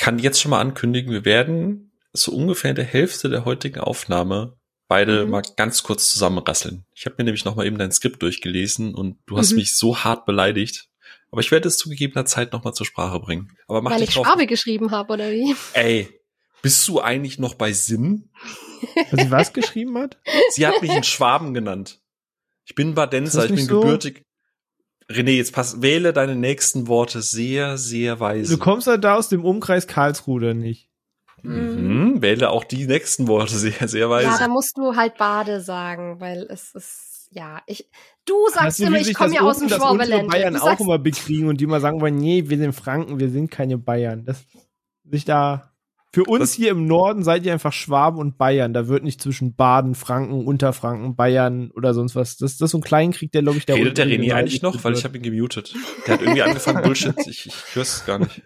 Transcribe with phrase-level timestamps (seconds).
[0.00, 4.56] kann jetzt schon mal ankündigen, wir werden so ungefähr in der Hälfte der heutigen Aufnahme
[4.88, 5.30] beide mhm.
[5.30, 6.86] mal ganz kurz zusammenrasseln.
[6.94, 9.58] Ich habe mir nämlich noch mal eben dein Skript durchgelesen und du hast mhm.
[9.58, 10.88] mich so hart beleidigt.
[11.30, 13.56] Aber ich werde es zu gegebener Zeit noch mal zur Sprache bringen.
[13.68, 15.54] Aber mach Weil ich Schwabe geschrieben habe, oder wie?
[15.74, 16.08] Ey,
[16.62, 18.30] bist du eigentlich noch bei Sinn?
[19.10, 20.18] Dass sie was geschrieben hat?
[20.50, 22.00] Sie hat mich einen Schwaben genannt.
[22.64, 23.80] Ich bin Badenser, ich bin so?
[23.80, 24.24] gebürtig.
[25.10, 28.56] René, jetzt pass, wähle deine nächsten Worte sehr, sehr weise.
[28.56, 30.88] Du kommst halt da aus dem Umkreis Karlsruhe, nicht?
[31.42, 32.22] Mhm.
[32.22, 34.28] Wähle auch die nächsten Worte sehr, sehr weise.
[34.28, 37.88] Ja, da musst du halt Bade sagen, weil es ist, ja, ich,
[38.24, 40.30] du sagst immer, ich komme ja aus dem Schwabeland.
[40.30, 43.50] Bayern auch immer bekriegen und die mal sagen wollen, nee, wir sind Franken, wir sind
[43.50, 44.24] keine Bayern.
[44.24, 44.44] Das,
[45.04, 45.69] sich da,
[46.12, 48.72] für uns das, hier im Norden seid ihr einfach Schwaben und Bayern.
[48.72, 52.36] Da wird nicht zwischen Baden, Franken, Unterfranken, Bayern oder sonst was.
[52.36, 54.82] Das, das ist so ein Kleinkrieg, der, glaube ich, der Redet der René eigentlich noch?
[54.82, 55.72] Weil ich habe ihn gemutet.
[56.06, 57.14] Der hat irgendwie angefangen, Bullshit.
[57.26, 58.42] Ich, ich hör's gar nicht.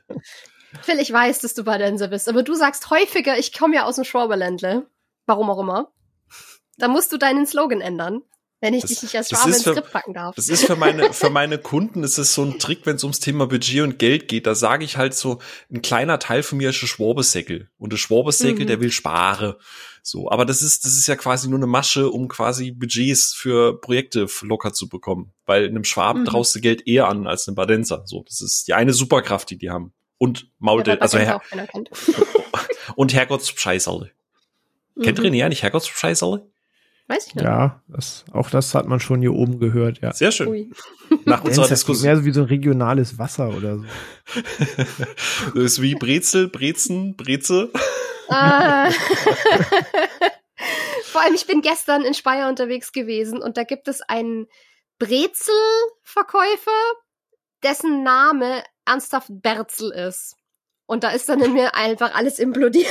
[0.82, 3.96] Phil, ich weiß, dass du Badenser bist, aber du sagst häufiger, ich komme ja aus
[3.96, 4.86] dem Schwaberländle.
[5.26, 5.92] Warum auch immer.
[6.76, 8.22] Da musst du deinen Slogan ändern,
[8.64, 10.34] wenn ich das, dich nicht als Schwabe ins Skript packen darf.
[10.36, 13.20] Das ist für meine, für meine Kunden ist es so ein Trick, wenn es ums
[13.20, 14.46] Thema Budget und Geld geht.
[14.46, 15.38] Da sage ich halt so,
[15.70, 17.68] ein kleiner Teil von mir ist ein Schwabesäckel.
[17.76, 18.68] Und der Schwabesäckel, mhm.
[18.68, 19.54] der will sparen.
[20.02, 23.78] So, aber das ist, das ist ja quasi nur eine Masche, um quasi Budgets für
[23.80, 25.34] Projekte locker zu bekommen.
[25.44, 26.26] Weil einem Schwaben mhm.
[26.26, 28.02] traust du Geld eher an als einem Badenser.
[28.06, 31.42] So, das ist die eine Superkraft, die die haben und Maulde, also Herr,
[32.96, 34.10] und Herrgottsscheißerle.
[34.94, 35.02] Mhm.
[35.02, 36.50] Kennt René eigentlich Herrgottsscheißerle?
[37.06, 37.44] Weiß ich nicht.
[37.44, 40.12] Ja, das, auch das hat man schon hier oben gehört, ja.
[40.12, 40.48] Sehr schön.
[40.48, 40.70] Ui.
[41.26, 42.06] Nach unserer Diskussion.
[42.06, 43.84] Mehr so wie so ein regionales Wasser oder so.
[45.54, 47.70] das ist wie Brezel, Brezen, Breze.
[48.30, 48.90] Ah.
[51.04, 54.46] Vor allem, ich bin gestern in Speyer unterwegs gewesen und da gibt es einen
[54.98, 56.70] Brezelverkäufer,
[57.62, 60.36] dessen Name ernsthaft Berzel ist.
[60.86, 62.86] Und da ist dann in mir einfach alles implodiert.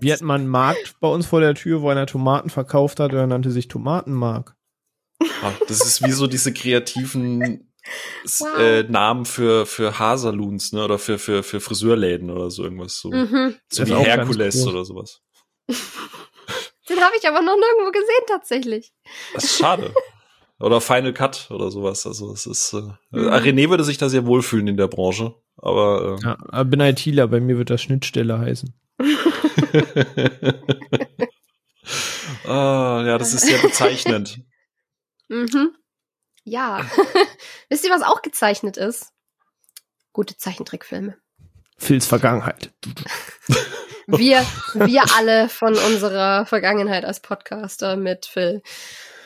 [0.00, 3.12] Wir hatten mal einen Markt bei uns vor der Tür, wo einer Tomaten verkauft hat,
[3.12, 4.56] der nannte sich Tomatenmark.
[5.42, 7.70] Ach, das ist wie so diese kreativen
[8.38, 8.58] wow.
[8.58, 10.84] äh, Namen für, für Haarsalons, ne?
[10.84, 12.98] Oder für, für, für Friseurläden oder so irgendwas.
[12.98, 13.56] So, mhm.
[13.68, 15.20] so wie Herkules oder sowas.
[16.88, 18.92] Den habe ich aber noch nirgendwo gesehen tatsächlich.
[19.34, 19.94] Das ist schade.
[20.58, 22.06] Oder Final Cut oder sowas.
[22.06, 23.28] Also es ist äh, mhm.
[23.28, 27.40] René würde sich da sehr wohlfühlen in der Branche, aber äh, ja, bin ITler, bei
[27.40, 28.74] mir wird das Schnittstelle heißen.
[32.44, 34.40] ah, ja, das ist sehr bezeichnend.
[35.28, 35.76] mhm.
[36.44, 36.84] Ja.
[37.68, 39.12] Wisst ihr, was auch gezeichnet ist?
[40.12, 41.16] Gute Zeichentrickfilme.
[41.78, 42.72] Phils Vergangenheit.
[44.06, 44.44] wir,
[44.74, 48.62] wir alle von unserer Vergangenheit als Podcaster mit Phil.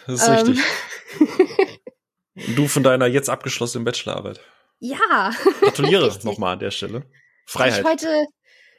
[0.06, 1.80] Das ist ähm, richtig.
[2.56, 4.40] du von deiner jetzt abgeschlossenen Bachelorarbeit.
[4.78, 5.32] Ja.
[5.60, 7.04] Gratuliere nochmal an der Stelle.
[7.46, 7.80] Freiheit.
[7.80, 8.26] Ich heute,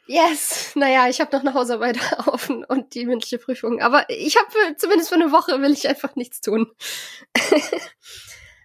[0.07, 3.81] yes, naja, ich habe noch eine Hausarbeit offen und die mündliche Prüfung.
[3.81, 6.71] Aber ich habe zumindest für eine Woche will ich einfach nichts tun.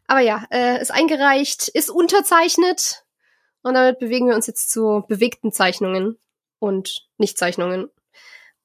[0.07, 3.05] Aber ja, äh, ist eingereicht, ist unterzeichnet
[3.63, 6.19] und damit bewegen wir uns jetzt zu bewegten Zeichnungen
[6.59, 7.91] und Nichtzeichnungen.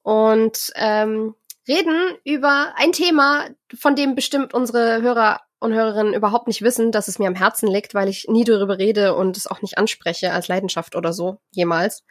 [0.01, 1.35] Und ähm,
[1.67, 3.47] reden über ein Thema,
[3.77, 7.67] von dem bestimmt unsere Hörer und Hörerinnen überhaupt nicht wissen, dass es mir am Herzen
[7.67, 11.37] liegt, weil ich nie darüber rede und es auch nicht anspreche als Leidenschaft oder so,
[11.51, 12.03] jemals.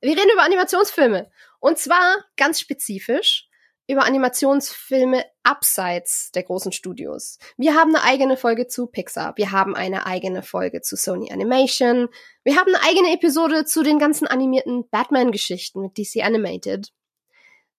[0.00, 1.30] Wir reden über Animationsfilme.
[1.60, 3.48] Und zwar ganz spezifisch
[3.88, 7.38] über Animationsfilme abseits der großen Studios.
[7.56, 9.32] Wir haben eine eigene Folge zu Pixar.
[9.36, 12.08] Wir haben eine eigene Folge zu Sony Animation.
[12.44, 16.92] Wir haben eine eigene Episode zu den ganzen animierten Batman-Geschichten mit DC Animated.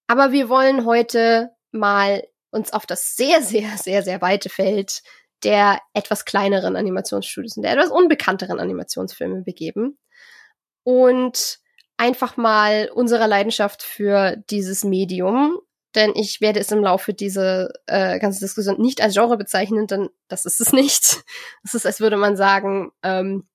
[0.07, 5.01] Aber wir wollen heute mal uns auf das sehr, sehr, sehr, sehr weite Feld
[5.43, 9.97] der etwas kleineren Animationsstudios und der etwas unbekannteren Animationsfilme begeben
[10.83, 11.59] und
[11.97, 15.59] einfach mal unserer Leidenschaft für dieses Medium,
[15.95, 20.09] denn ich werde es im Laufe dieser äh, ganzen Diskussion nicht als Genre bezeichnen, denn
[20.27, 21.23] das ist es nicht.
[21.63, 23.47] Es ist, als würde man sagen, ähm,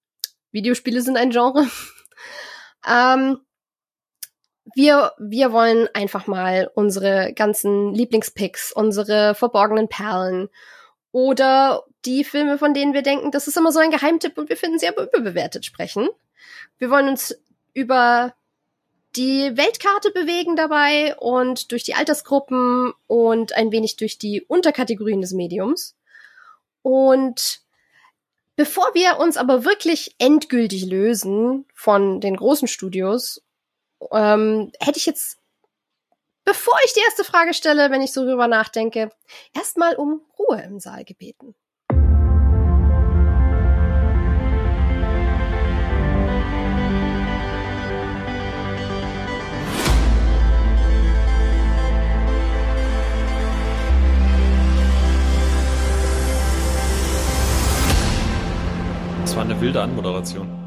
[0.52, 1.66] Videospiele sind ein Genre.
[2.88, 3.38] ähm,
[4.74, 10.48] wir, wir wollen einfach mal unsere ganzen Lieblingspicks, unsere verborgenen Perlen
[11.12, 14.56] oder die Filme, von denen wir denken, das ist immer so ein Geheimtipp und wir
[14.56, 16.08] finden sie aber überbewertet sprechen.
[16.78, 17.34] Wir wollen uns
[17.72, 18.34] über
[19.16, 25.32] die Weltkarte bewegen dabei und durch die Altersgruppen und ein wenig durch die Unterkategorien des
[25.32, 25.96] Mediums.
[26.82, 27.60] Und
[28.56, 33.43] bevor wir uns aber wirklich endgültig lösen von den großen Studios
[34.12, 35.38] ähm, hätte ich jetzt,
[36.44, 39.10] bevor ich die erste Frage stelle, wenn ich so drüber nachdenke,
[39.54, 41.54] erstmal um Ruhe im Saal gebeten.
[59.22, 60.63] Das war eine wilde Anmoderation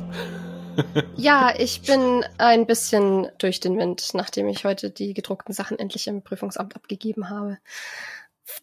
[1.16, 6.08] ja, ich bin ein bisschen durch den Wind, nachdem ich heute die gedruckten Sachen endlich
[6.08, 7.58] im Prüfungsamt abgegeben habe.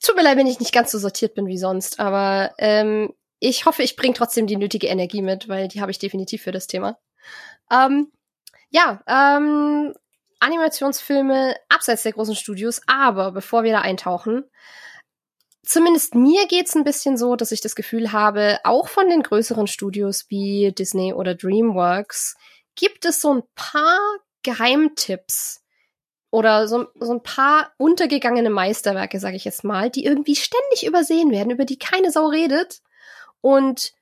[0.03, 3.67] Tut mir leid, wenn ich nicht ganz so sortiert bin wie sonst, aber ähm, ich
[3.67, 6.67] hoffe, ich bringe trotzdem die nötige Energie mit, weil die habe ich definitiv für das
[6.67, 6.99] Thema.
[7.71, 8.11] Ähm,
[8.71, 9.95] ja, ähm,
[10.41, 14.45] Animationsfilme abseits der großen Studios, aber bevor wir da eintauchen,
[15.65, 19.67] zumindest mir geht's ein bisschen so, dass ich das Gefühl habe, auch von den größeren
[19.67, 22.37] Studios wie Disney oder DreamWorks
[22.77, 23.99] gibt es so ein paar
[24.43, 25.63] Geheimtipps
[26.31, 31.31] oder so, so ein paar untergegangene Meisterwerke, sage ich jetzt mal, die irgendwie ständig übersehen
[31.31, 32.81] werden, über die keine Sau redet
[33.41, 33.93] und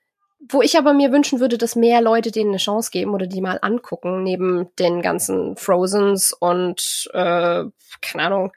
[0.48, 3.40] wo ich aber mir wünschen würde, dass mehr Leute denen eine Chance geben oder die
[3.40, 7.64] mal angucken, neben den ganzen Frozens und äh,
[8.00, 8.52] keine Ahnung,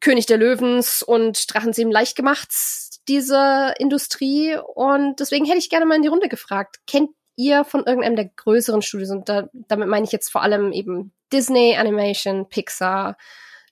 [0.00, 2.48] König der Löwens und Drachen 7 leicht gemacht,
[3.08, 4.56] diese Industrie.
[4.74, 6.76] Und deswegen hätte ich gerne mal in die Runde gefragt.
[6.86, 9.10] Kennt ihr von irgendeinem der größeren Studios?
[9.10, 13.16] Und da, damit meine ich jetzt vor allem eben Disney, Animation, Pixar,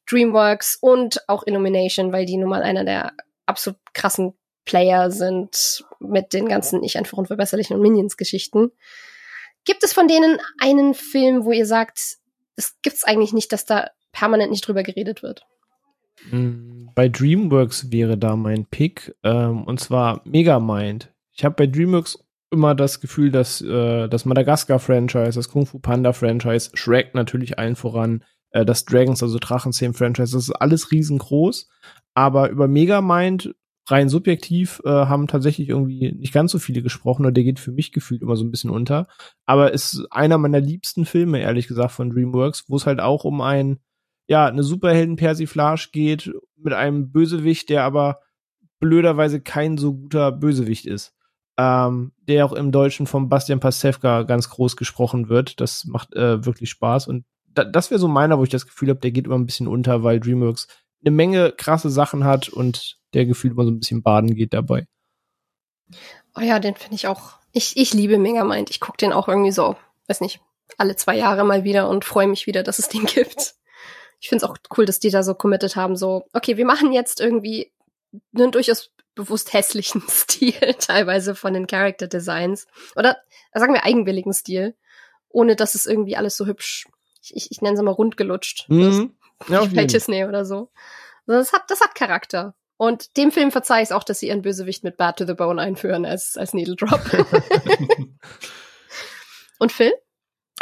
[0.08, 3.12] DreamWorks und auch Illumination, weil die nun mal einer der
[3.46, 4.34] absolut krassen
[4.64, 8.72] Player sind mit den ganzen Ich einfach unverbesserlichen und Minions-Geschichten.
[9.64, 12.18] Gibt es von denen einen Film, wo ihr sagt,
[12.56, 15.46] es gibt's eigentlich nicht, dass da permanent nicht drüber geredet wird?
[16.94, 21.12] Bei DreamWorks wäre da mein Pick, ähm, und zwar Megamind.
[21.32, 26.70] Ich habe bei DreamWorks immer das Gefühl, dass äh, das Madagaskar-Franchise, das Kung Fu Panda-Franchise,
[26.74, 31.68] Shrek natürlich allen voran, äh, das Dragons, also Drachenzähmen-Franchise, das ist alles riesengroß.
[32.14, 33.54] Aber über Megamind
[33.86, 37.72] rein subjektiv äh, haben tatsächlich irgendwie nicht ganz so viele gesprochen und der geht für
[37.72, 39.08] mich gefühlt immer so ein bisschen unter.
[39.44, 43.40] Aber ist einer meiner liebsten Filme, ehrlich gesagt, von DreamWorks, wo es halt auch um
[43.40, 43.80] ein
[44.26, 48.20] ja, eine Superhelden-Persiflage geht mit einem Bösewicht, der aber
[48.80, 51.12] blöderweise kein so guter Bösewicht ist.
[51.56, 55.60] Ähm, der auch im Deutschen von Bastian Pastewka ganz groß gesprochen wird.
[55.60, 57.06] Das macht äh, wirklich Spaß.
[57.06, 59.46] Und da, das wäre so meiner, wo ich das Gefühl habe, der geht immer ein
[59.46, 60.66] bisschen unter, weil DreamWorks
[61.04, 64.86] eine Menge krasse Sachen hat und der Gefühl immer so ein bisschen baden geht dabei.
[66.34, 67.34] Oh ja, den finde ich auch.
[67.52, 68.70] Ich, ich liebe Megamind.
[68.70, 69.76] Ich gucke den auch irgendwie so,
[70.08, 70.40] weiß nicht,
[70.76, 73.54] alle zwei Jahre mal wieder und freue mich wieder, dass es den gibt
[74.24, 76.94] ich finde es auch cool, dass die da so committed haben, so, okay, wir machen
[76.94, 77.70] jetzt irgendwie
[78.34, 82.66] einen durchaus bewusst hässlichen Stil, teilweise von den Character Designs.
[82.96, 83.18] Oder
[83.52, 84.76] sagen wir eigenwilligen Stil,
[85.28, 86.86] ohne dass es irgendwie alles so hübsch,
[87.20, 88.64] ich, ich, ich nenne es mal rundgelutscht.
[88.70, 89.14] Mhm.
[89.48, 90.70] Ja, bei Disney oder so.
[91.26, 92.54] Das hat, das hat Charakter.
[92.78, 95.34] Und dem Film verzeihe ich es auch, dass sie ihren Bösewicht mit Bad to the
[95.34, 97.02] Bone einführen als, als Needle Drop.
[99.58, 99.92] Und Phil?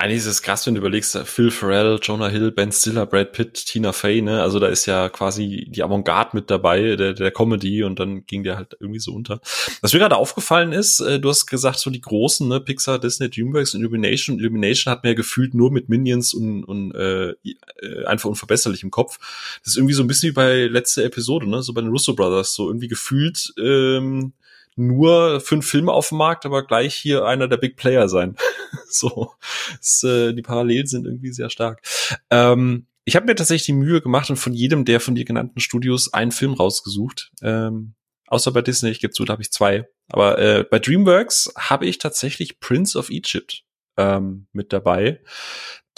[0.03, 3.55] Eigentlich ist es krass, wenn du überlegst, Phil Farrell, Jonah Hill, Ben Stiller, Brad Pitt,
[3.55, 4.43] Tina Fey, ne?
[4.43, 8.43] Also da ist ja quasi die Avantgarde mit dabei, der, der Comedy und dann ging
[8.43, 9.41] der halt irgendwie so unter.
[9.81, 13.31] Was mir gerade aufgefallen ist, äh, du hast gesagt, so die großen, ne, Pixar, Disney,
[13.31, 14.41] Dreamworks und Illumination.
[14.41, 18.91] Illumination hat mir ja gefühlt nur mit Minions und, und äh, äh, einfach unverbesserlich im
[18.91, 19.21] Kopf.
[19.63, 21.63] Das ist irgendwie so ein bisschen wie bei letzter Episode, ne?
[21.63, 24.33] So bei den Russo Brothers, so irgendwie gefühlt ähm,
[24.77, 28.37] nur fünf Filme auf dem Markt, aber gleich hier einer der Big Player sein.
[28.89, 29.33] so,
[29.77, 31.83] das, äh, die Parallelen sind irgendwie sehr stark.
[32.31, 35.61] Ähm, ich habe mir tatsächlich die Mühe gemacht und von jedem der von dir genannten
[35.61, 37.33] Studios einen Film rausgesucht.
[37.43, 37.95] Ähm,
[38.29, 39.89] außer bei Disney, ich gebe zu, da habe ich zwei.
[40.09, 43.65] Aber äh, bei DreamWorks habe ich tatsächlich Prince of Egypt
[43.97, 45.21] ähm, mit dabei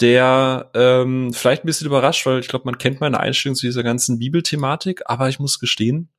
[0.01, 3.83] der ähm, vielleicht ein bisschen überrascht, weil ich glaube, man kennt meine Einstellung zu dieser
[3.83, 6.09] ganzen Bibelthematik, aber ich muss gestehen,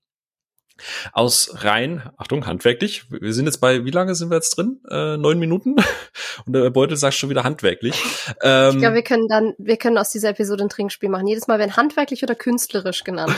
[1.12, 3.04] aus rein, Achtung, handwerklich.
[3.10, 4.80] Wir sind jetzt bei, wie lange sind wir jetzt drin?
[4.90, 5.76] Äh, neun Minuten.
[6.46, 7.94] Und der Beutel sagt schon wieder handwerklich.
[8.42, 11.26] Ähm, ich glaube, wir können dann, wir können aus dieser Episode ein Trinkspiel machen.
[11.26, 13.34] Jedes Mal werden handwerklich oder künstlerisch genannt.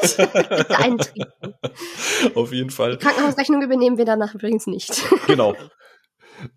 [2.34, 2.96] Auf jeden Fall.
[2.96, 5.02] Die Krankenhausrechnung übernehmen wir danach übrigens nicht.
[5.26, 5.56] genau.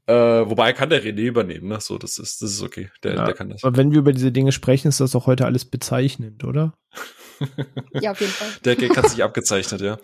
[0.05, 1.79] Äh, wobei kann der René übernehmen, ne?
[1.81, 2.89] So, das ist, das ist okay.
[3.03, 3.63] Der, ja, der kann das.
[3.63, 6.73] Aber wenn wir über diese Dinge sprechen, ist das auch heute alles bezeichnend, oder?
[7.93, 8.47] Ja, auf jeden Fall.
[8.65, 9.97] Der Gag hat sich abgezeichnet, ja.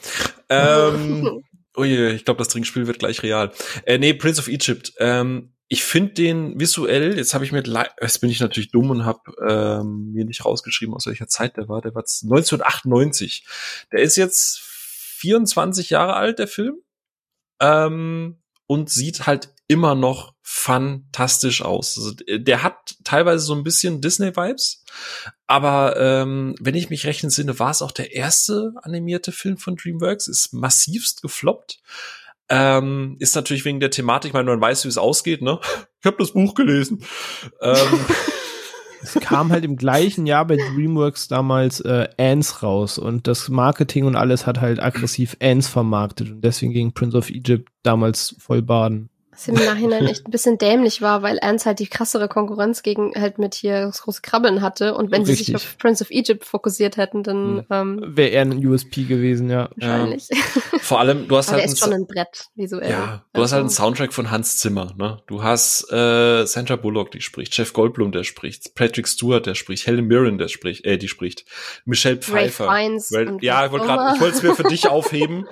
[0.49, 1.43] Ähm,
[1.75, 3.51] oh je, ich glaube, das Trinkspiel wird gleich real.
[3.85, 4.93] Äh, nee, Prince of Egypt.
[4.99, 7.63] Ähm, ich finde den visuell, jetzt habe ich mir,
[8.01, 11.69] jetzt bin ich natürlich dumm und habe ähm, mir nicht rausgeschrieben, aus welcher Zeit der
[11.69, 11.81] war.
[11.81, 13.45] Der war 1998.
[13.91, 16.81] Der ist jetzt 24 Jahre alt, der Film.
[17.61, 21.97] Ähm, und sieht halt immer noch fantastisch aus.
[21.97, 24.83] Also, der hat teilweise so ein bisschen Disney-Vibes,
[25.47, 29.75] aber ähm, wenn ich mich recht entsinne, war es auch der erste animierte Film von
[29.75, 31.79] DreamWorks, ist massivst gefloppt.
[32.47, 35.59] Ähm, ist natürlich wegen der Thematik, weil man weiß, wie es ausgeht, ne?
[36.01, 37.03] Ich habe das Buch gelesen.
[37.61, 38.05] ähm,
[39.01, 44.05] es kam halt im gleichen Jahr bei DreamWorks damals äh, Ants raus und das Marketing
[44.05, 48.61] und alles hat halt aggressiv Ants vermarktet und deswegen ging Prince of Egypt damals voll
[48.61, 49.09] baden.
[49.39, 53.13] Was im Nachhinein echt ein bisschen dämlich war, weil Ernst halt die krassere Konkurrenz gegen
[53.15, 54.95] halt mit hier das große Krabbeln hatte.
[54.95, 55.37] Und wenn Richtig.
[55.37, 57.65] sie sich auf Prince of Egypt fokussiert hätten, dann Hm.
[57.69, 59.69] ähm, Wäre eher ein USP gewesen, ja.
[59.77, 60.27] wahrscheinlich.
[60.81, 62.89] Vor allem, du hast Aber der halt ist schon ein Brett, visuell.
[62.89, 65.21] Ja, du hast halt einen Also, Soundtrack von Hans Zimmer, ne?
[65.27, 69.87] Du hast äh, Sandra Bullock, die spricht, Jeff Goldblum, der spricht, Patrick Stewart, der spricht,
[69.87, 71.45] Helen Mirren, der spricht, äh, die spricht,
[71.85, 72.69] Michelle Ray Pfeiffer.
[72.75, 75.47] Fiennes Ray, und ja, ich wollte gerade, ich wollte es mir für dich aufheben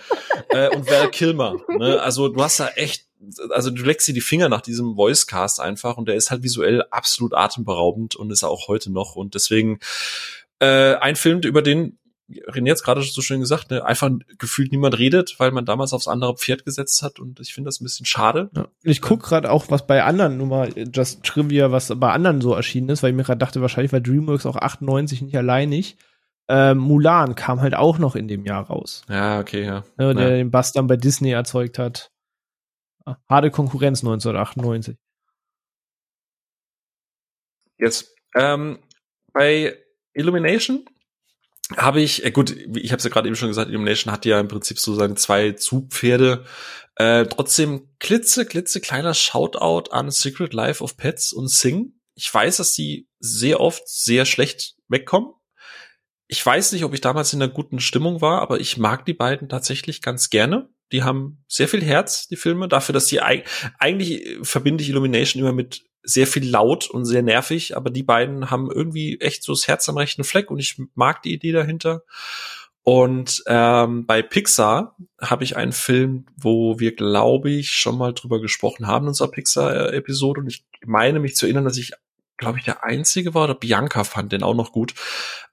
[0.50, 1.56] äh, und Val Kilmer.
[1.70, 2.02] Ne?
[2.02, 3.07] Also du hast da echt,
[3.52, 6.84] also du leckst dir die Finger nach diesem Voicecast einfach und der ist halt visuell
[6.92, 9.80] absolut atemberaubend und ist auch heute noch und deswegen
[10.60, 11.98] äh, ein Film, über den
[12.30, 16.10] René jetzt gerade so schön gesagt, ne, einfach gefühlt niemand redet, weil man damals aufs
[16.10, 18.50] andere Pferd gesetzt hat und ich finde das ein bisschen schade.
[18.54, 18.68] Ja.
[18.84, 22.42] Ich guck gerade auch, was bei anderen, nur mal äh, just Trivia, was bei anderen
[22.42, 25.96] so erschienen ist, weil ich mir gerade dachte, wahrscheinlich war DreamWorks auch 98 nicht alleinig.
[26.50, 29.84] Ähm, Mulan kam halt auch noch in dem Jahr raus, Ja, okay, ja.
[29.98, 30.36] ne, der Ja.
[30.36, 32.12] den Bass dann bei Disney erzeugt hat.
[33.30, 34.98] Harte Konkurrenz 1998.
[37.78, 38.80] Jetzt ähm,
[39.34, 39.78] bei
[40.14, 40.86] Illumination
[41.76, 44.40] habe ich, äh, gut, ich habe es ja gerade eben schon gesagt, Illumination hat ja
[44.40, 46.46] im Prinzip so seine zwei Zugpferde.
[46.96, 51.94] Äh, trotzdem klitze, klitze kleiner Shoutout an Secret Life of Pets und Sing.
[52.16, 55.34] Ich weiß, dass die sehr oft sehr schlecht wegkommen.
[56.28, 59.14] Ich weiß nicht, ob ich damals in einer guten Stimmung war, aber ich mag die
[59.14, 60.70] beiden tatsächlich ganz gerne.
[60.92, 63.46] Die haben sehr viel Herz, die Filme, dafür, dass eig
[63.80, 68.04] eigentlich äh, verbinde ich Illumination immer mit sehr viel laut und sehr nervig, aber die
[68.04, 71.52] beiden haben irgendwie echt so das Herz am rechten Fleck und ich mag die Idee
[71.52, 72.04] dahinter.
[72.84, 78.40] Und ähm, bei Pixar habe ich einen Film, wo wir, glaube ich, schon mal drüber
[78.40, 80.40] gesprochen haben in unserer Pixar-Episode.
[80.40, 81.92] Und ich meine mich zu erinnern, dass ich,
[82.38, 84.94] glaube ich, der Einzige war oder Bianca fand den auch noch gut.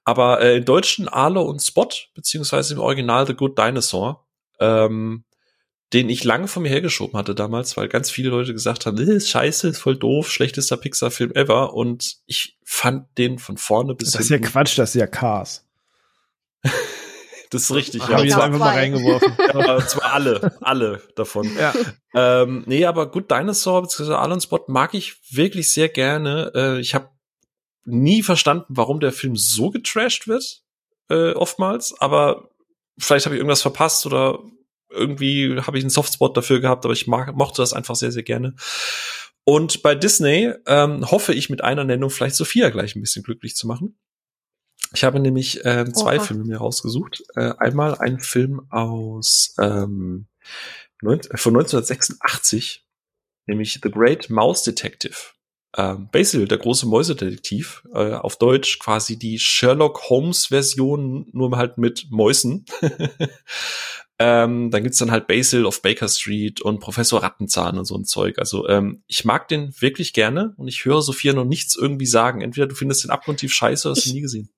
[0.05, 4.24] Aber äh, im Deutschen Arlo und Spot, beziehungsweise im Original The Good Dinosaur,
[4.59, 5.23] ähm,
[5.93, 9.13] den ich lange von mir hergeschoben hatte damals, weil ganz viele Leute gesagt haben, "Äh,
[9.15, 11.73] ist scheiße, ist voll doof, schlechtester Pixar-Film ever.
[11.73, 15.07] Und ich fand den von vorne bis Das ist ja hinten- Quatsch, das ist ja
[15.07, 15.65] Cars.
[17.51, 18.17] Das ist richtig, Habe ja.
[18.19, 19.31] ich jetzt einfach mal reingeworfen.
[19.53, 21.49] Aber zwar alle, alle davon.
[21.57, 21.73] ja.
[22.13, 24.13] Ähm, nee, aber Good Dinosaur bzw.
[24.13, 26.51] Alan Spot mag ich wirklich sehr gerne.
[26.55, 27.09] Äh, ich habe
[27.85, 30.63] nie verstanden, warum der Film so getrashed wird,
[31.09, 32.49] äh, oftmals, aber
[32.97, 34.39] vielleicht habe ich irgendwas verpasst oder
[34.89, 38.23] irgendwie habe ich einen Softspot dafür gehabt, aber ich mag, mochte das einfach sehr, sehr
[38.23, 38.55] gerne.
[39.43, 43.55] Und bei Disney ähm, hoffe ich mit einer Nennung vielleicht Sophia gleich ein bisschen glücklich
[43.55, 43.97] zu machen.
[44.93, 46.23] Ich habe nämlich ähm, zwei Oha.
[46.23, 47.23] Filme mir rausgesucht.
[47.35, 50.27] Äh, einmal ein Film aus ähm,
[51.01, 52.85] neun- von 1986,
[53.45, 55.15] nämlich The Great Mouse Detective.
[55.77, 61.77] Ähm, Basil, der große Mäusedetektiv, äh, auf Deutsch quasi die Sherlock Holmes Version, nur halt
[61.77, 62.65] mit Mäusen.
[64.19, 68.05] ähm, dann gibt's dann halt Basil of Baker Street und Professor Rattenzahn und so ein
[68.05, 68.39] Zeug.
[68.39, 72.39] Also ähm, ich mag den wirklich gerne und ich höre Sophia noch nichts irgendwie sagen.
[72.41, 74.49] Entweder du findest den abgrundtief scheiße oder hast Ich- nie gesehen.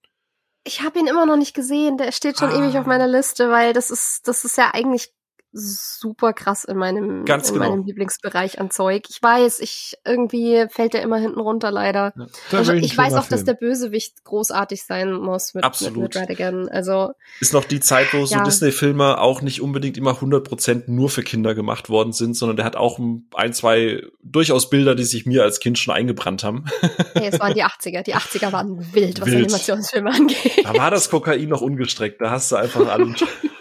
[0.63, 1.97] Ich habe ihn immer noch nicht gesehen.
[1.97, 2.57] Der steht schon Ah.
[2.59, 5.09] ewig auf meiner Liste, weil das ist, das ist ja eigentlich
[5.51, 7.69] super krass in meinem, Ganz in genau.
[7.69, 9.03] meinem Lieblingsbereich an Zeug.
[9.09, 12.13] Ich weiß, ich irgendwie fällt der immer hinten runter leider.
[12.51, 13.45] Das Also ich weiß auch, dass Film.
[13.45, 15.97] der Bösewicht großartig sein muss mit, mit, Absolut.
[16.03, 16.67] mit Radigan.
[16.69, 18.43] Also ist noch die Zeit, wo so Ja.
[18.43, 22.75] Disney-Filme auch nicht unbedingt immer 100% nur für Kinder gemacht worden sind, sondern der hat
[22.75, 22.99] auch
[23.35, 26.65] ein, zwei durchaus Bilder, die sich mir als Kind schon eingebrannt haben.
[27.13, 28.03] hey, es waren die 80er.
[28.03, 29.43] Die 80er waren wild, was Wild.
[29.45, 30.63] Animationsfilme angeht.
[30.65, 33.23] Da war das Kokain noch ungestreckt, da hast du einfach alles.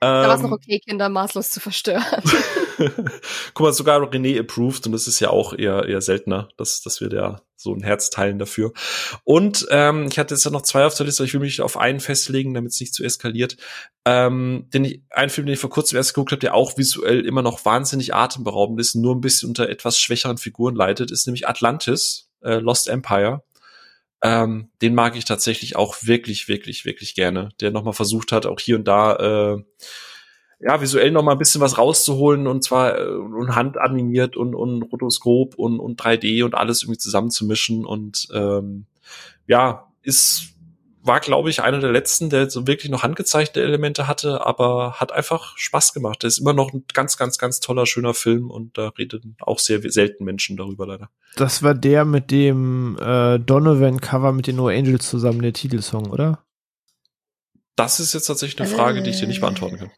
[0.00, 2.04] Da war es Ähm, noch okay, Kinder maßlos zu verstören.
[3.54, 7.00] Guck mal, sogar René approved und das ist ja auch eher, eher seltener, dass, dass
[7.00, 8.72] wir da so ein Herz teilen dafür.
[9.24, 11.60] Und ähm, ich hatte jetzt ja noch zwei auf der Liste, aber ich will mich
[11.60, 13.56] auf einen festlegen, damit es nicht zu eskaliert.
[14.04, 17.24] Ähm, den ich, ein Film, den ich vor kurzem erst geguckt habe, der auch visuell
[17.24, 21.48] immer noch wahnsinnig atemberaubend ist, nur ein bisschen unter etwas schwächeren Figuren leidet, ist nämlich
[21.48, 23.42] Atlantis, äh, Lost Empire.
[24.24, 27.50] Ähm, den mag ich tatsächlich auch wirklich, wirklich, wirklich gerne.
[27.60, 29.16] Der nochmal versucht hat, auch hier und da
[29.56, 29.62] äh,
[30.60, 34.82] ja, visuell noch mal ein bisschen was rauszuholen und zwar äh, und handanimiert und, und
[34.82, 38.86] Rotoskop und, und 3D und alles irgendwie zusammenzumischen und ähm,
[39.46, 40.53] ja, ist
[41.04, 45.12] war glaube ich einer der letzten, der so wirklich noch handgezeichnete Elemente hatte, aber hat
[45.12, 46.22] einfach Spaß gemacht.
[46.22, 49.58] Der ist immer noch ein ganz, ganz, ganz toller, schöner Film und da reden auch
[49.58, 51.10] sehr selten Menschen darüber leider.
[51.36, 56.44] Das war der mit dem äh, Donovan-Cover mit den No Angels zusammen, der Titelsong, oder?
[57.76, 59.90] Das ist jetzt tatsächlich eine Frage, die ich dir nicht beantworten kann.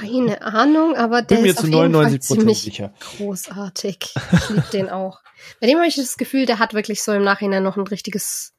[0.00, 2.94] Keine Ahnung, aber der Bin mir ist zu auf jeden Fall 99 Prozent ziemlich sicher.
[3.16, 3.98] großartig.
[4.32, 5.20] Ich liebe den auch.
[5.60, 8.54] Bei dem habe ich das Gefühl, der hat wirklich so im Nachhinein noch ein richtiges,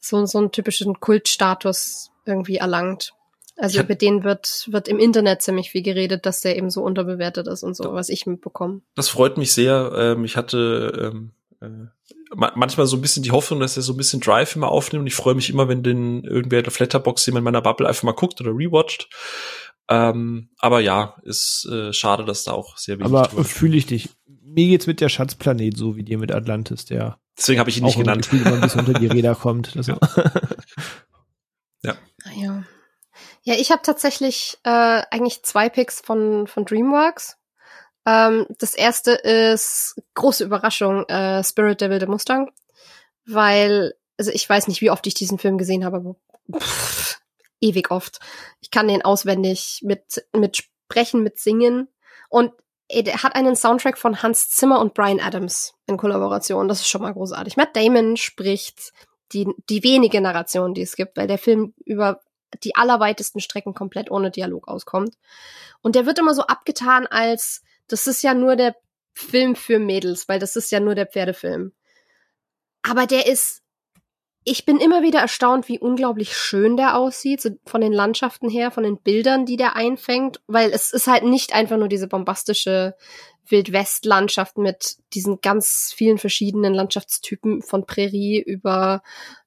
[0.00, 3.12] so, so einen typischen Kultstatus irgendwie erlangt.
[3.56, 7.46] Also über den wird, wird im Internet ziemlich viel geredet, dass der eben so unterbewertet
[7.46, 8.80] ist und so, was ich mitbekomme.
[8.94, 9.92] Das freut mich sehr.
[9.94, 11.88] Ähm, ich hatte ähm, äh,
[12.34, 15.02] manchmal so ein bisschen die Hoffnung, dass er so ein bisschen Drive immer aufnimmt.
[15.02, 18.04] Und ich freue mich immer, wenn den irgendwer der Flatterbox jemand in meiner Bubble einfach
[18.04, 19.10] mal guckt oder rewatcht.
[19.90, 23.12] Ähm, aber ja, ist äh, schade, dass da auch sehr wenig.
[23.12, 24.08] Aber fühle ich dich.
[24.26, 27.18] Mir geht's mit der Schatzplanet so wie dir mit Atlantis, der.
[27.40, 28.28] Deswegen habe ich ihn nicht genannt.
[28.28, 29.74] Gefühl, immer ein bisschen unter die Räder kommt.
[29.74, 29.82] ja.
[31.82, 31.96] ja.
[32.24, 32.62] Ah, ja.
[33.42, 37.38] Ja, ich habe tatsächlich äh, eigentlich zwei Picks von von DreamWorks.
[38.06, 42.50] Ähm, das erste ist große Überraschung, äh, Spirit Devil the Mustang,
[43.24, 46.16] weil also ich weiß nicht, wie oft ich diesen Film gesehen habe, aber
[46.58, 47.20] pff,
[47.60, 48.20] ewig oft.
[48.60, 51.88] Ich kann den auswendig mit, mit Sprechen, mit Singen.
[52.28, 52.52] Und
[52.90, 56.68] hat einen Soundtrack von Hans Zimmer und Brian Adams in Kollaboration.
[56.68, 57.56] Das ist schon mal großartig.
[57.56, 58.92] Matt Damon spricht
[59.32, 62.20] die, die wenige Narration, die es gibt, weil der Film über
[62.64, 65.14] die allerweitesten Strecken komplett ohne Dialog auskommt.
[65.82, 68.74] Und der wird immer so abgetan als, das ist ja nur der
[69.12, 71.72] Film für Mädels, weil das ist ja nur der Pferdefilm.
[72.82, 73.62] Aber der ist
[74.44, 78.70] ich bin immer wieder erstaunt, wie unglaublich schön der aussieht, so von den Landschaften her,
[78.70, 82.94] von den Bildern, die der einfängt, weil es ist halt nicht einfach nur diese bombastische
[83.48, 89.02] Wildwest-Landschaft mit diesen ganz vielen verschiedenen Landschaftstypen von Prärie über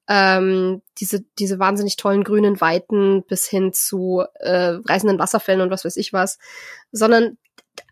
[0.06, 5.84] ähm, diese, diese wahnsinnig tollen grünen Weiten bis hin zu äh, reißenden Wasserfällen und was
[5.84, 6.38] weiß ich was,
[6.92, 7.38] sondern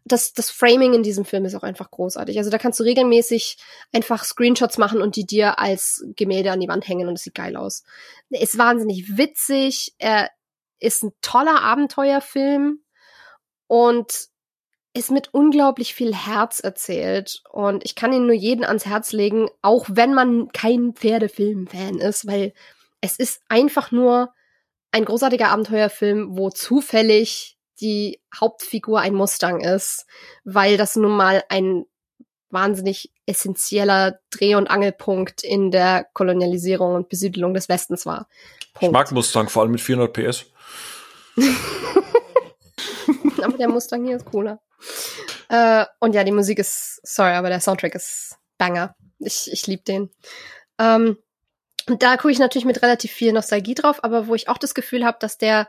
[0.04, 2.38] das, das Framing in diesem Film ist auch einfach großartig.
[2.38, 3.56] Also da kannst du regelmäßig
[3.92, 7.34] einfach Screenshots machen und die dir als Gemälde an die Wand hängen und es sieht
[7.34, 7.84] geil aus.
[8.30, 10.30] Ist wahnsinnig witzig, er
[10.80, 12.80] ist ein toller Abenteuerfilm
[13.68, 14.28] und
[14.94, 19.48] ist mit unglaublich viel Herz erzählt und ich kann ihn nur jeden ans Herz legen,
[19.62, 22.52] auch wenn man kein Pferdefilm-Fan ist, weil
[23.00, 24.34] es ist einfach nur
[24.90, 30.06] ein großartiger Abenteuerfilm, wo zufällig die Hauptfigur ein Mustang ist,
[30.44, 31.84] weil das nun mal ein
[32.50, 38.28] wahnsinnig essentieller Dreh- und Angelpunkt in der Kolonialisierung und Besiedelung des Westens war.
[38.74, 38.82] Punkt.
[38.82, 40.46] Ich mag Mustang, vor allem mit 400 PS.
[43.42, 44.60] aber der Mustang hier ist cooler.
[45.48, 48.94] Äh, und ja, die Musik ist, sorry, aber der Soundtrack ist banger.
[49.18, 50.10] Ich, ich liebe den.
[50.78, 51.18] Ähm,
[51.88, 54.74] und da gucke ich natürlich mit relativ viel Nostalgie drauf, aber wo ich auch das
[54.74, 55.68] Gefühl habe, dass der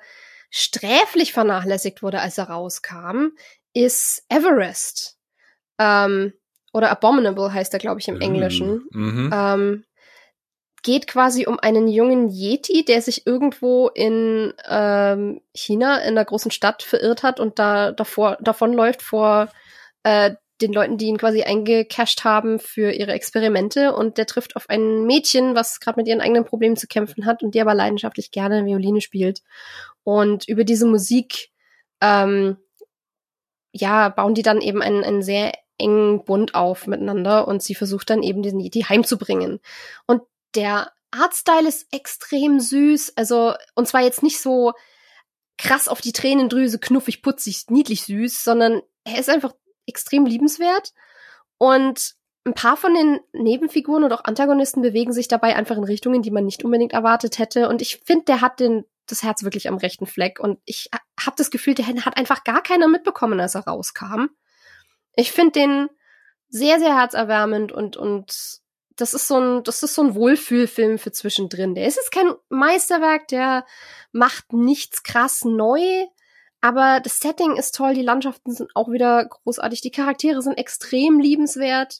[0.55, 3.29] sträflich vernachlässigt wurde, als er rauskam,
[3.73, 5.17] ist Everest.
[5.79, 6.33] Ähm,
[6.73, 8.87] oder Abominable heißt er, glaube ich, im Englischen.
[8.91, 9.31] Mhm.
[9.33, 9.85] Ähm,
[10.83, 16.51] geht quasi um einen jungen Yeti, der sich irgendwo in ähm, China in einer großen
[16.51, 19.49] Stadt verirrt hat und da davor davonläuft vor
[20.03, 24.69] äh, den Leuten, die ihn quasi eingecasht haben für ihre Experimente und der trifft auf
[24.69, 28.31] ein Mädchen, was gerade mit ihren eigenen Problemen zu kämpfen hat und die aber leidenschaftlich
[28.31, 29.41] gerne Violine spielt.
[30.03, 31.49] Und über diese Musik,
[32.01, 32.57] ähm,
[33.71, 38.09] ja, bauen die dann eben einen, einen sehr engen Bund auf miteinander und sie versucht
[38.09, 39.59] dann eben diesen Yeti heimzubringen.
[40.05, 40.21] Und
[40.55, 44.73] der Artstyle ist extrem süß, also, und zwar jetzt nicht so
[45.57, 49.53] krass auf die Tränendrüse, knuffig, putzig, niedlich süß, sondern er ist einfach
[49.85, 50.93] extrem liebenswert
[51.57, 52.15] und
[52.45, 56.31] ein paar von den Nebenfiguren und auch Antagonisten bewegen sich dabei einfach in Richtungen, die
[56.31, 57.69] man nicht unbedingt erwartet hätte.
[57.69, 60.39] Und ich finde, der hat den, das Herz wirklich am rechten Fleck.
[60.39, 64.27] Und ich habe das Gefühl, der hat einfach gar keiner mitbekommen, als er rauskam.
[65.15, 65.89] Ich finde den
[66.49, 68.61] sehr, sehr herzerwärmend und, und
[68.95, 71.75] das ist so ein, das ist so ein Wohlfühlfilm für zwischendrin.
[71.75, 73.65] Der ist jetzt kein Meisterwerk, der
[74.11, 76.05] macht nichts krass neu,
[76.63, 81.19] aber das Setting ist toll, die Landschaften sind auch wieder großartig, die Charaktere sind extrem
[81.19, 81.99] liebenswert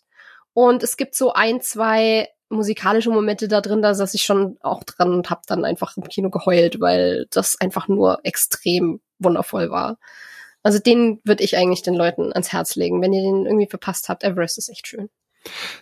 [0.54, 4.86] und es gibt so ein, zwei musikalische Momente da drin, da saß ich schon auch
[4.86, 9.97] dran und hab dann einfach im Kino geheult, weil das einfach nur extrem wundervoll war.
[10.62, 13.02] Also den würde ich eigentlich den Leuten ans Herz legen.
[13.02, 15.10] Wenn ihr den irgendwie verpasst habt, Everest ist echt schön.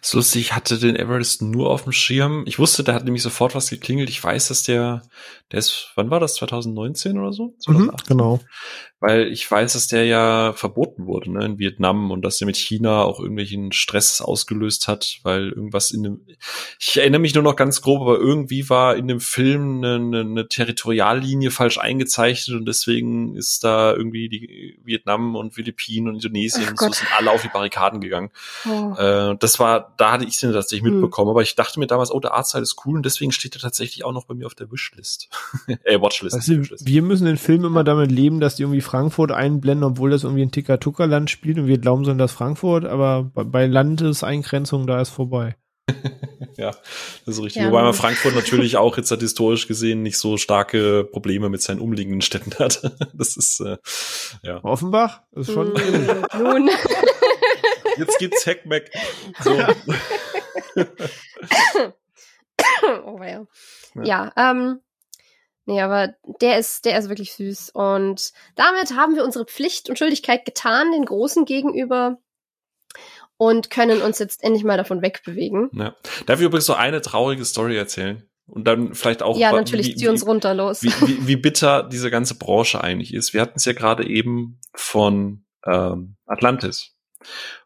[0.02, 2.44] Ist lustig, ich hatte den Everest nur auf dem Schirm.
[2.48, 4.10] Ich wusste, da hat nämlich sofort was geklingelt.
[4.10, 5.04] Ich weiß, dass der,
[5.52, 6.36] der ist, wann war das?
[6.36, 7.56] 2019 oder so?
[7.68, 8.40] Mhm, genau
[9.02, 12.56] weil ich weiß, dass der ja verboten wurde ne, in Vietnam und dass er mit
[12.56, 16.22] China auch irgendwelchen Stress ausgelöst hat, weil irgendwas in dem,
[16.80, 20.20] ich erinnere mich nur noch ganz grob, aber irgendwie war in dem Film eine, eine,
[20.20, 26.70] eine Territoriallinie falsch eingezeichnet und deswegen ist da irgendwie die Vietnam und Philippinen und Indonesien
[26.70, 28.30] und so sind alle auf die Barrikaden gegangen.
[28.70, 28.94] Oh.
[29.00, 31.00] Äh, das war, da hatte ich es tatsächlich hm.
[31.00, 33.62] mitbekommen, aber ich dachte mir damals, oh, der Artstyle ist cool und deswegen steht er
[33.62, 35.30] tatsächlich auch noch bei mir auf der Wishlist.
[35.86, 36.36] äh, Watchlist.
[36.36, 40.26] Also, wir müssen den Film immer damit leben, dass die irgendwie Frankfurt einblenden, obwohl das
[40.26, 45.12] irgendwie ein Ticker-Tucker-Land spielt und wir glauben sollen, dass Frankfurt, aber bei Landeseingrenzung da ist
[45.12, 45.56] vorbei.
[46.58, 46.72] ja,
[47.26, 47.62] das ist richtig.
[47.62, 47.70] Ja.
[47.70, 51.80] Wobei man Frankfurt natürlich auch jetzt hat historisch gesehen nicht so starke Probleme mit seinen
[51.80, 52.82] umliegenden Städten hat.
[53.14, 53.78] Das ist äh,
[54.44, 54.64] ja.
[54.64, 55.70] Offenbach ist schon.
[55.70, 56.70] Mm, nun.
[57.98, 58.90] Jetzt gibt's Heckmeck.
[59.42, 59.52] So.
[63.06, 63.46] oh ja.
[63.96, 64.80] Ja, ja ähm,
[65.66, 67.72] nee, aber der ist, der ist wirklich süß.
[67.74, 72.18] Und damit haben wir unsere Pflicht und Schuldigkeit getan, den Großen gegenüber
[73.38, 75.70] und können uns jetzt endlich mal davon wegbewegen.
[75.74, 75.96] Ja.
[76.28, 78.28] Darf ich übrigens so eine traurige Story erzählen?
[78.46, 79.38] Und dann vielleicht auch.
[79.38, 80.84] Ja, natürlich, zieh uns runter los.
[80.84, 83.34] Wie, wie, wie bitter diese ganze Branche eigentlich ist.
[83.34, 86.94] Wir hatten es ja gerade eben von ähm, Atlantis.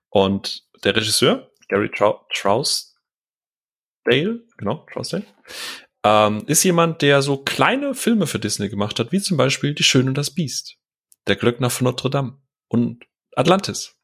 [0.09, 2.93] Und der Regisseur, Gary Trou Trousdale,
[4.57, 5.25] genau, Trousdale,
[6.05, 9.83] ähm, ist jemand, der so kleine Filme für Disney gemacht hat, wie zum Beispiel Die
[9.83, 10.77] Schöne und das Biest,
[11.25, 12.37] Der Glöckner von Notre Dame
[12.67, 13.95] und Atlantis.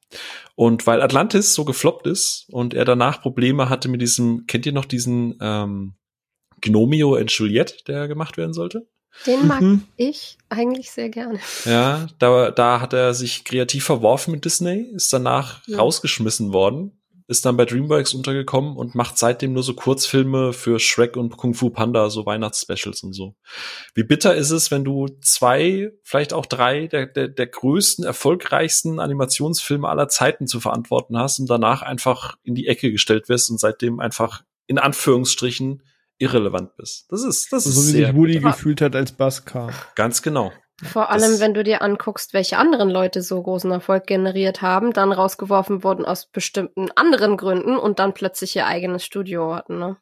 [0.56, 4.74] Und weil Atlantis so gefloppt ist und er danach Probleme hatte mit diesem, kennt ihr
[4.74, 5.94] noch diesen ähm,
[6.60, 8.90] Gnomio and Juliette, der gemacht werden sollte?
[9.28, 9.84] Den mag mhm.
[9.96, 11.40] ich eigentlich sehr gerne.
[11.66, 15.78] Ja, da, da hat er sich kreativ verworfen mit Disney, ist danach ja.
[15.78, 17.01] rausgeschmissen worden
[17.32, 21.54] ist dann bei DreamWorks untergekommen und macht seitdem nur so Kurzfilme für Shrek und Kung
[21.54, 23.36] Fu Panda, so Weihnachtsspecials und so.
[23.96, 29.00] Wie bitter ist es, wenn du zwei, vielleicht auch drei der, der, der größten, erfolgreichsten
[29.00, 33.60] Animationsfilme aller Zeiten zu verantworten hast und danach einfach in die Ecke gestellt wirst und
[33.60, 35.84] seitdem einfach in Anführungsstrichen
[36.18, 37.06] irrelevant bist.
[37.10, 39.72] Das ist, das ist so wie sich Woody gefühlt hat als Bass kam.
[39.96, 40.52] Ganz genau.
[40.84, 45.12] Vor allem, wenn du dir anguckst, welche anderen Leute so großen Erfolg generiert haben, dann
[45.12, 49.98] rausgeworfen wurden aus bestimmten anderen Gründen und dann plötzlich ihr eigenes Studio hatten, ne?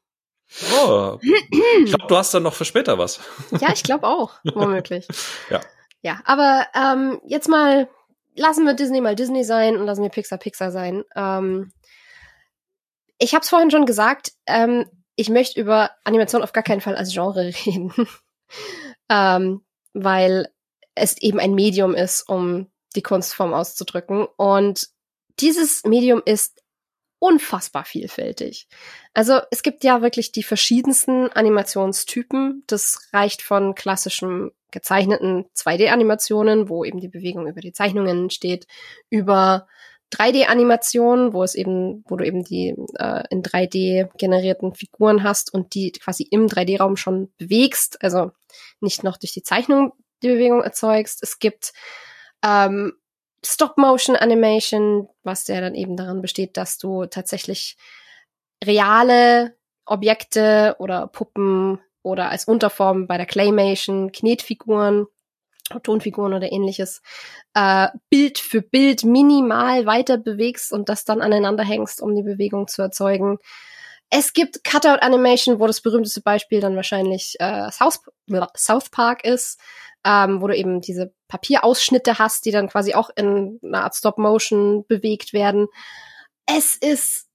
[0.84, 3.20] Oh, ich glaube, du hast dann noch für später was.
[3.60, 5.08] Ja, ich glaube auch, womöglich.
[5.50, 5.62] ja.
[6.02, 7.90] Ja, aber ähm, jetzt mal
[8.36, 11.04] lassen wir Disney mal Disney sein und lassen wir Pixar Pixar sein.
[11.16, 11.72] Ähm,
[13.18, 16.96] ich habe es vorhin schon gesagt, ähm, ich möchte über Animation auf gar keinen Fall
[16.96, 17.94] als Genre reden,
[19.10, 19.62] ähm,
[19.94, 20.48] weil
[20.96, 24.28] es eben ein Medium ist, um die Kunstform auszudrücken.
[24.38, 24.90] Und
[25.40, 26.62] dieses Medium ist
[27.20, 28.68] unfassbar vielfältig.
[29.14, 32.64] Also es gibt ja wirklich die verschiedensten Animationstypen.
[32.68, 38.68] Das reicht von klassischen gezeichneten 2D-Animationen, wo eben die Bewegung über die Zeichnungen entsteht,
[39.10, 39.68] über
[40.14, 45.76] 3D-Animationen, wo es eben, wo du eben die äh, in 3D generierten Figuren hast und
[45.76, 48.32] die quasi im 3D-Raum schon bewegst, also
[48.80, 51.24] nicht noch durch die Zeichnung die Bewegung erzeugst.
[51.24, 51.74] Es gibt
[52.44, 52.94] ähm,
[53.46, 57.78] Stop-Motion-Animation, was ja dann eben daran besteht, dass du tatsächlich
[58.64, 59.56] reale
[59.86, 65.08] Objekte oder Puppen oder als Unterform bei der Claymation, Knetfiguren,
[65.84, 67.02] Tonfiguren oder ähnliches,
[67.54, 72.68] äh, Bild für Bild minimal weiter bewegst und das dann aneinander hängst, um die Bewegung
[72.68, 73.38] zu erzeugen.
[74.10, 78.00] Es gibt Cutout-Animation, wo das berühmteste Beispiel dann wahrscheinlich äh, South,
[78.58, 79.60] South Park ist,
[80.06, 84.86] ähm, wo du eben diese Papierausschnitte hast, die dann quasi auch in einer Art Stop-Motion
[84.88, 85.68] bewegt werden.
[86.46, 87.28] Es ist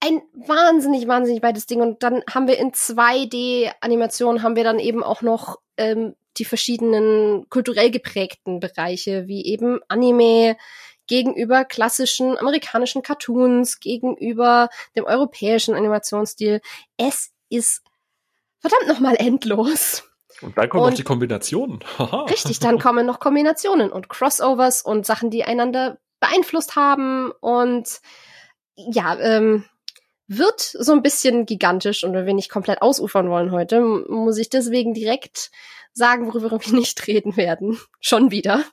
[0.00, 1.80] ein wahnsinnig, wahnsinnig weites Ding.
[1.80, 7.48] Und dann haben wir in 2D-Animationen haben wir dann eben auch noch ähm, die verschiedenen
[7.48, 10.56] kulturell geprägten Bereiche, wie eben Anime
[11.06, 16.60] gegenüber klassischen amerikanischen Cartoons, gegenüber dem europäischen Animationsstil.
[16.96, 17.82] Es ist
[18.60, 20.09] verdammt nochmal endlos.
[20.42, 21.80] Und dann kommen und noch die Kombinationen.
[22.30, 28.00] richtig, dann kommen noch Kombinationen und Crossovers und Sachen, die einander beeinflusst haben und
[28.76, 29.64] ja, ähm,
[30.26, 34.48] wird so ein bisschen gigantisch und wenn wir nicht komplett ausufern wollen heute, muss ich
[34.48, 35.50] deswegen direkt
[35.92, 37.78] sagen, worüber wir nicht reden werden.
[38.00, 38.64] Schon wieder.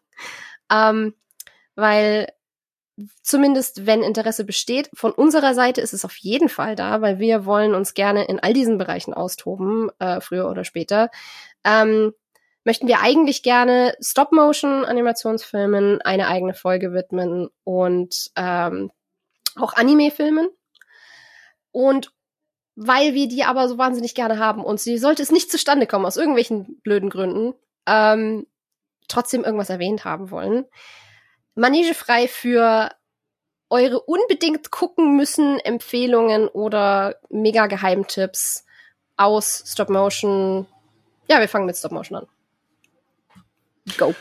[0.71, 1.15] Ähm,
[1.75, 2.27] weil
[3.21, 7.45] zumindest wenn Interesse besteht, von unserer Seite ist es auf jeden Fall da, weil wir
[7.45, 11.09] wollen uns gerne in all diesen Bereichen austoben, äh, früher oder später.
[11.63, 12.13] Ähm,
[12.63, 18.91] möchten wir eigentlich gerne Stop-Motion-Animationsfilmen eine eigene Folge widmen und ähm,
[19.55, 20.49] auch Anime-Filmen.
[21.71, 22.11] Und
[22.75, 26.05] weil wir die aber so wahnsinnig gerne haben und sie sollte es nicht zustande kommen,
[26.05, 27.53] aus irgendwelchen blöden Gründen,
[27.87, 28.45] ähm,
[29.07, 30.65] trotzdem irgendwas erwähnt haben wollen,
[31.57, 32.91] manegefrei für
[33.69, 38.65] eure unbedingt gucken müssen Empfehlungen oder mega Geheimtipps
[39.17, 40.67] aus Stop Motion.
[41.27, 42.27] Ja, wir fangen mit Stop Motion an.
[43.97, 44.15] Go.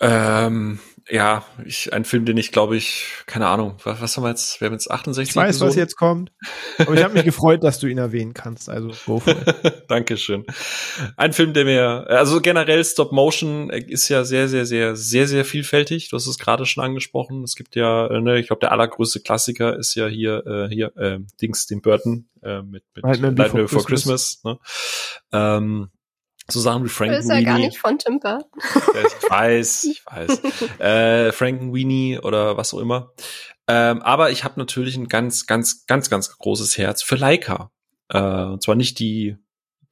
[0.00, 4.30] Ähm, ja, ich, ein Film, den ich glaube ich, keine Ahnung, was, was haben wir
[4.30, 4.60] jetzt?
[4.60, 5.68] Wir haben jetzt 68 Ich weiß, Episoden.
[5.68, 6.32] was jetzt kommt.
[6.78, 8.68] Aber ich habe mich gefreut, dass du ihn erwähnen kannst.
[8.68, 9.84] Also go for it.
[9.88, 10.44] Dankeschön.
[11.16, 15.44] Ein Film, der mir, also generell Stop Motion ist ja sehr, sehr, sehr, sehr, sehr
[15.44, 16.08] vielfältig.
[16.10, 17.42] Du hast es gerade schon angesprochen.
[17.42, 20.96] Es gibt ja, äh, ne, ich glaube, der allergrößte Klassiker ist ja hier, äh, hier,
[20.96, 24.40] äh, Dings, den Burton äh, mit, mit Nightmare Before Before Christmas.
[24.44, 24.58] ne?
[25.32, 25.90] ähm,
[26.52, 28.50] so Sachen wie Frank ist ja gar nicht von Tim Burton.
[28.60, 30.80] Ich weiß, ich weiß.
[30.80, 33.12] äh, Frankenweenie oder was auch immer.
[33.68, 37.70] Ähm, aber ich habe natürlich ein ganz, ganz, ganz, ganz großes Herz für Leica.
[38.08, 39.36] Äh, und zwar nicht die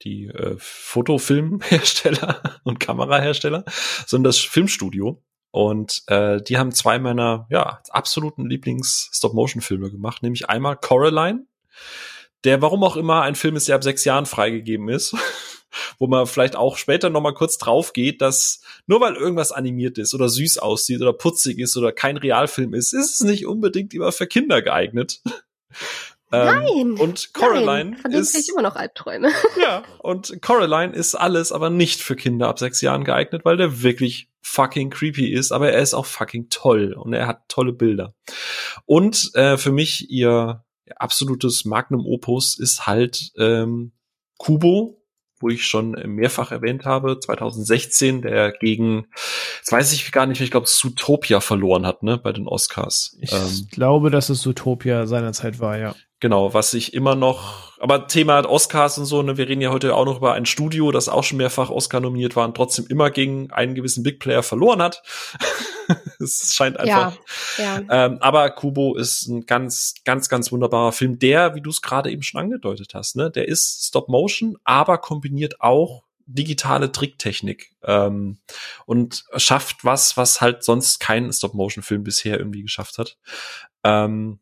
[0.03, 3.63] die äh, Fotofilmhersteller und Kamerahersteller,
[4.05, 5.21] sondern das Filmstudio.
[5.51, 11.45] Und äh, die haben zwei meiner ja absoluten Lieblings-Stop-Motion-Filme gemacht, nämlich einmal Coraline,
[12.45, 15.15] der warum auch immer ein Film ist, der ab sechs Jahren freigegeben ist
[15.97, 19.97] wo man vielleicht auch später noch mal kurz drauf geht, dass nur weil irgendwas animiert
[19.97, 23.93] ist oder süß aussieht oder putzig ist oder kein Realfilm ist, ist es nicht unbedingt
[23.93, 25.21] immer für Kinder geeignet.
[26.31, 26.65] Nein.
[26.73, 29.29] Ähm, und Coraline Nein, von denen krieg ich ist immer noch Albträume.
[29.61, 33.81] ja und Coraline ist alles, aber nicht für Kinder ab sechs Jahren geeignet, weil der
[33.81, 38.15] wirklich fucking creepy ist, aber er ist auch fucking toll und er hat tolle Bilder.
[38.85, 40.63] Und äh, für mich ihr
[40.97, 43.91] absolutes Magnum Opus ist halt ähm,
[44.37, 45.00] Kubo,
[45.41, 49.07] wo ich schon mehrfach erwähnt habe, 2016, der gegen,
[49.59, 53.17] jetzt weiß ich gar nicht, ich glaube, Zootopia verloren hat, ne, bei den Oscars.
[53.21, 55.95] Ich Ähm, glaube, dass es Zootopia seinerzeit war, ja.
[56.21, 59.95] Genau, was ich immer noch, aber Thema Oscars und so, ne, wir reden ja heute
[59.95, 63.09] auch noch über ein Studio, das auch schon mehrfach Oscar nominiert war und trotzdem immer
[63.09, 65.01] gegen einen gewissen Big Player verloren hat.
[66.19, 67.17] es scheint einfach.
[67.57, 68.05] Ja, ja.
[68.05, 72.11] Ähm, aber Kubo ist ein ganz, ganz, ganz wunderbarer Film, der, wie du es gerade
[72.11, 78.37] eben schon angedeutet hast, ne, der ist Stop Motion, aber kombiniert auch digitale Tricktechnik ähm,
[78.85, 83.17] und schafft was, was halt sonst kein Stop-Motion-Film bisher irgendwie geschafft hat.
[83.83, 84.39] Ähm,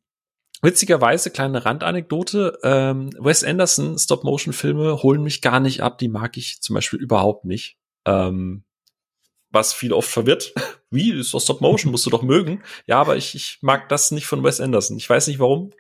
[0.62, 6.62] Witzigerweise, kleine Randanekdote, ähm, Wes Anderson Stop-Motion-Filme holen mich gar nicht ab, die mag ich
[6.62, 7.78] zum Beispiel überhaupt nicht.
[8.06, 8.64] Ähm,
[9.52, 10.54] was viel oft verwirrt.
[10.92, 12.64] Wie, ist doch Stop-Motion, musst du doch mögen.
[12.88, 14.98] Ja, aber ich, ich mag das nicht von Wes Anderson.
[14.98, 15.72] Ich weiß nicht warum,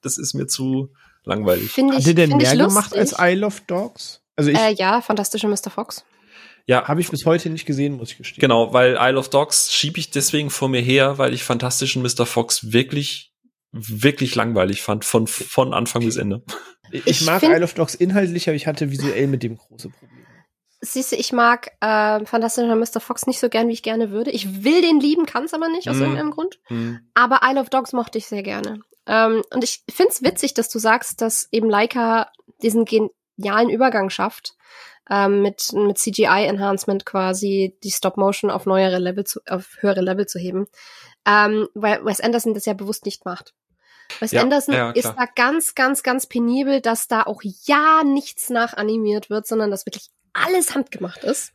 [0.00, 0.92] das ist mir zu
[1.24, 1.70] langweilig.
[1.70, 3.14] Finde ich, Hat er denn find mehr gemacht als.
[3.18, 4.22] I Love Dogs?
[4.36, 5.70] Also ich Äh, ja, fantastischer Mr.
[5.70, 6.04] Fox.
[6.66, 8.40] Ja, habe ich bis heute nicht gesehen, muss ich gestehen.
[8.40, 12.24] Genau, weil Isle of Dogs schiebe ich deswegen vor mir her, weil ich fantastischen Mr.
[12.24, 13.31] Fox wirklich,
[13.72, 16.42] wirklich langweilig fand, von, von Anfang bis Ende.
[16.90, 19.88] Ich, Ich mag find- I Love Dogs inhaltlich, aber ich hatte visuell mit dem große
[19.88, 20.22] Probleme.
[20.84, 23.00] Siehst du, ich mag äh, fantastischer Mr.
[23.00, 24.30] Fox nicht so gern, wie ich gerne würde.
[24.32, 26.02] Ich will den lieben, kann es aber nicht, aus Mhm.
[26.02, 26.58] irgendeinem Grund.
[26.66, 26.98] Hm.
[27.14, 28.80] Aber Isle of Dogs mochte ich sehr gerne.
[29.06, 32.30] Ähm, und ich find's witzig, dass du sagst, dass eben Leica
[32.62, 34.54] diesen genialen Übergang schafft,
[35.08, 40.38] ähm, mit, mit CGI-Enhancement quasi die Stop-Motion auf neuere Level zu, auf höhere Level zu
[40.40, 40.66] heben.
[41.26, 43.54] Ähm, weil Wes Anderson das ja bewusst nicht macht.
[44.20, 48.50] Wes Ja, Anderson ja, ist da ganz, ganz, ganz penibel, dass da auch ja nichts
[48.50, 51.52] nachanimiert wird, sondern dass wirklich alles handgemacht ist.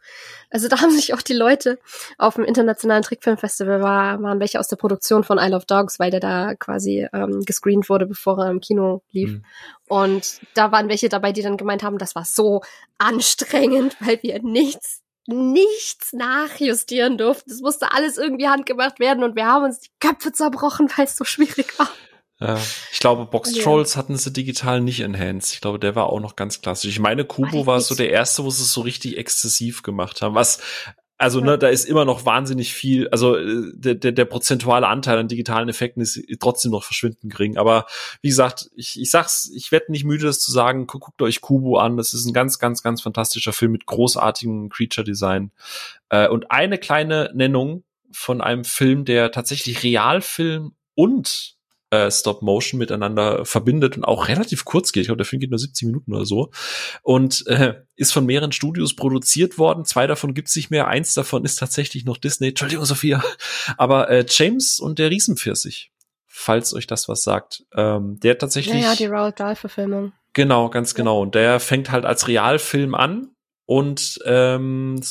[0.50, 1.80] Also da haben sich auch die Leute
[2.18, 6.12] auf dem internationalen Trickfilmfestival war, waren welche aus der Produktion von Isle of Dogs, weil
[6.12, 9.32] der da quasi ähm, gescreent wurde, bevor er im Kino lief.
[9.32, 9.46] Hm.
[9.88, 12.62] Und da waren welche dabei, die dann gemeint haben, das war so
[12.98, 17.52] anstrengend, weil wir nichts, nichts nachjustieren durften.
[17.52, 21.16] Es musste alles irgendwie handgemacht werden und wir haben uns die Köpfe zerbrochen, weil es
[21.16, 21.90] so schwierig war.
[22.40, 22.60] Ja.
[22.92, 23.54] Ich glaube, Box.
[23.54, 25.54] Trolls hatten sie digital nicht enhanced.
[25.54, 26.92] Ich glaube, der war auch noch ganz klassisch.
[26.92, 30.36] Ich meine, Kubo war so der erste, wo sie es so richtig exzessiv gemacht haben.
[30.36, 30.60] Was,
[31.18, 35.18] also, ne, da ist immer noch wahnsinnig viel, also äh, der, der, der prozentuale Anteil
[35.18, 37.58] an digitalen Effekten ist trotzdem noch verschwindend gering.
[37.58, 37.88] Aber
[38.22, 41.42] wie gesagt, ich, ich sag's, ich werde nicht müde, das zu sagen, guckt, guckt euch
[41.42, 41.98] Kubo an.
[41.98, 45.52] Das ist ein ganz, ganz, ganz fantastischer Film mit großartigem Creature-Design.
[46.10, 51.57] Äh, und eine kleine Nennung von einem Film, der tatsächlich Realfilm und
[51.90, 55.02] äh, Stop Motion miteinander verbindet und auch relativ kurz geht.
[55.02, 56.52] Ich glaube, der Film geht nur 70 Minuten oder so.
[57.02, 59.86] Und äh, ist von mehreren Studios produziert worden.
[59.86, 60.88] Zwei davon gibt's nicht mehr.
[60.88, 62.50] Eins davon ist tatsächlich noch Disney.
[62.50, 63.24] Entschuldigung, Sophia.
[63.78, 65.92] Aber äh, James und der Riesenpfirsich,
[66.26, 67.64] falls euch das was sagt.
[67.76, 68.82] Ähm, der tatsächlich.
[68.82, 70.12] Ja, ja, die Roald Dahl-Verfilmung.
[70.34, 71.22] Genau, ganz genau.
[71.22, 73.32] Und der fängt halt als Realfilm an
[73.66, 75.02] und ähm,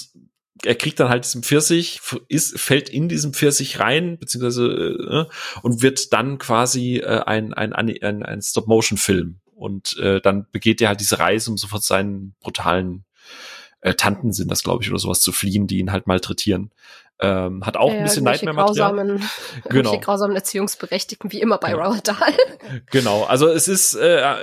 [0.64, 5.82] er kriegt dann halt diesen Pfirsich, ist, fällt in diesem Pfirsich rein, beziehungsweise äh, und
[5.82, 9.40] wird dann quasi äh, ein, ein, ein, ein Stop-Motion-Film.
[9.54, 13.04] Und äh, dann begeht er halt diese Reise, um sofort seinen brutalen
[13.80, 16.70] äh, Tanten sind das, glaube ich, oder sowas zu fliehen, die ihn halt malträtieren.
[17.18, 18.90] Ähm, hat auch Ja, ein bisschen Nightmare-Material.
[18.94, 19.08] grausamen,
[19.64, 19.74] Genau.
[19.76, 21.76] irgendwelche grausamen Erziehungsberechtigten, wie immer bei Ja.
[21.76, 22.16] Roald Dahl.
[22.90, 24.36] Genau, also es ist äh, äh,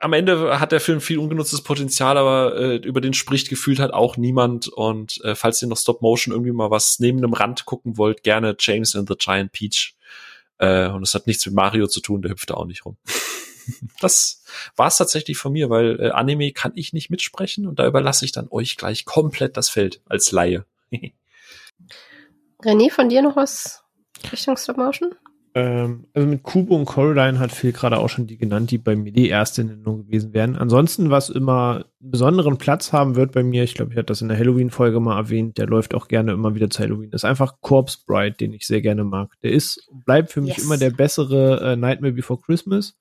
[0.00, 3.92] am Ende hat der Film viel ungenutztes Potenzial, aber äh, über den spricht gefühlt halt
[3.92, 4.68] auch niemand.
[4.68, 8.22] Und äh, falls ihr noch Stop Motion irgendwie mal was neben dem Rand gucken wollt,
[8.22, 9.96] gerne James and the Giant Peach.
[10.58, 12.96] Äh, und es hat nichts mit Mario zu tun, der hüpft da auch nicht rum.
[14.00, 14.44] das
[14.76, 18.30] war's tatsächlich von mir, weil äh, Anime kann ich nicht mitsprechen und da überlasse ich
[18.30, 20.64] dann euch gleich komplett das Feld als Laie.
[22.64, 23.82] René, von dir noch was
[24.32, 25.14] Richtung Stop Motion?
[25.56, 28.96] Ähm, also mit Kubo und Coraline hat Phil gerade auch schon die genannt, die bei
[28.96, 30.56] mir die erste Nennung gewesen wären.
[30.56, 34.20] Ansonsten, was immer einen besonderen Platz haben wird bei mir, ich glaube, ich hatte das
[34.20, 37.60] in der Halloween-Folge mal erwähnt, der läuft auch gerne immer wieder zu Halloween, ist einfach
[37.60, 39.32] Corpse Bride, den ich sehr gerne mag.
[39.42, 40.64] Der ist und bleibt für mich Yes.
[40.64, 42.96] immer der bessere äh, Nightmare Before Christmas.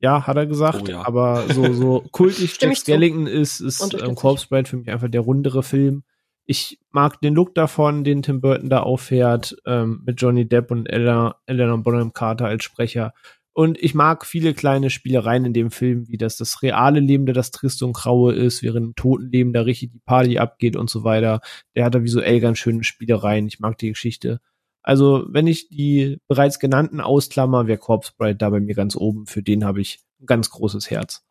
[0.00, 1.06] Ja, hat er gesagt, Oh ja.
[1.06, 2.76] aber so, so kultig Jack.
[2.76, 4.16] Skellington ist, ist ähm.
[4.16, 6.02] Corpse Bride für mich einfach der rundere Film.
[6.50, 10.86] Ich mag den Look davon, den Tim Burton da auffährt, ähm, mit Johnny Depp und
[10.86, 13.12] Ella, Elena Bonham Carter als Sprecher.
[13.52, 17.34] Und ich mag viele kleine Spielereien in dem Film, wie das das reale Leben, der
[17.34, 20.88] das triste und graue ist, während im toten Leben da richtig die Party abgeht und
[20.88, 21.42] so weiter.
[21.76, 23.46] Der hat da visuell ganz schöne Spielereien.
[23.46, 24.40] Ich mag die Geschichte.
[24.80, 29.26] Also, wenn ich die bereits genannten ausklammer, wäre Corpse Bride da bei mir ganz oben.
[29.26, 31.26] Für den habe ich ein ganz großes Herz.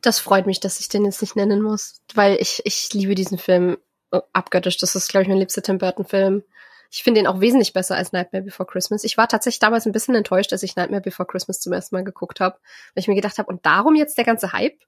[0.00, 3.36] Das freut mich, dass ich den jetzt nicht nennen muss, weil ich, ich liebe diesen
[3.36, 3.76] Film
[4.32, 4.78] abgöttisch.
[4.78, 6.42] Das ist, glaube ich, mein liebster Tim Burton-Film.
[6.90, 9.04] Ich finde ihn auch wesentlich besser als Nightmare Before Christmas.
[9.04, 12.04] Ich war tatsächlich damals ein bisschen enttäuscht, als ich Nightmare Before Christmas zum ersten Mal
[12.04, 12.56] geguckt habe,
[12.94, 14.78] weil ich mir gedacht habe, und darum jetzt der ganze Hype?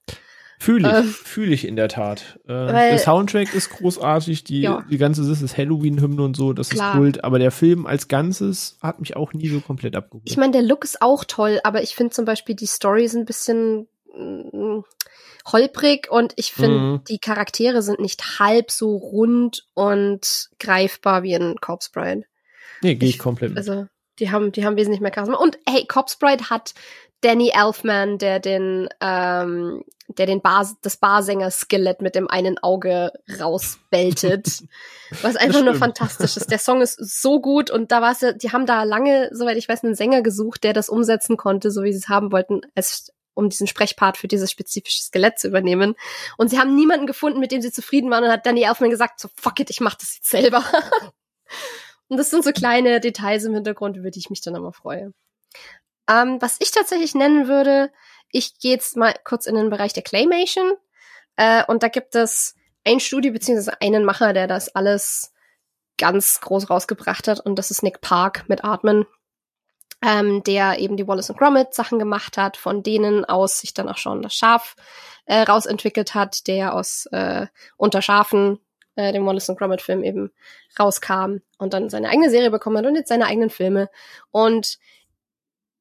[0.60, 2.40] Fühle ich, Ähm, fühle ich in der Tat.
[2.44, 4.84] Äh, der Soundtrack ist großartig, die, Ja.
[4.90, 6.94] die ganze das ist Halloween-Hymne und so, das Klar.
[6.94, 10.28] ist Kult, aber der Film als Ganzes hat mich auch nie so komplett abgeholt.
[10.28, 13.14] Ich meine, der Look ist auch toll, aber ich finde zum Beispiel die Story ist
[13.14, 13.86] ein bisschen
[15.46, 17.04] holprig und ich finde, Mhm.
[17.08, 22.24] die Charaktere sind nicht halb so rund und greifbar wie in Corpse Bride.
[22.82, 23.58] nee, gehe ich ich- komplett mit.
[23.58, 23.86] Also,
[24.20, 25.36] die haben, die haben wesentlich mehr Charisma.
[25.36, 26.74] Und hey, Corpse Bride hat
[27.22, 34.62] Danny Elfman, der den, ähm, der den Bar, das Barsänger-Skelett mit dem einen Auge rausbeltet.
[35.22, 36.50] was einfach nur fantastisch ist.
[36.50, 39.56] Der Song ist so gut und da war es ja, die haben da lange, soweit
[39.56, 42.60] ich weiß, einen Sänger gesucht, der das umsetzen konnte, so wie sie es haben wollten,
[42.76, 45.94] als um diesen Sprechpart für dieses spezifische Skelett zu übernehmen.
[46.36, 49.20] Und sie haben niemanden gefunden, mit dem sie zufrieden waren und hat Danny Elfman gesagt,
[49.20, 50.64] so fuck it, ich mach das jetzt selber.
[52.08, 55.14] und das sind so kleine Details im Hintergrund, über die ich mich dann immer freue.
[56.10, 57.92] Ähm, was ich tatsächlich nennen würde,
[58.32, 60.72] ich gehe jetzt mal kurz in den Bereich der Claymation.
[61.36, 65.32] Äh, und da gibt es ein Studio beziehungsweise einen Macher, der das alles
[65.96, 67.38] ganz groß rausgebracht hat.
[67.38, 69.06] Und das ist Nick Park mit Atmen,
[70.02, 73.88] ähm, der eben die Wallace und Gromit Sachen gemacht hat, von denen aus sich dann
[73.88, 74.76] auch schon das Schaf
[75.26, 78.58] äh, rausentwickelt hat, der aus äh, Unter Schafen,
[78.94, 80.30] äh, dem Wallace und Gromit Film eben
[80.78, 83.90] rauskam und dann seine eigene Serie bekommen hat und jetzt seine eigenen Filme.
[84.30, 84.78] Und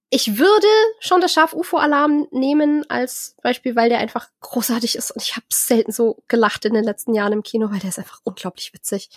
[0.09, 0.67] ich würde
[0.99, 5.45] schon das Schaf UFO-Alarm nehmen als Beispiel, weil der einfach großartig ist und ich habe
[5.51, 9.09] selten so gelacht in den letzten Jahren im Kino, weil der ist einfach unglaublich witzig.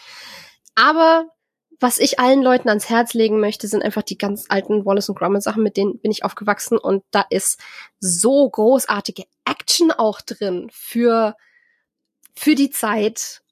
[0.75, 1.27] Aber
[1.81, 5.19] was ich allen Leuten ans Herz legen möchte, sind einfach die ganz alten Wallace und
[5.19, 7.59] Gromit Sachen, mit denen bin ich aufgewachsen und da ist
[7.99, 11.37] so großartige Action auch drin für
[12.35, 13.43] für die Zeit.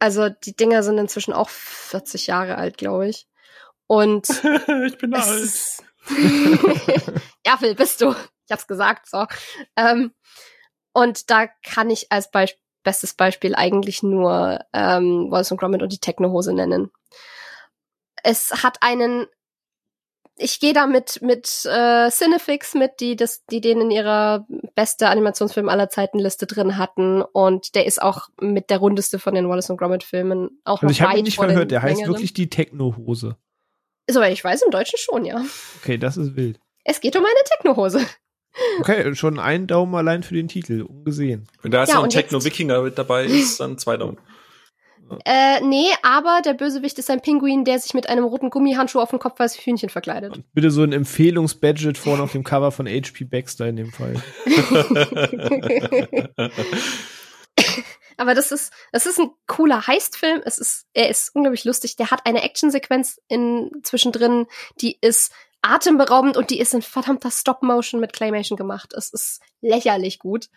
[0.00, 3.26] Also die Dinger sind inzwischen auch 40 Jahre alt, glaube ich.
[3.86, 4.28] Und
[4.86, 5.10] ich bin
[7.46, 8.10] ja, Phil, bist du.
[8.10, 9.26] Ich hab's gesagt, so.
[9.76, 10.12] Ähm,
[10.92, 15.92] und da kann ich als Beisp bestes Beispiel eigentlich nur ähm, Wallace und Gromit und
[15.92, 16.90] die Technohose nennen.
[18.28, 19.26] Es hat einen
[20.40, 25.08] ich gehe da mit mit äh, Cinefix mit, die das, die den in ihrer beste
[25.08, 29.48] Animationsfilm aller Zeiten Liste drin hatten und der ist auch mit der rundeste von den
[29.48, 32.14] Wallace und Gromit Filmen auch Also noch ich habe ihn nicht verhört, der heißt längeren.
[32.14, 33.36] wirklich die Techno-Hose.
[34.08, 35.42] Soweit ich weiß, im Deutschen schon, ja.
[35.82, 36.60] Okay, das ist wild.
[36.84, 38.06] Es geht um eine Technohose.
[38.80, 41.48] Okay, schon ein Daumen allein für den Titel, ungesehen.
[41.62, 44.18] Wenn da jetzt Ja, noch ein Techno-Wikinger mit dabei ist, dann zwei Daumen.
[45.24, 49.10] Äh, nee, aber der Bösewicht ist ein Pinguin, der sich mit einem roten Gummihandschuh auf
[49.10, 50.36] dem Kopf als Hühnchen verkleidet.
[50.36, 54.14] Und bitte so ein Empfehlungsbadget vorne auf dem Cover von HP Baxter in dem Fall.
[58.16, 60.42] aber das ist, das ist ein cooler Heistfilm.
[60.44, 61.96] Es ist, er ist unglaublich lustig.
[61.96, 64.46] Der hat eine Actionsequenz in zwischendrin,
[64.80, 68.92] die ist atemberaubend und die ist in verdammter Stop-Motion mit Claymation gemacht.
[68.94, 70.48] Es ist lächerlich gut.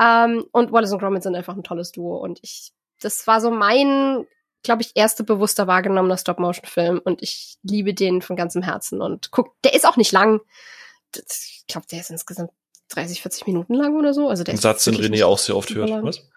[0.00, 3.50] Ähm, und Wallace und Gromit sind einfach ein tolles Duo und ich, das war so
[3.50, 4.26] mein,
[4.62, 9.60] glaube ich, erster bewusster wahrgenommener Stop-Motion-Film und ich liebe den von ganzem Herzen und guck,
[9.62, 10.40] der ist auch nicht lang.
[11.14, 12.50] Ich glaube, der ist insgesamt
[12.90, 14.28] 30, 40 Minuten lang oder so.
[14.28, 15.90] Also der Ein ist Satz, den René auch sehr oft hört.
[16.02, 16.28] Was?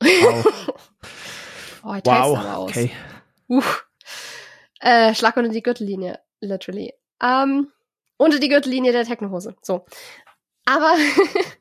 [0.00, 0.46] Wow.
[1.84, 2.46] Oh, ich teil's aber wow.
[2.46, 2.70] aus.
[2.70, 2.92] Okay.
[3.48, 3.62] Uh.
[4.78, 6.94] Äh, Schlag unter die Gürtellinie, literally.
[7.20, 7.72] Ähm,
[8.16, 9.56] unter die Gürtellinie der Technohose.
[9.62, 9.84] So.
[10.64, 10.94] Aber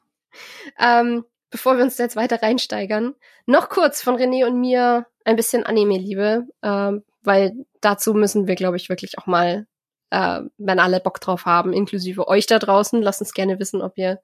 [0.80, 3.14] ähm, bevor wir uns jetzt weiter reinsteigern,
[3.45, 8.78] noch kurz von René und mir ein bisschen Anime-Liebe, ähm, weil dazu müssen wir, glaube
[8.78, 9.68] ich, wirklich auch mal,
[10.10, 13.97] äh, wenn alle Bock drauf haben, inklusive euch da draußen, lasst uns gerne wissen, ob
[13.97, 14.22] ihr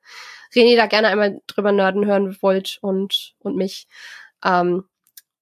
[0.56, 3.88] René da gerne einmal drüber nörden hören wollt und, und mich.
[4.44, 4.86] Ähm,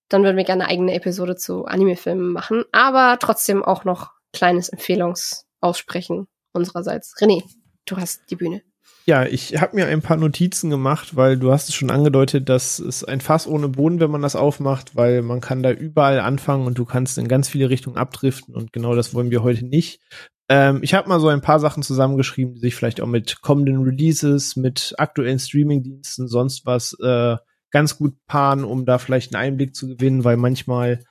[0.09, 4.69] dann würden wir gerne eine eigene Episode zu Anime-Filmen machen, aber trotzdem auch noch kleines
[4.69, 7.15] Empfehlungsaussprechen unsererseits.
[7.17, 7.43] René,
[7.85, 8.61] du hast die Bühne.
[9.07, 12.79] Ja, ich habe mir ein paar Notizen gemacht, weil du hast es schon angedeutet, dass
[12.79, 16.65] es ein Fass ohne Boden, wenn man das aufmacht, weil man kann da überall anfangen
[16.65, 20.01] und du kannst in ganz viele Richtungen abdriften und genau das wollen wir heute nicht.
[20.49, 23.83] Ähm, ich habe mal so ein paar Sachen zusammengeschrieben, die sich vielleicht auch mit kommenden
[23.83, 27.35] Releases, mit aktuellen Streamingdiensten, sonst was äh,
[27.69, 31.01] ganz gut paaren, um da vielleicht einen Einblick zu gewinnen, weil manchmal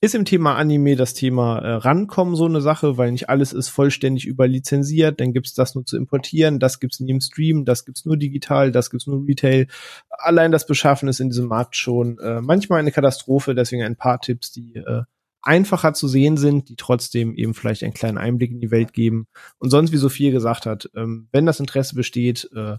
[0.00, 3.68] ist im Thema Anime das Thema äh, rankommen so eine Sache, weil nicht alles ist
[3.68, 8.04] vollständig überlizenziert, dann gibt's das nur zu importieren, das gibt's nie im Stream, das gibt's
[8.04, 9.66] nur digital, das gibt's nur Retail.
[10.10, 14.20] Allein das Beschaffen ist in diesem Markt schon äh, manchmal eine Katastrophe, deswegen ein paar
[14.20, 15.02] Tipps, die äh,
[15.42, 19.28] einfacher zu sehen sind, die trotzdem eben vielleicht einen kleinen Einblick in die Welt geben.
[19.58, 22.76] Und sonst, wie Sophie gesagt hat, ähm, wenn das Interesse besteht, äh,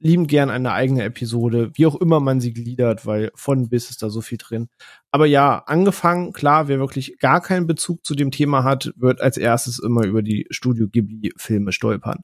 [0.00, 4.02] lieben gern eine eigene Episode, wie auch immer man sie gliedert, weil von bis ist
[4.02, 4.68] da so viel drin.
[5.10, 9.36] Aber ja, angefangen, klar, wer wirklich gar keinen Bezug zu dem Thema hat, wird als
[9.36, 12.20] erstes immer über die Studio Ghibli-Filme stolpern.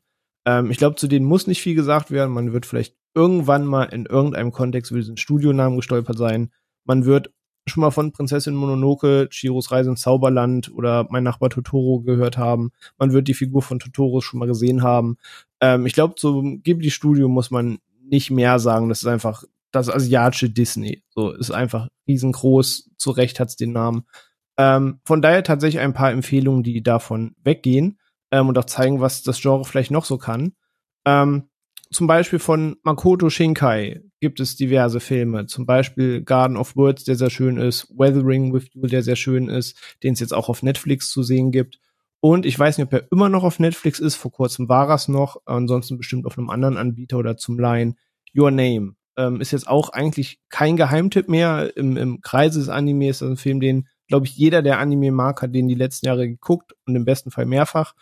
[0.47, 2.33] Ähm, ich glaube, zu denen muss nicht viel gesagt werden.
[2.33, 6.51] Man wird vielleicht irgendwann mal in irgendeinem Kontext über diesen Studionamen gestolpert sein.
[6.85, 7.33] Man wird
[7.67, 12.73] schon mal von Prinzessin Mononoke, Chiros Reise ins Zauberland oder Mein Nachbar Totoro gehört haben.
[12.99, 15.17] Man wird die Figur von Totoro schon mal gesehen haben.
[15.63, 18.91] Ähm, ich glaube, zum Ghibli-Studio muss man nicht mehr sagen.
[18.91, 21.03] Das ist einfach das asiatische Disney.
[21.09, 22.91] So ist einfach riesengroß.
[22.99, 24.03] Zu Recht hat's den Namen.
[24.59, 27.99] Ähm, von daher tatsächlich ein paar Empfehlungen, die davon weggehen
[28.31, 30.53] ähm, und auch zeigen, was das Genre vielleicht noch so kann.
[31.07, 31.49] Ähm,
[31.91, 35.47] zum Beispiel von Makoto Shinkai gibt es diverse Filme.
[35.47, 39.49] Zum Beispiel Garden of Words, der sehr schön ist, Weathering with You, der sehr schön
[39.49, 41.79] ist, den es jetzt auch auf Netflix zu sehen gibt.
[42.25, 44.15] Und ich weiß nicht, ob er immer noch auf Netflix ist.
[44.15, 45.39] Vor kurzem war es noch.
[45.45, 47.99] Ansonsten bestimmt auf einem anderen Anbieter oder zum Laien.
[48.33, 48.95] Your Name.
[49.17, 51.77] Ähm, ist jetzt auch eigentlich kein Geheimtipp mehr.
[51.77, 55.11] Im, im Kreise des Animes ist das ein Film, den, glaube ich, jeder, der Anime
[55.11, 57.97] mag, hat den die letzten Jahre geguckt und im besten Fall mehrfach.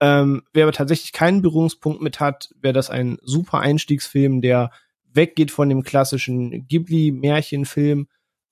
[0.00, 4.70] Ähm, wer aber tatsächlich keinen Berührungspunkt mit hat, wäre das ein super Einstiegsfilm, der
[5.12, 8.06] weggeht von dem klassischen Ghibli-Märchenfilm,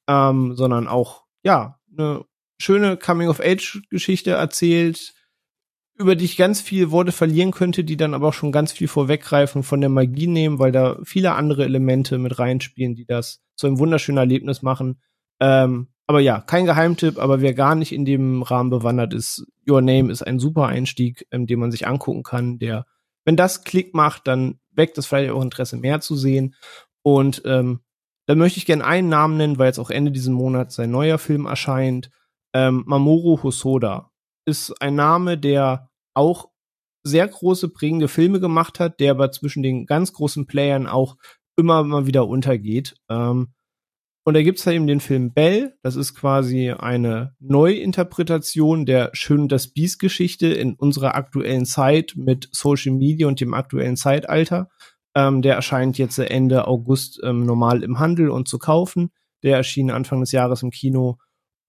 [0.08, 2.24] ähm, sondern auch, ja, eine
[2.62, 5.14] schöne Coming-of-Age-Geschichte erzählt,
[5.98, 8.88] über die ich ganz viele Worte verlieren könnte, die dann aber auch schon ganz viel
[8.88, 13.66] vorweggreifen von der Magie nehmen, weil da viele andere Elemente mit reinspielen, die das zu
[13.66, 15.00] einem wunderschönen Erlebnis machen.
[15.40, 19.80] Ähm, aber ja, kein Geheimtipp, aber wer gar nicht in dem Rahmen bewandert ist, Your
[19.80, 22.86] Name ist ein super Einstieg, ähm, den man sich angucken kann, der,
[23.24, 26.54] wenn das Klick macht, dann weckt es vielleicht auch Interesse, mehr zu sehen.
[27.02, 27.80] Und ähm,
[28.26, 31.18] dann möchte ich gerne einen Namen nennen, weil jetzt auch Ende diesen Monats sein neuer
[31.18, 32.10] Film erscheint.
[32.54, 34.10] Ähm, Mamoru Hosoda
[34.44, 36.50] ist ein Name, der auch
[37.04, 41.16] sehr große prägende Filme gemacht hat, der aber zwischen den ganz großen Playern auch
[41.56, 42.94] immer mal wieder untergeht.
[43.08, 43.52] Ähm,
[44.24, 45.74] und da gibt's halt eben den Film Bell.
[45.82, 52.48] Das ist quasi eine Neuinterpretation der Schön das Biest Geschichte in unserer aktuellen Zeit mit
[52.52, 54.68] Social Media und dem aktuellen Zeitalter.
[55.16, 59.10] Ähm, der erscheint jetzt Ende August ähm, normal im Handel und zu kaufen.
[59.42, 61.18] Der erschien Anfang des Jahres im Kino.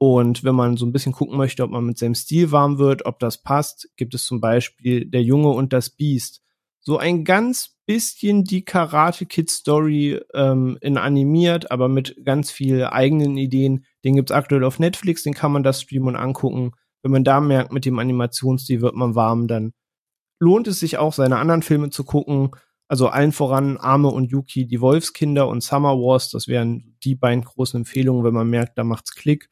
[0.05, 3.05] Und wenn man so ein bisschen gucken möchte, ob man mit seinem Stil warm wird,
[3.05, 6.41] ob das passt, gibt es zum Beispiel Der Junge und das Biest.
[6.81, 12.83] So ein ganz bisschen die Karate Kid Story ähm, in animiert, aber mit ganz viel
[12.83, 13.85] eigenen Ideen.
[14.03, 16.73] Den gibt's aktuell auf Netflix, den kann man da streamen und angucken.
[17.01, 19.71] Wenn man da merkt, mit dem Animationsstil wird man warm, dann
[20.37, 22.51] lohnt es sich auch, seine anderen Filme zu gucken.
[22.89, 27.45] Also allen voran Arme und Yuki, die Wolfskinder und Summer Wars, das wären die beiden
[27.45, 29.47] großen Empfehlungen, wenn man merkt, da macht's Klick.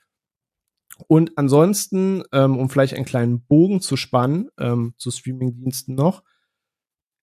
[1.07, 6.23] Und ansonsten, ähm, um vielleicht einen kleinen Bogen zu spannen, ähm, zu Streamingdiensten noch,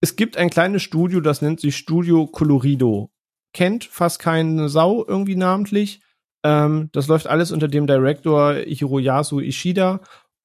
[0.01, 3.11] es gibt ein kleines Studio, das nennt sich Studio Colorido.
[3.53, 6.03] Kennt fast keine Sau irgendwie namentlich.
[6.45, 10.01] Ähm, das läuft alles unter dem Director Hiroyasu Ishida.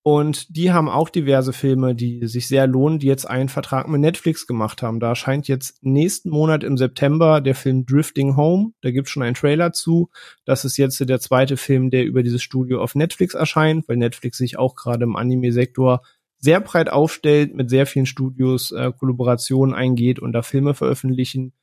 [0.06, 4.02] Und die haben auch diverse Filme, die sich sehr lohnen, die jetzt einen Vertrag mit
[4.02, 5.00] Netflix gemacht haben.
[5.00, 8.74] Da erscheint jetzt nächsten Monat im September der Film Drifting Home.
[8.82, 10.10] Da gibt's schon einen Trailer zu.
[10.44, 14.38] Das ist jetzt der zweite Film, der über dieses Studio auf Netflix erscheint, weil Netflix
[14.38, 16.02] sich auch gerade im Anime-Sektor
[16.38, 21.54] sehr breit aufstellt, mit sehr vielen Studios äh, Kollaborationen eingeht und da Filme veröffentlichen.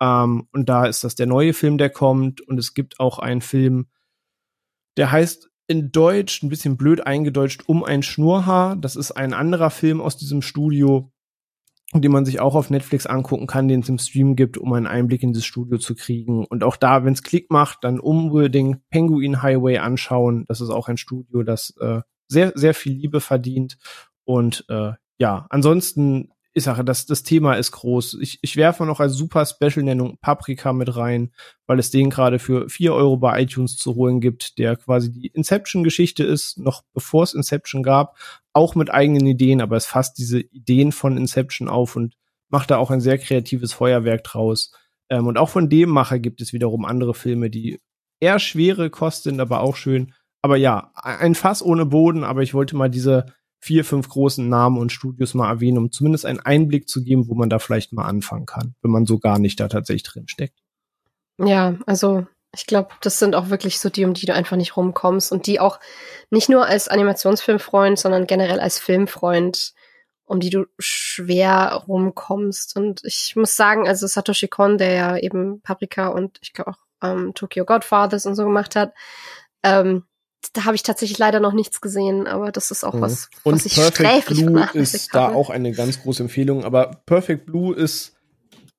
[0.00, 2.40] Ähm, und da ist das der neue Film, der kommt.
[2.40, 3.88] Und es gibt auch einen Film,
[4.96, 8.76] der heißt in Deutsch ein bisschen blöd eingedeutscht um ein Schnurrhaar.
[8.76, 11.12] Das ist ein anderer Film aus diesem Studio,
[11.94, 14.86] den man sich auch auf Netflix angucken kann, den es im Stream gibt, um einen
[14.86, 16.44] Einblick in das Studio zu kriegen.
[16.44, 20.44] Und auch da, wenn es Klick macht, dann unbedingt Penguin Highway anschauen.
[20.48, 23.78] Das ist auch ein Studio, das äh, sehr, sehr viel Liebe verdient.
[24.24, 28.18] Und äh, ja, ansonsten ich sage, das, das Thema ist groß.
[28.20, 31.32] Ich, ich werfe noch als super Special-Nennung Paprika mit rein,
[31.66, 35.28] weil es den gerade für vier Euro bei iTunes zu holen gibt, der quasi die
[35.28, 38.18] Inception-Geschichte ist, noch bevor es Inception gab,
[38.52, 42.16] auch mit eigenen Ideen, aber es fasst diese Ideen von Inception auf und
[42.50, 44.72] macht da auch ein sehr kreatives Feuerwerk draus.
[45.08, 47.80] Ähm, und auch von dem Macher gibt es wiederum andere Filme, die
[48.20, 50.12] eher schwere Kost sind, aber auch schön.
[50.42, 53.26] Aber ja, ein Fass ohne Boden, aber ich wollte mal diese
[53.62, 57.34] vier, fünf großen Namen und Studios mal erwähnen, um zumindest einen Einblick zu geben, wo
[57.34, 60.58] man da vielleicht mal anfangen kann, wenn man so gar nicht da tatsächlich drin steckt.
[61.38, 64.76] Ja, also ich glaube, das sind auch wirklich so die, um die du einfach nicht
[64.76, 65.78] rumkommst und die auch
[66.28, 69.74] nicht nur als Animationsfilmfreund, sondern generell als Filmfreund,
[70.24, 72.76] um die du schwer rumkommst.
[72.76, 76.78] Und ich muss sagen, also Satoshi Kon, der ja eben Paprika und ich glaube auch
[77.00, 78.92] ähm, Tokyo Godfathers und so gemacht hat,
[79.62, 80.02] ähm,
[80.52, 83.00] da habe ich tatsächlich leider noch nichts gesehen, aber das ist auch mhm.
[83.00, 86.64] was, und was ich Perfect Blue ist da auch eine ganz große Empfehlung.
[86.64, 88.16] Aber Perfect Blue ist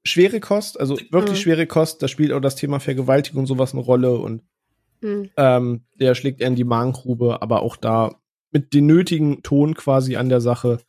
[0.04, 1.44] schwere Kost, also wirklich mhm.
[1.44, 2.02] schwere Kost.
[2.04, 4.44] Da spielt auch das Thema Vergewaltigung und sowas eine Rolle und
[5.02, 5.30] mhm.
[5.38, 8.16] ähm, der schlägt eher in die Magengrube, aber auch da
[8.52, 10.80] mit dem nötigen Ton quasi an der Sache.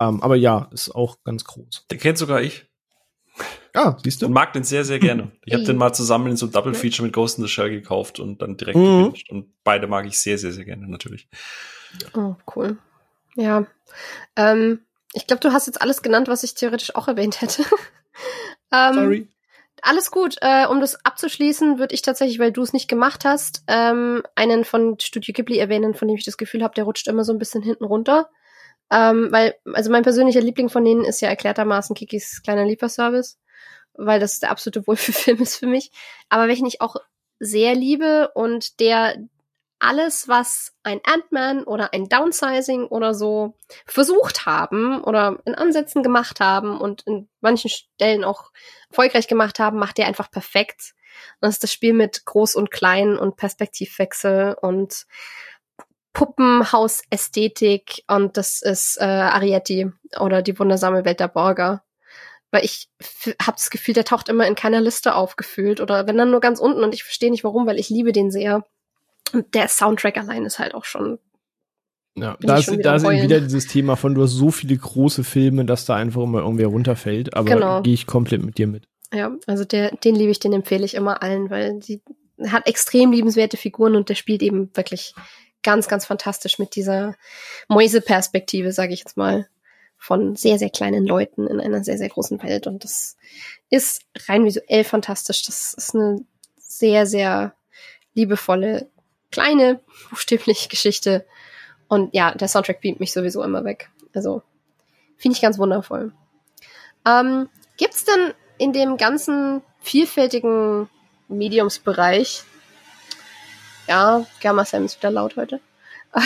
[0.00, 1.86] Ähm, aber ja, ist auch ganz groß.
[1.90, 2.69] Den kennt sogar ich.
[3.74, 4.26] Ah, siehst du?
[4.26, 5.30] Und mag den sehr, sehr gerne.
[5.44, 8.18] Ich habe den mal zusammen in so Double Feature mit Ghost in the Shell gekauft
[8.18, 8.98] und dann direkt mhm.
[9.04, 9.30] gewünscht.
[9.30, 11.28] Und beide mag ich sehr, sehr, sehr gerne, natürlich.
[12.14, 12.78] Oh, cool.
[13.36, 13.66] Ja.
[14.36, 14.80] Ähm,
[15.12, 17.62] ich glaube, du hast jetzt alles genannt, was ich theoretisch auch erwähnt hätte.
[18.72, 19.28] ähm, Sorry.
[19.82, 20.36] Alles gut.
[20.40, 24.64] Äh, um das abzuschließen, würde ich tatsächlich, weil du es nicht gemacht hast, ähm, einen
[24.64, 27.38] von Studio Ghibli erwähnen, von dem ich das Gefühl habe, der rutscht immer so ein
[27.38, 28.28] bisschen hinten runter.
[28.92, 33.38] Ähm, weil, also mein persönlicher Liebling von denen ist ja erklärtermaßen Kikis kleiner Lieferservice
[33.94, 35.90] weil das der absolute Wohlfühlfilm ist für mich.
[36.28, 36.96] Aber welchen ich auch
[37.38, 39.16] sehr liebe und der
[39.82, 43.54] alles, was ein Ant-Man oder ein Downsizing oder so
[43.86, 48.50] versucht haben oder in Ansätzen gemacht haben und in manchen Stellen auch
[48.90, 50.92] erfolgreich gemacht haben, macht der einfach perfekt.
[51.40, 55.06] Und das ist das Spiel mit Groß und Klein und Perspektivwechsel und
[56.12, 61.82] Puppenhausästhetik und das ist äh, Arietti oder die wundersame Welt der Borger
[62.50, 62.88] weil ich
[63.40, 66.58] habe das Gefühl, der taucht immer in keiner Liste aufgefühlt oder wenn dann nur ganz
[66.58, 68.64] unten und ich verstehe nicht warum, weil ich liebe den sehr.
[69.32, 71.18] Und der Soundtrack allein ist halt auch schon.
[72.16, 75.64] Ja, da ist, da ist wieder dieses Thema von, du hast so viele große Filme,
[75.64, 77.82] dass da einfach immer irgendwer runterfällt, aber genau.
[77.82, 78.88] gehe ich komplett mit dir mit.
[79.14, 82.02] Ja, also der, den liebe ich, den empfehle ich immer allen, weil die
[82.48, 85.14] hat extrem liebenswerte Figuren und der spielt eben wirklich
[85.62, 87.14] ganz, ganz fantastisch mit dieser
[87.68, 89.48] Mäuseperspektive, sage ich jetzt mal
[89.96, 92.66] von sehr, sehr kleinen Leuten in einer sehr, sehr großen Welt.
[92.66, 93.16] Und das
[93.68, 95.42] ist rein visuell fantastisch.
[95.42, 96.24] Das ist eine
[96.56, 97.54] sehr, sehr
[98.14, 98.88] liebevolle,
[99.30, 101.26] kleine, buchstäbliche Geschichte.
[101.88, 103.90] Und ja, der Soundtrack beamt mich sowieso immer weg.
[104.14, 104.42] Also
[105.18, 106.12] finde ich ganz wundervoll.
[107.06, 110.88] Ähm, gibt's denn in dem ganzen vielfältigen
[111.28, 112.42] Mediumsbereich,
[113.90, 115.60] ja, Gamma Sam ist wieder laut heute,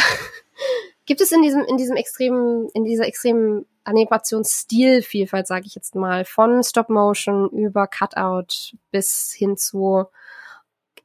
[1.06, 6.24] Gibt es in diesem, in diesem extremen, in dieser extremen Animationsstilvielfalt, sage ich jetzt mal,
[6.24, 10.06] von Stop Motion über Cutout bis hin zu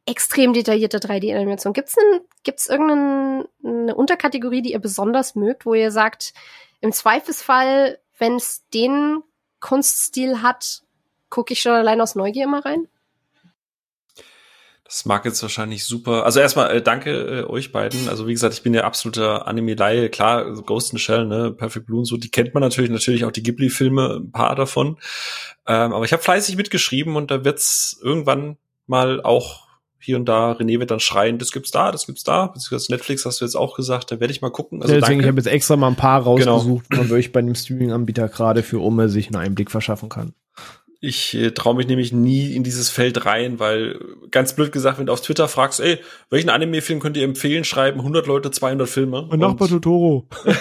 [0.06, 1.74] extrem detaillierte 3D-Animation.
[1.74, 6.34] Gibt's denn, gibt's irgendeine Unterkategorie, die ihr besonders mögt, wo ihr sagt,
[6.80, 9.22] im Zweifelsfall, wenn es den
[9.60, 10.84] Kunststil hat,
[11.30, 12.88] gucke ich schon allein aus Neugier immer rein?
[14.90, 16.26] Das mag jetzt wahrscheinlich super.
[16.26, 18.10] Also erstmal äh, danke äh, euch beiden.
[18.10, 20.10] Also wie gesagt, ich bin ja absoluter Anime-Laie.
[20.10, 22.90] Klar, also Ghost in the Shell, ne, Perfect Blue und so, die kennt man natürlich,
[22.90, 24.98] natürlich auch die Ghibli-Filme, ein paar davon.
[25.68, 29.68] Ähm, aber ich habe fleißig mitgeschrieben und da wird's irgendwann mal auch
[30.00, 33.28] hier und da, René wird dann schreien, das gibt's da, das gibt's da, beziehungsweise Netflix
[33.28, 34.82] hast du jetzt auch gesagt, da werde ich mal gucken.
[34.82, 35.26] Also ja, deswegen, danke.
[35.26, 37.04] ich habe jetzt extra mal ein paar rausgesucht, genau.
[37.04, 40.34] man wirklich bei dem Streaming-Anbieter gerade für Ome sich einen Einblick verschaffen kann.
[41.02, 44.00] Ich äh, traue mich nämlich nie in dieses Feld rein, weil
[44.32, 48.00] ganz blöd gesagt, wenn du auf Twitter fragst, ey, welchen Anime-Film könnt ihr empfehlen, schreiben
[48.00, 49.22] 100 Leute 200 Filme.
[49.22, 50.28] Und Nachbar Totoro.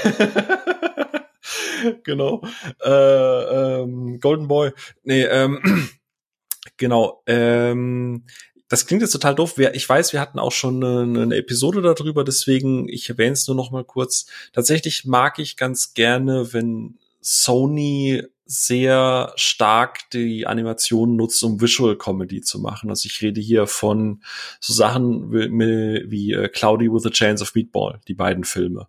[2.04, 2.42] genau.
[2.84, 4.70] Äh, ähm, Golden Boy.
[5.02, 5.88] Nee, ähm,
[6.76, 7.22] genau.
[7.26, 8.24] Ähm,
[8.68, 9.58] das klingt jetzt total doof.
[9.58, 13.56] Ich weiß, wir hatten auch schon eine, eine Episode darüber, deswegen ich erwähne es nur
[13.56, 14.26] noch mal kurz.
[14.52, 22.40] Tatsächlich mag ich ganz gerne, wenn Sony sehr stark die Animation nutzt, um Visual Comedy
[22.40, 22.88] zu machen.
[22.88, 24.22] Also ich rede hier von
[24.58, 28.88] so Sachen wie, wie uh, Cloudy with a Chance of Meatball, die beiden Filme.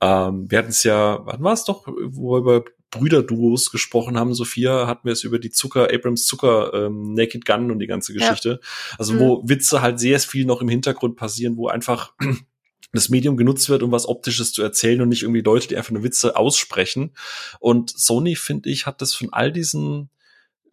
[0.00, 4.34] Ähm, wir hatten es ja, wann war es doch, wo wir über Brüderduos gesprochen haben,
[4.34, 8.12] Sophia, hatten wir es über die Zucker, Abrams Zucker, ähm, Naked Gun und die ganze
[8.12, 8.60] Geschichte.
[8.60, 8.96] Ja.
[8.98, 9.20] Also mhm.
[9.20, 12.14] wo Witze halt sehr viel noch im Hintergrund passieren, wo einfach
[12.92, 15.90] das Medium genutzt wird, um was Optisches zu erzählen und nicht irgendwie Leute, die einfach
[15.92, 17.12] nur Witze aussprechen.
[17.60, 20.10] Und Sony, finde ich, hat das von all diesen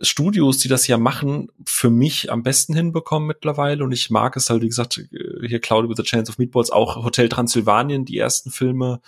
[0.02, 3.84] Studios, die das ja machen, für mich am besten hinbekommen mittlerweile.
[3.84, 7.04] Und ich mag es halt, wie gesagt, hier Cloudy with a Chance of Meatballs, auch
[7.04, 9.02] Hotel Transylvanien, die ersten Filme.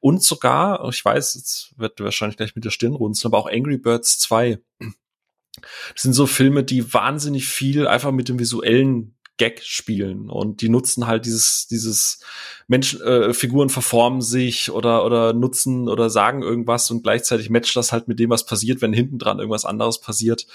[0.00, 3.78] Und sogar, ich weiß, jetzt wird wahrscheinlich gleich mit der Stirn runzeln, aber auch Angry
[3.78, 4.60] Birds 2.
[5.92, 10.68] Das sind so Filme, die wahnsinnig viel einfach mit dem visuellen Gag spielen und die
[10.68, 12.20] nutzen halt dieses dieses
[12.66, 17.92] Menschen äh, Figuren verformen sich oder oder nutzen oder sagen irgendwas und gleichzeitig matcht das
[17.92, 20.46] halt mit dem was passiert, wenn hinten dran irgendwas anderes passiert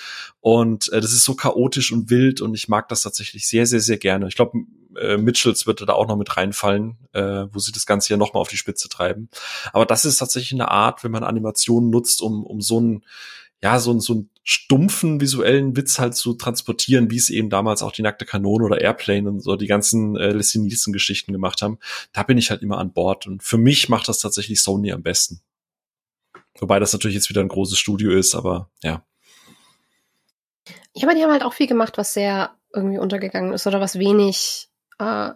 [0.42, 3.80] und äh, das ist so chaotisch und wild und ich mag das tatsächlich sehr sehr
[3.80, 4.28] sehr gerne.
[4.28, 4.60] Ich glaube
[5.00, 8.34] äh, Mitchells wird da auch noch mit reinfallen, äh, wo sie das Ganze ja noch
[8.34, 9.30] mal auf die Spitze treiben.
[9.72, 13.04] Aber das ist tatsächlich eine Art, wenn man Animationen nutzt, um um so ein
[13.64, 17.94] ja, so, so einen stumpfen visuellen Witz halt zu transportieren, wie es eben damals auch
[17.94, 21.80] die nackte Kanone oder Airplane und so die ganzen äh, Leslie Nielsen Geschichten gemacht haben.
[22.12, 25.02] Da bin ich halt immer an Bord und für mich macht das tatsächlich Sony am
[25.02, 25.40] besten.
[26.60, 29.06] Wobei das natürlich jetzt wieder ein großes Studio ist, aber ja.
[30.94, 33.98] Ja, aber die haben halt auch viel gemacht, was sehr irgendwie untergegangen ist oder was
[33.98, 34.68] wenig
[35.00, 35.32] äh,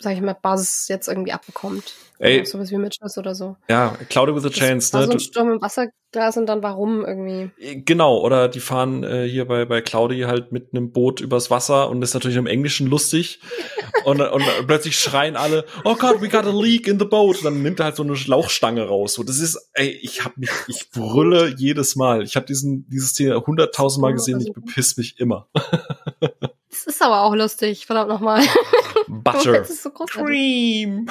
[0.00, 1.94] sag ich mal, Buzz jetzt irgendwie abbekommt.
[2.20, 2.40] Ey.
[2.40, 3.56] Also sowas wie Mitchells oder so.
[3.68, 5.06] Ja, Cloudy with a Chance, ne?
[5.06, 7.50] So ein Sturm im Wasserglas und dann warum irgendwie.
[7.60, 11.50] Äh, genau, oder die fahren äh, hier bei, bei Cloudy halt mit einem Boot übers
[11.50, 13.40] Wasser und ist natürlich im Englischen lustig.
[14.04, 17.38] und, und plötzlich schreien alle, oh Gott, we got a leak in the boat.
[17.38, 19.14] Und dann nimmt er halt so eine Lauchstange raus.
[19.14, 22.22] So, das ist, ey, ich hab mich, ich brülle jedes Mal.
[22.22, 25.48] Ich habe diesen, dieses Thema hunderttausendmal gesehen, ich bepiss mich immer.
[26.84, 28.42] Das ist aber auch lustig, verdammt nochmal.
[29.08, 29.64] Butter.
[29.64, 31.08] So Cream.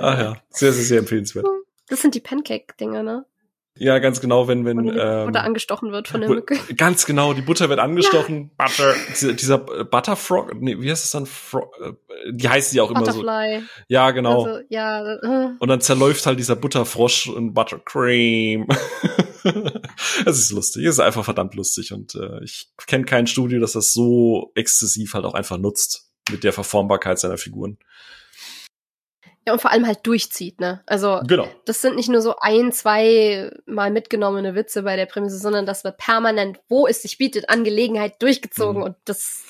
[0.00, 1.46] Ach ja, sehr, sehr, sehr empfehlenswert.
[1.88, 3.26] Das sind die Pancake-Dinger, ne?
[3.76, 6.58] Ja, ganz genau, wenn, wenn, die ähm, Butter angestochen wird von der Mücke.
[6.76, 8.50] Ganz genau, die Butter wird angestochen.
[8.58, 8.66] Ja.
[8.66, 11.24] Butter, dieser, dieser Butterfrog, nee, wie heißt es dann?
[11.24, 11.92] Frog, äh,
[12.30, 13.54] die heißen ja auch Butterfly.
[13.54, 13.66] immer so.
[13.88, 14.44] Ja, genau.
[14.44, 15.02] Also, ja.
[15.22, 15.52] Uh.
[15.58, 18.66] Und dann zerläuft halt dieser Butterfrosch und Buttercream.
[20.26, 23.72] Es ist lustig, es ist einfach verdammt lustig und äh, ich kenne kein Studio, das
[23.72, 27.78] das so exzessiv halt auch einfach nutzt mit der Verformbarkeit seiner Figuren.
[29.46, 30.84] Ja, und vor allem halt durchzieht, ne?
[30.86, 31.48] Also, genau.
[31.64, 35.82] das sind nicht nur so ein, zwei mal mitgenommene Witze bei der Prämisse, sondern das
[35.82, 38.84] wird permanent, wo es sich bietet, Angelegenheit durchgezogen mhm.
[38.84, 39.42] und das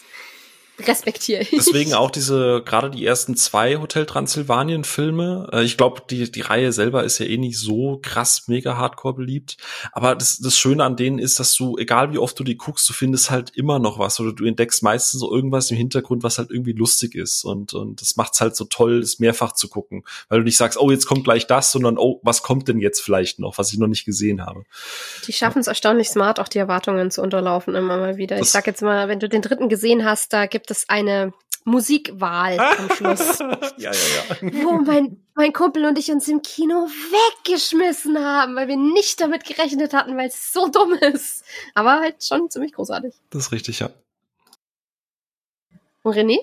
[0.78, 1.50] respektiere ich.
[1.50, 5.48] Deswegen auch diese, gerade die ersten zwei Hotel Transylvanien Filme.
[5.52, 9.14] Äh, ich glaube, die, die Reihe selber ist ja eh nicht so krass mega hardcore
[9.14, 9.56] beliebt.
[9.92, 12.88] Aber das, das Schöne an denen ist, dass du, egal wie oft du die guckst,
[12.88, 16.38] du findest halt immer noch was oder du entdeckst meistens so irgendwas im Hintergrund, was
[16.38, 17.44] halt irgendwie lustig ist.
[17.44, 20.04] Und, und das macht's halt so toll, es mehrfach zu gucken.
[20.28, 23.00] Weil du nicht sagst, oh, jetzt kommt gleich das, sondern oh, was kommt denn jetzt
[23.00, 24.64] vielleicht noch, was ich noch nicht gesehen habe.
[25.26, 28.36] Die schaffen es erstaunlich smart, auch die Erwartungen zu unterlaufen immer mal wieder.
[28.36, 31.32] Das ich sag jetzt mal, wenn du den dritten gesehen hast, da gibt es eine
[31.64, 33.38] Musikwahl am Schluss.
[33.78, 34.64] ja, ja, ja.
[34.64, 39.44] Wo mein, mein Kumpel und ich uns im Kino weggeschmissen haben, weil wir nicht damit
[39.44, 41.44] gerechnet hatten, weil es so dumm ist.
[41.74, 43.14] Aber halt schon ziemlich großartig.
[43.30, 43.90] Das ist richtig, ja.
[46.02, 46.38] Und René?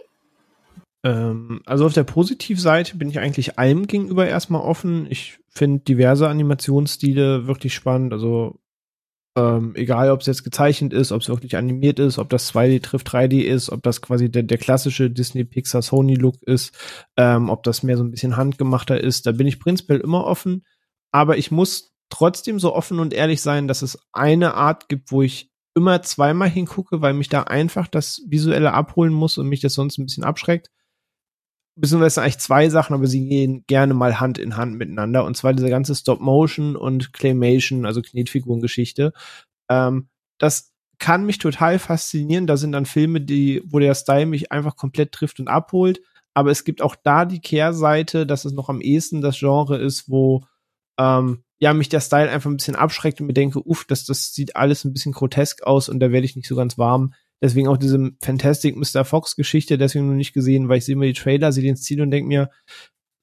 [1.03, 5.07] Ähm, also auf der Positivseite bin ich eigentlich allem gegenüber erstmal offen.
[5.09, 8.13] Ich finde diverse Animationsstile wirklich spannend.
[8.13, 8.59] Also
[9.35, 12.81] ähm, egal, ob es jetzt gezeichnet ist, ob es wirklich animiert ist, ob das 2D
[12.81, 16.75] trifft 3D ist, ob das quasi der, der klassische Disney Pixar Sony Look ist,
[17.15, 20.65] ähm, ob das mehr so ein bisschen handgemachter ist, da bin ich prinzipiell immer offen.
[21.11, 25.21] Aber ich muss trotzdem so offen und ehrlich sein, dass es eine Art gibt, wo
[25.21, 29.73] ich immer zweimal hingucke, weil mich da einfach das Visuelle abholen muss und mich das
[29.73, 30.69] sonst ein bisschen abschreckt
[31.79, 35.23] beziehungsweise eigentlich zwei Sachen, aber sie gehen gerne mal Hand in Hand miteinander.
[35.25, 39.13] Und zwar diese ganze Stop-Motion und Claymation, also Knetfigurengeschichte.
[39.69, 42.47] Ähm, das kann mich total faszinieren.
[42.47, 46.01] Da sind dann Filme, die, wo der Style mich einfach komplett trifft und abholt.
[46.33, 50.09] Aber es gibt auch da die Kehrseite, dass es noch am ehesten das Genre ist,
[50.09, 50.43] wo
[50.99, 54.33] ähm, ja mich der Style einfach ein bisschen abschreckt und mir denke, uff, das, das
[54.33, 57.13] sieht alles ein bisschen grotesk aus und da werde ich nicht so ganz warm.
[57.41, 59.05] Deswegen auch diese Fantastic Mr.
[59.05, 62.01] Fox Geschichte, deswegen noch nicht gesehen, weil ich sehe mir die Trailer, sehe den Stil
[62.01, 62.49] und denke mir,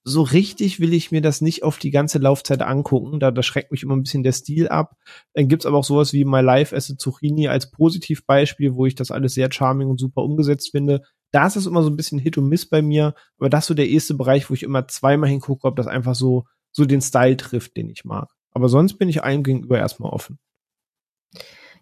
[0.08, 3.18] so richtig will ich mir das nicht auf die ganze Laufzeit angucken.
[3.18, 4.96] Da, da schreckt mich immer ein bisschen der Stil ab.
[5.34, 8.94] Dann gibt's aber auch sowas wie My Life as a Zucchini als Positivbeispiel, wo ich
[8.94, 11.02] das alles sehr charming und super umgesetzt finde.
[11.32, 13.14] Da ist es immer so ein bisschen Hit und Miss bei mir.
[13.38, 16.14] Aber das ist so der erste Bereich, wo ich immer zweimal hingucke, ob das einfach
[16.14, 18.30] so, so den Style trifft, den ich mag.
[18.52, 20.38] Aber sonst bin ich allem gegenüber erstmal offen.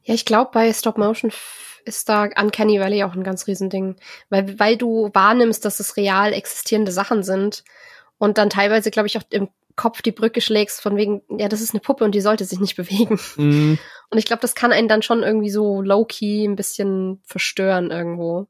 [0.04, 1.32] Ja, ich glaube, bei Stop Motion
[1.84, 3.96] ist da Uncanny Valley auch ein ganz Riesending.
[4.30, 7.64] Weil, weil du wahrnimmst, dass es real existierende Sachen sind
[8.18, 11.60] und dann teilweise, glaube ich, auch im Kopf die Brücke schlägst, von wegen, ja, das
[11.60, 13.18] ist eine Puppe und die sollte sich nicht bewegen.
[13.36, 13.78] Mhm.
[14.10, 18.46] Und ich glaube, das kann einen dann schon irgendwie so low-key ein bisschen verstören irgendwo.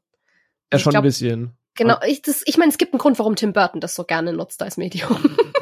[0.71, 1.57] Ja, schon glaub, ein bisschen.
[1.75, 4.31] Genau, ich, das, ich meine, es gibt einen Grund, warum Tim Burton das so gerne
[4.33, 5.17] nutzt als Medium.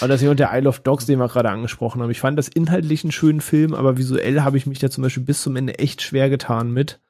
[0.00, 2.10] Aber das hier und der Isle of Dogs, den wir gerade angesprochen haben.
[2.10, 5.22] Ich fand das inhaltlich einen schönen Film, aber visuell habe ich mich da zum Beispiel
[5.24, 7.00] bis zum Ende echt schwer getan mit.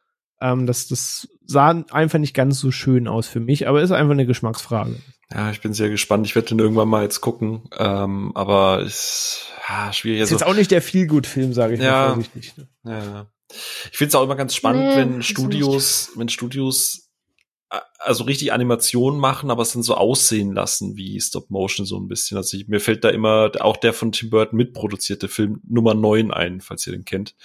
[0.41, 4.13] Ähm, das, das sah einfach nicht ganz so schön aus für mich, aber ist einfach
[4.13, 4.97] eine Geschmacksfrage.
[5.33, 6.27] Ja, ich bin sehr gespannt.
[6.27, 7.63] Ich werde den irgendwann mal jetzt gucken.
[7.79, 10.21] Ähm, aber ist ja, schwierig.
[10.21, 11.91] Ist Also, jetzt auch nicht der Feel-Good-Film, sage ich Ja.
[12.09, 12.55] mal vorsichtig.
[12.57, 12.67] ne?
[12.85, 13.27] ja.
[13.91, 17.10] Ich finde es auch immer ganz spannend, Nee, wenn Studios, wenn Studios
[17.99, 22.09] also richtig Animationen machen, aber es dann so aussehen lassen wie Stop Motion so ein
[22.09, 22.37] bisschen.
[22.37, 26.33] Also ich, mir fällt da immer auch der von Tim Burton mitproduzierte Film Nummer 9
[26.33, 27.37] ein, falls ihr den kennt.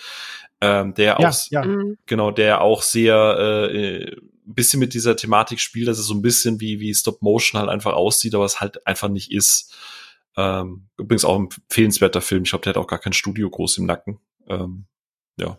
[0.62, 1.64] Ähm, der Ja, auch ja.
[1.64, 1.98] Mhm.
[2.06, 4.16] genau, der auch sehr äh,
[4.48, 7.60] ein bisschen mit dieser Thematik spielt, dass es so ein bisschen wie, wie Stop Motion
[7.60, 9.76] halt einfach aussieht, aber es halt einfach nicht ist.
[10.38, 12.44] Ähm, übrigens auch ein empfehlenswerter Film.
[12.44, 14.20] Ich glaube, der hat auch gar kein Studio groß im Nacken.
[14.48, 14.86] Ähm,
[15.38, 15.58] ja.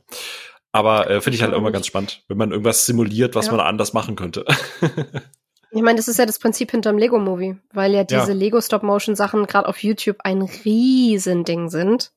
[0.76, 3.52] Aber äh, finde ich halt immer ganz spannend, wenn man irgendwas simuliert, was Ja.
[3.52, 4.44] man anders machen könnte.
[5.72, 8.32] Ich meine, das ist ja das Prinzip hinterm Lego-Movie, weil ja diese Ja.
[8.34, 12.12] Lego-Stop-Motion-Sachen gerade auf YouTube ein Riesending sind.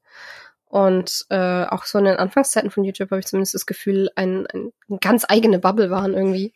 [0.65, 4.45] Und äh, auch so in den Anfangszeiten von YouTube habe ich zumindest das Gefühl, ein,
[4.53, 6.53] ein, eine ganz eigene Bubble waren irgendwie.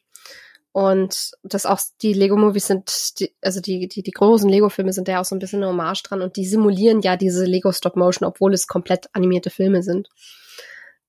[0.71, 5.19] Und das auch die Lego-Movies sind, die, also die, die, die großen Lego-Filme sind ja
[5.19, 8.67] auch so ein bisschen eine Hommage dran und die simulieren ja diese Lego-Stop-Motion, obwohl es
[8.67, 10.07] komplett animierte Filme sind.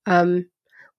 [0.06, 0.50] Ähm,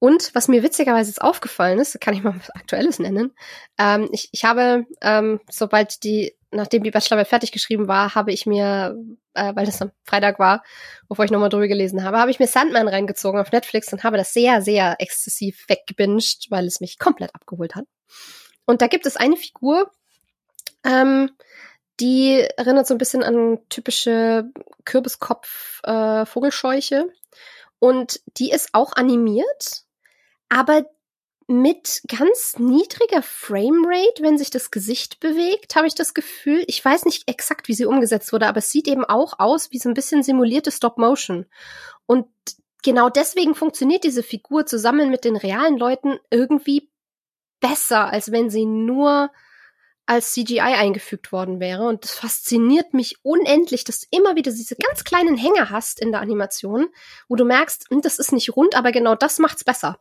[0.05, 3.33] und was mir witzigerweise jetzt aufgefallen ist, kann ich mal was Aktuelles nennen.
[3.79, 8.45] Ähm, ich, ich habe, ähm, sobald die, nachdem die Bachelorarbeit fertig geschrieben war, habe ich
[8.45, 8.95] mir,
[9.33, 10.63] äh, weil das am Freitag war,
[11.09, 14.17] bevor ich nochmal drüber gelesen habe, habe ich mir Sandman reingezogen auf Netflix und habe
[14.17, 17.87] das sehr, sehr exzessiv weggebinged, weil es mich komplett abgeholt hat.
[18.65, 19.89] Und da gibt es eine Figur,
[20.83, 21.31] ähm,
[21.99, 24.51] die erinnert so ein bisschen an typische
[24.85, 27.09] Kürbiskopf-Vogelscheuche.
[27.79, 29.84] und die ist auch animiert,
[30.49, 30.85] aber
[31.47, 36.63] mit ganz niedriger Framerate, wenn sich das Gesicht bewegt, habe ich das Gefühl.
[36.67, 39.77] Ich weiß nicht exakt, wie sie umgesetzt wurde, aber es sieht eben auch aus wie
[39.77, 41.45] so ein bisschen simulierte Stop-Motion.
[42.07, 42.27] Und
[42.83, 46.89] genau deswegen funktioniert diese Figur zusammen mit den realen Leuten irgendwie
[47.59, 49.29] besser, als wenn sie nur
[50.07, 51.87] als CGI eingefügt worden wäre.
[51.87, 56.11] Und das fasziniert mich unendlich, dass du immer wieder diese ganz kleinen Hänger hast in
[56.11, 56.89] der Animation,
[57.27, 59.99] wo du merkst, hm, das ist nicht rund, aber genau das macht's besser.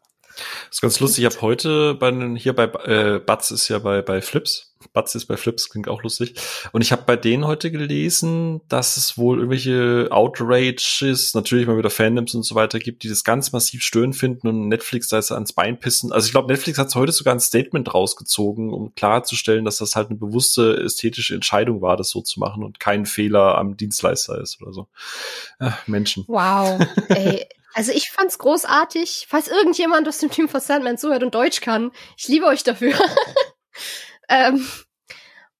[0.68, 1.24] Das ist ganz lustig.
[1.24, 4.74] Ich habe heute bei hier bei äh, Batz ist ja bei bei Flips.
[4.92, 6.34] Batz ist bei Flips, klingt auch lustig.
[6.72, 11.90] Und ich habe bei denen heute gelesen, dass es wohl irgendwelche Outrages, natürlich mal wieder
[11.90, 15.32] Fandoms und so weiter gibt, die das ganz massiv stören finden und Netflix da jetzt
[15.32, 16.12] ans Bein pissen.
[16.12, 20.10] Also ich glaube, Netflix hat heute sogar ein Statement rausgezogen, um klarzustellen, dass das halt
[20.10, 24.60] eine bewusste ästhetische Entscheidung war, das so zu machen und kein Fehler am Dienstleister ist
[24.62, 24.88] oder so.
[25.58, 26.24] Ach, Menschen.
[26.28, 26.78] Wow.
[27.08, 29.26] Ey, also ich fand's großartig.
[29.28, 32.94] Falls irgendjemand aus dem Team von Sandman zuhört und Deutsch kann, ich liebe euch dafür.
[34.28, 34.66] ähm,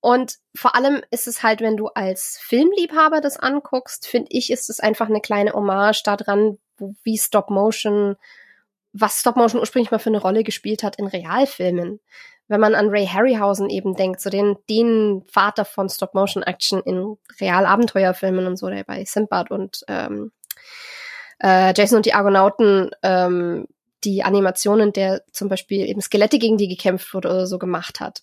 [0.01, 4.71] und vor allem ist es halt, wenn du als Filmliebhaber das anguckst, finde ich, ist
[4.71, 6.59] es einfach eine kleine Hommage daran,
[7.03, 8.17] wie Stop Motion,
[8.93, 12.01] was Stop Motion ursprünglich mal für eine Rolle gespielt hat in Realfilmen.
[12.47, 16.83] Wenn man an Ray Harryhausen eben denkt, so den, den Vater von Stop Motion Action
[16.83, 20.33] in Realabenteuerfilmen und so, der bei Sinbad und ähm,
[21.41, 23.66] äh, Jason und die Argonauten ähm,
[24.05, 28.22] die Animationen, der zum Beispiel eben Skelette, gegen die gekämpft wurde oder so gemacht hat.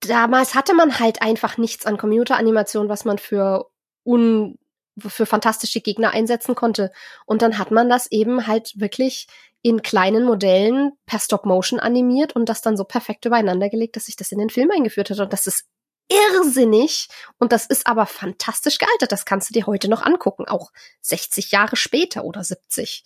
[0.00, 3.66] Damals hatte man halt einfach nichts an Computeranimation, was man für
[4.04, 4.56] un
[4.98, 6.90] für fantastische Gegner einsetzen konnte.
[7.24, 9.28] Und dann hat man das eben halt wirklich
[9.62, 14.16] in kleinen Modellen per Stop-Motion animiert und das dann so perfekt übereinander gelegt, dass sich
[14.16, 15.20] das in den Film eingeführt hat.
[15.20, 15.66] Und das ist
[16.10, 17.08] irrsinnig
[17.38, 19.12] und das ist aber fantastisch gealtert.
[19.12, 23.04] Das kannst du dir heute noch angucken, auch 60 Jahre später oder 70.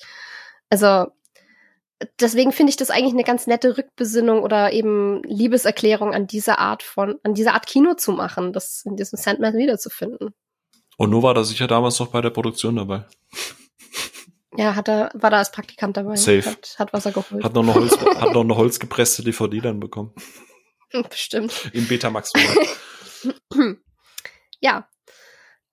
[0.70, 1.06] Also
[2.20, 6.82] deswegen finde ich das eigentlich eine ganz nette Rückbesinnung oder eben Liebeserklärung an diese Art
[6.82, 10.34] von, an diese Art Kino zu machen, das in diesem Sandman wiederzufinden.
[10.96, 13.06] Und nur war da sicher damals noch bei der Produktion dabei.
[14.56, 16.14] Ja, hat er, war da als Praktikant dabei.
[16.14, 16.44] Safe.
[16.44, 17.42] Hat, hat was er geholt.
[17.42, 20.12] Hat noch eine, Holz, hat noch eine holzgepresste DVD dann bekommen.
[21.10, 21.70] Bestimmt.
[21.72, 22.68] Im Betamax-Format.
[24.60, 24.88] Ja.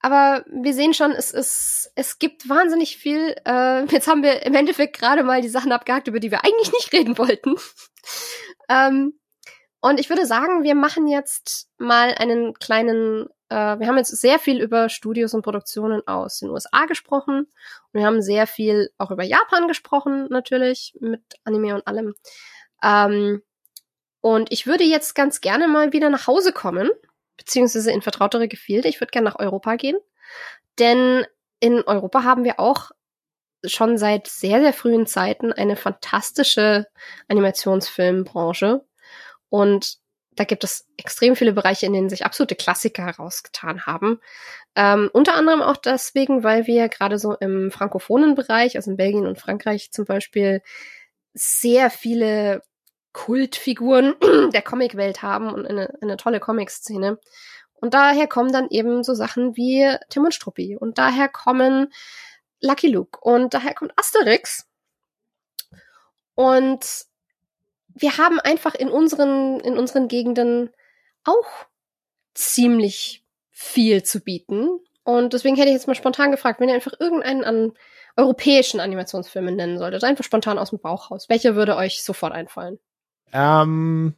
[0.04, 3.36] Aber wir sehen schon, es ist, es gibt wahnsinnig viel.
[3.46, 6.72] Äh, jetzt haben wir im Endeffekt gerade mal die Sachen abgehakt, über die wir eigentlich
[6.72, 7.56] nicht reden wollten.
[8.70, 9.20] ähm,
[9.80, 14.40] und ich würde sagen, wir machen jetzt mal einen kleinen äh, wir haben jetzt sehr
[14.40, 17.40] viel über Studios und Produktionen aus den USA gesprochen.
[17.40, 22.16] Und wir haben sehr viel auch über Japan gesprochen, natürlich, mit Anime und allem.
[22.82, 23.44] Ähm,
[24.22, 26.90] und ich würde jetzt ganz gerne mal wieder nach Hause kommen,
[27.42, 28.88] beziehungsweise in vertrautere Gefilde.
[28.88, 29.98] Ich würde gerne nach Europa gehen.
[30.80, 31.26] Denn
[31.60, 32.92] in Europa haben wir auch
[33.64, 36.88] schon seit sehr, sehr frühen Zeiten eine fantastische
[37.28, 38.84] Animationsfilmbranche.
[39.50, 39.98] Und
[40.34, 44.20] da gibt es extrem viele Bereiche, in denen sich absolute Klassiker herausgetan haben.
[44.76, 49.28] Ähm, unter anderem auch deswegen, weil wir gerade so im frankophonen Bereich, also in Belgien
[49.28, 50.62] und Frankreich zum Beispiel,
[51.34, 52.64] sehr viele
[53.14, 54.16] Kultfiguren
[54.54, 57.20] der Comicwelt haben und eine, eine tolle Comic-Szene.
[57.74, 60.78] Und daher kommen dann eben so Sachen wie Tim und Struppi.
[60.78, 61.92] Und daher kommen
[62.62, 63.20] Lucky Luke.
[63.22, 64.68] Und daher kommt Asterix.
[66.36, 66.86] Und
[67.94, 70.70] wir haben einfach in unseren, in unseren Gegenden
[71.24, 71.66] auch
[72.34, 74.80] ziemlich viel zu bieten.
[75.04, 77.74] Und deswegen hätte ich jetzt mal spontan gefragt, wenn ihr einfach irgendeinen an
[78.16, 81.30] europäischen Animationsfilmen nennen solltet, einfach spontan aus dem Bauch raus.
[81.30, 82.80] Welcher würde euch sofort einfallen?
[83.34, 84.14] Ähm,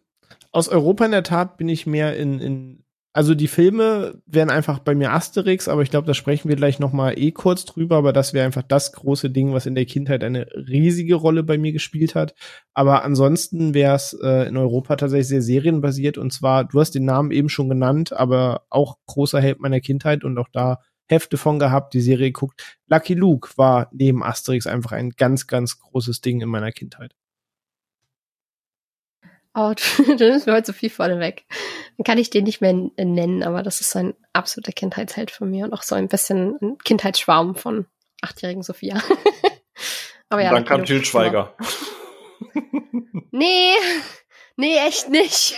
[0.52, 2.84] aus Europa in der Tat bin ich mehr in, in
[3.16, 6.80] also die Filme wären einfach bei mir Asterix, aber ich glaube, da sprechen wir gleich
[6.80, 9.86] noch mal eh kurz drüber, aber das wäre einfach das große Ding, was in der
[9.86, 12.34] Kindheit eine riesige Rolle bei mir gespielt hat.
[12.74, 17.06] Aber ansonsten wäre es äh, in Europa tatsächlich sehr serienbasiert und zwar, du hast den
[17.06, 21.60] Namen eben schon genannt, aber auch großer Held meiner Kindheit und auch da Hefte von
[21.60, 22.80] gehabt, die Serie guckt.
[22.88, 27.14] Lucky Luke war neben Asterix einfach ein ganz, ganz großes Ding in meiner Kindheit.
[29.56, 31.46] Oh, du nimmst mir heute so viel vorne weg.
[31.98, 35.50] Dann kann ich den nicht mehr nennen, aber das ist so ein absoluter Kindheitsheld von
[35.50, 37.86] mir und auch so ein bisschen ein Kindheitsschwarm von
[38.22, 39.02] achtjährigen Sophia.
[40.30, 40.52] aber ja.
[40.52, 41.56] Dann kam Till Schweiger.
[43.32, 43.74] nee,
[44.56, 45.58] nee, echt nicht.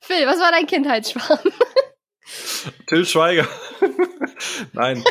[0.00, 1.40] Phil, was war dein Kindheitsschwarm?
[2.86, 3.48] Till Schweiger.
[4.72, 5.04] Nein.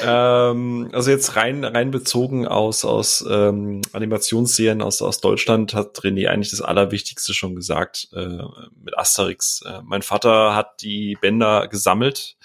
[0.00, 6.28] Ähm, also jetzt rein rein bezogen aus aus ähm, Animationsserien aus aus Deutschland hat René
[6.28, 8.38] eigentlich das Allerwichtigste schon gesagt äh,
[8.80, 9.62] mit Asterix.
[9.66, 12.36] Äh, mein Vater hat die Bänder gesammelt.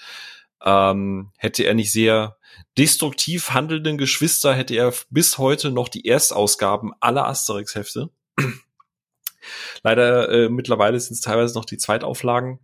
[0.64, 2.36] Ähm, hätte er nicht sehr
[2.76, 8.10] destruktiv handelnden Geschwister, hätte er bis heute noch die Erstausgaben aller Asterix-Hefte.
[9.82, 12.60] Leider äh, mittlerweile sind es teilweise noch die Zweitauflagen.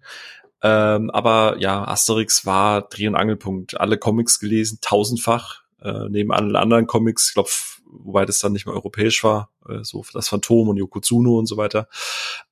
[0.64, 3.78] Ähm, aber ja, Asterix war Dreh- und Angelpunkt.
[3.78, 7.50] Alle Comics gelesen, tausendfach, äh, neben allen anderen Comics, ich glaube,
[7.84, 11.58] wobei das dann nicht mehr europäisch war, äh, so das Phantom und Yokozuno und so
[11.58, 11.86] weiter.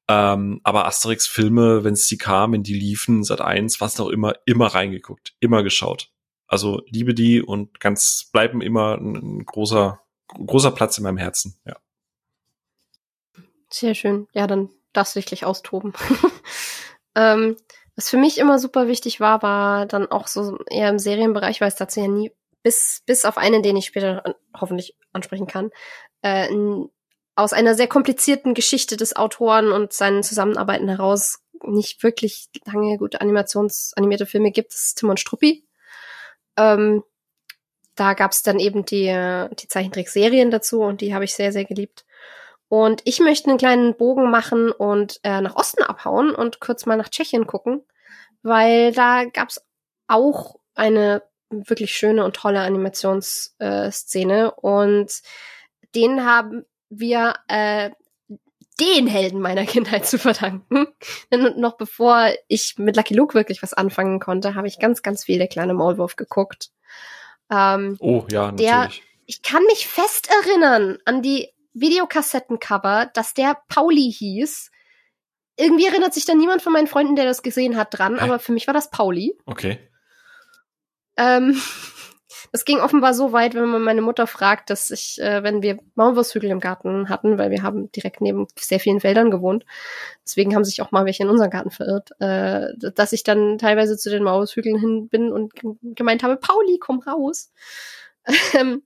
[0.09, 4.67] Ähm, aber Asterix-Filme, wenn es die kamen, die liefen, seit eins, was auch immer, immer
[4.67, 6.11] reingeguckt, immer geschaut.
[6.47, 11.59] Also liebe die und ganz bleiben immer ein, ein großer, großer Platz in meinem Herzen,
[11.65, 11.77] ja.
[13.71, 14.29] Sehr schön.
[14.35, 15.95] Ja, dann darfst du dich gleich austoben.
[17.15, 17.57] ähm,
[17.97, 21.69] was für mich immer super wichtig war, war dann auch so eher im Serienbereich, weil
[21.69, 22.33] es dazu ja nie,
[22.63, 24.23] bis, bis auf einen, den ich später
[24.59, 25.71] hoffentlich ansprechen kann,
[26.23, 26.49] äh,
[27.35, 33.21] aus einer sehr komplizierten Geschichte des Autoren und seinen Zusammenarbeiten heraus nicht wirklich lange gute
[33.21, 35.65] Animations-, animierte Filme gibt, das ist Tim und Struppi.
[36.57, 37.03] Ähm,
[37.95, 39.07] da gab's dann eben die,
[39.61, 42.05] die Zeichentrickserien dazu und die habe ich sehr, sehr geliebt.
[42.73, 46.97] Und ich möchte einen kleinen Bogen machen und äh, nach Osten abhauen und kurz mal
[46.97, 47.83] nach Tschechien gucken,
[48.43, 49.63] weil da gab's
[50.07, 55.13] auch eine wirklich schöne und tolle Animationsszene äh, und
[55.95, 57.91] den haben wir äh,
[58.81, 60.87] den Helden meiner Kindheit zu verdanken.
[61.31, 65.25] Denn noch bevor ich mit Lucky Luke wirklich was anfangen konnte, habe ich ganz, ganz
[65.25, 66.71] viele kleine Maulwurf geguckt.
[67.51, 68.67] Ähm, oh ja, natürlich.
[68.67, 68.89] Der,
[69.27, 74.71] ich kann mich fest erinnern an die Videokassettencover, dass der Pauli hieß.
[75.57, 78.23] Irgendwie erinnert sich da niemand von meinen Freunden, der das gesehen hat, dran, Hä?
[78.23, 79.37] aber für mich war das Pauli.
[79.47, 79.79] Okay.
[81.17, 81.61] Ähm,
[82.53, 85.79] das ging offenbar so weit, wenn man meine Mutter fragt, dass ich, äh, wenn wir
[85.95, 89.65] Maulwurfshügel im Garten hatten, weil wir haben direkt neben sehr vielen Feldern gewohnt,
[90.25, 93.97] deswegen haben sich auch mal welche in unseren Garten verirrt, äh, dass ich dann teilweise
[93.97, 95.53] zu den Maulwurfshügeln hin bin und
[95.83, 97.53] gemeint habe, Pauli, komm raus.
[98.55, 98.85] Ähm,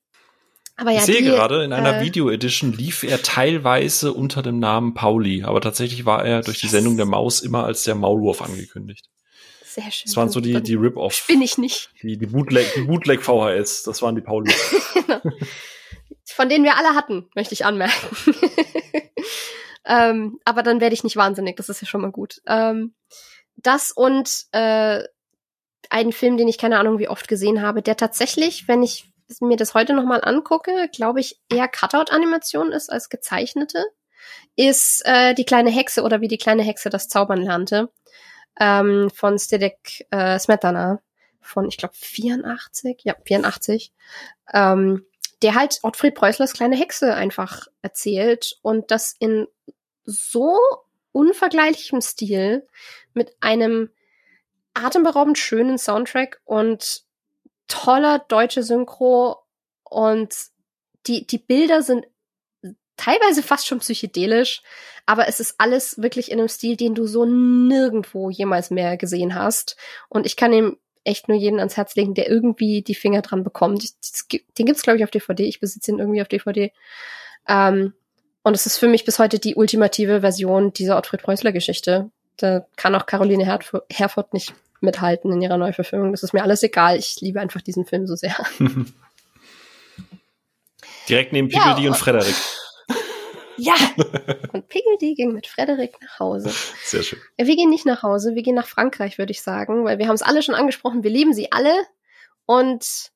[0.76, 4.58] aber ja, ich sehe die, gerade, in einer äh, Video-Edition lief er teilweise unter dem
[4.58, 8.42] Namen Pauli, aber tatsächlich war er durch die Sendung der Maus immer als der Maulwurf
[8.42, 9.08] angekündigt.
[9.64, 10.06] Sehr schön.
[10.06, 11.26] Das waren so die, die Rip-Off.
[11.26, 11.90] Bin ich nicht.
[12.02, 14.52] Die, die Bootleg, die Bootleg VHS, das waren die Pauli.
[14.94, 15.20] genau.
[16.26, 18.16] Von denen wir alle hatten, möchte ich anmerken.
[19.86, 22.42] ähm, aber dann werde ich nicht wahnsinnig, das ist ja schon mal gut.
[22.46, 22.94] Ähm,
[23.56, 25.02] das und äh,
[25.88, 29.10] einen Film, den ich keine Ahnung wie oft gesehen habe, der tatsächlich, wenn ich
[29.40, 33.84] mir das heute nochmal angucke, glaube ich, eher Cutout-Animation ist als gezeichnete,
[34.56, 37.90] ist äh, die kleine Hexe oder wie die kleine Hexe das Zaubern lernte.
[38.58, 41.00] ähm, von Stedek äh, Smetana
[41.40, 43.92] von, ich glaube, 84, ja, 84,
[44.52, 45.06] ähm,
[45.42, 49.46] der halt Ottfried Preußlers kleine Hexe einfach erzählt und das in
[50.04, 50.58] so
[51.12, 52.66] unvergleichlichem Stil
[53.12, 53.90] mit einem
[54.74, 57.05] atemberaubend schönen Soundtrack und
[57.68, 59.38] toller deutsche Synchro
[59.84, 60.34] und
[61.06, 62.06] die, die Bilder sind
[62.96, 64.62] teilweise fast schon psychedelisch,
[65.04, 69.34] aber es ist alles wirklich in einem Stil, den du so nirgendwo jemals mehr gesehen
[69.34, 69.76] hast.
[70.08, 73.44] Und ich kann ihm echt nur jeden ans Herz legen, der irgendwie die Finger dran
[73.44, 73.84] bekommt.
[74.58, 75.44] Den gibt's glaube ich auf DVD.
[75.44, 76.72] Ich besitze ihn irgendwie auf DVD.
[77.46, 77.92] Ähm,
[78.42, 82.10] und es ist für mich bis heute die ultimative Version dieser Ottfried Preußler Geschichte.
[82.36, 86.12] Da kann auch Caroline Herford nicht mithalten in ihrer Neuverfilmung.
[86.12, 86.96] Das ist mir alles egal.
[86.98, 88.36] Ich liebe einfach diesen Film so sehr.
[91.08, 92.34] Direkt neben Pickledy ja, und Frederik.
[93.58, 93.74] Ja!
[94.52, 96.52] Und Piggledy ging mit Frederik nach Hause.
[96.84, 97.18] Sehr schön.
[97.38, 100.14] Wir gehen nicht nach Hause, wir gehen nach Frankreich, würde ich sagen, weil wir haben
[100.14, 101.72] es alle schon angesprochen, wir lieben sie alle.
[102.44, 103.10] Und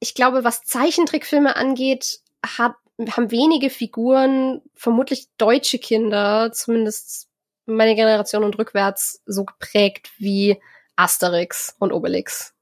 [0.00, 2.74] ich glaube, was Zeichentrickfilme angeht, hat,
[3.10, 7.28] haben wenige Figuren, vermutlich deutsche Kinder, zumindest
[7.66, 10.60] meine Generation und rückwärts, so geprägt wie
[10.98, 12.54] Asterix und Obelix.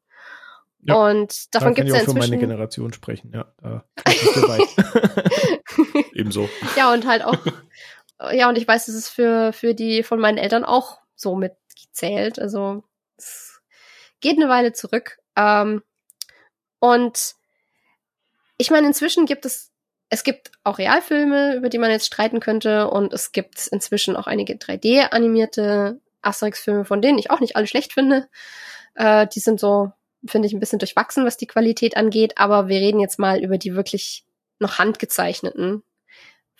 [0.82, 2.22] Ja, und davon gibt es ja inzwischen.
[2.22, 3.52] für meine Generation sprechen, ja.
[3.60, 3.84] Da
[6.14, 6.48] Ebenso.
[6.76, 7.36] Ja, und halt auch,
[8.32, 12.38] ja, und ich weiß, es ist für, für die von meinen Eltern auch so mitgezählt.
[12.38, 12.84] Also
[13.16, 13.60] es
[14.20, 15.18] geht eine Weile zurück.
[15.34, 15.82] Ähm,
[16.78, 17.34] und
[18.58, 19.72] ich meine, inzwischen gibt es,
[20.08, 24.28] es gibt auch Realfilme, über die man jetzt streiten könnte, und es gibt inzwischen auch
[24.28, 28.28] einige 3D-animierte Asterix-Filme, von denen ich auch nicht alle schlecht finde.
[28.94, 29.92] Äh, die sind so
[30.28, 33.58] finde ich, ein bisschen durchwachsen, was die Qualität angeht, aber wir reden jetzt mal über
[33.58, 34.24] die wirklich
[34.58, 35.82] noch handgezeichneten.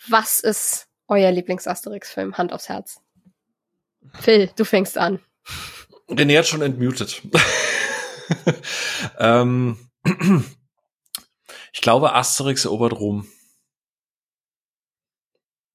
[0.07, 2.37] Was ist euer Lieblings-Asterix-Film?
[2.37, 3.01] Hand aufs Herz.
[4.19, 5.19] Phil, du fängst an.
[6.09, 7.21] René hat schon entmutet.
[9.19, 9.89] ähm,
[11.73, 13.27] ich glaube, Asterix erobert Rom.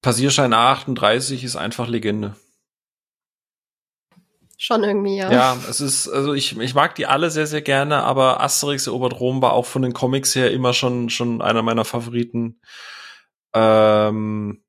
[0.01, 2.37] Passierschein A38 ist einfach Legende.
[4.65, 5.33] Schon irgendwie, ja.
[5.33, 9.19] Ja, es ist, also ich, ich mag die alle sehr, sehr gerne, aber Asterix erobert
[9.19, 12.61] Rom war auch von den Comics her immer schon, schon einer meiner Favoriten.
[13.53, 14.63] Ähm,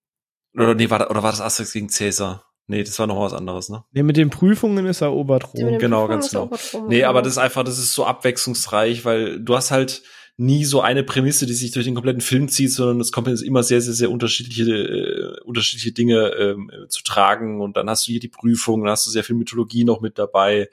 [0.57, 2.43] oder nee, war, das, oder war das Asterix gegen Cäsar?
[2.65, 3.83] Nee, das war noch was anderes, ne?
[3.91, 5.77] Nee, mit den Prüfungen ist er erobert Rom.
[5.77, 6.49] Genau, ganz genau.
[6.87, 10.01] Nee, aber das ist einfach, das ist so abwechslungsreich, weil du hast halt,
[10.37, 13.61] nie so eine Prämisse, die sich durch den kompletten Film zieht, sondern es kommt immer
[13.61, 17.61] sehr, sehr, sehr unterschiedliche, äh, unterschiedliche Dinge ähm, äh, zu tragen.
[17.61, 20.17] Und dann hast du hier die Prüfung, dann hast du sehr viel Mythologie noch mit
[20.17, 20.69] dabei.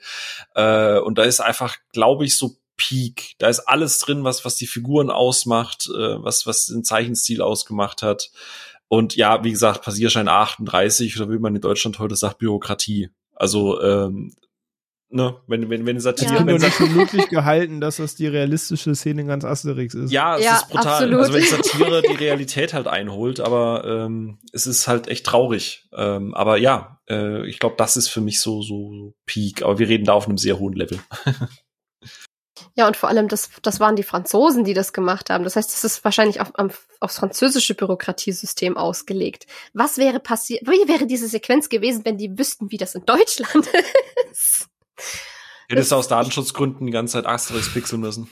[0.55, 3.35] Äh, und da ist einfach, glaube ich, so Peak.
[3.37, 8.01] Da ist alles drin, was, was die Figuren ausmacht, äh, was, was den Zeichenstil ausgemacht
[8.01, 8.31] hat.
[8.87, 13.09] Und ja, wie gesagt, Passierschein 38 oder wie man in Deutschland heute sagt, Bürokratie.
[13.35, 14.33] Also ähm,
[15.11, 16.33] ne, wenn, wenn, wenn Satire.
[16.33, 16.47] Ja.
[16.47, 20.11] Ich nicht für möglich gehalten, dass das die realistische Szene in ganz Asterix ist.
[20.11, 20.87] Ja, es ja, ist brutal.
[20.87, 21.19] Absolut.
[21.19, 25.87] Also wenn Satire die Realität halt einholt, aber ähm, es ist halt echt traurig.
[25.93, 29.63] Ähm, aber ja, äh, ich glaube, das ist für mich so, so Peak.
[29.63, 30.99] Aber wir reden da auf einem sehr hohen Level.
[32.75, 35.43] Ja, und vor allem, das, das waren die Franzosen, die das gemacht haben.
[35.43, 39.45] Das heißt, das ist wahrscheinlich auf, auf, aufs französische Bürokratiesystem ausgelegt.
[39.73, 43.67] Was wäre passiert, wie wäre diese Sequenz gewesen, wenn die wüssten, wie das in Deutschland
[44.31, 44.67] ist?
[45.69, 48.29] Hättest du aus Datenschutzgründen die ganze Zeit Asterix pixeln müssen.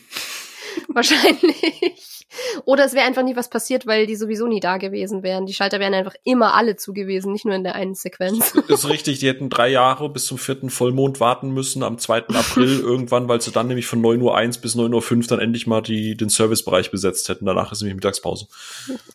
[0.90, 2.28] Wahrscheinlich.
[2.66, 5.46] Oder es wäre einfach nie was passiert, weil die sowieso nie da gewesen wären.
[5.46, 8.54] Die Schalter wären einfach immer alle zu gewesen, nicht nur in der einen Sequenz.
[8.68, 12.28] Ist richtig, die hätten drei Jahre bis zum vierten Vollmond warten müssen, am 2.
[12.30, 15.82] April irgendwann, weil sie dann nämlich von 9.01 Uhr bis 9.05 Uhr dann endlich mal
[15.82, 17.46] die, den Servicebereich besetzt hätten.
[17.46, 18.48] Danach ist nämlich Mittagspause.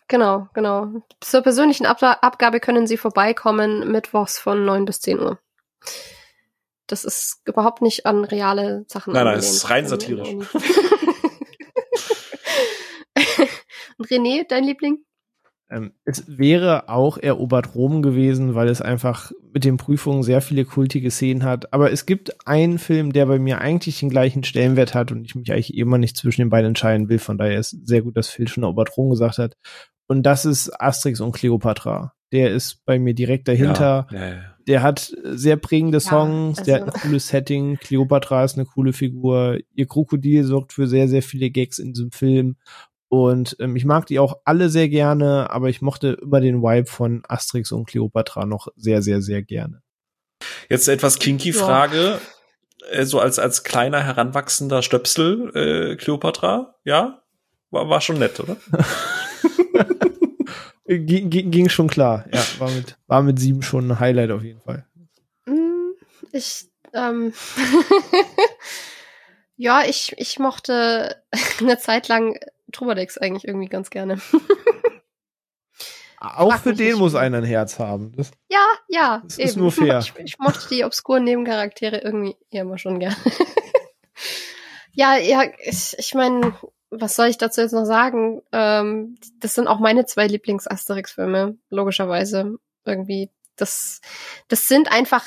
[0.07, 0.87] Genau, genau.
[1.21, 5.39] Zur persönlichen Ab Abgabe können sie vorbeikommen, mittwochs von 9 bis 10 Uhr.
[6.87, 9.13] Das ist überhaupt nicht an reale Sachen.
[9.13, 10.29] Nein, nein, es ist rein satirisch.
[13.97, 14.99] Und René, dein Liebling?
[15.69, 20.63] Ähm, es wäre auch erobert Rom gewesen, weil es einfach mit den Prüfungen sehr viele
[20.63, 21.73] kultige Szenen hat.
[21.73, 25.33] Aber es gibt einen Film, der bei mir eigentlich den gleichen Stellenwert hat und ich
[25.33, 27.19] mich eigentlich immer nicht zwischen den beiden entscheiden will.
[27.19, 29.55] Von daher ist sehr gut, dass Phil schon erobert Rom gesagt hat.
[30.07, 32.13] Und das ist Asterix und Cleopatra.
[32.31, 34.07] Der ist bei mir direkt dahinter.
[34.11, 34.54] Ja, ja, ja.
[34.67, 36.71] Der hat sehr prägende Songs, also.
[36.71, 37.77] der hat ein cooles Setting.
[37.77, 39.59] Cleopatra ist eine coole Figur.
[39.75, 42.55] Ihr Krokodil sorgt für sehr, sehr viele Gags in diesem Film.
[43.07, 46.87] Und ähm, ich mag die auch alle sehr gerne, aber ich mochte immer den Vibe
[46.87, 49.81] von Asterix und Cleopatra noch sehr, sehr, sehr gerne.
[50.69, 52.19] Jetzt etwas kinky Frage.
[52.91, 57.21] Äh, so als, als kleiner heranwachsender Stöpsel, äh, Cleopatra, ja?
[57.71, 58.57] War, war schon nett, oder?
[60.85, 62.25] ging, ging schon klar.
[62.31, 64.85] Ja, war mit, war mit sieben schon ein Highlight auf jeden Fall.
[65.45, 65.91] Mm,
[66.31, 67.33] ich ähm,
[69.57, 71.21] ja, ich, ich mochte
[71.59, 72.39] eine Zeit lang
[72.71, 74.19] Trubadex eigentlich irgendwie ganz gerne.
[76.19, 78.13] Auch für den muss einer ein Herz haben.
[78.15, 79.21] Das, ja, ja.
[79.23, 79.49] Das eben.
[79.49, 79.99] ist nur fair.
[79.99, 83.15] Ich, ich, mochte die obskuren Nebencharaktere irgendwie immer schon gerne.
[84.93, 86.57] ja, ja, ich, ich meine,
[86.99, 88.41] was soll ich dazu jetzt noch sagen?
[88.51, 92.57] Ähm, das sind auch meine zwei Lieblings-Asterix-Filme, logischerweise.
[92.85, 93.29] Irgendwie.
[93.55, 94.01] Das,
[94.47, 95.25] das sind einfach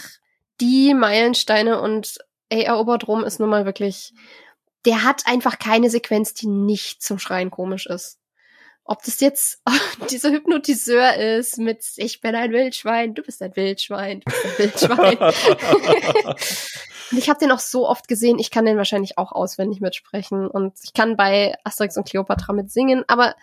[0.60, 4.12] die Meilensteine und ey, erobert Rom ist nun mal wirklich,
[4.84, 8.18] der hat einfach keine Sequenz, die nicht zum Schreien komisch ist.
[8.84, 9.62] Ob das jetzt
[10.10, 14.58] dieser Hypnotiseur ist mit Ich bin ein Wildschwein, du bist ein Wildschwein, du bist ein
[14.58, 16.34] Wildschwein.
[17.10, 20.48] und ich habe den auch so oft gesehen, ich kann den wahrscheinlich auch auswendig mitsprechen
[20.48, 23.34] und ich kann bei Asterix und Cleopatra mitsingen, aber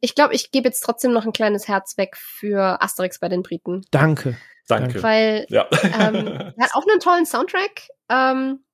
[0.00, 3.42] ich glaube, ich gebe jetzt trotzdem noch ein kleines Herz weg für Asterix bei den
[3.42, 3.84] Briten.
[3.90, 4.36] Danke.
[4.66, 5.02] Danke.
[5.02, 5.68] Weil ja.
[5.70, 7.88] ähm, er hat auch einen tollen Soundtrack.
[8.08, 8.64] Ähm,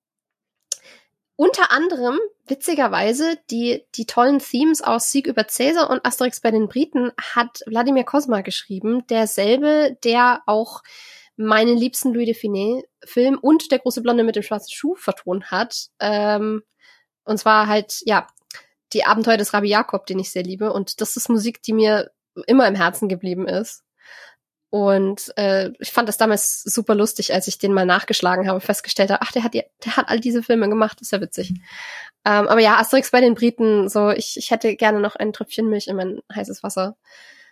[1.35, 6.69] unter anderem, witzigerweise, die, die tollen Themes aus Sieg über Cäsar und Asterix bei den
[6.69, 10.83] Briten hat Wladimir Kosma geschrieben, derselbe, der auch
[11.37, 15.89] meinen liebsten Louis de Finet-Film und der große Blonde mit dem schwarzen Schuh vertont hat.
[16.01, 16.63] Ähm,
[17.25, 18.27] und zwar halt, ja,
[18.93, 20.73] die Abenteuer des Rabbi Jakob, den ich sehr liebe.
[20.73, 22.11] Und das ist Musik, die mir
[22.47, 23.83] immer im Herzen geblieben ist.
[24.71, 29.11] Und äh, ich fand das damals super lustig, als ich den mal nachgeschlagen habe, festgestellt
[29.11, 29.65] habe, ach, der hat, der
[29.97, 31.55] hat all diese Filme gemacht, ist ja witzig.
[32.25, 35.69] Ähm, aber ja, Asterix bei den Briten, so, ich, ich hätte gerne noch ein Tröpfchen
[35.69, 36.97] Milch in mein heißes Wasser.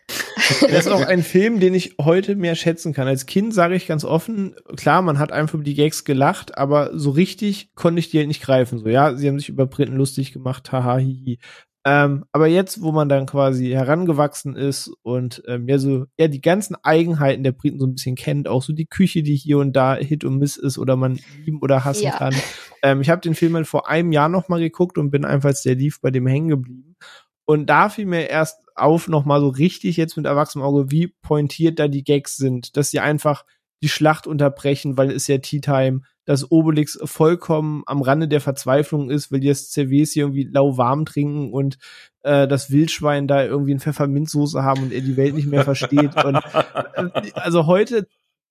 [0.60, 3.08] Das ist auch ein Film, den ich heute mehr schätzen kann.
[3.08, 6.90] Als Kind sage ich ganz offen, klar, man hat einfach über die Gags gelacht, aber
[6.98, 8.78] so richtig konnte ich die halt nicht greifen.
[8.78, 11.38] So, ja, sie haben sich über Briten lustig gemacht, haha, hihi.
[11.86, 16.40] Ähm, aber jetzt, wo man dann quasi herangewachsen ist und ähm, ja so ja die
[16.40, 19.74] ganzen Eigenheiten der Briten so ein bisschen kennt, auch so die Küche, die hier und
[19.74, 22.16] da Hit und Miss ist oder man lieben oder hassen ja.
[22.16, 22.34] kann.
[22.82, 25.50] Ähm, ich habe den Film halt vor einem Jahr noch mal geguckt und bin einfach
[25.50, 26.96] als der lief bei dem hängen geblieben.
[27.44, 31.08] Und da fiel mir erst auf noch mal so richtig jetzt mit erwachsenem Auge, wie
[31.08, 33.44] pointiert da die Gags sind, dass sie einfach
[33.82, 39.10] die Schlacht unterbrechen, weil es ja Tea Time dass Obelix vollkommen am Rande der Verzweiflung
[39.10, 41.78] ist, weil die das CWs hier irgendwie lauwarm trinken und
[42.22, 46.24] äh, das Wildschwein da irgendwie ein Pfefferminzsoße haben und er die Welt nicht mehr versteht.
[46.24, 48.06] und äh, also heute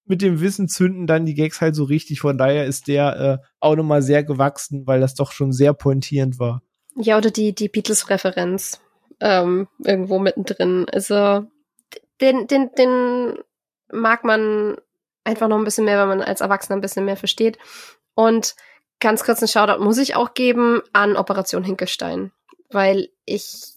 [0.05, 2.19] mit dem Wissen zünden dann die Gags halt so richtig.
[2.19, 6.39] Von daher ist der äh, auch nochmal sehr gewachsen, weil das doch schon sehr pointierend
[6.39, 6.61] war.
[6.95, 8.82] Ja, oder die, die Beatles-Referenz
[9.23, 10.85] ähm, irgendwo mittendrin.
[10.91, 11.47] Also
[12.19, 13.39] den, den, den
[13.89, 14.77] mag man
[15.23, 17.57] einfach noch ein bisschen mehr, wenn man als Erwachsener ein bisschen mehr versteht.
[18.15, 18.55] Und
[18.99, 22.31] ganz kurz einen Shoutout muss ich auch geben an Operation Hinkelstein,
[22.69, 23.73] weil ich,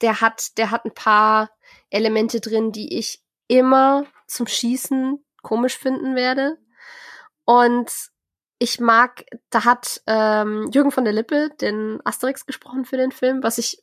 [0.00, 1.50] der hat, der hat ein paar
[1.90, 6.56] Elemente drin, die ich immer zum Schießen komisch finden werde.
[7.44, 7.90] Und
[8.58, 13.42] ich mag, da hat ähm, Jürgen von der Lippe den Asterix gesprochen für den Film,
[13.42, 13.82] was ich,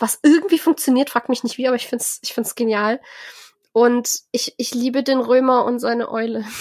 [0.00, 3.00] was irgendwie funktioniert, frag mich nicht wie, aber ich find's, ich find's genial.
[3.72, 6.44] Und ich, ich liebe den Römer und seine Eule.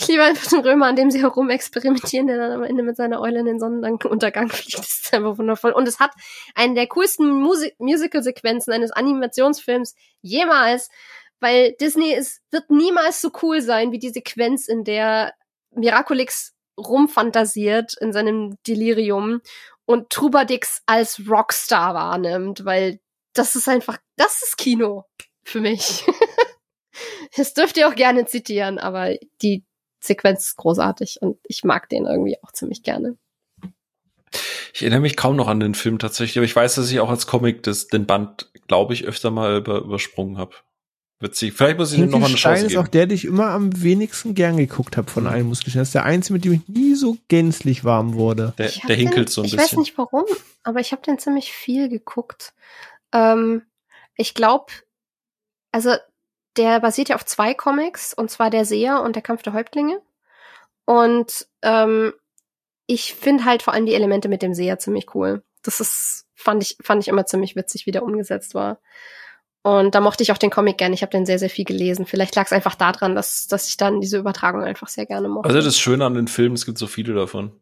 [0.00, 2.96] Ich liebe einfach den Römer, an dem sie herum experimentieren, der dann am Ende mit
[2.96, 4.78] seiner Eule in den Sonnenuntergang fliegt.
[4.78, 5.72] Das ist einfach wundervoll.
[5.72, 6.12] Und es hat
[6.54, 7.32] eine der coolsten
[7.78, 10.90] Musical-Sequenzen eines Animationsfilms jemals,
[11.40, 15.32] weil Disney ist, wird niemals so cool sein wie die Sequenz, in der
[15.72, 19.40] Miraculix rumfantasiert in seinem Delirium
[19.88, 23.00] und Trubadix als Rockstar wahrnimmt, weil
[23.32, 25.06] das ist einfach, das ist Kino
[25.44, 26.04] für mich.
[27.36, 29.64] das dürft ihr auch gerne zitieren, aber die
[30.00, 33.16] Sequenz ist großartig und ich mag den irgendwie auch ziemlich gerne.
[34.74, 37.08] Ich erinnere mich kaum noch an den Film tatsächlich, aber ich weiß, dass ich auch
[37.08, 40.54] als Comic das, den Band, glaube ich, öfter mal über, übersprungen habe.
[41.20, 41.52] Witzig.
[41.52, 42.72] Vielleicht muss ich ihm noch mal eine Chance geben.
[42.72, 45.30] ist auch der, den ich immer am wenigsten gern geguckt habe von mhm.
[45.30, 45.74] allen Muskeln.
[45.74, 48.54] Das ist der einzige, mit dem ich nie so gänzlich warm wurde.
[48.56, 49.64] Der, der hinkelt den, so ein ich bisschen.
[49.64, 50.24] Ich weiß nicht warum,
[50.62, 52.54] aber ich habe den ziemlich viel geguckt.
[53.12, 53.62] Ähm,
[54.14, 54.66] ich glaube,
[55.72, 55.94] also
[56.56, 60.00] der basiert ja auf zwei Comics, und zwar der Seher und der Kampf der Häuptlinge.
[60.84, 62.12] Und ähm,
[62.86, 65.42] ich finde halt vor allem die Elemente mit dem Seher ziemlich cool.
[65.62, 68.80] Das ist, fand ich, fand ich immer ziemlich witzig, wie der umgesetzt war.
[69.76, 70.94] Und da mochte ich auch den Comic gerne.
[70.94, 72.06] Ich habe den sehr, sehr viel gelesen.
[72.06, 75.48] Vielleicht lag es einfach daran, dass, dass ich dann diese Übertragung einfach sehr gerne mochte.
[75.48, 77.52] Also das Schöne an den Filmen, es gibt so viele davon.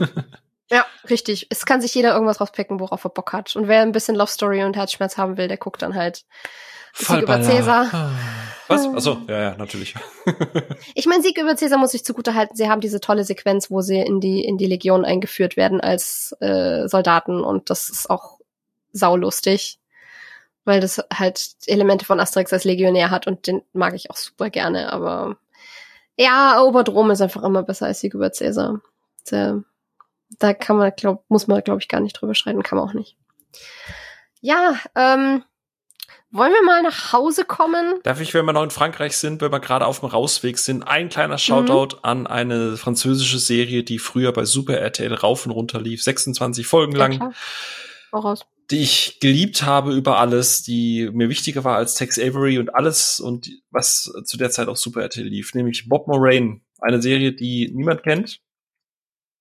[0.70, 1.46] ja, richtig.
[1.48, 3.56] Es kann sich jeder irgendwas rauspicken, worauf er Bock hat.
[3.56, 6.24] Und wer ein bisschen Love Story und Herzschmerz haben will, der guckt dann halt
[6.92, 8.12] Sieg über Cäsar.
[8.68, 8.86] Was?
[8.86, 9.94] Achso, ja, ja, natürlich.
[10.94, 12.54] ich meine, Sieg über Cäsar muss ich zugute halten.
[12.54, 16.36] Sie haben diese tolle Sequenz, wo sie in die, in die Legion eingeführt werden als
[16.40, 18.38] äh, Soldaten und das ist auch
[18.92, 19.79] saulustig.
[20.64, 24.50] Weil das halt Elemente von Asterix als Legionär hat und den mag ich auch super
[24.50, 25.36] gerne, aber
[26.16, 28.80] Ja, Oberdrom ist einfach immer besser als Sieg über Cäsar.
[29.30, 29.62] Der,
[30.38, 32.94] da kann man, glaub, muss man, glaube ich, gar nicht drüber schreiten, kann man auch
[32.94, 33.16] nicht.
[34.42, 35.42] Ja, ähm,
[36.32, 38.00] wollen wir mal nach Hause kommen?
[38.04, 40.84] Darf ich, wenn wir noch in Frankreich sind, wenn wir gerade auf dem Rausweg sind,
[40.84, 42.00] ein kleiner Shoutout mhm.
[42.02, 46.94] an eine französische Serie, die früher bei Super RTL rauf und runter lief, 26 Folgen
[46.94, 47.12] lang.
[47.12, 48.46] Ja, raus.
[48.70, 53.18] Die ich geliebt habe über alles, die mir wichtiger war als Tex Avery und alles
[53.18, 56.60] und was zu der Zeit auch Super RTL lief, nämlich Bob Moraine.
[56.78, 58.40] Eine Serie, die niemand kennt.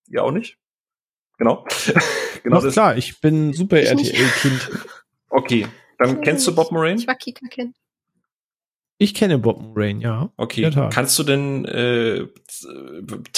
[0.08, 0.58] Ihr auch nicht?
[1.38, 1.66] Genau.
[2.44, 4.70] genau klar, ich bin Super RTL-Kind.
[5.30, 5.68] Okay,
[6.00, 7.00] dann kennst du Bob Moraine?
[7.00, 7.76] Ich war Kika-Kind.
[9.02, 10.30] Ich kenne Bob Moraine, ja.
[10.36, 10.70] Okay.
[10.92, 12.28] Kannst du denn äh,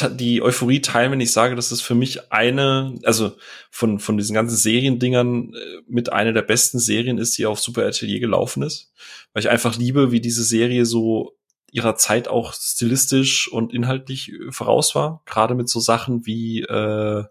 [0.10, 3.34] die Euphorie teilen, wenn ich sage, dass das für mich eine, also
[3.70, 7.86] von, von diesen ganzen Seriendingern äh, mit einer der besten Serien ist, die auf Super
[7.86, 8.92] Atelier gelaufen ist?
[9.34, 11.38] Weil ich einfach liebe, wie diese Serie so
[11.72, 15.22] ihrer Zeit auch stilistisch und inhaltlich voraus war.
[15.26, 17.24] Gerade mit so Sachen wie äh,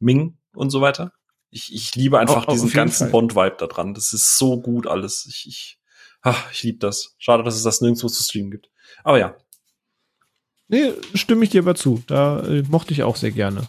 [0.00, 1.12] Ming und so weiter.
[1.50, 3.92] Ich, ich liebe einfach auch, diesen ganzen Bond-Vibe da dran.
[3.92, 5.26] Das ist so gut alles.
[5.28, 5.78] Ich, ich,
[6.24, 7.14] ach, ich liebe das.
[7.18, 8.68] Schade, dass es das nirgendwo zu streamen gibt.
[9.04, 9.36] Aber ja.
[10.66, 12.02] Nee, stimme ich dir aber zu.
[12.06, 13.68] Da äh, mochte ich auch sehr gerne.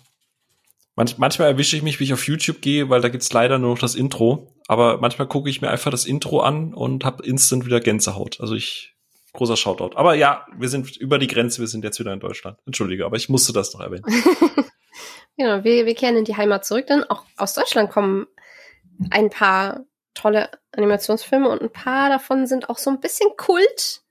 [0.96, 3.72] Manch, manchmal erwische ich mich, wie ich auf YouTube gehe, weil da gibt's leider nur
[3.72, 4.54] noch das Intro.
[4.68, 8.40] Aber manchmal gucke ich mir einfach das Intro an und habe instant wieder Gänsehaut.
[8.40, 8.96] Also ich,
[9.34, 9.96] großer Shoutout.
[9.96, 12.58] Aber ja, wir sind über die Grenze, wir sind jetzt wieder in Deutschland.
[12.66, 14.06] Entschuldige, aber ich musste das noch erwähnen.
[15.38, 18.26] Genau, wir, wir kehren in die Heimat zurück, denn auch aus Deutschland kommen
[19.10, 19.84] ein paar
[20.16, 24.02] tolle Animationsfilme und ein paar davon sind auch so ein bisschen Kult.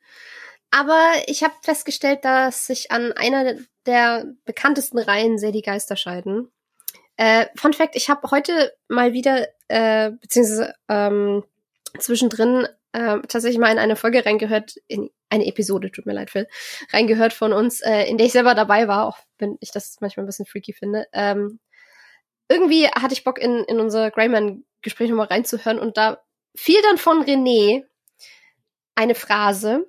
[0.70, 3.56] Aber ich habe festgestellt, dass sich an einer
[3.86, 6.50] der bekanntesten Reihen sehr die Geister scheiden.
[7.16, 11.44] Äh, Fun Fact, ich habe heute mal wieder, äh, beziehungsweise ähm,
[11.98, 16.48] zwischendrin äh, tatsächlich mal in eine Folge reingehört, in eine Episode, tut mir leid, Phil,
[16.92, 20.24] reingehört von uns, äh, in der ich selber dabei war, auch wenn ich das manchmal
[20.24, 21.06] ein bisschen freaky finde.
[21.12, 21.60] Ähm,
[22.54, 26.22] irgendwie hatte ich Bock, in, in unser Greyman-Gespräch nochmal reinzuhören und da
[26.56, 27.84] fiel dann von René
[28.94, 29.86] eine Phrase,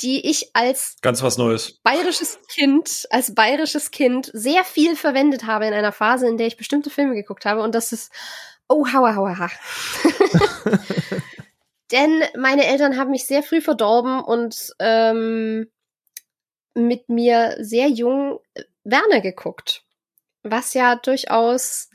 [0.00, 5.66] die ich als ganz was Neues bayerisches Kind, als bayerisches Kind sehr viel verwendet habe
[5.66, 8.12] in einer Phase, in der ich bestimmte Filme geguckt habe und das ist
[8.68, 9.50] oh hauer hauer ha.
[11.92, 15.70] Denn meine Eltern haben mich sehr früh verdorben und ähm,
[16.74, 19.85] mit mir sehr jung äh, Werner geguckt.
[20.50, 21.90] Was ja durchaus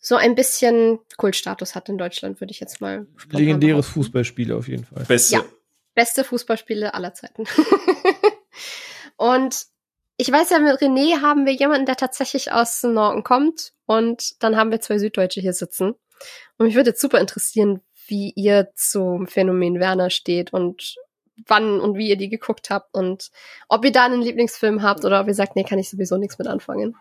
[0.00, 3.06] so ein bisschen Kultstatus hat in Deutschland, würde ich jetzt mal.
[3.30, 5.04] Legendäres Fußballspiel auf jeden Fall.
[5.04, 5.36] Beste.
[5.36, 5.44] Ja,
[5.94, 7.44] beste Fußballspiele aller Zeiten.
[9.16, 9.66] und
[10.16, 13.72] ich weiß ja, mit René haben wir jemanden, der tatsächlich aus dem Norden kommt.
[13.86, 15.94] Und dann haben wir zwei Süddeutsche hier sitzen.
[16.56, 20.96] Und mich würde jetzt super interessieren, wie ihr zum Phänomen Werner steht und
[21.46, 23.30] wann und wie ihr die geguckt habt und
[23.68, 26.38] ob ihr da einen Lieblingsfilm habt oder ob ihr sagt, nee, kann ich sowieso nichts
[26.38, 26.96] mit anfangen.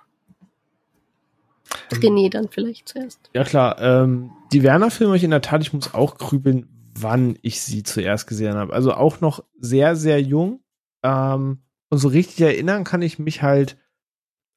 [1.91, 3.19] René dann vielleicht zuerst.
[3.33, 6.67] Ja klar, ähm, die Werner-Filme ich in der Tat, ich muss auch grübeln,
[6.99, 8.73] wann ich sie zuerst gesehen habe.
[8.73, 10.61] Also auch noch sehr, sehr jung.
[11.03, 13.77] Ähm, und so richtig erinnern kann ich mich halt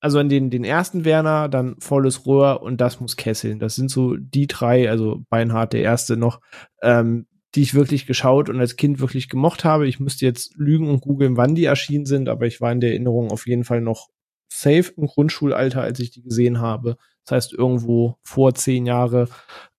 [0.00, 3.58] also an den, den ersten Werner, dann volles Rohr und das muss kesseln.
[3.58, 6.40] Das sind so die drei, also Beinhardt der erste noch,
[6.82, 9.86] ähm, die ich wirklich geschaut und als Kind wirklich gemocht habe.
[9.86, 12.90] Ich müsste jetzt lügen und googeln, wann die erschienen sind, aber ich war in der
[12.90, 14.08] Erinnerung auf jeden Fall noch
[14.50, 16.96] safe im Grundschulalter, als ich die gesehen habe.
[17.24, 19.28] Das heißt irgendwo vor zehn Jahre.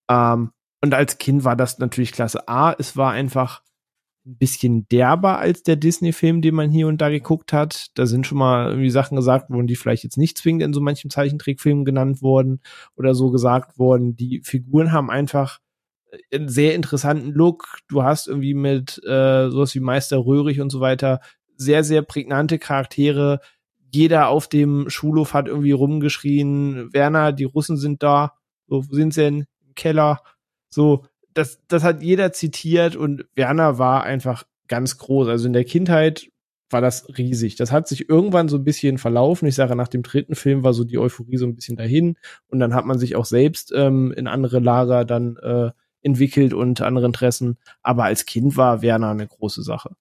[0.10, 2.48] Ähm, und als Kind war das natürlich klasse.
[2.48, 3.61] A, es war einfach
[4.26, 7.88] ein bisschen derber als der Disney-Film, den man hier und da geguckt hat.
[7.95, 10.81] Da sind schon mal irgendwie Sachen gesagt worden, die vielleicht jetzt nicht zwingend in so
[10.81, 12.61] manchem Zeichentrickfilm genannt wurden
[12.95, 14.15] oder so gesagt worden.
[14.15, 15.60] Die Figuren haben einfach
[16.31, 17.80] einen sehr interessanten Look.
[17.88, 21.19] Du hast irgendwie mit äh, sowas wie Meister Röhrig und so weiter
[21.57, 23.39] sehr, sehr prägnante Charaktere.
[23.91, 28.34] Jeder auf dem Schulhof hat irgendwie rumgeschrien, Werner, die Russen sind da.
[28.68, 29.45] So, wo sind sie denn?
[29.65, 30.22] Im Keller.
[30.69, 35.27] So, das, das hat jeder zitiert und Werner war einfach ganz groß.
[35.27, 36.30] Also in der Kindheit
[36.69, 37.57] war das riesig.
[37.57, 39.47] Das hat sich irgendwann so ein bisschen verlaufen.
[39.47, 42.59] Ich sage, nach dem dritten Film war so die Euphorie so ein bisschen dahin und
[42.59, 47.05] dann hat man sich auch selbst ähm, in andere Lager dann äh, entwickelt und andere
[47.05, 47.57] Interessen.
[47.81, 49.95] Aber als Kind war Werner eine große Sache.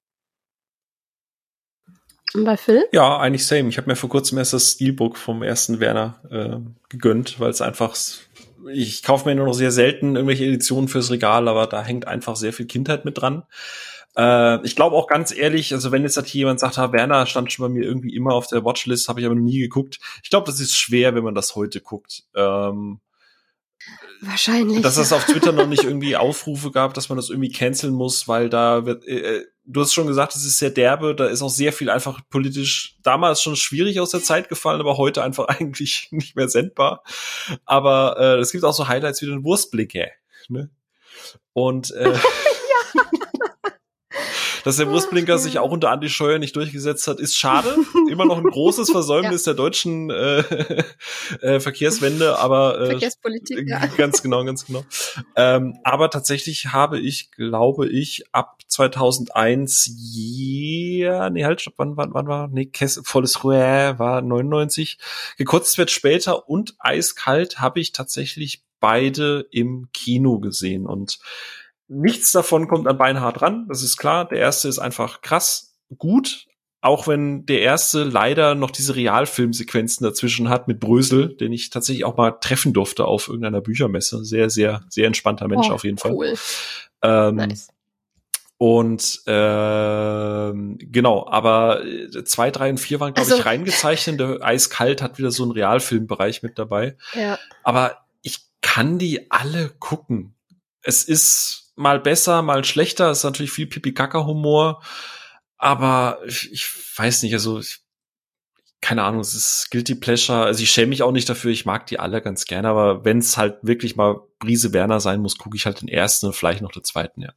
[2.34, 2.84] Und bei Phil?
[2.92, 3.68] Ja, eigentlich same.
[3.68, 7.60] Ich habe mir vor kurzem erst das Steelbook vom ersten Werner äh, gegönnt, weil es
[7.60, 7.94] einfach
[8.72, 12.36] ich kaufe mir nur noch sehr selten irgendwelche Editionen fürs Regal, aber da hängt einfach
[12.36, 13.44] sehr viel Kindheit mit dran.
[14.16, 17.52] Äh, ich glaube auch ganz ehrlich, also wenn jetzt halt jemand sagt, ha, Werner stand
[17.52, 19.98] schon bei mir irgendwie immer auf der Watchlist, habe ich aber noch nie geguckt.
[20.22, 22.24] Ich glaube, das ist schwer, wenn man das heute guckt.
[22.34, 23.00] Ähm,
[24.22, 24.82] Wahrscheinlich.
[24.82, 28.28] Dass es auf Twitter noch nicht irgendwie Aufrufe gab, dass man das irgendwie canceln muss,
[28.28, 31.42] weil da wird, äh, äh du hast schon gesagt, es ist sehr derbe, da ist
[31.42, 35.44] auch sehr viel einfach politisch damals schon schwierig aus der Zeit gefallen, aber heute einfach
[35.48, 37.02] eigentlich nicht mehr sendbar.
[37.64, 40.10] Aber äh, es gibt auch so Highlights wie den Wurstblicke.
[40.48, 40.70] Ne?
[41.52, 42.12] Und äh,
[44.64, 47.74] dass der Wurstblinker sich auch unter Andi Scheuer nicht durchgesetzt hat, ist schade.
[48.10, 49.52] Immer noch ein großes Versäumnis ja.
[49.52, 50.40] der deutschen äh,
[51.40, 53.86] äh, Verkehrswende, aber äh, Verkehrspolitik, ja.
[53.96, 54.84] ganz genau, ganz genau.
[55.36, 62.14] Ähm, aber tatsächlich habe ich, glaube ich, ab 2001 yeah, nee, halt, stopp, wann, wann,
[62.14, 64.98] wann war, nee, Kess, volles Ruhe war 99.
[65.36, 71.18] Gekotzt wird später und eiskalt habe ich tatsächlich beide im Kino gesehen und
[71.92, 74.28] Nichts davon kommt an Beinhard ran, das ist klar.
[74.28, 76.46] Der erste ist einfach krass gut,
[76.80, 82.04] auch wenn der erste leider noch diese Realfilmsequenzen dazwischen hat mit Brösel, den ich tatsächlich
[82.04, 84.24] auch mal treffen durfte auf irgendeiner Büchermesse.
[84.24, 86.36] Sehr, sehr, sehr entspannter Mensch oh, auf jeden cool.
[86.36, 87.28] Fall.
[87.28, 87.68] Ähm, nice.
[88.56, 94.20] Und äh, genau, aber äh, zwei, drei und vier waren, glaube also, ich, reingezeichnet.
[94.20, 96.96] Der Eiskalt hat wieder so einen Realfilmbereich mit dabei.
[97.14, 97.38] Ja.
[97.64, 100.34] Aber ich kann die alle gucken.
[100.82, 103.10] Es ist mal besser, mal schlechter.
[103.10, 104.82] ist natürlich viel Pipi-Kaka-Humor.
[105.56, 106.66] Aber ich, ich
[106.96, 107.80] weiß nicht, also ich,
[108.80, 110.44] keine Ahnung, es ist Guilty Pleasure.
[110.44, 113.18] Also ich schäme mich auch nicht dafür, ich mag die alle ganz gerne, aber wenn
[113.18, 116.62] es halt wirklich mal Brise Werner sein muss, gucke ich halt den ersten und vielleicht
[116.62, 117.32] noch den zweiten, ja.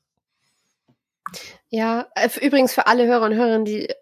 [1.69, 3.95] Ja, äh, übrigens für alle Hörer und Hörerinnen, die äh,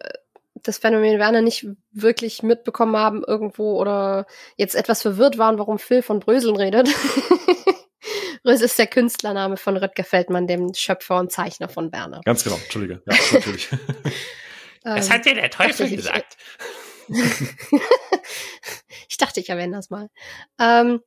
[0.56, 4.28] das Phänomen Werner nicht wirklich mitbekommen haben irgendwo oder
[4.58, 6.90] jetzt etwas verwirrt waren, warum Phil von Bröseln redet.
[8.46, 12.22] Rös ist der Künstlername von Röttger Feldmann, dem Schöpfer und Zeichner von Werner.
[12.26, 13.04] Ganz genau, Entschuldige.
[13.06, 13.70] Ja, natürlich.
[14.84, 16.38] das hat ja der Teufel ich, gesagt.
[19.10, 20.10] ich dachte, ich erwähne das mal.
[20.60, 21.02] Ähm,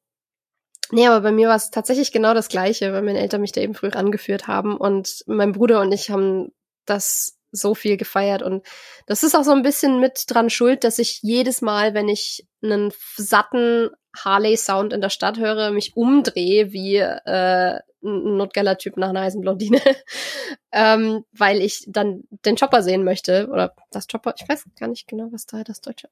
[0.91, 3.61] nee, aber bei mir war es tatsächlich genau das Gleiche, weil meine Eltern mich da
[3.61, 6.53] eben früh rangeführt haben und mein Bruder und ich haben
[6.85, 8.67] das so viel gefeiert und
[9.07, 12.47] das ist auch so ein bisschen mit dran schuld, dass ich jedes Mal, wenn ich
[12.63, 19.09] einen satten Harley-Sound in der Stadt höre, mich umdrehe wie äh, ein notgeller Typ nach
[19.09, 19.81] einer heißen Blondine,
[20.73, 25.09] ähm, weil ich dann den Chopper sehen möchte oder das Chopper, ich weiß gar nicht
[25.09, 26.09] genau, was da das deutsche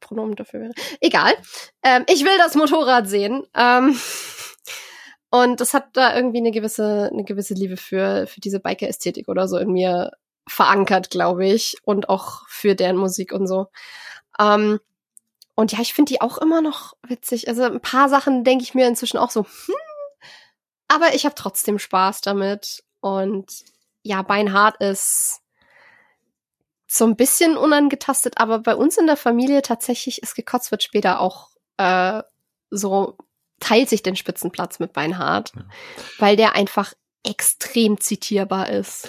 [0.00, 0.72] Pronomen dafür wäre.
[1.00, 1.32] Egal,
[1.82, 3.44] ähm, ich will das Motorrad sehen.
[3.54, 3.98] Ähm,
[5.30, 9.48] und das hat da irgendwie eine gewisse, eine gewisse Liebe für, für diese Biker-Ästhetik oder
[9.48, 10.12] so in mir
[10.48, 13.66] verankert, glaube ich, und auch für deren Musik und so.
[14.38, 14.80] Ähm,
[15.56, 17.48] und ja, ich finde die auch immer noch witzig.
[17.48, 19.74] Also ein paar Sachen denke ich mir inzwischen auch so, hm,
[20.86, 22.84] aber ich habe trotzdem Spaß damit.
[23.00, 23.64] Und
[24.02, 25.40] ja, Beinhart ist
[26.86, 31.20] so ein bisschen unangetastet, aber bei uns in der Familie tatsächlich ist gekotzt wird später
[31.20, 32.22] auch äh,
[32.70, 33.16] so
[33.58, 35.62] teilt sich den Spitzenplatz mit Beinhard, ja.
[36.18, 36.92] weil der einfach
[37.24, 39.08] extrem zitierbar ist.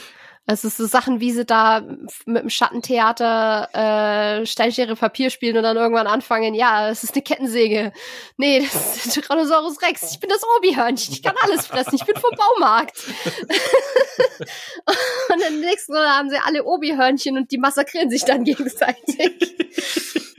[0.50, 1.82] Also es ist so Sachen, wie sie da
[2.26, 7.22] mit dem Schattentheater äh, Steinschere Papier spielen und dann irgendwann anfangen, ja, es ist eine
[7.22, 7.92] Kettensäge.
[8.38, 10.14] Nee, das ist der Tyrannosaurus Rex.
[10.14, 11.14] Ich bin das Obi-Hörnchen.
[11.14, 11.96] Ich kann alles fressen.
[11.96, 12.98] Ich bin vom Baumarkt.
[15.34, 19.58] und dann nächsten Mal haben sie alle Obi-Hörnchen und die massakrieren sich dann gegenseitig.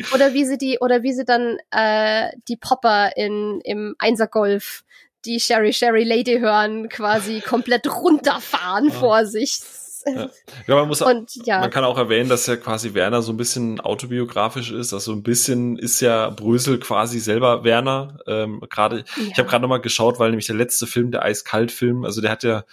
[0.14, 4.84] oder wie sie die, oder wie sie dann äh, die Popper in im Einsergolf
[5.26, 9.60] die Sherry Sherry Lady hören, quasi komplett runterfahren vor sich.
[10.06, 10.28] Ja.
[10.66, 11.60] ja, man muss, und, ja.
[11.60, 14.92] man kann auch erwähnen, dass ja quasi Werner so ein bisschen autobiografisch ist.
[14.92, 18.18] Also ein bisschen ist ja Brösel quasi selber Werner.
[18.26, 19.22] Ähm, gerade, ja.
[19.32, 22.30] ich habe gerade noch mal geschaut, weil nämlich der letzte Film, der Eiskalt-Film, also der
[22.30, 22.64] hat ja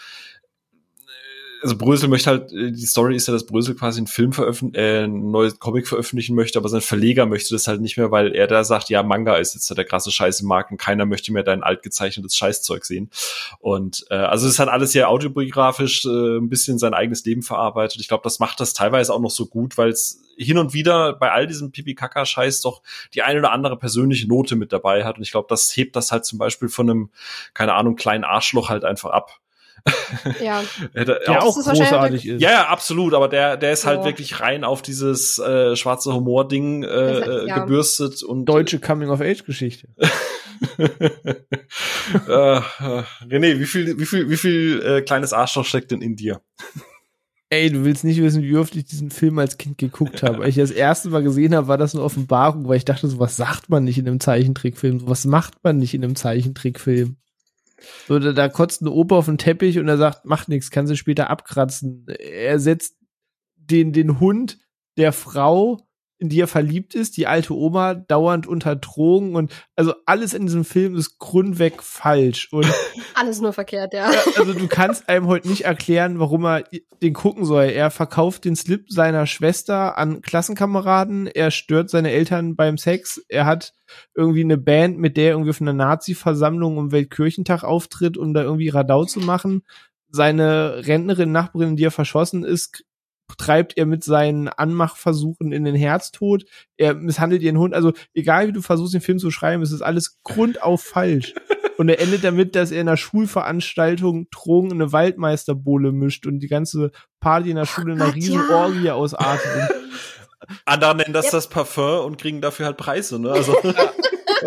[1.62, 4.84] also Brösel möchte halt, äh, die Story ist ja, dass Brösel quasi einen Film veröffentlichen,
[4.84, 8.36] äh, ein neues Comic veröffentlichen möchte, aber sein Verleger möchte das halt nicht mehr, weil
[8.36, 11.34] er da sagt, ja, Manga ist jetzt der krasse Scheiß im Markt und keiner möchte
[11.34, 13.10] mehr dein altgezeichnetes Scheißzeug sehen.
[13.60, 18.00] Und äh, also es hat alles sehr autobiografisch äh, ein bisschen sein eigenes Leben verarbeitet.
[18.02, 21.14] Ich glaube, das macht das teilweise auch noch so gut, weil es hin und wieder
[21.14, 22.82] bei all diesem Pipi-Kaka-Scheiß doch
[23.14, 25.18] die eine oder andere persönliche Note mit dabei hat.
[25.18, 27.10] Und ich glaube, das hebt das halt zum Beispiel von einem,
[27.54, 29.40] keine Ahnung, kleinen Arschloch halt einfach ab.
[30.42, 30.64] Ja.
[30.94, 32.42] der auch, auch großartig ist.
[32.42, 36.84] Ja, ja, absolut, aber der, der ist halt wirklich rein auf dieses äh, schwarze Humor-Ding
[36.84, 37.60] äh, äh, ja.
[37.60, 38.46] gebürstet und.
[38.46, 39.88] Deutsche Coming-of-Age-Geschichte.
[40.78, 40.86] äh,
[42.28, 42.62] äh,
[43.30, 46.42] René, wie viel, wie viel, wie viel äh, kleines Arschloch steckt denn in dir?
[47.50, 50.44] Ey, du willst nicht wissen, wie oft ich diesen Film als Kind geguckt habe.
[50.44, 53.20] Als ich das erste Mal gesehen habe, war das eine Offenbarung, weil ich dachte, so
[53.20, 57.18] was sagt man nicht in einem Zeichentrickfilm, so was macht man nicht in einem Zeichentrickfilm.
[58.08, 60.88] So, da, da kotzt ein Opa auf den Teppich und er sagt, macht nichts, kann
[60.88, 62.08] sie später abkratzen.
[62.08, 62.98] Er setzt
[63.56, 64.60] den, den Hund
[64.98, 65.88] der Frau
[66.26, 70.48] in die er verliebt ist, die alte Oma dauernd unter Drogen und also alles in
[70.48, 72.66] diesem Film ist grundweg falsch und
[73.14, 74.10] alles nur verkehrt, ja.
[74.36, 76.64] Also du kannst einem heute nicht erklären, warum er
[77.04, 77.66] den gucken soll.
[77.66, 83.46] Er verkauft den Slip seiner Schwester an Klassenkameraden, er stört seine Eltern beim Sex, er
[83.46, 83.74] hat
[84.16, 88.42] irgendwie eine Band, mit der er irgendwie auf einer Nazi-Versammlung um Weltkirchentag auftritt, um da
[88.42, 89.62] irgendwie Radau zu machen.
[90.10, 92.84] Seine Rentnerin, Nachbarin, die er verschossen ist,
[93.38, 96.46] treibt er mit seinen Anmachversuchen in den Herztod.
[96.78, 97.74] Er misshandelt ihren Hund.
[97.74, 101.34] Also egal wie du versuchst, den Film zu schreiben, es ist alles grundauf falsch.
[101.78, 106.40] Und er endet damit, dass er in einer Schulveranstaltung Drogen in eine Waldmeisterbohle mischt und
[106.40, 108.56] die ganze Party in der Schule in einer Gott, riesen ja.
[108.56, 109.52] Orgie ausartet.
[110.66, 111.32] Andere nennen das Ja.
[111.32, 113.32] das Parfum und kriegen dafür halt Preise, ne?
[113.32, 113.76] Also, Und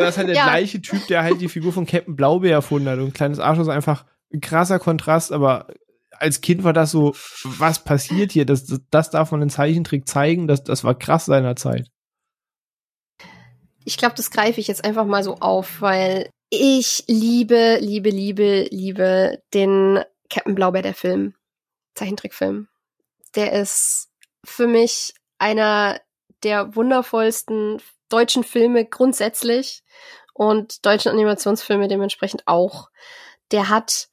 [0.03, 0.45] das ist halt der Ja.
[0.45, 2.99] gleiche Typ, der halt die Figur von Captain Blaubeer erfunden hat.
[2.99, 5.67] Und kleines Arschloch ist einfach ein krasser Kontrast, aber
[6.21, 7.15] als Kind war das so,
[7.45, 8.47] was passiert hier?
[8.47, 11.89] Das, das, das darf man in Zeichentrick zeigen, das, das war krass seiner Zeit.
[13.85, 18.67] Ich glaube, das greife ich jetzt einfach mal so auf, weil ich liebe, liebe, liebe,
[18.71, 21.35] liebe den Captain Blaubeer, der Film.
[21.95, 22.69] Zeichentrickfilm.
[23.35, 24.09] Der ist
[24.45, 26.01] für mich einer
[26.43, 29.83] der wundervollsten deutschen Filme grundsätzlich
[30.33, 32.89] und deutschen Animationsfilme dementsprechend auch.
[33.51, 34.08] Der hat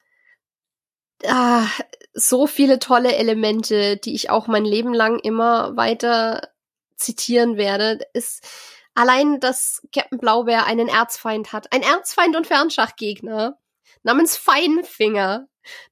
[1.25, 1.67] ah,
[2.13, 6.49] so viele tolle Elemente, die ich auch mein Leben lang immer weiter
[6.95, 7.99] zitieren werde.
[8.13, 8.47] Ist
[8.93, 11.71] allein, dass Captain Blaubeer einen Erzfeind hat.
[11.73, 13.59] Ein Erzfeind und Fernschachgegner
[14.03, 15.47] namens Feinfinger,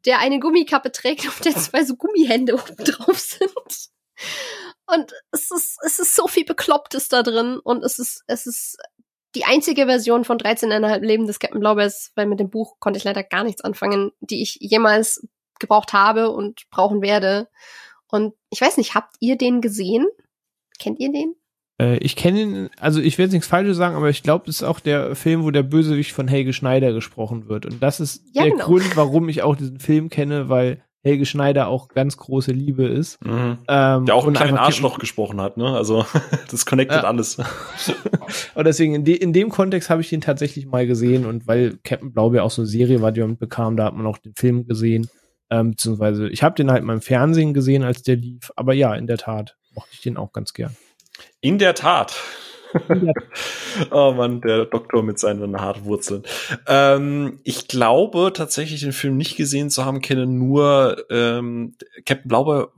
[0.06, 3.90] der eine Gummikappe trägt, auf der zwei so Gummihände oben drauf sind.
[4.86, 8.78] Und es ist, es ist so viel Beklopptes da drin und es ist, es ist
[9.35, 13.03] die einzige Version von 13,5 Leben des Captain Blaubeers, weil mit dem Buch konnte ich
[13.03, 15.27] leider gar nichts anfangen, die ich jemals
[15.60, 17.47] gebraucht habe und brauchen werde.
[18.07, 20.05] Und ich weiß nicht, habt ihr den gesehen?
[20.80, 21.35] Kennt ihr den?
[21.80, 24.57] Äh, ich kenne ihn, also ich will jetzt nichts Falsches sagen, aber ich glaube, das
[24.57, 27.65] ist auch der Film, wo der Bösewicht von Helge Schneider gesprochen wird.
[27.65, 28.65] Und das ist Ja, der genau.
[28.65, 33.23] Grund, warum ich auch diesen Film kenne, weil Helge Schneider auch ganz große Liebe ist.
[33.25, 33.57] mhm.
[33.67, 35.67] Ähm, der auch einen kleinen Arschloch gesprochen hat, ne?
[35.75, 36.05] Also,
[36.51, 37.07] das connectet Ja.
[37.07, 37.38] alles.
[38.55, 41.77] Und deswegen, in, de in dem Kontext habe ich den tatsächlich mal gesehen und weil
[41.84, 44.34] Captain Blaubeer auch so eine Serie war, die man bekam, da hat man auch den
[44.35, 45.09] Film gesehen.
[45.49, 48.51] Ähm, beziehungsweise, ich habe den halt mal im Fernsehen gesehen, als der lief.
[48.55, 50.75] Aber ja, in der Tat mochte ich den auch ganz gern.
[51.41, 52.15] In der Tat.
[53.91, 56.24] oh Mann, der Doktor mit seinen Hartwurzeln.
[56.68, 61.76] Ähm, ich glaube tatsächlich den Film nicht gesehen zu haben, kenne nur ähm,
[62.06, 62.70] Captain Blaubeer.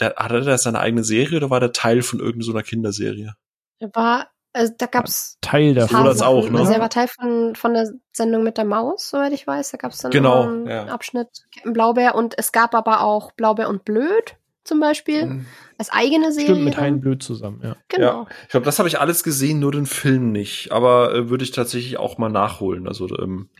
[0.00, 3.34] Der, hatte der seine eigene Serie oder war der Teil von irgendeiner so Kinderserie?
[3.80, 5.98] Der war, also da gab's Teil davon.
[5.98, 6.58] So das auch, ne?
[6.58, 9.70] Also er war Teil von, von der Sendung mit der Maus, soweit ich weiß.
[9.70, 10.86] Da gab's dann Genau, einen ja.
[10.86, 15.44] Abschnitt Captain Blaubeer und es gab aber auch Blaubeer und Blöd zum Beispiel
[15.82, 16.50] als eigene Serie.
[16.50, 16.76] Stimmt, mit.
[16.76, 17.76] Hein Blöd zusammen, ja.
[17.88, 18.28] Genau.
[18.44, 20.70] Ich glaube, das habe ich alles gesehen, nur den Film nicht.
[20.70, 22.86] Aber äh, würde ich tatsächlich auch mal nachholen.
[22.86, 23.50] Also ähm,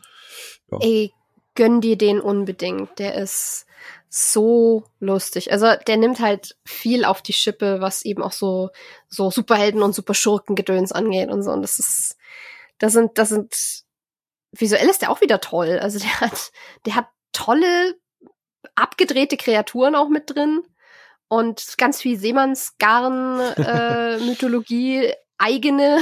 [0.81, 1.12] Ey,
[1.57, 2.99] gönn dir den unbedingt.
[3.01, 3.66] Der ist
[4.09, 5.51] so lustig.
[5.51, 8.70] Also der nimmt halt viel auf die Schippe, was eben auch so
[9.09, 11.51] so Superhelden und Superschurken-Gedöns angeht und so.
[11.51, 12.16] Und das ist,
[12.78, 13.55] das sind, das sind
[14.53, 15.81] visuell ist der auch wieder toll.
[15.81, 16.53] Also der hat,
[16.86, 17.97] der hat tolle
[18.77, 20.62] abgedrehte Kreaturen auch mit drin
[21.33, 25.99] und ganz viel Seemannsgarn äh, Mythologie eigene,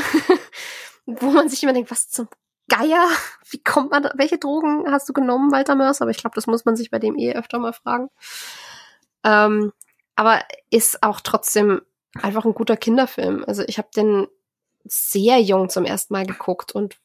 [1.06, 2.28] wo man sich immer denkt, was zum
[2.68, 3.08] Geier,
[3.48, 6.02] wie kommt man, da, welche Drogen hast du genommen, Walter Mörs?
[6.02, 8.08] Aber ich glaube, das muss man sich bei dem eh öfter mal fragen.
[9.22, 9.72] Ähm,
[10.16, 11.82] aber ist auch trotzdem
[12.20, 13.44] einfach ein guter Kinderfilm.
[13.46, 14.26] Also ich habe den
[14.84, 16.96] sehr jung zum ersten Mal geguckt und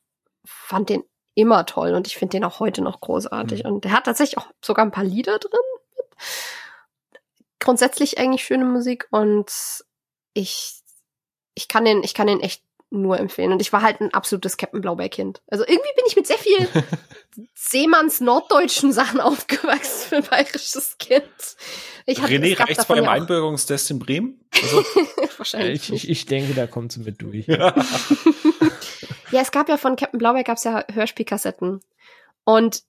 [0.44, 1.04] fand den
[1.36, 3.66] immer toll und ich finde den auch heute noch großartig.
[3.66, 3.72] Mhm.
[3.72, 5.60] Und der hat tatsächlich auch sogar ein paar Lieder drin.
[7.66, 9.52] Grundsätzlich eigentlich schöne Musik und
[10.34, 10.76] ich,
[11.56, 12.62] ich kann den, ich kann den echt
[12.92, 13.52] nur empfehlen.
[13.52, 15.42] Und ich war halt ein absolutes Captain Blaubeer-Kind.
[15.48, 16.68] Also irgendwie bin ich mit sehr viel
[17.56, 21.26] Seemanns norddeutschen Sachen aufgewachsen für ein bayerisches Kind.
[22.06, 24.40] Ich hatte- René reicht's davon beim ja Einbürgerungstest in Bremen?
[24.54, 24.78] Also,
[25.38, 25.90] Wahrscheinlich.
[25.92, 27.48] Ich, ich, ich denke, da kommt sie mit durch.
[27.48, 27.74] ja.
[29.32, 31.82] Ja, es gab ja von Captain Blaubeer gab's ja Hörspielkassetten.
[32.46, 32.84] Und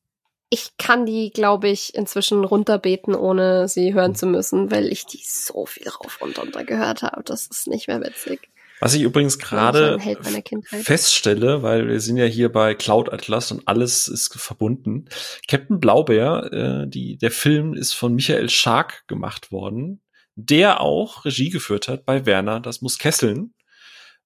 [0.48, 5.22] ich kann die, glaube ich, inzwischen runterbeten, ohne sie hören zu müssen, weil ich die
[5.24, 7.22] so viel rauf und runter gehört habe.
[7.24, 8.48] Das ist nicht mehr witzig.
[8.78, 9.98] Was ich übrigens gerade
[10.62, 15.06] feststelle, weil wir sind ja hier bei Cloud Atlas und alles ist verbunden.
[15.48, 20.02] Captain Blaubeer, äh, die, der Film ist von Michael Schark gemacht worden,
[20.34, 23.54] der auch Regie geführt hat bei Werner, das muss kesseln.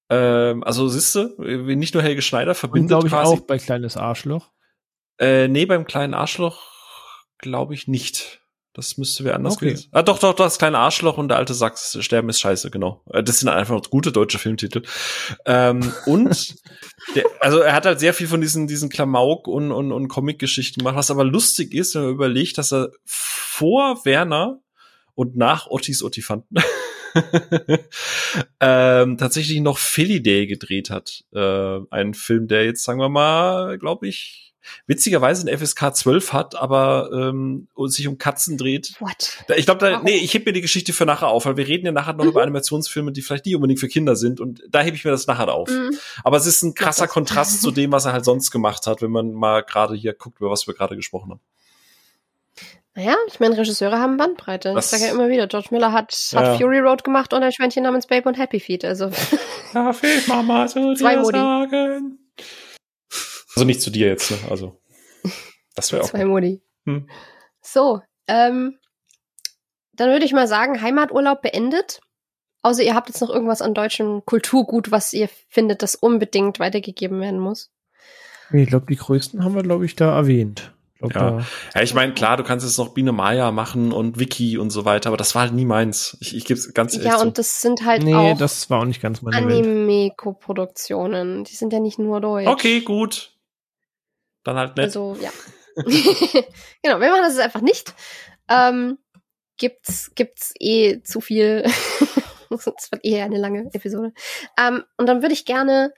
[0.09, 3.37] Ähm, also siehste, nicht nur Helge Schneider Und verbindet glaube ich quasi.
[3.37, 4.51] auch bei Kleines Arschloch.
[5.21, 6.71] Äh, nee, beim kleinen Arschloch
[7.39, 8.41] glaube ich nicht.
[8.73, 9.71] Das müsste wer anders okay.
[9.71, 9.89] gewesen.
[9.91, 13.03] Ah, doch, doch, doch, das kleine Arschloch und der alte Sachs sterben ist scheiße, genau.
[13.13, 14.83] Äh, das sind einfach gute deutsche Filmtitel.
[15.45, 16.55] Ähm, und
[17.15, 20.79] der, also er hat halt sehr viel von diesen, diesen Klamauk und, und, und Comic-Geschichten
[20.79, 20.97] gemacht.
[20.97, 24.61] Was aber lustig ist, wenn man überlegt, dass er vor Werner
[25.15, 26.57] und nach Ottis Ottifanten
[28.61, 31.25] ähm, tatsächlich noch Philly Day gedreht hat.
[31.35, 34.55] Äh, ein Film, der jetzt, sagen wir mal, glaube ich,
[34.87, 38.95] witzigerweise ein FSK 12 hat, aber ähm, sich um Katzen dreht.
[39.01, 39.45] What?
[39.57, 41.87] Ich glaube, da, nee, ich heb mir die Geschichte für nachher auf, weil wir reden
[41.87, 42.31] ja nachher noch mhm.
[42.31, 45.27] über Animationsfilme, die vielleicht nicht unbedingt für Kinder sind und da hebe ich mir das
[45.27, 45.69] nachher auf.
[45.69, 45.97] Mhm.
[46.25, 49.11] Aber es ist ein krasser Kontrast zu dem, was er halt sonst gemacht hat, wenn
[49.11, 51.41] man mal gerade hier guckt, über was wir gerade gesprochen haben.
[52.95, 54.75] Naja, ich meine, Regisseure haben Bandbreite.
[54.75, 56.55] Das ich sage ja immer wieder, George Miller hat, hat ja.
[56.57, 58.85] Fury Road gemacht und ein Schweinchen namens Babe und Happy Feet.
[58.85, 59.11] Also.
[59.73, 62.19] Darf ich Mama so Zwei dir sagen?
[63.55, 64.39] Also nicht zu dir jetzt, ne?
[64.49, 64.81] Also.
[65.75, 66.09] Das wäre auch.
[66.09, 66.63] Zwei Modi.
[66.85, 67.09] Hm.
[67.61, 68.79] So, ähm,
[69.93, 72.01] dann würde ich mal sagen, Heimaturlaub beendet.
[72.63, 77.21] Außer ihr habt jetzt noch irgendwas an deutschem Kulturgut, was ihr findet, das unbedingt weitergegeben
[77.21, 77.71] werden muss.
[78.53, 80.75] Ich glaube, die größten haben wir, glaube ich, da erwähnt.
[80.99, 81.39] Glaub, ja.
[81.75, 84.85] ja, ich meine, klar, du kannst jetzt noch Biene Maya machen und Wiki und so
[84.85, 86.19] weiter, aber das war halt nie meins.
[86.21, 88.85] Ich, ich gebe ganz ehrlich Ja, und das sind halt nee, auch das war auch
[88.85, 91.45] nicht ganz meine Anime-Koproduktionen.
[91.45, 92.49] Die sind ja nicht nur deutsch.
[92.49, 93.33] Okay, gut.
[94.45, 94.85] Dann halt nicht.
[94.85, 95.31] Also, ja.
[95.77, 97.95] genau, wir machen das einfach nicht.
[98.49, 98.99] Ähm,
[99.57, 101.63] gibt's, gibt's eh zu viel.
[102.51, 104.13] das wird eh eine lange Episode.
[104.59, 105.93] Ähm, und dann würde ich gerne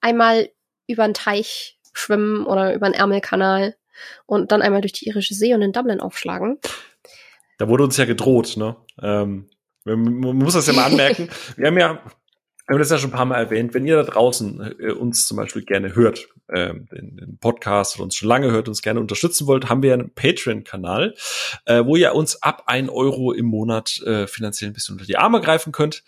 [0.00, 0.50] einmal
[0.86, 3.76] über einen Teich schwimmen oder über einen Ärmelkanal
[4.26, 6.58] und dann einmal durch die irische See und in Dublin aufschlagen.
[7.58, 8.76] Da wurde uns ja gedroht, ne?
[9.02, 9.50] Ähm,
[9.84, 11.28] man muss das ja mal anmerken.
[11.56, 12.02] Wir haben ja
[12.68, 15.26] wir haben das ja schon ein paar Mal erwähnt, wenn ihr da draußen äh, uns
[15.26, 19.00] zum Beispiel gerne hört, äh, den, den Podcast oder uns schon lange hört, uns gerne
[19.00, 21.14] unterstützen wollt, haben wir einen Patreon-Kanal,
[21.64, 25.16] äh, wo ihr uns ab ein Euro im Monat äh, finanziell ein bisschen unter die
[25.16, 26.04] Arme greifen könnt.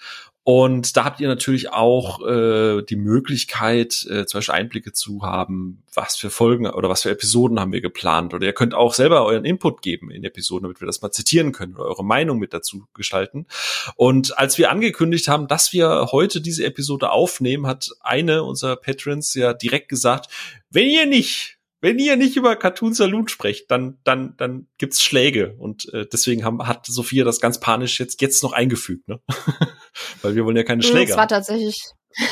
[0.53, 5.85] Und da habt ihr natürlich auch äh, die Möglichkeit, äh, zum Beispiel Einblicke zu haben,
[5.95, 8.35] was für Folgen oder was für Episoden haben wir geplant.
[8.35, 11.53] Oder ihr könnt auch selber euren Input geben in Episoden, damit wir das mal zitieren
[11.53, 13.47] können oder eure Meinung mit dazu gestalten.
[13.95, 19.35] Und als wir angekündigt haben, dass wir heute diese Episode aufnehmen, hat eine unserer Patrons
[19.35, 20.33] ja direkt gesagt,
[20.69, 25.55] wenn ihr nicht wenn ihr nicht über Cartoon Saloon sprecht, dann, dann, dann gibt's Schläge.
[25.59, 29.21] Und äh, deswegen haben, hat Sophia das ganz panisch jetzt, jetzt noch eingefügt, ne?
[30.23, 31.09] Weil wir wollen ja keine Schläge.
[31.09, 31.83] Das war tatsächlich.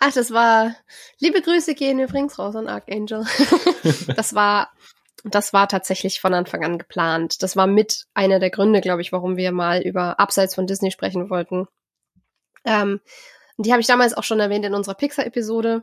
[0.00, 0.74] Ach, das war.
[1.18, 3.26] Liebe Grüße gehen übrigens raus an Archangel.
[4.16, 4.70] das war,
[5.24, 7.42] das war tatsächlich von Anfang an geplant.
[7.42, 10.90] Das war mit einer der Gründe, glaube ich, warum wir mal über Abseits von Disney
[10.90, 11.66] sprechen wollten.
[12.64, 13.00] Ähm,
[13.56, 15.82] die habe ich damals auch schon erwähnt in unserer Pixar-Episode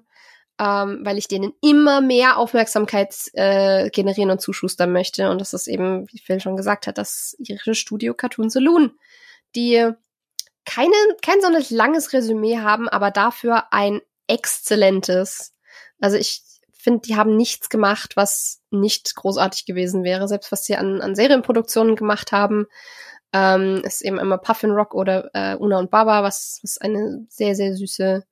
[0.59, 5.29] ähm, weil ich denen immer mehr Aufmerksamkeit äh, generieren und zuschustern möchte.
[5.29, 8.91] Und das ist eben, wie Phil schon gesagt hat, das irische Studio Cartoon Saloon,
[9.55, 9.89] die
[10.65, 15.53] keine, kein sonderlich langes Resümee haben, aber dafür ein exzellentes.
[15.99, 16.41] Also ich
[16.73, 20.27] finde, die haben nichts gemacht, was nicht großartig gewesen wäre.
[20.27, 22.67] Selbst was sie an, an Serienproduktionen gemacht haben,
[23.33, 27.55] ähm, ist eben immer Puffin Rock oder äh, Una und Baba, was, was eine sehr,
[27.55, 28.23] sehr süße,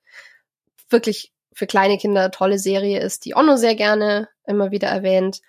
[0.89, 5.41] wirklich für kleine Kinder tolle Serie ist, die Onno sehr gerne immer wieder erwähnt.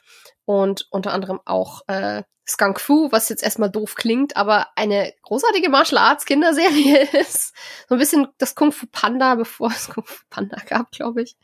[0.44, 5.70] Und unter anderem auch äh, Skunk Fu, was jetzt erstmal doof klingt, aber eine großartige
[5.70, 7.54] Martial Arts Kinderserie ist.
[7.88, 11.36] So ein bisschen das Kung Fu Panda, bevor es Kung Fu Panda gab, glaube ich.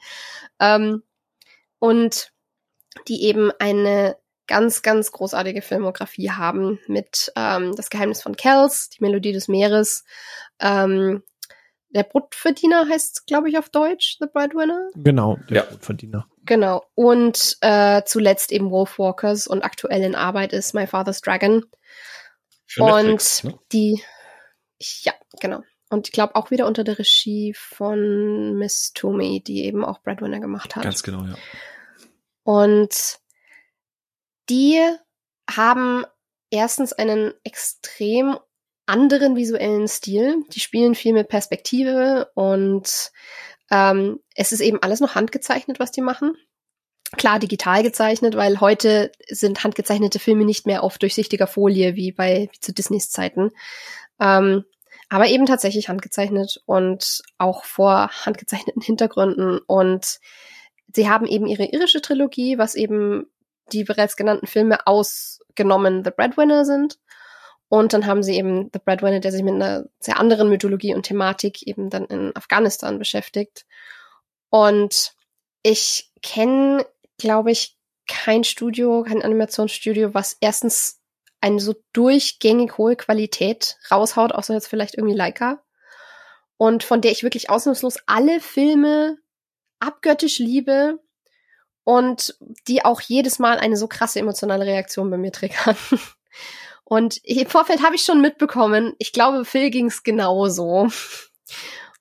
[0.58, 1.02] Ähm,
[1.78, 2.32] und
[3.08, 4.16] die eben eine
[4.46, 10.04] ganz, ganz großartige Filmografie haben mit ähm, Das Geheimnis von Kells, Die Melodie des Meeres,
[10.58, 11.22] ähm,
[11.90, 14.90] der Brotverdiener heißt, glaube ich, auf Deutsch, The Breadwinner.
[14.94, 15.62] Genau, der ja.
[15.62, 16.26] Brotverdiener.
[16.50, 16.84] Genau.
[16.96, 21.64] Und äh, zuletzt eben Wolfwalkers und aktuell in Arbeit ist My Father's Dragon.
[22.66, 23.58] Für und Netflix, ne?
[23.70, 24.02] die,
[24.80, 25.62] ja, genau.
[25.90, 30.40] Und ich glaube auch wieder unter der Regie von Miss Toomey, die eben auch Breadwinner
[30.40, 30.82] gemacht hat.
[30.82, 31.36] Ganz genau, ja.
[32.42, 33.20] Und
[34.48, 34.80] die
[35.48, 36.04] haben
[36.50, 38.40] erstens einen extrem
[38.86, 40.44] anderen visuellen Stil.
[40.50, 43.12] Die spielen viel mit Perspektive und
[43.70, 46.36] ähm, es ist eben alles noch handgezeichnet, was die machen.
[47.16, 52.48] Klar, digital gezeichnet, weil heute sind handgezeichnete Filme nicht mehr auf durchsichtiger Folie wie bei
[52.52, 53.50] wie zu Disneys Zeiten.
[54.20, 54.64] Ähm,
[55.08, 59.58] aber eben tatsächlich handgezeichnet und auch vor handgezeichneten Hintergründen.
[59.66, 60.20] Und
[60.94, 63.26] sie haben eben ihre irische Trilogie, was eben
[63.72, 66.98] die bereits genannten Filme ausgenommen The Breadwinner sind.
[67.70, 71.04] Und dann haben sie eben The Breadwinner, der sich mit einer sehr anderen Mythologie und
[71.04, 73.64] Thematik eben dann in Afghanistan beschäftigt.
[74.50, 75.14] Und
[75.62, 76.84] ich kenne,
[77.16, 77.78] glaube ich,
[78.08, 81.00] kein Studio, kein Animationsstudio, was erstens
[81.40, 85.62] eine so durchgängig hohe Qualität raushaut, außer jetzt vielleicht irgendwie Leica.
[86.56, 89.16] Und von der ich wirklich ausnahmslos alle Filme
[89.78, 90.98] abgöttisch liebe
[91.84, 92.36] und
[92.66, 95.76] die auch jedes Mal eine so krasse emotionale Reaktion bei mir triggern.
[96.90, 100.88] Und im Vorfeld habe ich schon mitbekommen, ich glaube, Phil ging es genauso.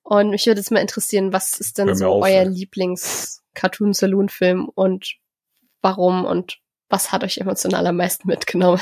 [0.02, 5.14] Und mich würde jetzt mal interessieren, was ist denn so auf, euer Lieblings-Cartoon-Saloon-Film und
[5.84, 6.58] warum und
[6.90, 8.82] was hat euch emotional am meisten mitgenommen?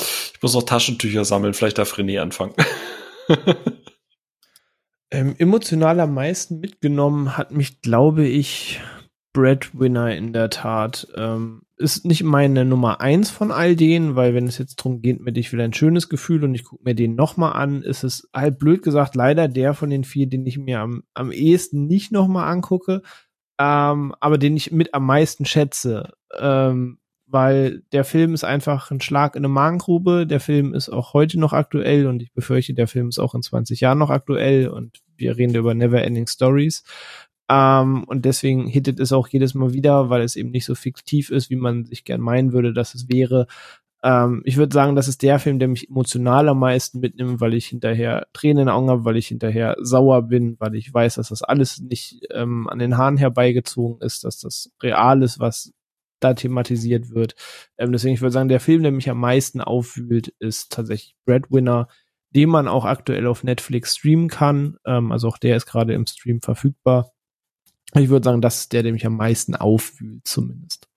[0.00, 2.54] Ich muss noch Taschentücher sammeln, vielleicht darf René anfangen.
[5.10, 8.80] ähm, emotional am meisten mitgenommen hat mich, glaube ich,
[9.34, 11.06] Breadwinner in der Tat.
[11.14, 15.20] Ähm, ist nicht meine Nummer eins von all denen, weil wenn es jetzt darum geht,
[15.20, 18.28] mit ich will ein schönes Gefühl und ich gucke mir den nochmal an, ist es
[18.32, 22.12] halt blöd gesagt leider der von den vier, den ich mir am, am ehesten nicht
[22.12, 23.02] nochmal angucke,
[23.58, 26.12] ähm, aber den ich mit am meisten schätze.
[26.38, 30.26] Ähm, weil der Film ist einfach ein Schlag in eine Magengrube.
[30.26, 33.42] Der Film ist auch heute noch aktuell und ich befürchte, der Film ist auch in
[33.42, 36.84] 20 Jahren noch aktuell und wir reden über Never Ending Stories.
[37.48, 41.30] Ähm, und deswegen hittet es auch jedes Mal wieder, weil es eben nicht so fiktiv
[41.30, 43.46] ist, wie man sich gern meinen würde, dass es wäre.
[44.02, 47.54] Ähm, ich würde sagen, das ist der Film, der mich emotional am meisten mitnimmt, weil
[47.54, 51.14] ich hinterher Tränen in den Augen habe, weil ich hinterher sauer bin, weil ich weiß,
[51.16, 55.72] dass das alles nicht ähm, an den Haaren herbeigezogen ist, dass das real ist, was
[56.20, 57.34] da thematisiert wird.
[57.78, 61.88] Ähm, deswegen, ich würde sagen, der Film, der mich am meisten aufwühlt, ist tatsächlich Breadwinner,
[62.30, 64.76] den man auch aktuell auf Netflix streamen kann.
[64.86, 67.13] Ähm, also auch der ist gerade im Stream verfügbar.
[67.94, 70.88] Ich würde sagen, das ist der, der mich am meisten aufwühlt, zumindest.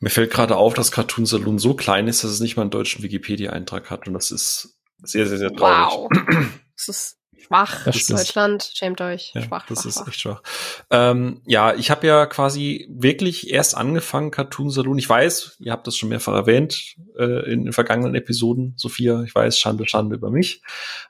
[0.00, 2.70] Mir fällt gerade auf, dass Cartoon Saloon so klein ist, dass es nicht mal einen
[2.70, 4.06] deutschen Wikipedia-Eintrag hat.
[4.06, 6.10] Und das ist sehr, sehr, sehr traurig.
[6.10, 6.48] Wow.
[6.76, 7.84] Das ist schwach.
[7.84, 9.32] Das Deutschland, schämt euch.
[9.34, 10.08] Ja, schwach, das schwach, ist schwach.
[10.08, 10.42] echt schwach.
[10.90, 14.98] Ähm, ja, ich habe ja quasi wirklich erst angefangen, Cartoon Saloon.
[14.98, 19.22] Ich weiß, ihr habt das schon mehrfach erwähnt äh, in den vergangenen Episoden, Sophia.
[19.22, 20.62] Ich weiß, Schande, Schande über mich.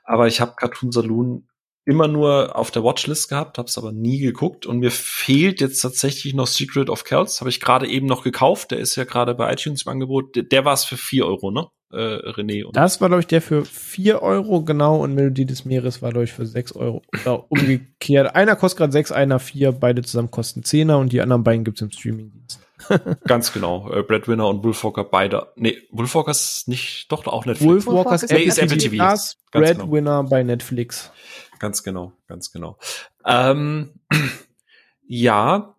[0.03, 1.47] Aber ich habe Cartoon Saloon
[1.85, 5.81] immer nur auf der Watchlist gehabt, habe es aber nie geguckt und mir fehlt jetzt
[5.81, 9.35] tatsächlich noch Secret of Kells, habe ich gerade eben noch gekauft, der ist ja gerade
[9.35, 11.67] bei iTunes im Angebot, der, der war es für vier Euro, ne?
[11.91, 12.65] Äh, René.
[12.65, 16.09] Und das war, glaube ich, der für vier Euro, genau, und Melodie des Meeres war,
[16.09, 17.03] glaube ich, für sechs Euro.
[17.21, 18.35] Oder umgekehrt.
[18.35, 21.81] Einer kostet gerade sechs, einer vier, beide zusammen kosten Zehner und die anderen beiden gibt's
[21.81, 22.59] im Streamingdienst.
[23.27, 23.91] Ganz genau.
[23.91, 25.47] Äh, Breadwinner und Wolfwalker beide.
[25.55, 27.85] Nee, Wolfwalker ist nicht, doch auch Netflix.
[27.85, 28.97] Wolfwalkers Apple, nee, ist Apple TV.
[28.97, 29.65] Das genau.
[29.65, 30.29] Breadwinner genau.
[30.29, 31.11] bei Netflix.
[31.59, 32.77] Ganz genau, ganz genau.
[33.25, 33.93] Ähm,
[35.07, 35.75] ja,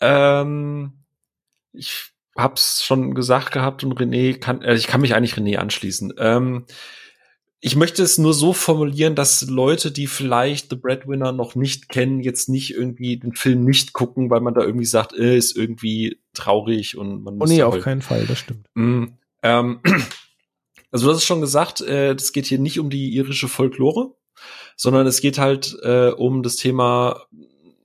[0.00, 0.92] ähm,
[1.72, 6.14] ich hab's schon gesagt gehabt und René kann, äh, ich kann mich eigentlich René anschließen.
[6.18, 6.66] Ähm,
[7.60, 12.20] ich möchte es nur so formulieren, dass Leute, die vielleicht The Breadwinner noch nicht kennen,
[12.20, 16.20] jetzt nicht irgendwie den Film nicht gucken, weil man da irgendwie sagt, äh, ist irgendwie
[16.34, 17.50] traurig und man oh muss.
[17.50, 18.66] Oh nee, auf keinen Fall, das stimmt.
[18.74, 19.06] Mm,
[19.42, 19.80] ähm,
[20.92, 24.14] also du hast es schon gesagt, äh, das geht hier nicht um die irische Folklore,
[24.76, 27.22] sondern es geht halt äh, um das Thema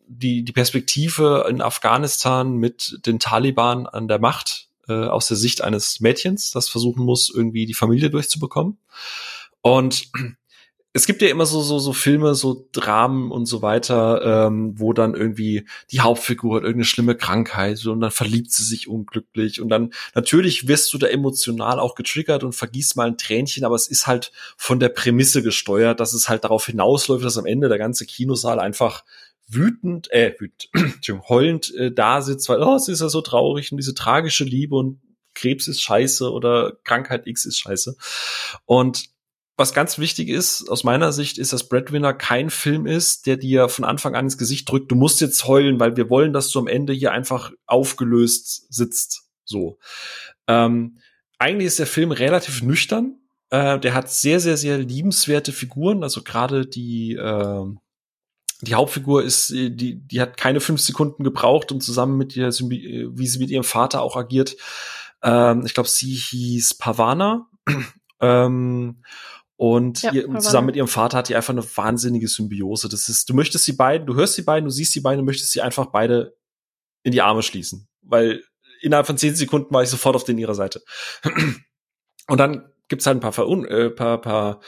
[0.07, 5.63] die, die Perspektive in Afghanistan mit den Taliban an der Macht äh, aus der Sicht
[5.63, 8.77] eines Mädchens, das versuchen muss, irgendwie die Familie durchzubekommen.
[9.61, 10.09] Und
[10.95, 14.93] es gibt ja immer so so so Filme, so Dramen und so weiter, ähm, wo
[14.93, 19.69] dann irgendwie die Hauptfigur hat irgendeine schlimme Krankheit und dann verliebt sie sich unglücklich und
[19.69, 23.87] dann natürlich wirst du da emotional auch getriggert und vergießt mal ein Tränchen, aber es
[23.87, 27.79] ist halt von der Prämisse gesteuert, dass es halt darauf hinausläuft, dass am Ende der
[27.79, 29.03] ganze Kinosaal einfach
[29.47, 30.69] wütend, äh, wütend,
[31.29, 34.75] heulend äh, da sitzt, weil oh, es ist ja so traurig und diese tragische Liebe
[34.75, 35.01] und
[35.33, 37.95] Krebs ist scheiße oder Krankheit X ist scheiße.
[38.65, 39.05] Und
[39.55, 43.69] was ganz wichtig ist, aus meiner Sicht, ist, dass Breadwinner kein Film ist, der dir
[43.69, 46.59] von Anfang an ins Gesicht drückt, du musst jetzt heulen, weil wir wollen, dass du
[46.59, 49.29] am Ende hier einfach aufgelöst sitzt.
[49.45, 49.77] So.
[50.47, 50.97] Ähm,
[51.37, 53.19] eigentlich ist der Film relativ nüchtern.
[53.51, 56.01] Äh, der hat sehr, sehr, sehr liebenswerte Figuren.
[56.01, 57.65] Also gerade die, äh,
[58.61, 63.27] die Hauptfigur ist, die, die hat keine fünf Sekunden gebraucht, um zusammen mit ihr, wie
[63.27, 64.55] sie mit ihrem Vater auch agiert.
[65.21, 67.47] Ähm, ich glaube, sie hieß Pavana.
[68.19, 69.03] ähm,
[69.55, 72.89] und ja, ihr, zusammen mit ihrem Vater hat die einfach eine wahnsinnige Symbiose.
[72.89, 75.25] Das ist, du möchtest die beiden, du hörst die beiden, du siehst die beiden, du
[75.25, 76.35] möchtest sie einfach beide
[77.03, 77.87] in die Arme schließen.
[78.01, 78.43] Weil
[78.81, 80.83] innerhalb von zehn Sekunden war ich sofort auf den ihrer Seite.
[82.27, 84.61] Und dann gibt's halt ein paar, Verun äh, paar, paar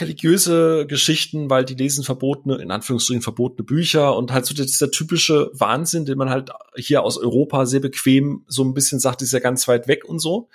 [0.00, 5.50] religiöse Geschichten, weil die lesen verbotene, in Anführungsstrichen verbotene Bücher und halt so dieser typische
[5.52, 9.38] Wahnsinn, den man halt hier aus Europa sehr bequem so ein bisschen sagt, ist ja
[9.38, 10.48] ganz weit weg und so.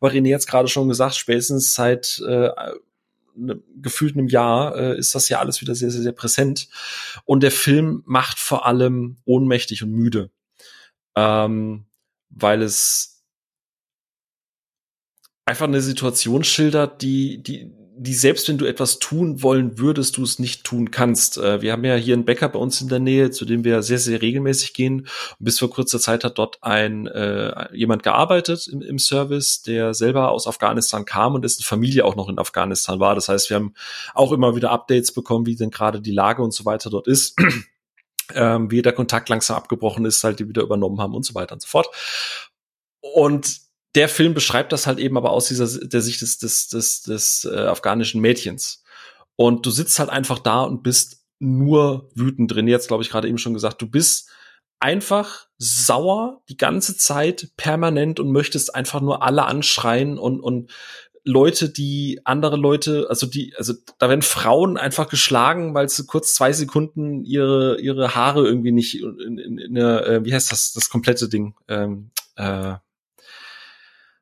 [0.00, 2.50] Aber René hat gerade schon gesagt, spätestens seit äh,
[3.34, 6.68] ne, gefühlt einem Jahr äh, ist das ja alles wieder sehr, sehr, sehr präsent.
[7.24, 10.30] Und der Film macht vor allem ohnmächtig und müde.
[11.16, 11.86] Ähm,
[12.30, 13.24] weil es
[15.44, 17.72] einfach eine Situation schildert, die, die,
[18.02, 21.38] die selbst wenn du etwas tun wollen würdest, du es nicht tun kannst.
[21.38, 23.82] Äh, wir haben ja hier einen Bäcker bei uns in der Nähe, zu dem wir
[23.82, 25.06] sehr, sehr regelmäßig gehen.
[25.38, 30.30] Bis vor kurzer Zeit hat dort ein äh, jemand gearbeitet im, im Service, der selber
[30.30, 33.14] aus Afghanistan kam und dessen Familie auch noch in Afghanistan war.
[33.14, 33.74] Das heißt, wir haben
[34.14, 37.36] auch immer wieder Updates bekommen, wie denn gerade die Lage und so weiter dort ist.
[38.34, 41.54] ähm, wie der Kontakt langsam abgebrochen ist, halt die wieder übernommen haben und so weiter
[41.54, 41.88] und so fort.
[43.00, 43.60] Und
[43.94, 47.44] der Film beschreibt das halt eben aber aus dieser der Sicht des des des, des
[47.44, 48.82] äh, afghanischen Mädchens.
[49.36, 52.68] Und du sitzt halt einfach da und bist nur wütend drin.
[52.68, 54.30] Jetzt glaube ich gerade eben schon gesagt, du bist
[54.80, 60.72] einfach sauer die ganze Zeit permanent und möchtest einfach nur alle anschreien und und
[61.24, 66.34] Leute, die andere Leute, also die, also da werden Frauen einfach geschlagen, weil sie kurz
[66.34, 70.72] zwei Sekunden ihre ihre Haare irgendwie nicht in, in, in eine, äh, wie heißt das,
[70.72, 72.74] das komplette Ding, ähm, äh,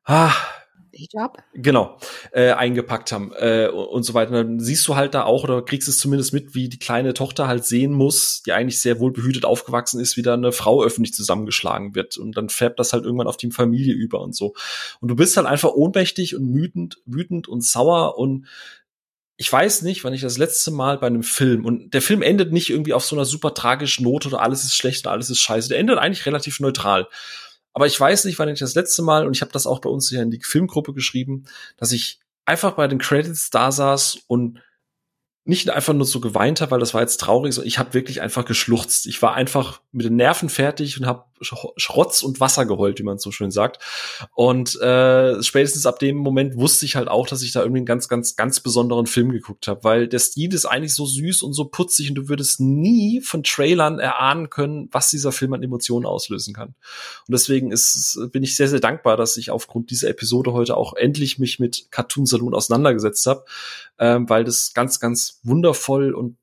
[0.05, 0.33] ah,
[0.93, 1.43] Hijab?
[1.53, 1.97] Genau,
[2.31, 4.31] äh, eingepackt haben äh, und so weiter.
[4.31, 7.47] Dann siehst du halt da auch oder kriegst es zumindest mit, wie die kleine Tochter
[7.47, 11.13] halt sehen muss, die eigentlich sehr wohl behütet aufgewachsen ist, wie da eine Frau öffentlich
[11.13, 14.53] zusammengeschlagen wird und dann färbt das halt irgendwann auf die Familie über und so.
[14.99, 18.47] Und du bist halt einfach ohnmächtig und wütend, wütend und sauer und
[19.37, 22.51] ich weiß nicht, wann ich das letzte Mal bei einem Film und der Film endet
[22.51, 25.39] nicht irgendwie auf so einer super tragischen Note oder alles ist schlecht und alles ist
[25.39, 25.69] scheiße.
[25.69, 27.07] Der endet eigentlich relativ neutral.
[27.73, 29.89] Aber ich weiß nicht, wann ich das letzte Mal, und ich habe das auch bei
[29.89, 31.45] uns hier in die Filmgruppe geschrieben,
[31.77, 34.61] dass ich einfach bei den Credits da saß und
[35.43, 38.21] nicht einfach nur so geweint habe, weil das war jetzt traurig, so ich habe wirklich
[38.21, 39.07] einfach geschluchzt.
[39.07, 43.17] Ich war einfach mit den Nerven fertig und habe Schrotz und Wasser geheult, wie man
[43.17, 43.83] so schön sagt.
[44.35, 47.85] Und äh, spätestens ab dem Moment wusste ich halt auch, dass ich da irgendwie einen
[47.85, 51.53] ganz, ganz, ganz besonderen Film geguckt habe, weil der Stil ist eigentlich so süß und
[51.53, 56.05] so putzig und du würdest nie von Trailern erahnen können, was dieser Film an Emotionen
[56.05, 56.69] auslösen kann.
[57.27, 60.93] Und deswegen ist, bin ich sehr, sehr dankbar, dass ich aufgrund dieser Episode heute auch
[60.93, 63.45] endlich mich mit Cartoon Saloon auseinandergesetzt habe,
[63.99, 66.37] ähm, weil das ganz, ganz wundervoll und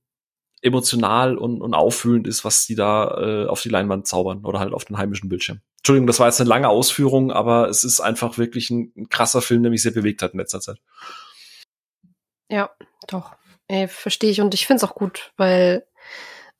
[0.62, 4.72] emotional und, und auffühlend ist, was die da äh, auf die Leinwand zaubern oder halt
[4.72, 5.60] auf den heimischen Bildschirm.
[5.78, 9.40] Entschuldigung, das war jetzt eine lange Ausführung, aber es ist einfach wirklich ein, ein krasser
[9.40, 10.78] Film, der mich sehr bewegt hat in letzter Zeit.
[12.50, 12.70] Ja,
[13.06, 13.32] doch.
[13.88, 15.86] Verstehe ich und ich finde es auch gut, weil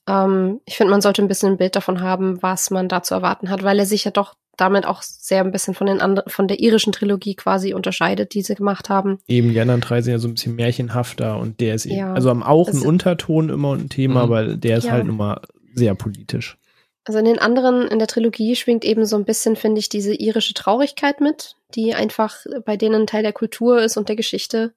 [0.07, 3.15] ähm, ich finde, man sollte ein bisschen ein Bild davon haben, was man da zu
[3.15, 6.29] erwarten hat, weil er sich ja doch damit auch sehr ein bisschen von den anderen,
[6.31, 9.21] von der irischen Trilogie quasi unterscheidet, die sie gemacht haben.
[9.27, 12.13] Eben, die anderen drei sind ja so ein bisschen märchenhafter und der ist eben, ja,
[12.13, 14.31] also am auch ein Unterton immer ein Thema, mhm.
[14.31, 14.93] weil der ist ja.
[14.93, 15.41] halt immer
[15.75, 16.59] sehr politisch.
[17.05, 20.13] Also in den anderen, in der Trilogie schwingt eben so ein bisschen, finde ich, diese
[20.13, 24.75] irische Traurigkeit mit, die einfach bei denen Teil der Kultur ist und der Geschichte.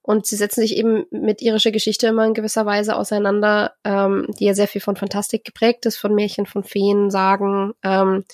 [0.00, 4.44] Und sie setzen sich eben mit irischer Geschichte immer in gewisser Weise auseinander, ähm, die
[4.44, 7.72] ja sehr viel von Fantastik geprägt ist, von Märchen, von Feen, Sagen.
[7.82, 8.24] Ähm,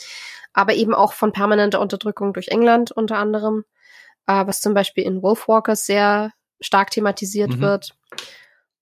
[0.59, 3.64] aber eben auch von permanenter Unterdrückung durch England unter anderem,
[4.26, 7.60] äh, was zum Beispiel in Wolfwalkers sehr stark thematisiert mhm.
[7.60, 7.97] wird.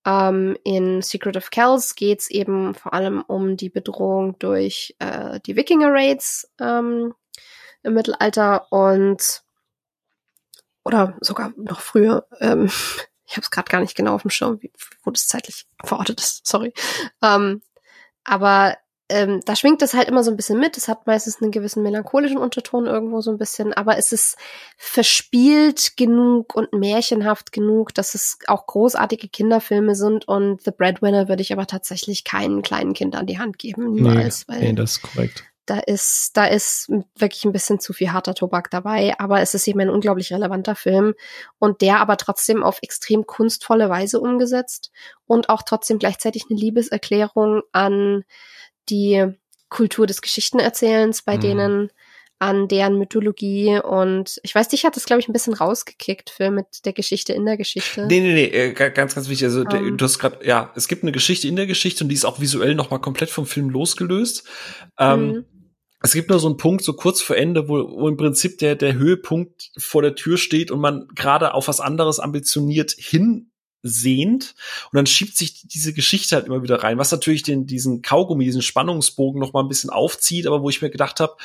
[0.06, 5.54] Ähm, in Secret of Kells geht's eben vor allem um die Bedrohung durch äh, die
[5.54, 7.12] Wikinger-Raids ähm,
[7.82, 9.42] im Mittelalter und
[10.82, 12.26] oder sogar noch früher.
[12.40, 12.70] Ähm,
[13.26, 14.72] ich habe es gerade gar nicht genau auf dem Schirm, wie,
[15.02, 16.46] wo das zeitlich verortet ist.
[16.46, 16.72] Sorry.
[17.20, 17.60] Ähm,
[18.24, 18.78] aber
[19.08, 20.76] ähm, da schwingt es halt immer so ein bisschen mit.
[20.76, 24.36] Es hat meistens einen gewissen melancholischen Unterton irgendwo so ein bisschen, aber es ist
[24.76, 31.42] verspielt genug und märchenhaft genug, dass es auch großartige Kinderfilme sind und The Breadwinner würde
[31.42, 34.46] ich aber tatsächlich keinen kleinen Kind an die Hand geben, niemals.
[34.48, 35.44] Nee, weil nee das ist korrekt.
[35.66, 39.66] Da ist, da ist wirklich ein bisschen zu viel harter Tobak dabei, aber es ist
[39.66, 41.14] eben ein unglaublich relevanter Film
[41.58, 44.92] und der aber trotzdem auf extrem kunstvolle Weise umgesetzt
[45.26, 48.24] und auch trotzdem gleichzeitig eine Liebeserklärung an
[48.88, 49.26] die
[49.68, 51.40] Kultur des Geschichtenerzählens bei mhm.
[51.40, 51.90] denen,
[52.38, 56.50] an deren Mythologie und ich weiß, dich hat das, glaube ich, ein bisschen rausgekickt für
[56.50, 58.06] mit der Geschichte in der Geschichte.
[58.06, 59.46] Nee, nee, nee, äh, ganz, ganz wichtig.
[59.46, 59.96] Also um.
[59.96, 62.38] du hast gerade, ja, es gibt eine Geschichte in der Geschichte und die ist auch
[62.38, 64.46] visuell nochmal komplett vom Film losgelöst.
[64.98, 65.44] Ähm, mhm.
[66.02, 68.76] Es gibt nur so einen Punkt, so kurz vor Ende, wo, wo im Prinzip der,
[68.76, 73.50] der Höhepunkt vor der Tür steht und man gerade auf was anderes ambitioniert hin
[73.82, 74.54] sehnt
[74.90, 78.44] und dann schiebt sich diese Geschichte halt immer wieder rein, was natürlich den diesen Kaugummi,
[78.44, 81.36] diesen Spannungsbogen noch mal ein bisschen aufzieht, aber wo ich mir gedacht habe,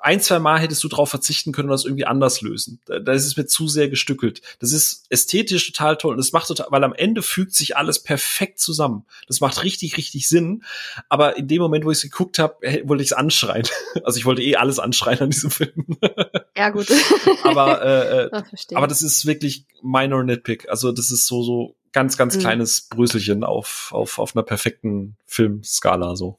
[0.00, 2.80] ein, zwei Mal hättest du darauf verzichten können und das irgendwie anders lösen.
[2.86, 4.40] Da, da ist es mir zu sehr gestückelt.
[4.58, 8.02] Das ist ästhetisch total toll und das macht total, weil am Ende fügt sich alles
[8.02, 9.04] perfekt zusammen.
[9.26, 10.64] Das macht richtig, richtig Sinn,
[11.08, 13.66] aber in dem Moment, wo ich es geguckt habe, wollte ich es anschreien.
[14.04, 15.98] Also ich wollte eh alles anschreien an diesem Film.
[16.60, 16.88] Ja, gut.
[17.44, 18.42] aber äh, äh
[18.74, 20.68] aber das ist wirklich minor nitpick.
[20.68, 22.40] Also das ist so so ganz, ganz mhm.
[22.40, 26.36] kleines Bröselchen auf, auf, auf einer perfekten Filmskala so.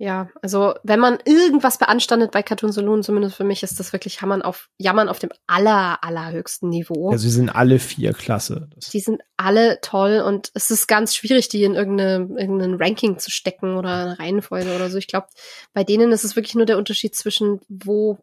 [0.00, 4.22] Ja, also wenn man irgendwas beanstandet bei Cartoon Saloon, zumindest für mich, ist das wirklich
[4.22, 7.12] Jammern auf, Jammern auf dem aller, allerhöchsten Niveau.
[7.12, 8.70] Ja, sie sind alle vier klasse.
[8.94, 13.30] Die sind alle toll und es ist ganz schwierig, die in irgendeine, irgendein Ranking zu
[13.30, 14.96] stecken oder eine Reihenfolge oder so.
[14.96, 15.26] Ich glaube,
[15.74, 18.16] bei denen ist es wirklich nur der Unterschied zwischen wo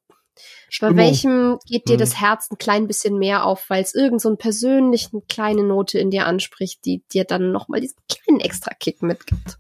[0.70, 0.96] Stimmung.
[0.96, 2.00] Bei welchem geht dir hm.
[2.00, 6.00] das Herz ein klein bisschen mehr auf, weil es irgend so einen persönlichen kleine Note
[6.00, 9.60] in dir anspricht, die dir dann nochmal diesen kleinen extra Kick mitgibt.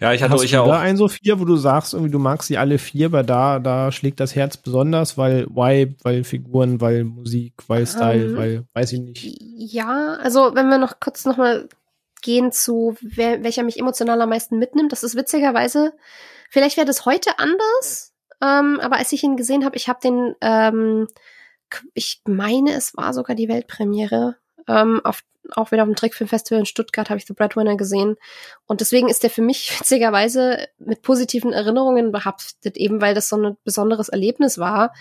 [0.00, 0.68] Ja, ich hatte Hast euch ja auch.
[0.68, 3.58] Da ein so vier, wo du sagst, irgendwie du magst sie alle vier, aber da,
[3.58, 8.36] da schlägt das Herz besonders, weil Vibe, weil Figuren, weil Musik, weil Style, um, ähm,
[8.36, 9.38] weil, weiß ich nicht.
[9.40, 11.68] Ja, also wenn wir noch kurz nochmal
[12.22, 15.92] gehen zu, wer, welcher mich emotional am meisten mitnimmt, das ist witzigerweise,
[16.50, 18.12] vielleicht wäre das heute anders,
[18.42, 21.08] ähm, aber als ich ihn gesehen habe, ich habe den, ähm,
[21.94, 24.36] ich meine, es war sogar die Weltpremiere
[24.66, 25.22] ähm, auf
[25.52, 28.16] auch wieder auf dem Trickfilmfestival in Stuttgart habe ich The Breadwinner gesehen.
[28.66, 33.36] Und deswegen ist der für mich witzigerweise mit positiven Erinnerungen behaftet, eben weil das so
[33.36, 34.92] ein besonderes Erlebnis war.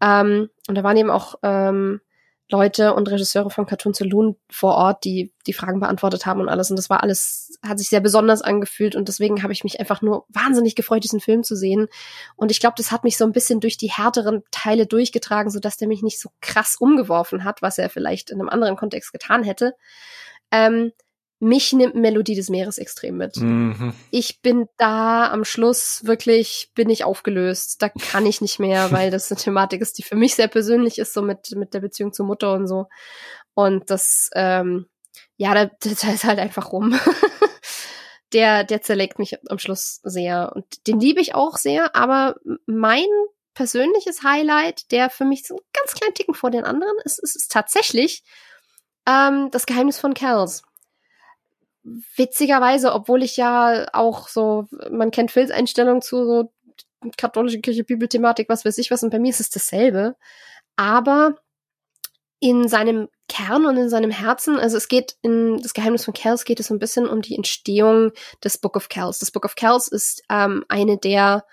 [0.00, 2.00] Ähm, und da waren eben auch ähm,
[2.50, 6.70] Leute und Regisseure von Cartoon Saloon vor Ort, die die Fragen beantwortet haben und alles.
[6.70, 8.96] Und das war alles, hat sich sehr besonders angefühlt.
[8.96, 11.88] Und deswegen habe ich mich einfach nur wahnsinnig gefreut, diesen Film zu sehen.
[12.36, 15.76] Und ich glaube, das hat mich so ein bisschen durch die härteren Teile durchgetragen, sodass
[15.76, 19.42] der mich nicht so krass umgeworfen hat, was er vielleicht in einem anderen Kontext getan
[19.42, 19.74] hätte.
[20.50, 20.92] Ähm,
[21.40, 23.36] mich nimmt Melodie des Meeres extrem mit.
[23.38, 23.94] Mhm.
[24.10, 27.80] Ich bin da am Schluss wirklich, bin ich aufgelöst.
[27.80, 30.98] Da kann ich nicht mehr, weil das eine Thematik ist, die für mich sehr persönlich
[30.98, 32.86] ist, so mit, mit der Beziehung zur Mutter und so.
[33.54, 34.86] Und das, ähm,
[35.36, 36.98] ja, da, da ist halt einfach rum.
[38.34, 40.52] der, der zerlegt mich am Schluss sehr.
[40.54, 42.36] Und den liebe ich auch sehr, aber
[42.66, 43.08] mein
[43.54, 47.34] persönliches Highlight, der für mich so einen ganz kleinen Ticken vor den anderen ist, ist,
[47.34, 48.22] ist tatsächlich
[49.08, 50.62] ähm, das Geheimnis von Kells
[51.82, 56.52] witzigerweise, obwohl ich ja auch so, man kennt Phils Einstellung zu so
[57.16, 60.16] katholische Kirche, Bibelthematik, was weiß ich was, und bei mir ist es dasselbe.
[60.76, 61.36] Aber
[62.40, 66.44] in seinem Kern und in seinem Herzen, also es geht in das Geheimnis von Kells
[66.44, 68.12] geht es so ein bisschen um die Entstehung
[68.42, 69.18] des Book of Kells.
[69.18, 71.44] Das Book of Kells ist ähm, eine der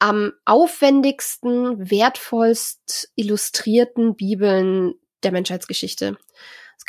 [0.00, 6.16] am aufwendigsten, wertvollst illustrierten Bibeln der Menschheitsgeschichte.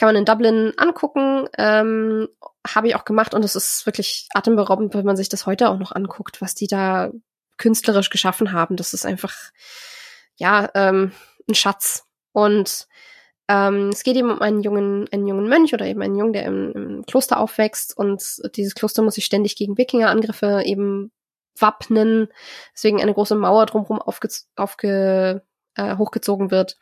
[0.02, 2.28] Kann man in Dublin angucken, ähm,
[2.68, 5.78] habe ich auch gemacht und es ist wirklich atemberaubend, wenn man sich das heute auch
[5.78, 7.12] noch anguckt, was die da
[7.60, 8.78] künstlerisch geschaffen haben.
[8.78, 9.36] Das ist einfach,
[10.38, 11.12] ja, ähm,
[11.48, 12.08] ein Schatz.
[12.32, 12.88] Und
[13.48, 16.46] ähm, es geht eben um einen jungen, einen jungen Mönch oder eben einen Jungen, der
[16.46, 18.24] im, im Kloster aufwächst und
[18.56, 21.12] dieses Kloster muss sich ständig gegen Wikingerangriffe eben
[21.60, 22.30] wappnen,
[22.74, 25.44] deswegen eine große Mauer drumherum aufge, aufge
[25.82, 26.78] äh, hochgezogen wird.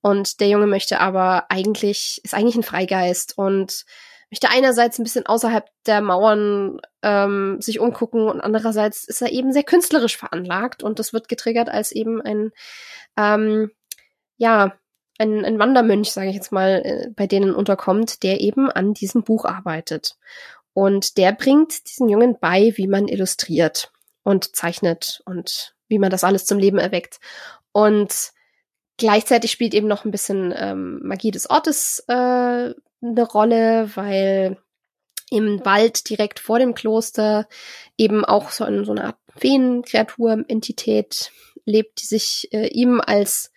[0.00, 3.84] Und der Junge möchte aber eigentlich, ist eigentlich ein Freigeist und
[4.30, 9.52] möchte einerseits ein bisschen außerhalb der Mauern ähm, sich umgucken und andererseits ist er eben
[9.52, 12.50] sehr künstlerisch veranlagt und das wird getriggert als eben ein,
[13.18, 13.70] ähm,
[14.38, 14.72] ja,
[15.18, 19.22] ein, ein Wandermönch, sage ich jetzt mal, äh, bei denen unterkommt, der eben an diesem
[19.22, 20.16] Buch arbeitet.
[20.72, 23.92] Und der bringt diesen Jungen bei, wie man illustriert
[24.22, 27.20] und zeichnet und wie man das alles zum Leben erweckt.
[27.72, 28.32] Und
[28.96, 34.58] gleichzeitig spielt eben noch ein bisschen ähm, Magie des Ortes äh, eine Rolle, weil
[35.30, 37.48] im Wald direkt vor dem Kloster
[37.96, 41.32] eben auch so, eine, so eine Art Feenkreatur, Entität
[41.64, 43.50] lebt, die sich äh, ihm als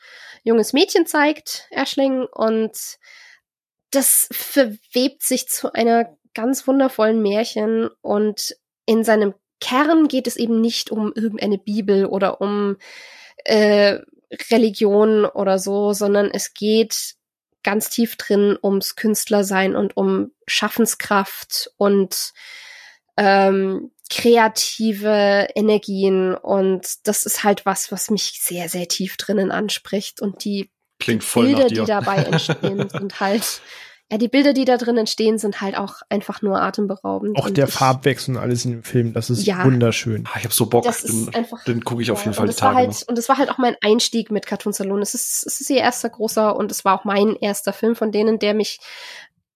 [0.44, 2.98] junges Mädchen zeigt, Erschling, und
[3.92, 7.90] das verwebt sich zu einer ganz wundervollen Märchen.
[8.02, 8.56] Und
[8.86, 12.78] in seinem Kern geht es eben nicht um irgendeine Bibel oder um
[13.46, 14.00] äh,
[14.52, 17.16] Religion oder so, sondern es geht
[17.64, 22.34] ganz tief drin ums Künstlersein und um Schaffenskraft und
[23.18, 26.36] ähm, kreative Energien.
[26.36, 30.70] Und das ist halt was, was mich sehr, sehr tief drinnen anspricht und die
[31.00, 33.62] Klingt voll Bilder, die dabei entstehen, sind halt
[34.16, 37.38] ja, die Bilder, die da drin entstehen, sind halt auch einfach nur atemberaubend.
[37.38, 40.26] Auch der ich, Farbwechsel und alles in dem Film, das ist ja, wunderschön.
[40.32, 42.54] Ah, ich habe so Bock, das den, einfach, den gucke ich auf jeden Fall die
[42.54, 45.02] Tage halt, Und es war halt auch mein Einstieg mit Cartoon Salon.
[45.02, 48.14] Es ist, es ist ihr erster großer und es war auch mein erster Film von
[48.14, 48.80] denen, der mich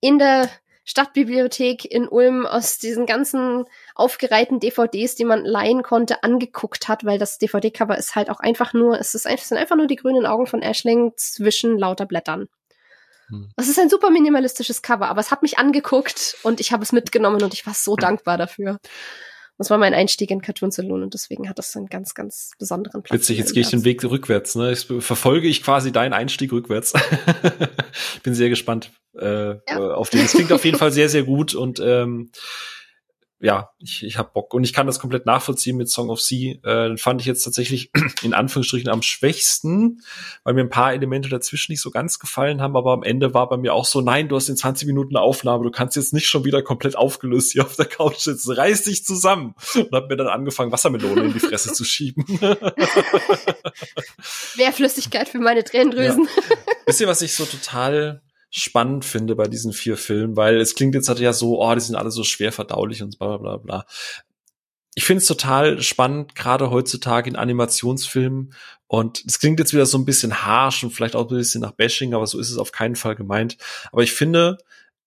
[0.02, 0.50] in der
[0.84, 3.64] Stadtbibliothek in Ulm aus diesen ganzen
[3.96, 8.74] aufgereihten DVDs, die man leihen konnte, angeguckt hat, weil das DVD-Cover ist halt auch einfach
[8.74, 12.06] nur, es ist einfach, es sind einfach nur die grünen Augen von Ashling zwischen lauter
[12.06, 12.50] Blättern.
[13.30, 13.50] Hm.
[13.56, 16.92] Es ist ein super minimalistisches Cover, aber es hat mich angeguckt und ich habe es
[16.92, 18.80] mitgenommen und ich war so dankbar dafür.
[19.60, 23.04] Das war mein Einstieg in Cartoon Saloon und deswegen hat das einen ganz, ganz besonderen
[23.04, 23.20] Platz.
[23.20, 24.56] Witzig, jetzt gehe ich den Weg rückwärts.
[24.56, 24.72] Ne?
[24.72, 26.94] Ich verfolge ich quasi deinen Einstieg rückwärts.
[28.24, 29.94] Bin sehr gespannt äh, ja.
[29.94, 30.22] auf den.
[30.22, 32.32] Es klingt auf jeden Fall sehr, sehr gut und ähm,
[33.42, 36.56] ja, ich, ich hab Bock und ich kann das komplett nachvollziehen mit Song of Sea.
[36.64, 37.90] Äh, fand ich jetzt tatsächlich
[38.22, 40.02] in Anführungsstrichen am schwächsten,
[40.44, 43.48] weil mir ein paar Elemente dazwischen nicht so ganz gefallen haben, aber am Ende war
[43.48, 46.12] bei mir auch so, nein, du hast in 20 Minuten eine Aufnahme, du kannst jetzt
[46.14, 50.10] nicht schon wieder komplett aufgelöst hier auf der Couch sitzen, reiß dich zusammen und hab
[50.10, 52.26] mir dann angefangen, Wassermelone in die Fresse zu schieben.
[54.58, 56.26] Mehr Flüssigkeit für meine Tränendrüsen.
[56.26, 56.56] Ja.
[56.86, 60.96] Wisst ihr, was ich so total spannend finde bei diesen vier Filmen, weil es klingt
[60.96, 63.86] jetzt halt ja so, oh, die sind alle so schwer verdaulich und bla bla bla.
[64.96, 68.54] Ich finde es total spannend, gerade heutzutage in Animationsfilmen.
[68.88, 71.74] Und es klingt jetzt wieder so ein bisschen harsh und vielleicht auch ein bisschen nach
[71.74, 73.58] Bashing, aber so ist es auf keinen Fall gemeint.
[73.92, 74.58] Aber ich finde,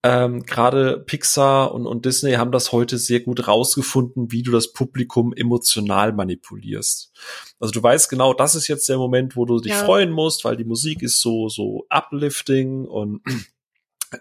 [0.04, 4.72] ähm, gerade Pixar und, und Disney haben das heute sehr gut rausgefunden, wie du das
[4.72, 7.12] Publikum emotional manipulierst.
[7.60, 9.84] Also du weißt genau, das ist jetzt der Moment, wo du dich ja.
[9.84, 13.22] freuen musst, weil die Musik ist so so uplifting und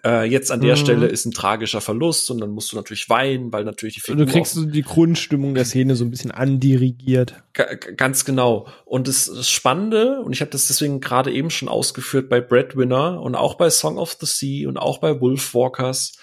[0.06, 0.80] äh, jetzt an der mhm.
[0.80, 4.26] Stelle ist ein tragischer Verlust und dann musst du natürlich weinen, weil natürlich die Figur
[4.26, 7.44] Du kriegst so die Grundstimmung der Szene so ein bisschen andirigiert.
[7.54, 8.68] Ganz genau.
[8.86, 13.22] Und das, das Spannende, und ich habe das deswegen gerade eben schon ausgeführt bei Breadwinner
[13.22, 16.14] und auch bei Song of the Sea und auch bei Wolfwalkers,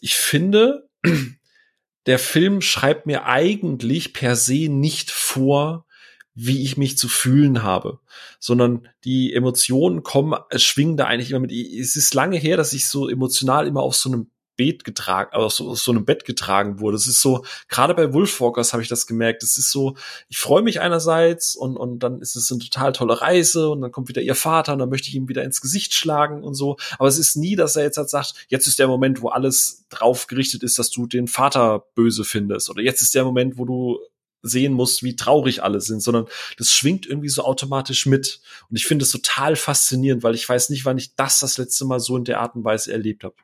[0.00, 0.88] ich finde,
[2.06, 5.86] der Film schreibt mir eigentlich per se nicht vor,
[6.34, 7.98] wie ich mich zu fühlen habe,
[8.38, 11.52] sondern die Emotionen kommen, schwingen da eigentlich immer mit.
[11.52, 15.70] Es ist lange her, dass ich so emotional immer auf so einem Bett getragen, also
[15.70, 16.96] aus so einem Bett getragen wurde.
[16.96, 19.42] Es ist so, gerade bei Wolfwalkers habe ich das gemerkt.
[19.42, 19.96] Es ist so,
[20.28, 23.92] ich freue mich einerseits und, und dann ist es eine total tolle Reise und dann
[23.92, 26.76] kommt wieder ihr Vater und dann möchte ich ihm wieder ins Gesicht schlagen und so.
[26.98, 29.86] Aber es ist nie, dass er jetzt halt sagt, jetzt ist der Moment, wo alles
[29.88, 32.68] drauf gerichtet ist, dass du den Vater böse findest.
[32.68, 34.00] Oder jetzt ist der Moment, wo du
[34.42, 36.26] sehen musst, wie traurig alle sind, sondern
[36.58, 38.40] das schwingt irgendwie so automatisch mit.
[38.68, 41.84] Und ich finde es total faszinierend, weil ich weiß nicht, wann ich das das letzte
[41.84, 43.36] Mal so in der Art und Weise erlebt habe.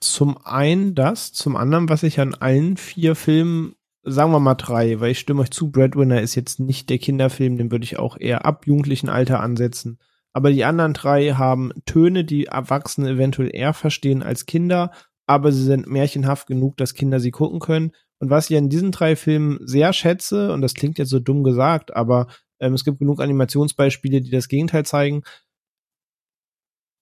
[0.00, 3.74] Zum einen das, zum anderen, was ich an allen vier Filmen,
[4.04, 7.58] sagen wir mal drei, weil ich stimme euch zu, Breadwinner ist jetzt nicht der Kinderfilm,
[7.58, 9.98] den würde ich auch eher ab jugendlichen Alter ansetzen.
[10.32, 14.92] Aber die anderen drei haben Töne, die Erwachsene eventuell eher verstehen als Kinder,
[15.26, 17.92] aber sie sind märchenhaft genug, dass Kinder sie gucken können.
[18.20, 21.44] Und was ich in diesen drei Filmen sehr schätze, und das klingt jetzt so dumm
[21.44, 22.26] gesagt, aber
[22.60, 25.22] ähm, es gibt genug Animationsbeispiele, die das Gegenteil zeigen.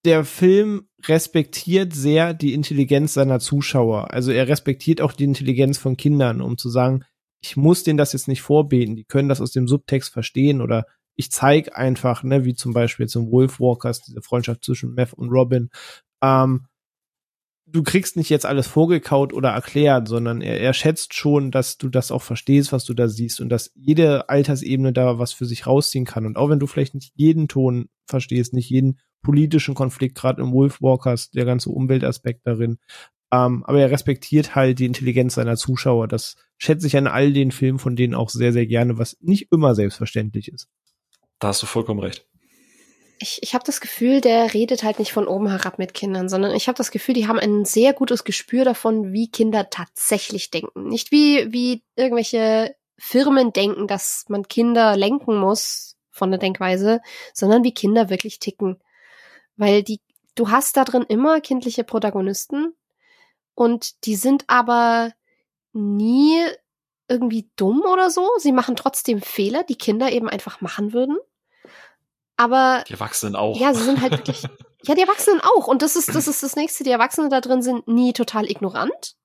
[0.05, 4.13] Der Film respektiert sehr die Intelligenz seiner Zuschauer.
[4.13, 7.03] Also er respektiert auch die Intelligenz von Kindern, um zu sagen,
[7.41, 10.85] ich muss denen das jetzt nicht vorbeten, die können das aus dem Subtext verstehen oder
[11.15, 15.69] ich zeige einfach, ne, wie zum Beispiel zum Wolfwalkers, diese Freundschaft zwischen Meth und Robin,
[16.21, 16.67] ähm,
[17.67, 21.89] du kriegst nicht jetzt alles vorgekaut oder erklärt, sondern er, er schätzt schon, dass du
[21.89, 25.67] das auch verstehst, was du da siehst und dass jede Altersebene da was für sich
[25.67, 26.25] rausziehen kann.
[26.25, 30.51] Und auch wenn du vielleicht nicht jeden Ton verstehst, nicht jeden politischen Konflikt, gerade im
[30.51, 32.77] Wolfwalkers, der ganze Umweltaspekt darin,
[33.31, 36.07] ähm, aber er respektiert halt die Intelligenz seiner Zuschauer.
[36.07, 39.51] Das schätze ich an all den Filmen von denen auch sehr, sehr gerne, was nicht
[39.51, 40.69] immer selbstverständlich ist.
[41.39, 42.25] Da hast du vollkommen recht
[43.19, 46.53] ich, ich habe das Gefühl, der redet halt nicht von oben herab mit Kindern, sondern
[46.53, 50.87] ich habe das Gefühl, die haben ein sehr gutes Gespür davon, wie Kinder tatsächlich denken.
[50.87, 57.01] Nicht wie, wie irgendwelche Firmen denken, dass man Kinder lenken muss von der Denkweise,
[57.33, 58.81] sondern wie Kinder wirklich ticken.
[59.55, 60.01] Weil die,
[60.35, 62.73] du hast da drin immer kindliche Protagonisten
[63.55, 65.13] und die sind aber
[65.73, 66.39] nie
[67.07, 68.29] irgendwie dumm oder so.
[68.37, 71.17] Sie machen trotzdem Fehler, die Kinder eben einfach machen würden.
[72.37, 72.83] Aber.
[72.87, 73.59] Die Erwachsenen auch.
[73.59, 74.43] Ja, sie sind halt wirklich.
[74.83, 75.67] ja, die Erwachsenen auch.
[75.67, 76.83] Und das ist, das ist das nächste.
[76.83, 79.15] Die Erwachsenen da drin sind nie total ignorant,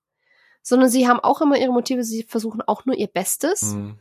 [0.63, 2.03] sondern sie haben auch immer ihre Motive.
[2.03, 3.75] Sie versuchen auch nur ihr Bestes.
[3.75, 3.99] Mhm.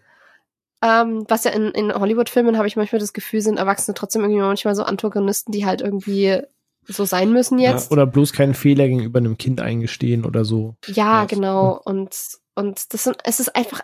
[0.84, 4.42] Ähm, was ja in, in Hollywood-Filmen habe ich manchmal das Gefühl, sind Erwachsene trotzdem irgendwie
[4.42, 6.42] manchmal so Antagonisten, die halt irgendwie
[6.88, 7.92] so sein müssen jetzt.
[7.92, 10.76] Ja, oder bloß keinen Fehler gegenüber einem Kind eingestehen oder so.
[10.88, 11.26] Ja, ja.
[11.26, 11.80] genau.
[11.86, 12.16] Und,
[12.56, 13.82] und das sind, es ist einfach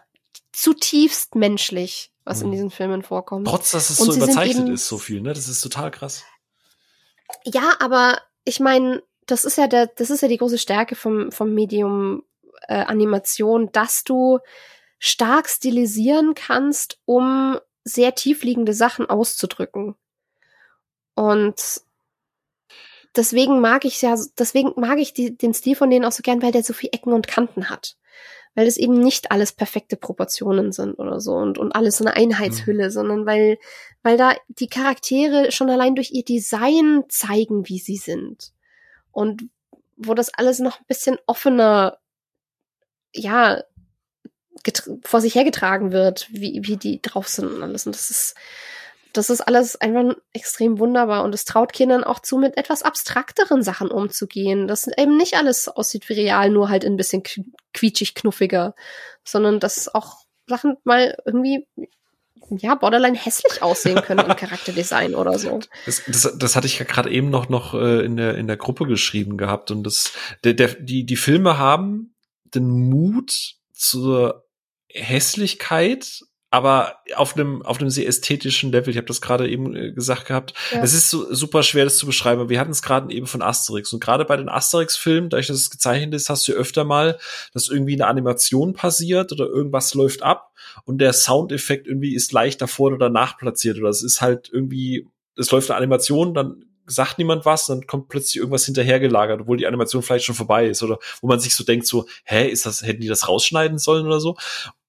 [0.51, 2.51] zutiefst menschlich was in mhm.
[2.51, 3.47] diesen Filmen vorkommt.
[3.47, 5.33] Trotz, dass es und so überzeichnet ist, so viel, ne?
[5.33, 6.23] Das ist total krass.
[7.45, 11.31] Ja, aber ich meine, das ist ja der, das ist ja die große Stärke vom,
[11.31, 12.23] vom Medium
[12.67, 14.39] äh, Animation, dass du
[14.99, 19.95] stark stilisieren kannst, um sehr tiefliegende Sachen auszudrücken.
[21.15, 21.81] Und
[23.15, 26.41] deswegen mag ich ja, deswegen mag ich die, den Stil von denen auch so gern,
[26.41, 27.95] weil der so viel Ecken und Kanten hat
[28.57, 32.15] weil es eben nicht alles perfekte Proportionen sind oder so und, und alles so eine
[32.15, 32.89] Einheitshülle, mhm.
[32.89, 33.59] sondern weil,
[34.01, 38.53] weil da die Charaktere schon allein durch ihr Design zeigen, wie sie sind.
[39.11, 39.43] Und
[39.95, 41.99] wo das alles noch ein bisschen offener,
[43.13, 43.61] ja,
[45.03, 47.85] vor sich hergetragen wird, wie, wie die drauf sind und alles.
[47.85, 48.35] Und das ist,
[49.17, 53.63] das ist alles einfach extrem wunderbar und es traut Kindern auch zu, mit etwas abstrakteren
[53.63, 54.67] Sachen umzugehen.
[54.67, 57.23] Dass eben nicht alles aussieht wie real, nur halt ein bisschen
[57.73, 58.75] quietschig knuffiger,
[59.23, 60.17] sondern dass auch
[60.47, 61.67] Sachen mal irgendwie
[62.49, 65.59] ja, borderline hässlich aussehen können im Charakterdesign oder so.
[65.85, 68.57] Das, das, das hatte ich ja gerade eben noch, noch äh, in, der, in der
[68.57, 69.71] Gruppe geschrieben gehabt.
[69.71, 70.13] Und das,
[70.43, 72.15] der, der, die, die Filme haben
[72.45, 74.45] den Mut zur
[74.89, 78.89] Hässlichkeit, aber auf einem auf einem sehr ästhetischen Level.
[78.89, 80.53] Ich habe das gerade eben äh, gesagt gehabt.
[80.71, 80.81] Ja.
[80.81, 82.49] Es ist so super schwer, das zu beschreiben.
[82.49, 85.69] Wir hatten es gerade eben von Asterix und gerade bei den Asterix-Filmen, da ich das
[85.69, 87.19] gezeichnet ist, hast du öfter mal,
[87.53, 90.53] dass irgendwie eine Animation passiert oder irgendwas läuft ab
[90.85, 95.07] und der Soundeffekt irgendwie ist leicht davor oder danach platziert oder es ist halt irgendwie,
[95.35, 99.67] es läuft eine Animation, dann sagt niemand was, dann kommt plötzlich irgendwas hinterhergelagert, obwohl die
[99.67, 102.81] Animation vielleicht schon vorbei ist oder wo man sich so denkt so, hä, ist das,
[102.81, 104.37] hätten die das rausschneiden sollen oder so?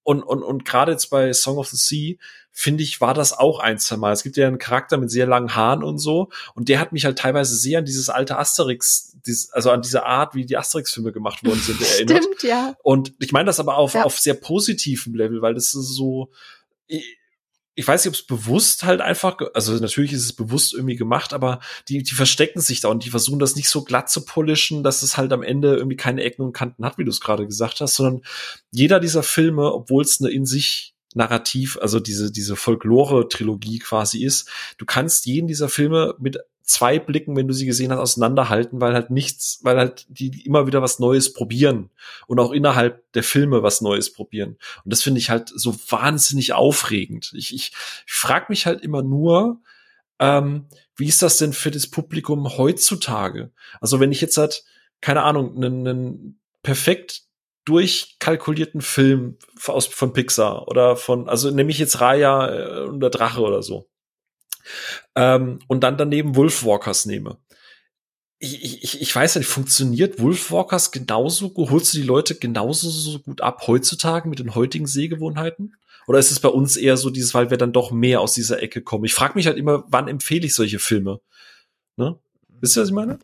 [0.09, 2.15] Und, und, und gerade jetzt bei Song of the Sea,
[2.51, 4.11] finde ich, war das auch ein, zwei Mal.
[4.11, 6.29] Es gibt ja einen Charakter mit sehr langen Haaren und so.
[6.55, 10.07] Und der hat mich halt teilweise sehr an dieses alte Asterix, dieses, also an diese
[10.07, 12.23] Art, wie die Asterix-Filme gemacht worden sind, erinnert.
[12.23, 12.75] Stimmt, ja.
[12.81, 14.01] Und ich meine das aber auf, ja.
[14.01, 16.31] auf sehr positivem Level, weil das ist so,
[17.79, 21.31] ich weiß nicht, ob es bewusst halt einfach, also natürlich ist es bewusst irgendwie gemacht,
[21.31, 24.83] aber die, die verstecken sich da und die versuchen das nicht so glatt zu polischen,
[24.83, 27.45] dass es halt am Ende irgendwie keine Ecken und Kanten hat, wie du es gerade
[27.45, 28.21] gesagt hast, sondern
[28.69, 34.49] jeder dieser Filme, obwohl es eine in sich Narrativ, also diese, diese Folklore-Trilogie quasi ist,
[34.77, 36.37] du kannst jeden dieser Filme mit
[36.69, 40.67] zwei Blicken, wenn du sie gesehen hast, auseinanderhalten, weil halt nichts, weil halt die immer
[40.67, 41.89] wieder was Neues probieren
[42.27, 44.57] und auch innerhalb der Filme was Neues probieren.
[44.83, 47.33] Und das finde ich halt so wahnsinnig aufregend.
[47.35, 47.73] Ich, ich,
[48.05, 49.61] ich frage mich halt immer nur,
[50.19, 53.51] ähm, wie ist das denn für das Publikum heutzutage?
[53.81, 54.63] Also wenn ich jetzt halt,
[55.01, 57.23] keine Ahnung, einen, einen perfekt
[57.65, 63.09] durchkalkulierten Film aus, von Pixar oder von, also nehme ich jetzt Raya äh, und der
[63.09, 63.88] Drache oder so
[65.15, 67.37] ähm, und dann daneben Wolfwalkers nehme.
[68.41, 73.41] Ich, ich, ich weiß nicht, funktioniert Wolfwalkers genauso, holst du die Leute genauso so gut
[73.41, 75.75] ab heutzutage mit den heutigen Sehgewohnheiten?
[76.07, 78.63] Oder ist es bei uns eher so dieses, weil wir dann doch mehr aus dieser
[78.63, 79.05] Ecke kommen?
[79.05, 81.19] Ich frage mich halt immer, wann empfehle ich solche Filme?
[81.97, 82.17] Ne?
[82.47, 83.19] Wisst ihr, was ich meine?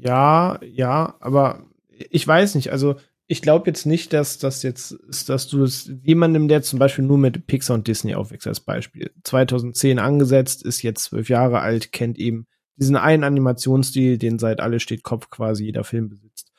[0.00, 2.70] Ja, ja, aber ich weiß nicht.
[2.70, 2.96] Also
[3.30, 7.04] ich glaube jetzt nicht, dass das jetzt ist, dass du es jemandem, der zum Beispiel
[7.04, 11.92] nur mit Pixar und Disney aufwächst, als Beispiel, 2010 angesetzt, ist jetzt zwölf Jahre alt,
[11.92, 12.46] kennt eben
[12.76, 16.52] diesen einen Animationsstil, den seit alle steht Kopf quasi jeder Film besitzt.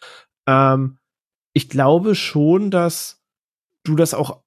[0.47, 0.99] Ähm,
[1.53, 3.23] ich glaube schon, dass
[3.83, 4.43] du das auch,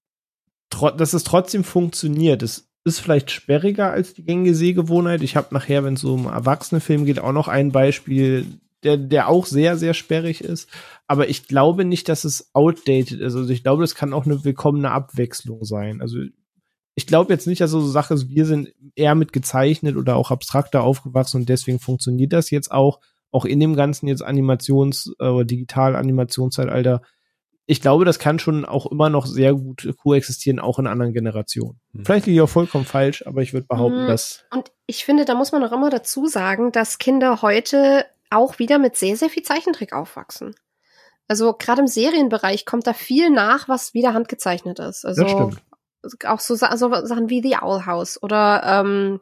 [0.96, 2.42] dass es trotzdem funktioniert.
[2.44, 5.22] Es ist vielleicht sperriger als die gängige Sehgewohnheit.
[5.22, 8.46] Ich habe nachher, wenn es um Erwachsene-Film geht, auch noch ein Beispiel,
[8.82, 10.68] der, der auch sehr, sehr sperrig ist.
[11.06, 13.34] Aber ich glaube nicht, dass es outdated ist.
[13.34, 16.00] Also ich glaube, das kann auch eine willkommene Abwechslung sein.
[16.00, 16.18] Also
[16.94, 20.16] ich glaube jetzt nicht, dass so eine Sache ist, wir sind eher mit gezeichnet oder
[20.16, 23.00] auch abstrakter aufgewachsen und deswegen funktioniert das jetzt auch,
[23.30, 27.02] auch in dem ganzen jetzt Animations- äh, oder Digital-Animationszeitalter.
[27.64, 31.80] Ich glaube, das kann schon auch immer noch sehr gut koexistieren, auch in anderen Generationen.
[31.92, 32.04] Hm.
[32.04, 34.08] Vielleicht liege ich auch vollkommen falsch, aber ich würde behaupten, mhm.
[34.08, 34.44] dass.
[34.50, 38.78] Und ich finde, da muss man auch immer dazu sagen, dass Kinder heute auch wieder
[38.78, 40.54] mit sehr, sehr viel Zeichentrick aufwachsen.
[41.28, 45.04] Also gerade im Serienbereich kommt da viel nach, was wieder handgezeichnet ist.
[45.04, 45.24] Also
[46.26, 49.20] auch so, so Sachen wie The Owl House oder ähm,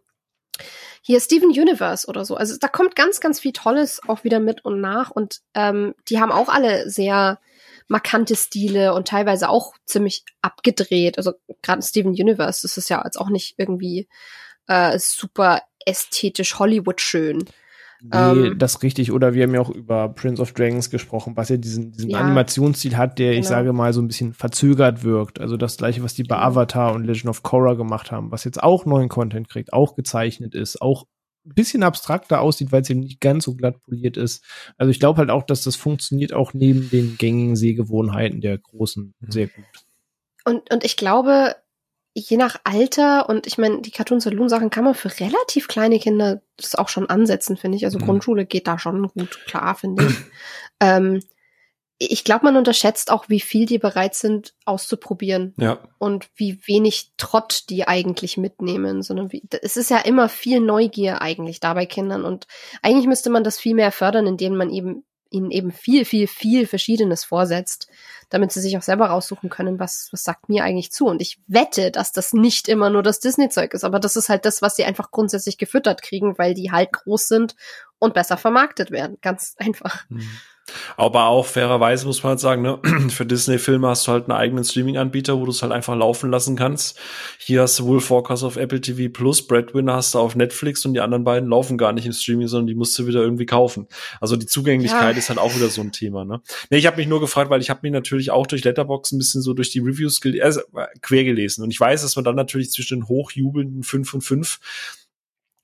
[1.03, 2.37] hier Steven Universe oder so.
[2.37, 6.21] Also da kommt ganz, ganz viel Tolles auch wieder mit und nach und ähm, die
[6.21, 7.39] haben auch alle sehr
[7.89, 11.19] markante Stile und teilweise auch ziemlich abgedreht.
[11.19, 11.33] Also
[11.63, 14.09] gerade Steven Universe, das ist ja jetzt auch nicht irgendwie
[14.69, 17.45] äh, super ästhetisch Hollywood schön.
[18.03, 19.13] Nee, ähm, das richtig.
[19.13, 22.19] Oder wir haben ja auch über Prince of Dragons gesprochen, was ja diesen, diesen ja,
[22.19, 23.41] Animationsstil hat, der, genau.
[23.41, 25.41] ich sage mal, so ein bisschen verzögert wirkt.
[25.41, 26.47] Also das gleiche, was die bei genau.
[26.47, 30.55] Avatar und Legend of Korra gemacht haben, was jetzt auch neuen Content kriegt, auch gezeichnet
[30.55, 31.07] ist, auch
[31.47, 34.45] ein bisschen abstrakter aussieht, weil es eben nicht ganz so glatt poliert ist.
[34.77, 39.15] Also ich glaube halt auch, dass das funktioniert auch neben den gängigen Sehgewohnheiten der Großen
[39.19, 39.31] mhm.
[39.31, 39.65] sehr gut.
[40.45, 41.57] Und, und ich glaube,
[42.15, 45.99] je nach Alter und ich meine, die Cartoon Saloon Sachen kann man für relativ kleine
[45.99, 47.85] Kinder das auch schon ansetzen, finde ich.
[47.85, 48.05] Also mhm.
[48.05, 50.15] Grundschule geht da schon gut klar, finde ich.
[50.81, 51.21] ähm,
[52.03, 55.55] ich glaube, man unterschätzt auch, wie viel die bereit sind auszuprobieren.
[55.59, 55.81] Ja.
[55.99, 61.21] Und wie wenig Trott die eigentlich mitnehmen, sondern wie, es ist ja immer viel Neugier
[61.21, 62.47] eigentlich da bei Kindern und
[62.81, 66.67] eigentlich müsste man das viel mehr fördern, indem man eben ihnen eben viel, viel, viel
[66.67, 67.89] Verschiedenes vorsetzt,
[68.29, 71.07] damit sie sich auch selber raussuchen können, was, was sagt mir eigentlich zu.
[71.07, 74.45] Und ich wette, dass das nicht immer nur das Disney-Zeug ist, aber das ist halt
[74.45, 77.55] das, was sie einfach grundsätzlich gefüttert kriegen, weil die halt groß sind
[77.99, 79.19] und besser vermarktet werden.
[79.21, 80.09] Ganz einfach.
[80.09, 80.29] Mhm.
[80.97, 82.79] Aber auch fairerweise muss man halt sagen, ne,
[83.11, 86.57] für Disney-Filme hast du halt einen eigenen Streaming-Anbieter, wo du es halt einfach laufen lassen
[86.57, 86.99] kannst.
[87.39, 91.01] Hier hast du Wolf auf Apple TV Plus, Breadwinner hast du auf Netflix und die
[91.01, 93.87] anderen beiden laufen gar nicht im Streaming, sondern die musst du wieder irgendwie kaufen.
[94.21, 95.19] Also die Zugänglichkeit ja.
[95.19, 96.25] ist halt auch wieder so ein Thema.
[96.25, 96.41] Ne,
[96.71, 99.19] nee, ich habe mich nur gefragt, weil ich habe mich natürlich auch durch Letterbox ein
[99.19, 100.51] bisschen so durch die Reviews äh,
[101.03, 104.61] quer gelesen und ich weiß, dass man dann natürlich zwischen den hochjubelnden 5 und 5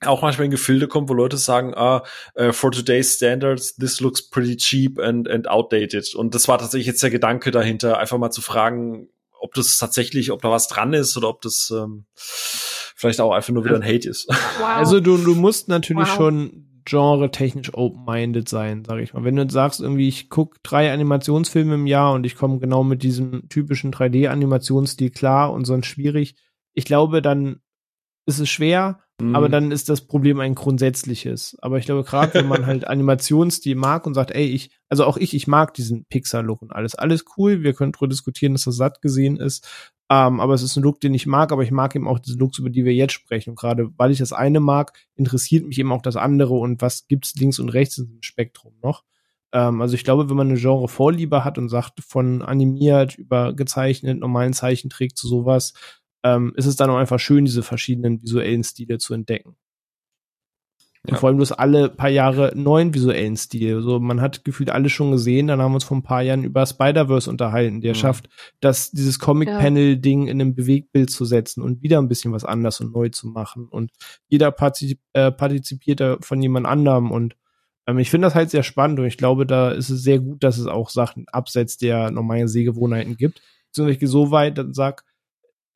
[0.07, 2.03] auch manchmal in Gefilde kommt, wo Leute sagen, ah,
[2.39, 6.15] uh, for today's standards, this looks pretty cheap and, and outdated.
[6.15, 9.09] Und das war tatsächlich jetzt der Gedanke dahinter, einfach mal zu fragen,
[9.39, 13.53] ob das tatsächlich, ob da was dran ist oder ob das ähm, vielleicht auch einfach
[13.53, 14.29] nur wieder ein Hate ist.
[14.59, 14.69] Wow.
[14.77, 16.17] Also du, du musst natürlich wow.
[16.17, 19.25] schon genre-technisch open-minded sein, sag ich mal.
[19.25, 23.03] Wenn du sagst, irgendwie, ich guck drei Animationsfilme im Jahr und ich komme genau mit
[23.03, 26.37] diesem typischen 3D-Animationsstil klar und sonst schwierig,
[26.73, 27.61] ich glaube, dann
[28.25, 29.35] ist es schwer, Mhm.
[29.35, 31.57] Aber dann ist das Problem ein grundsätzliches.
[31.61, 35.17] Aber ich glaube, gerade wenn man halt Animationsstil mag und sagt, ey, ich, also auch
[35.17, 36.95] ich, ich mag diesen Pixar-Look und alles.
[36.95, 39.67] Alles cool, wir können drüber diskutieren, dass das satt gesehen ist.
[40.09, 42.39] Ähm, aber es ist ein Look, den ich mag, aber ich mag eben auch diese
[42.39, 43.51] Looks, über die wir jetzt sprechen.
[43.51, 47.09] Und gerade weil ich das eine mag, interessiert mich eben auch das andere und was
[47.09, 49.03] gibt's links und rechts im Spektrum noch.
[49.53, 54.21] Ähm, also ich glaube, wenn man eine Genre-Vorliebe hat und sagt, von animiert über gezeichnet,
[54.21, 55.73] normalen Zeichentrick zu sowas,
[56.23, 59.57] ähm, ist es dann auch einfach schön, diese verschiedenen visuellen Stile zu entdecken.
[61.07, 61.13] Ja.
[61.13, 63.81] Und vor allem bloß alle paar Jahre neuen visuellen Stil.
[63.81, 66.43] So, man hat gefühlt alles schon gesehen, dann haben wir uns vor ein paar Jahren
[66.43, 67.97] über Spider-Verse unterhalten, der mhm.
[67.97, 68.29] schafft,
[68.61, 72.93] das, dieses Comic-Panel-Ding in einem Bewegtbild zu setzen und wieder ein bisschen was anders und
[72.93, 73.69] neu zu machen.
[73.69, 73.93] Und
[74.27, 77.37] jeder partizip äh, partizipiert da von jemand anderem und
[77.87, 80.43] ähm, ich finde das halt sehr spannend und ich glaube, da ist es sehr gut,
[80.43, 83.41] dass es auch Sachen abseits der normalen Sehgewohnheiten gibt.
[83.69, 85.05] Beziehungsweise ich gehe so weit, dann sag,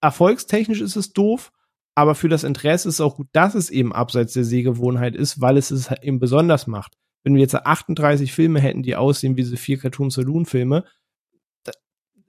[0.01, 1.53] erfolgstechnisch ist es doof,
[1.95, 5.41] aber für das Interesse ist es auch gut, dass es eben abseits der Sehgewohnheit ist,
[5.41, 6.97] weil es es eben besonders macht.
[7.23, 10.85] Wenn wir jetzt 38 Filme hätten, die aussehen wie diese vier Cartoon Saloon Filme,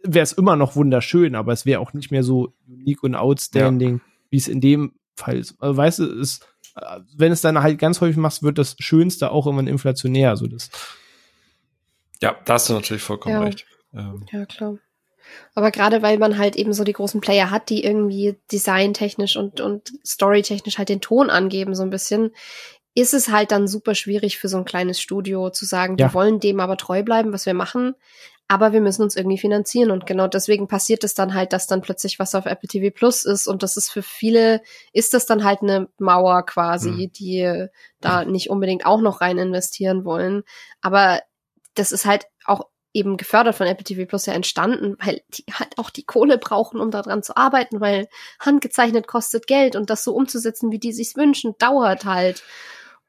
[0.04, 3.98] wäre es immer noch wunderschön, aber es wäre auch nicht mehr so unique und outstanding,
[3.98, 4.02] ja.
[4.30, 5.56] wie es in dem Fall ist.
[5.62, 6.40] Also, weißt du, es,
[7.16, 10.36] wenn es dann halt ganz häufig machst, wird das Schönste auch immer inflationär.
[10.38, 10.70] So das.
[12.22, 13.42] Ja, da hast du natürlich vollkommen ja.
[13.42, 13.66] recht.
[13.94, 14.26] Ähm.
[14.32, 14.78] Ja, klar.
[15.56, 19.62] Aber gerade weil man halt eben so die großen Player hat, die irgendwie designtechnisch und,
[19.62, 22.32] und storytechnisch halt den Ton angeben, so ein bisschen,
[22.94, 26.08] ist es halt dann super schwierig für so ein kleines Studio zu sagen, ja.
[26.08, 27.96] wir wollen dem aber treu bleiben, was wir machen,
[28.48, 31.82] aber wir müssen uns irgendwie finanzieren und genau deswegen passiert es dann halt, dass dann
[31.82, 35.46] plötzlich was auf Apple TV Plus ist und das ist für viele, ist das dann
[35.46, 37.12] halt eine Mauer quasi, mhm.
[37.14, 37.68] die
[38.02, 40.44] da nicht unbedingt auch noch rein investieren wollen,
[40.82, 41.22] aber
[41.76, 45.78] das ist halt auch eben gefördert von Apple TV Plus ja entstanden, weil die halt
[45.78, 48.08] auch die Kohle brauchen, um daran zu arbeiten, weil
[48.40, 52.44] handgezeichnet kostet Geld und das so umzusetzen, wie die sich's wünschen, dauert halt.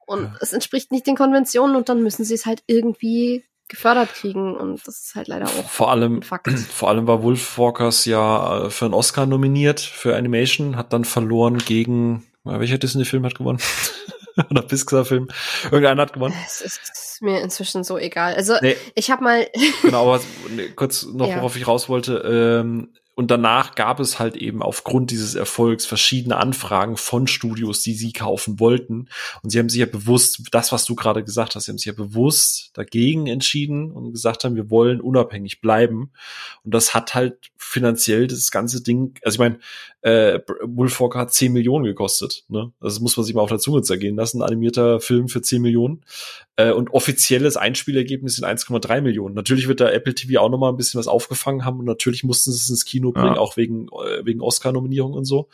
[0.07, 0.35] Und ja.
[0.41, 4.87] es entspricht nicht den Konventionen und dann müssen sie es halt irgendwie gefördert kriegen und
[4.87, 6.51] das ist halt leider auch vor allem Fakt.
[6.71, 11.57] vor allem war Wolfwalkers ja äh, für einen Oscar nominiert für Animation hat dann verloren
[11.57, 13.61] gegen äh, welcher Disney Film hat gewonnen
[14.51, 15.29] oder Pixar-Film.
[15.65, 16.35] Irgendeiner hat gewonnen.
[16.47, 18.35] Es ist mir inzwischen so egal.
[18.35, 18.77] Also nee.
[18.95, 19.47] ich habe mal.
[19.83, 20.23] genau, aber
[20.77, 21.37] kurz noch, ja.
[21.37, 22.17] worauf ich raus wollte.
[22.19, 27.93] Ähm, und danach gab es halt eben aufgrund dieses Erfolgs verschiedene Anfragen von Studios, die
[27.93, 29.09] sie kaufen wollten.
[29.43, 31.87] Und sie haben sich ja bewusst, das, was du gerade gesagt hast, sie haben sich
[31.87, 36.11] ja bewusst dagegen entschieden und gesagt haben, wir wollen unabhängig bleiben.
[36.65, 39.59] Und das hat halt finanziell das ganze Ding, also ich meine,
[40.01, 42.45] äh, Wolfwalker hat 10 Millionen gekostet.
[42.49, 42.73] Ne?
[42.81, 44.43] Das muss man sich mal auf der Zunge zergehen lassen.
[44.43, 46.05] Ein animierter Film für 10 Millionen.
[46.57, 49.35] Äh, und offizielles Einspielergebnis sind 1,3 Millionen.
[49.35, 52.25] Natürlich wird da Apple TV auch noch mal ein bisschen was aufgefangen haben und natürlich
[52.25, 53.41] mussten sie es ins Kino bringen, ja.
[53.41, 55.49] auch wegen, äh, wegen Oscar-Nominierung und so.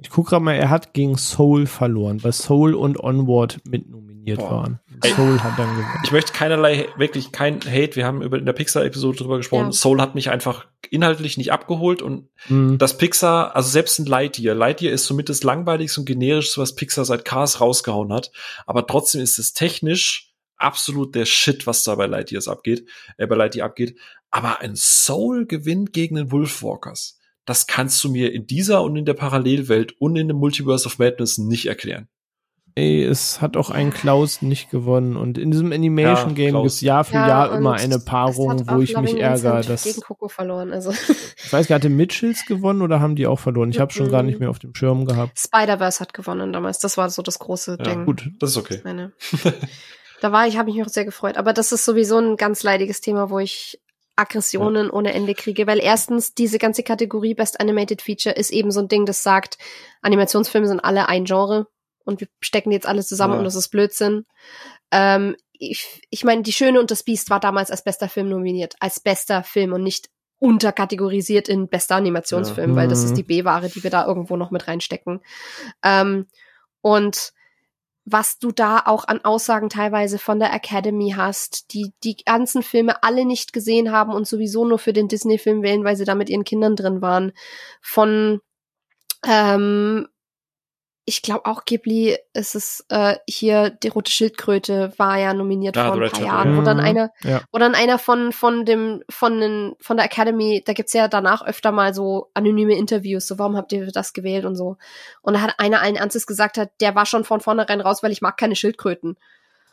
[0.00, 4.50] Ich gucke gerade mal, er hat gegen Soul verloren, weil Soul und Onward mitnominiert Boah.
[4.50, 4.80] waren.
[5.04, 6.00] Soul hat dann gewonnen.
[6.04, 7.96] Ich möchte keinerlei, wirklich kein Hate.
[7.96, 9.66] Wir haben über in der Pixar-Episode drüber gesprochen.
[9.66, 9.72] Ja.
[9.72, 12.78] Soul hat mich einfach inhaltlich nicht abgeholt und mhm.
[12.78, 14.54] das Pixar, also selbst ein Lightyear.
[14.54, 18.30] Lightyear ist somit das langweiligste und generischste, was Pixar seit Cars rausgehauen hat.
[18.66, 23.36] Aber trotzdem ist es technisch absolut der Shit, was da bei Lightyears abgeht, äh, bei
[23.36, 23.96] Lightyear abgeht.
[24.30, 27.18] Aber ein Soul gewinnt gegen den Wolfwalkers
[27.48, 30.98] das kannst du mir in dieser und in der Parallelwelt und in dem Multiverse of
[30.98, 32.08] Madness nicht erklären.
[32.74, 35.16] Ey, es hat auch ein Klaus nicht gewonnen.
[35.16, 38.68] Und in diesem Animation Game ja, gibt es Jahr für ja, Jahr immer eine Paarung,
[38.68, 39.62] wo ich mich ärgere.
[39.62, 40.72] Dass gegen Coco verloren.
[40.72, 40.92] Also.
[40.92, 43.70] Ich weiß gar nicht, hatte Mitchells gewonnen oder haben die auch verloren?
[43.70, 45.38] Ich habe schon gar nicht mehr auf dem Schirm gehabt.
[45.38, 46.78] Spider-Verse hat gewonnen damals.
[46.78, 48.04] Das war so das große ja, Ding.
[48.04, 48.80] Gut, das ist okay.
[50.20, 51.38] da war ich, habe mich auch sehr gefreut.
[51.38, 53.80] Aber das ist sowieso ein ganz leidiges Thema, wo ich
[54.18, 54.92] Aggressionen ja.
[54.92, 58.88] ohne Ende kriege, weil erstens diese ganze Kategorie Best Animated Feature ist eben so ein
[58.88, 59.58] Ding, das sagt,
[60.02, 61.66] Animationsfilme sind alle ein Genre
[62.04, 63.38] und wir stecken jetzt alles zusammen ja.
[63.38, 64.24] und das ist Blödsinn.
[64.90, 68.74] Ähm, ich, ich meine, Die Schöne und das Biest war damals als bester Film nominiert,
[68.80, 70.08] als bester Film und nicht
[70.38, 72.76] unterkategorisiert in bester Animationsfilm, Ja.
[72.76, 73.06] weil das Mhm.
[73.06, 75.20] ist die B-Ware, die wir da irgendwo noch mit reinstecken.
[75.82, 76.26] Ähm,
[76.80, 77.32] und
[78.10, 83.02] was du da auch an Aussagen teilweise von der Academy hast, die die ganzen Filme
[83.02, 86.30] alle nicht gesehen haben und sowieso nur für den Disney-Film wählen, weil sie da mit
[86.30, 87.32] ihren Kindern drin waren.
[87.80, 88.40] Von
[89.26, 90.08] ähm,
[91.08, 95.86] ich glaube auch Ghibli ist es äh, hier die rote Schildkröte war ja nominiert Ah,
[95.86, 96.64] vor ein paar Turtle, Jahren, wo ja.
[96.64, 96.84] dann Mhm.
[96.84, 97.40] einer Ja.
[97.50, 101.44] wo dann einer von von dem von den von der Academy, da gibt's ja danach
[101.44, 104.76] öfter mal so anonyme Interviews, so warum habt ihr das gewählt und so.
[105.22, 108.12] Und da hat einer allen Ernstes gesagt hat, der war schon von vornherein raus, weil
[108.12, 109.16] ich mag keine Schildkröten.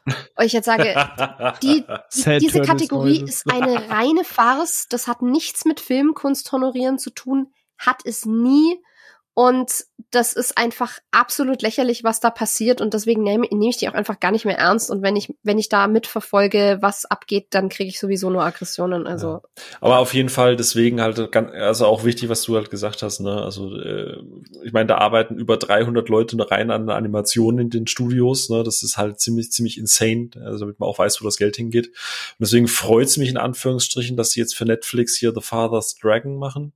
[0.06, 0.84] Und ich jetzt sage,
[1.64, 1.84] die,
[2.14, 4.88] die, diese Kategorie ist eine reine Farce.
[4.90, 7.52] Das hat nichts mit Filmkunst honorieren zu tun.
[7.78, 8.80] Hat es nie.
[9.36, 12.80] Und das ist einfach absolut lächerlich, was da passiert.
[12.80, 14.90] Und deswegen nehme, nehme ich die auch einfach gar nicht mehr ernst.
[14.90, 19.08] Und wenn ich, wenn ich da mitverfolge, was abgeht, dann kriege ich sowieso nur Aggressionen.
[19.08, 19.42] Also,
[19.82, 23.20] Aber auf jeden Fall deswegen halt ganz, also auch wichtig, was du halt gesagt hast,
[23.20, 23.44] ne?
[23.44, 24.16] Also äh,
[24.64, 28.64] ich meine, da arbeiten über 300 Leute rein an Animationen in den Studios, ne?
[28.64, 31.88] Das ist halt ziemlich ziemlich insane, also damit man auch weiß, wo das Geld hingeht.
[31.88, 35.96] Und deswegen freut es mich in Anführungsstrichen, dass sie jetzt für Netflix hier The Father's
[35.96, 36.72] Dragon machen.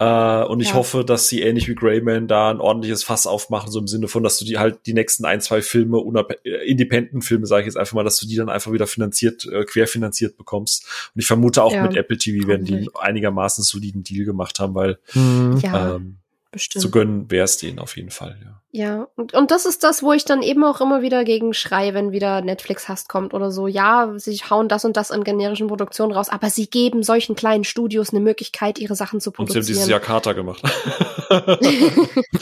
[0.00, 0.74] Äh, und ich Ja.
[0.74, 4.22] hoffe, dass sie ähnlich wie Greyman da ein ordentliches Fass aufmachen, so im Sinne von,
[4.22, 7.76] dass du die halt die nächsten ein, zwei Filme, unab- äh, Independent-Filme, sage ich jetzt
[7.76, 10.84] einfach mal, dass du die dann einfach wieder finanziert, äh, querfinanziert bekommst.
[11.14, 11.82] Und ich vermute auch Ja.
[11.82, 15.58] mit Apple TV werden die einigermaßen soliden Deal gemacht haben, weil Mhm.
[15.62, 16.18] ja, ähm,
[16.50, 16.82] bestimmt.
[16.82, 18.60] zu gönnen wäre es denen auf jeden Fall, ja.
[18.70, 21.94] Ja, und, und das ist das, wo ich dann eben auch immer wieder gegen schrei,
[21.94, 23.66] wenn wieder Netflix-Hass kommt oder so.
[23.66, 27.64] Ja, sie hauen das und das an generischen Produktionen raus, aber sie geben solchen kleinen
[27.64, 29.66] Studios eine Möglichkeit, ihre Sachen zu Und sie haben produzieren.
[29.66, 30.62] dieses Jahr Carter gemacht.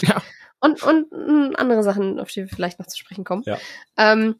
[0.02, 0.22] Ja.
[0.60, 3.42] und, und mm, andere Sachen, auf die wir vielleicht noch zu sprechen kommen.
[3.46, 3.58] Ja.
[3.96, 4.36] Ähm,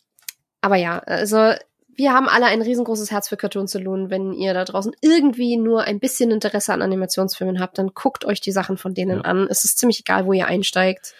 [0.60, 1.52] aber ja, also
[1.96, 4.10] wir haben alle ein riesengroßes Herz für Cartoon Saloon.
[4.10, 8.40] Wenn ihr da draußen irgendwie nur ein bisschen Interesse an Animationsfilmen habt, dann guckt euch
[8.40, 9.24] die Sachen von denen Ja.
[9.24, 9.46] an.
[9.50, 11.14] Es ist ziemlich egal, wo ihr einsteigt.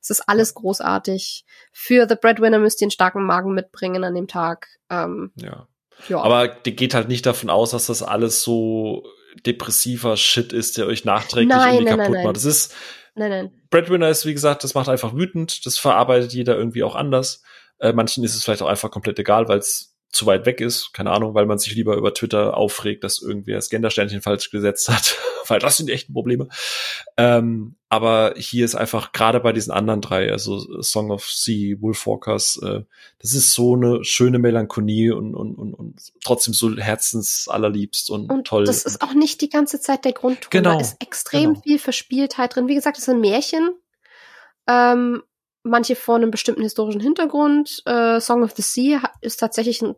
[0.00, 1.44] Es ist alles großartig.
[1.72, 4.66] Für The Breadwinner müsst ihr einen starken Magen mitbringen an dem Tag.
[4.90, 5.68] Ähm, ja.
[6.08, 6.20] ja.
[6.20, 9.04] Aber die geht halt nicht davon aus, dass das alles so
[9.46, 12.24] depressiver Shit ist, der euch nachträglich Nein, irgendwie nein, kaputt nein, macht.
[12.24, 12.34] nein.
[12.34, 12.74] Das ist,
[13.14, 13.52] nein, nein.
[13.70, 17.42] Breadwinner ist, wie gesagt, das macht einfach wütend, das verarbeitet jeder irgendwie auch anders.
[17.78, 20.92] Äh, manchen ist es vielleicht auch einfach komplett egal, weil es zu weit weg ist,
[20.92, 24.90] keine Ahnung, weil man sich lieber über Twitter aufregt, dass irgendwer das Gendersternchen falsch gesetzt
[24.90, 25.16] hat,
[25.48, 26.48] weil das sind die echten Probleme.
[27.16, 32.60] Ähm, aber hier ist einfach gerade bei diesen anderen drei, also Song of Sea, Wolfwalkers,
[32.62, 32.82] äh,
[33.20, 38.46] das ist so eine schöne Melancholie und, und, und, und trotzdem so herzensallerliebst und, Und
[38.46, 38.64] toll.
[38.64, 40.50] das ist auch nicht die ganze Zeit der Grundton.
[40.50, 41.60] Genau, Da ist extrem genau.
[41.62, 42.68] viel Verspieltheit drin.
[42.68, 43.70] Wie gesagt, es sind Märchen.
[44.68, 45.22] Ähm,
[45.62, 47.82] manche vor einem bestimmten historischen Hintergrund.
[47.86, 49.94] Äh, Song of the Sea ist tatsächlich ein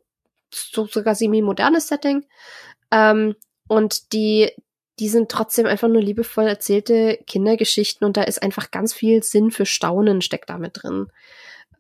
[0.53, 2.25] so, sogar semi-modernes Setting.
[2.91, 3.35] Ähm,
[3.67, 4.51] und die,
[4.99, 9.51] die sind trotzdem einfach nur liebevoll erzählte Kindergeschichten und da ist einfach ganz viel Sinn
[9.51, 11.09] für Staunen steckt damit drin.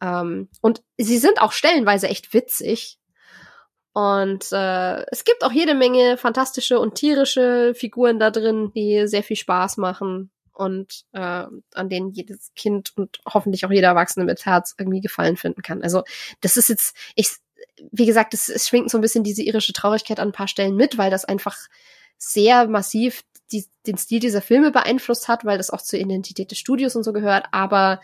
[0.00, 2.98] Ähm, und sie sind auch stellenweise echt witzig.
[3.92, 9.22] Und äh, es gibt auch jede Menge fantastische und tierische Figuren da drin, die sehr
[9.22, 14.46] viel Spaß machen und äh, an denen jedes Kind und hoffentlich auch jeder Erwachsene mit
[14.46, 15.82] Herz irgendwie Gefallen finden kann.
[15.82, 16.04] Also
[16.40, 17.28] das ist jetzt, ich,
[17.90, 20.76] wie gesagt, es, es schwingt so ein bisschen diese irische Traurigkeit an ein paar Stellen
[20.76, 21.56] mit, weil das einfach
[22.18, 23.22] sehr massiv
[23.52, 27.02] die, den Stil dieser Filme beeinflusst hat, weil das auch zur Identität des Studios und
[27.02, 28.00] so gehört, aber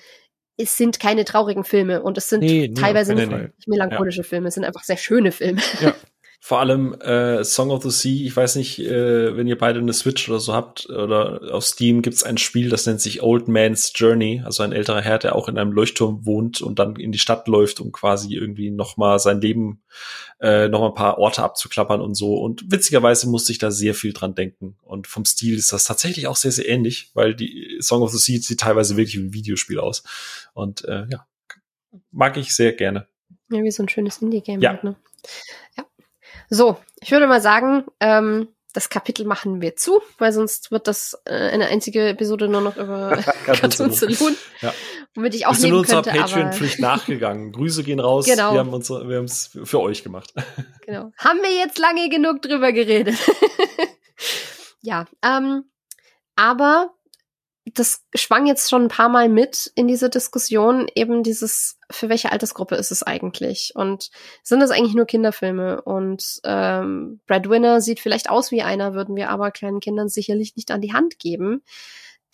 [0.57, 3.53] es sind keine traurigen Filme und es sind Nee, nee, teilweise auf nicht Fall.
[3.67, 5.63] melancholische Filme, es sind einfach sehr schöne Filme.
[6.43, 9.93] Vor allem äh, Song of the Sea, ich weiß nicht, äh, wenn ihr beide eine
[9.93, 13.93] Switch oder so habt oder auf Steam gibt's ein Spiel, das nennt sich Old Man's
[13.95, 17.19] Journey, also ein älterer Herr, der auch in einem Leuchtturm wohnt und dann in die
[17.19, 19.83] Stadt läuft, um quasi irgendwie noch mal sein Leben,
[20.41, 22.35] äh, noch mal ein paar Orte abzuklappern und so.
[22.39, 24.79] Und witzigerweise musste ich da sehr viel dran denken.
[24.83, 28.19] Und vom Stil ist das tatsächlich auch sehr, sehr ähnlich, weil die Song of the
[28.19, 30.05] Sea sieht teilweise wirklich wie ein Videospiel aus.
[30.55, 31.27] Und äh, ja,
[32.11, 33.07] mag ich sehr gerne.
[33.51, 34.63] Ja, wie so ein schönes Indie-Game.
[34.63, 34.71] Ja.
[34.71, 34.97] Halt, ne?
[35.77, 35.85] ja.
[36.51, 41.21] So, ich würde mal sagen, ähm, das Kapitel machen wir zu, weil sonst wird das
[41.25, 43.17] äh, eine einzige Episode nur noch über
[43.47, 44.73] Cartoon Saloon, Ja.
[45.15, 47.53] womit ich auch Wir sind nehmen unserer könnte, Patreon-Pflicht nachgegangen.
[47.53, 48.27] Grüße gehen raus.
[48.27, 48.53] Genau.
[48.53, 50.33] Wir haben uns, wir haben es für euch gemacht.
[50.87, 51.11] genau.
[51.19, 53.17] Haben wir jetzt lange genug drüber geredet.
[54.83, 55.65] ja, ähm,
[56.37, 56.95] aber
[57.67, 62.33] das schwang jetzt schon ein paar Mal mit in diese Diskussion, eben dieses, für welche
[62.33, 63.73] Altersgruppe ist es eigentlich?
[63.75, 64.11] Und
[64.43, 65.83] sind das eigentlich nur Kinderfilme?
[65.83, 70.71] Und ähm, Breadwinner sieht vielleicht aus wie einer, würden wir aber kleinen Kindern sicherlich nicht
[70.71, 71.63] an die Hand geben.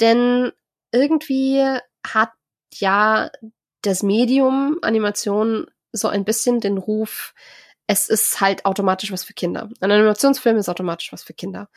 [0.01, 0.53] Denn
[0.93, 1.65] irgendwie
[2.07, 2.31] hat
[2.73, 3.31] ja
[3.82, 7.35] das Medium Animation so ein bisschen den Ruf,
[7.86, 9.69] es ist halt automatisch was für Kinder.
[9.81, 11.69] Ein Animationsfilm ist automatisch was für Kinder.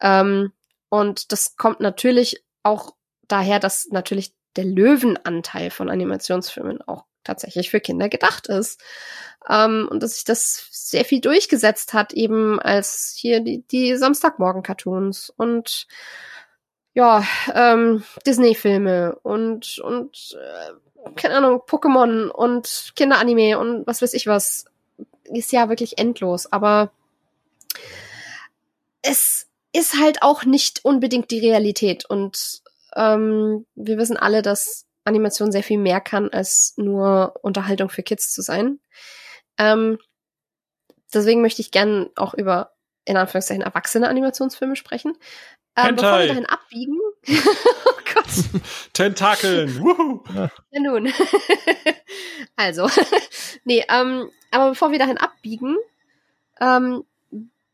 [0.00, 0.52] Ähm,
[0.88, 2.95] und das kommt natürlich auch
[3.28, 8.80] daher, dass natürlich der Löwenanteil von Animationsfilmen auch tatsächlich für Kinder gedacht ist.
[9.48, 15.30] Ähm, und dass sich das sehr viel durchgesetzt hat, eben als hier die, die Samstagmorgen-Cartoons
[15.36, 15.86] und
[16.94, 24.26] ja, ähm, Disney-Filme und, und äh, keine Ahnung, Pokémon und Kinderanime und was weiß ich
[24.26, 24.64] was.
[25.24, 26.92] Ist ja wirklich endlos, aber
[29.02, 32.62] es ist halt auch nicht unbedingt die Realität und
[32.96, 38.32] ähm, wir wissen alle, dass Animation sehr viel mehr kann, als nur Unterhaltung für Kids
[38.32, 38.80] zu sein.
[39.58, 39.98] Ähm,
[41.14, 42.72] deswegen möchte ich gern auch über,
[43.04, 45.16] in Anführungszeichen, erwachsene Animationsfilme sprechen.
[45.76, 46.98] Ähm, bevor wir dahin abbiegen.
[47.28, 48.24] oh Gott.
[48.94, 49.78] Tentakeln.
[49.78, 50.24] Wuhu.
[50.34, 51.12] Ja, nun.
[52.56, 52.88] also,
[53.64, 55.76] nee, ähm, aber bevor wir dahin abbiegen,
[56.60, 57.04] ähm,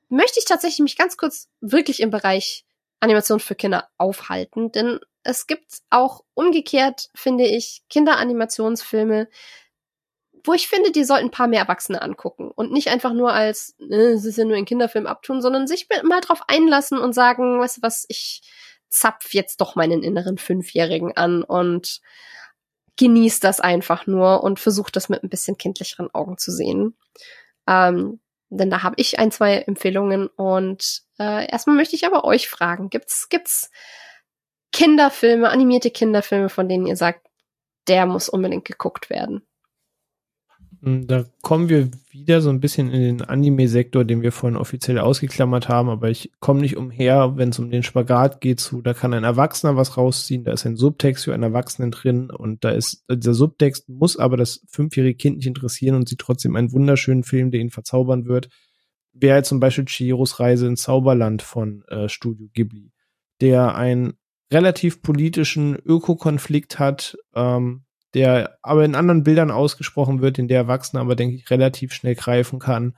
[0.08, 2.64] möchte ich tatsächlich mich ganz kurz wirklich im Bereich
[2.98, 9.28] Animation für Kinder aufhalten, denn es gibt auch umgekehrt, finde ich, Kinderanimationsfilme,
[10.44, 13.76] wo ich finde, die sollten ein paar mehr Erwachsene angucken und nicht einfach nur als,
[13.78, 17.60] äh, es ist ja nur ein Kinderfilm abtun, sondern sich mal drauf einlassen und sagen,
[17.60, 18.42] weißt du was, ich
[18.88, 22.00] zapf jetzt doch meinen inneren Fünfjährigen an und
[22.98, 26.96] genieß das einfach nur und versuch das mit ein bisschen kindlicheren Augen zu sehen.
[27.66, 28.20] Ähm,
[28.50, 32.90] denn da habe ich ein, zwei Empfehlungen und äh, erstmal möchte ich aber euch fragen,
[32.90, 33.70] gibt's, gibt's
[34.72, 37.28] Kinderfilme, animierte Kinderfilme, von denen ihr sagt,
[37.88, 39.42] der muss unbedingt geguckt werden?
[40.82, 44.98] Hm, da kommen wir wieder so ein bisschen in den Anime-Sektor, den wir vorhin offiziell
[44.98, 48.92] ausgeklammert haben, aber ich komme nicht umher, wenn es um den Spagat geht, zu, da
[48.92, 52.70] kann ein Erwachsener was rausziehen, da ist ein Subtext für einen Erwachsenen drin und da
[52.70, 57.22] ist, dieser Subtext muss aber das fünfjährige Kind nicht interessieren und sieht trotzdem einen wunderschönen
[57.22, 58.48] Film, der ihn verzaubern wird.
[59.12, 62.90] Wäre zum Beispiel Chihiros Reise ins Zauberland von äh, Studio Ghibli,
[63.40, 64.14] der einen
[64.52, 67.84] relativ politischen Ökokonflikt hat, ähm,
[68.14, 72.14] der aber in anderen Bildern ausgesprochen wird, in der Erwachsene aber, denke ich, relativ schnell
[72.14, 72.96] greifen kann.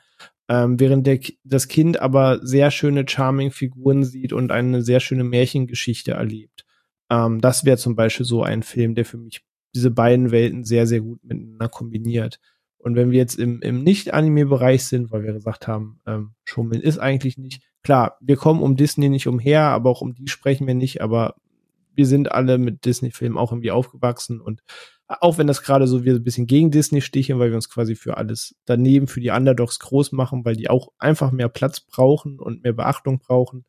[0.48, 6.12] Ähm, während der, das Kind aber sehr schöne Charming-Figuren sieht und eine sehr schöne Märchengeschichte
[6.12, 6.66] erlebt.
[7.10, 9.42] Ähm, das wäre zum Beispiel so ein Film, der für mich
[9.74, 12.40] diese beiden Welten sehr, sehr gut miteinander kombiniert.
[12.76, 16.98] Und wenn wir jetzt im, im Nicht-Anime-Bereich sind, weil wir gesagt haben, ähm, Schummeln ist
[16.98, 20.74] eigentlich nicht, klar, wir kommen um Disney nicht umher, aber auch um die sprechen wir
[20.74, 21.36] nicht, aber
[21.94, 24.62] wir sind alle mit Disney-Filmen auch irgendwie aufgewachsen und
[25.06, 27.94] auch wenn das gerade so wir ein bisschen gegen Disney stichen, weil wir uns quasi
[27.94, 32.38] für alles daneben, für die Underdogs groß machen, weil die auch einfach mehr Platz brauchen
[32.38, 33.66] und mehr Beachtung brauchen,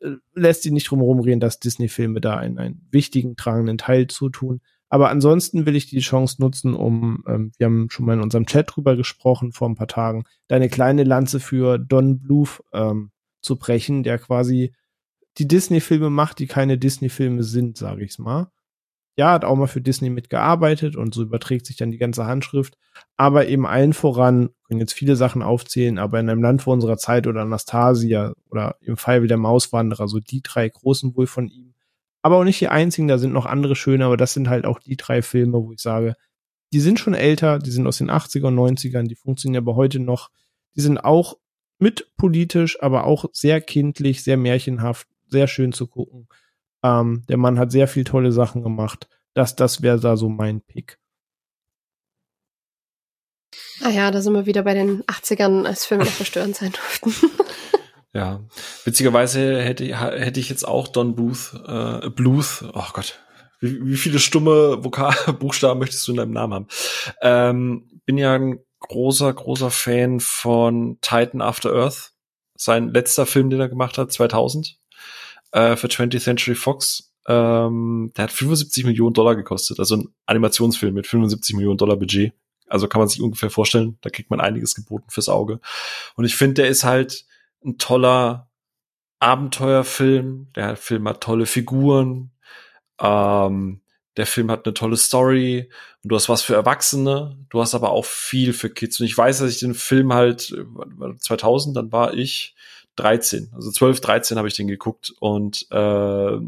[0.00, 4.60] äh, lässt sie nicht drum reden, dass Disney-Filme da einen, einen wichtigen, tragenden Teil zutun.
[4.88, 8.46] Aber ansonsten will ich die Chance nutzen, um, ähm, wir haben schon mal in unserem
[8.46, 13.10] Chat drüber gesprochen vor ein paar Tagen, deine kleine Lanze für Don Bluth ähm,
[13.40, 14.74] zu brechen, der quasi
[15.40, 18.52] die Disney-Filme macht, die keine Disney-Filme sind, sage ich's mal
[19.20, 22.78] ja, hat auch mal für Disney mitgearbeitet und so überträgt sich dann die ganze Handschrift.
[23.18, 26.96] Aber eben allen voran, können jetzt viele Sachen aufzählen, aber in einem Land vor unserer
[26.96, 31.48] Zeit oder Anastasia oder im Fall wie der Mauswanderer, so die drei großen wohl von
[31.48, 31.74] ihm.
[32.22, 34.78] Aber auch nicht die einzigen, da sind noch andere schöne, aber das sind halt auch
[34.78, 36.14] die drei Filme, wo ich sage,
[36.72, 39.98] die sind schon älter, die sind aus den 80er und 90ern, die funktionieren aber heute
[39.98, 40.30] noch.
[40.76, 41.36] Die sind auch
[41.78, 46.28] mit politisch, aber auch sehr kindlich, sehr märchenhaft, sehr schön zu gucken.
[46.82, 49.08] Ähm, der Mann hat sehr viel tolle Sachen gemacht.
[49.34, 50.98] Das, das wäre da so mein Pick.
[53.82, 57.14] Ah ja, da sind wir wieder bei den 80ern, als Filme noch verstörend sein durften.
[58.12, 58.40] ja,
[58.84, 63.20] witzigerweise hätte, hätte ich jetzt auch Don Bluth, äh, Bluth, oh Gott,
[63.60, 66.68] wie, wie viele stumme Vokal Buchstaben möchtest du in deinem Namen haben?
[67.22, 72.12] Ähm, bin ja ein großer, großer Fan von Titan After Earth.
[72.56, 74.79] Sein letzter Film, den er gemacht hat, 2000
[75.52, 77.12] äh, für 20th Century Fox.
[77.26, 82.32] Ähm, der hat 75 Millionen Dollar gekostet, also ein Animationsfilm mit 75 Millionen Dollar Budget.
[82.66, 85.60] Also kann man sich ungefähr vorstellen, da kriegt man einiges geboten fürs Auge.
[86.14, 87.26] Und ich finde, der ist halt
[87.64, 88.48] ein toller
[89.18, 90.48] Abenteuerfilm.
[90.54, 92.30] Der Film hat tolle Figuren.
[93.00, 93.80] Ähm,
[94.16, 95.70] der Film hat eine tolle Story
[96.02, 98.98] und du hast was für Erwachsene, du hast aber auch viel für Kids.
[99.00, 100.54] Und ich weiß, dass ich den Film halt
[101.18, 102.54] 2000, dann war ich
[103.00, 106.38] 13, also 12, 13 habe ich den geguckt und äh,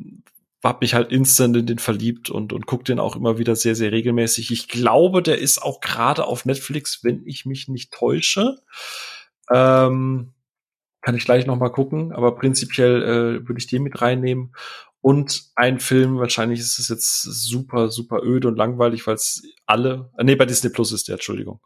[0.65, 3.75] habe mich halt instant in den verliebt und, und guck den auch immer wieder sehr,
[3.75, 4.51] sehr regelmäßig.
[4.53, 8.59] Ich glaube, der ist auch gerade auf Netflix, wenn ich mich nicht täusche.
[9.51, 10.33] Ähm,
[11.01, 14.55] kann ich gleich noch mal gucken, aber prinzipiell äh, würde ich den mit reinnehmen.
[15.01, 20.13] Und ein Film, wahrscheinlich ist es jetzt super, super öde und langweilig, weil es alle,
[20.17, 21.61] äh, nee, bei Disney Plus ist der, Entschuldigung.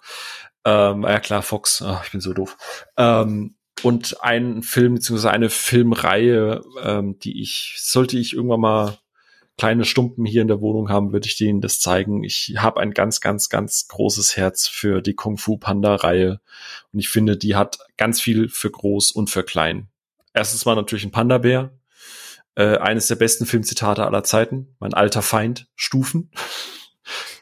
[0.65, 2.57] Ähm, ja klar, Fox, oh, ich bin so doof.
[2.97, 8.99] Ähm, und ein Film, beziehungsweise eine Filmreihe, ähm, die ich, sollte ich irgendwann mal
[9.59, 12.25] kleine Stumpen hier in der Wohnung haben, würde ich denen das zeigen.
[12.25, 16.41] Ich habe ein ganz, ganz, ganz großes Herz für die Kung Fu Panda Reihe.
[16.93, 19.89] Und ich finde, die hat ganz viel für groß und für klein.
[20.35, 21.73] Erstens mal natürlich ein Panda-Bär.
[22.55, 24.75] Äh, eines der besten Filmzitate aller Zeiten.
[24.79, 26.31] Mein alter Feind, Stufen.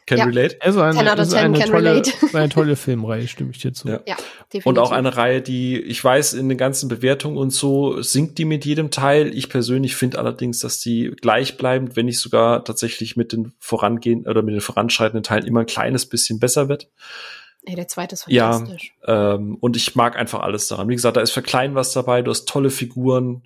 [0.07, 0.25] Can ja.
[0.27, 0.57] relate.
[0.61, 2.03] Also eine, also eine, tolle,
[2.35, 3.89] eine tolle Filmreihe, stimme ich dir zu.
[3.89, 4.01] Ja.
[4.07, 4.17] ja,
[4.53, 4.67] definitiv.
[4.67, 8.45] Und auch eine Reihe, die, ich weiß, in den ganzen Bewertungen und so sinkt die
[8.45, 9.35] mit jedem Teil.
[9.35, 14.43] Ich persönlich finde allerdings, dass die gleichbleibend, wenn nicht sogar tatsächlich mit den vorangehenden oder
[14.43, 16.91] mit den voranschreitenden Teilen immer ein kleines bisschen besser wird.
[17.67, 18.95] Ey, der zweite ist fantastisch.
[19.07, 20.89] Ja, ähm, und ich mag einfach alles daran.
[20.89, 23.45] Wie gesagt, da ist für klein was dabei, du hast tolle Figuren,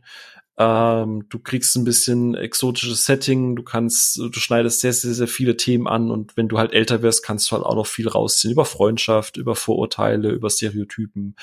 [0.61, 5.57] ähm, du kriegst ein bisschen exotisches Setting, du kannst, du schneidest sehr, sehr, sehr viele
[5.57, 8.53] Themen an und wenn du halt älter wirst, kannst du halt auch noch viel rausziehen
[8.53, 11.37] über Freundschaft, über Vorurteile, über Stereotypen.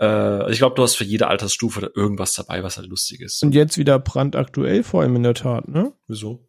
[0.00, 3.40] Äh, ich glaube, du hast für jede Altersstufe da irgendwas dabei, was halt lustig ist.
[3.44, 5.92] Und jetzt wieder brandaktuell vor allem in der Tat, ne?
[6.08, 6.44] Wieso?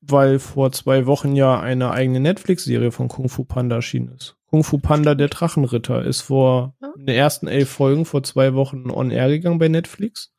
[0.00, 4.36] Weil vor zwei Wochen ja eine eigene Netflix-Serie von Kung Fu Panda erschienen ist.
[4.46, 8.90] Kung Fu Panda, der Drachenritter, ist vor in den ersten elf Folgen vor zwei Wochen
[8.90, 10.32] on air gegangen bei Netflix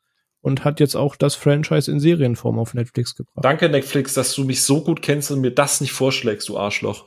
[0.44, 3.42] und hat jetzt auch das Franchise in Serienform auf Netflix gebracht.
[3.42, 7.06] Danke, Netflix, dass du mich so gut kennst und mir das nicht vorschlägst, du Arschloch.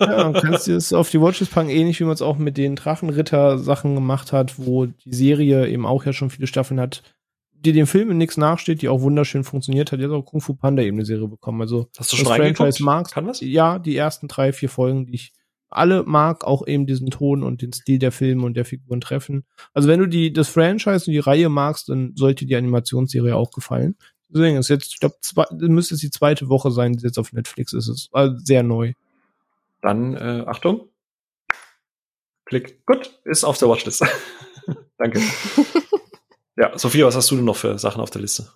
[0.00, 2.56] ja, du kannst dir das auf die Watches packen, ähnlich wie man es auch mit
[2.56, 7.04] den Drachenritter-Sachen gemacht hat, wo die Serie eben auch ja schon viele Staffeln hat,
[7.52, 10.54] die dem Film in nichts nachsteht, die auch wunderschön funktioniert hat, jetzt auch Kung Fu
[10.54, 11.60] Panda eben eine Serie bekommen.
[11.60, 13.40] Also, Hast du schon das Franchise magst, Kann was?
[13.40, 15.32] Ja, die ersten drei, vier Folgen, die ich
[15.74, 19.44] alle mag auch eben diesen Ton und den Stil der Filme und der Figuren treffen.
[19.72, 23.50] Also wenn du die das Franchise und die Reihe magst, dann sollte die Animationsserie auch
[23.50, 23.96] gefallen.
[24.28, 25.16] Deswegen ist jetzt, ich glaube,
[25.52, 27.88] müsste es die zweite Woche sein, die jetzt auf Netflix ist.
[27.88, 28.94] Es also sehr neu.
[29.80, 30.88] Dann äh, Achtung.
[32.44, 32.84] Klick.
[32.86, 34.04] Gut, ist auf der Watchlist.
[34.98, 35.20] Danke.
[36.56, 38.48] ja, Sophia, was hast du denn noch für Sachen auf der Liste?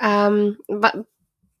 [0.00, 0.56] Ähm,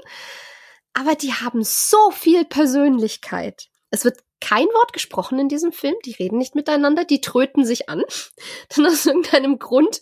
[0.94, 3.68] Aber die haben so viel Persönlichkeit.
[3.90, 5.94] Es wird kein Wort gesprochen in diesem Film.
[6.04, 8.02] Die reden nicht miteinander, die tröten sich an.
[8.76, 10.00] Dann aus irgendeinem Grund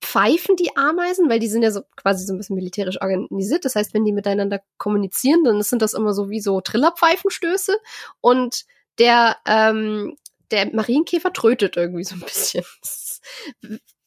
[0.00, 3.64] pfeifen die Ameisen, weil die sind ja so quasi so ein bisschen militärisch organisiert.
[3.64, 7.76] Das heißt, wenn die miteinander kommunizieren, dann sind das immer so wie so Trillerpfeifenstöße.
[8.20, 8.64] Und
[8.98, 10.16] der, ähm,
[10.50, 12.64] der Marienkäfer trötet irgendwie so ein bisschen.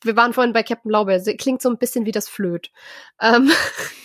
[0.06, 1.20] Wir waren vorhin bei Captain Blaubeer.
[1.38, 2.72] Klingt so ein bisschen wie das Flöt.
[3.20, 3.52] Ähm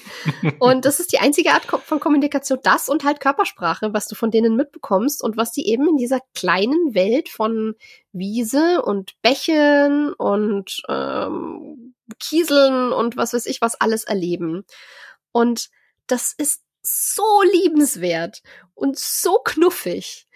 [0.59, 4.31] und das ist die einzige Art von Kommunikation, das und halt Körpersprache, was du von
[4.31, 7.75] denen mitbekommst und was die eben in dieser kleinen Welt von
[8.13, 14.65] Wiese und Bächen und ähm, Kieseln und was weiß ich was alles erleben.
[15.33, 15.69] Und
[16.07, 18.43] das ist so liebenswert
[18.75, 20.27] und so knuffig.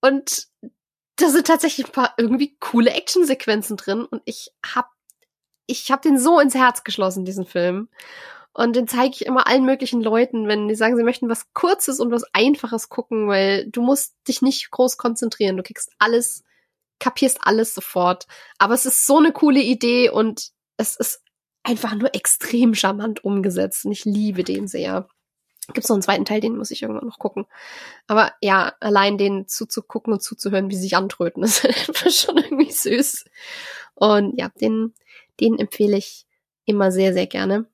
[0.00, 0.48] Und
[1.16, 4.93] da sind tatsächlich ein paar irgendwie coole Actionsequenzen drin und ich hab
[5.66, 7.88] ich hab den so ins Herz geschlossen, diesen Film.
[8.52, 11.98] Und den zeige ich immer allen möglichen Leuten, wenn die sagen, sie möchten was Kurzes
[11.98, 15.56] und was Einfaches gucken, weil du musst dich nicht groß konzentrieren.
[15.56, 16.44] Du kriegst alles,
[17.00, 18.26] kapierst alles sofort.
[18.58, 21.24] Aber es ist so eine coole Idee und es ist
[21.64, 23.86] einfach nur extrem charmant umgesetzt.
[23.86, 25.08] Und ich liebe den sehr.
[25.72, 27.46] Gibt's noch einen zweiten Teil, den muss ich irgendwann noch gucken.
[28.06, 32.70] Aber ja, allein den zuzugucken und zuzuhören, wie sie sich antröten, ist einfach schon irgendwie
[32.70, 33.24] süß.
[33.94, 34.92] Und ja, den,
[35.40, 36.26] den empfehle ich
[36.64, 37.66] immer sehr, sehr gerne.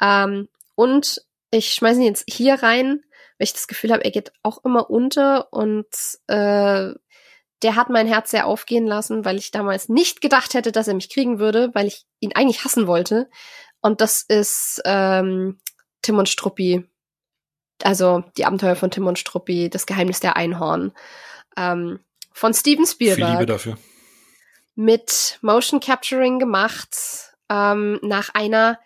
[0.00, 3.02] Ähm, und ich schmeiße ihn jetzt hier rein,
[3.38, 5.86] weil ich das Gefühl habe, er geht auch immer unter und
[6.28, 6.92] äh,
[7.62, 10.94] der hat mein Herz sehr aufgehen lassen, weil ich damals nicht gedacht hätte, dass er
[10.94, 13.30] mich kriegen würde, weil ich ihn eigentlich hassen wollte.
[13.80, 15.58] Und das ist ähm,
[16.02, 16.84] Tim und Struppi.
[17.82, 20.92] Also die Abenteuer von Tim und Struppi, das Geheimnis der Einhorn.
[21.56, 22.00] Ähm,
[22.32, 23.28] von Steven Spielberg.
[23.28, 23.78] Viel Liebe dafür.
[24.74, 28.78] Mit Motion Capturing gemacht, ähm, nach einer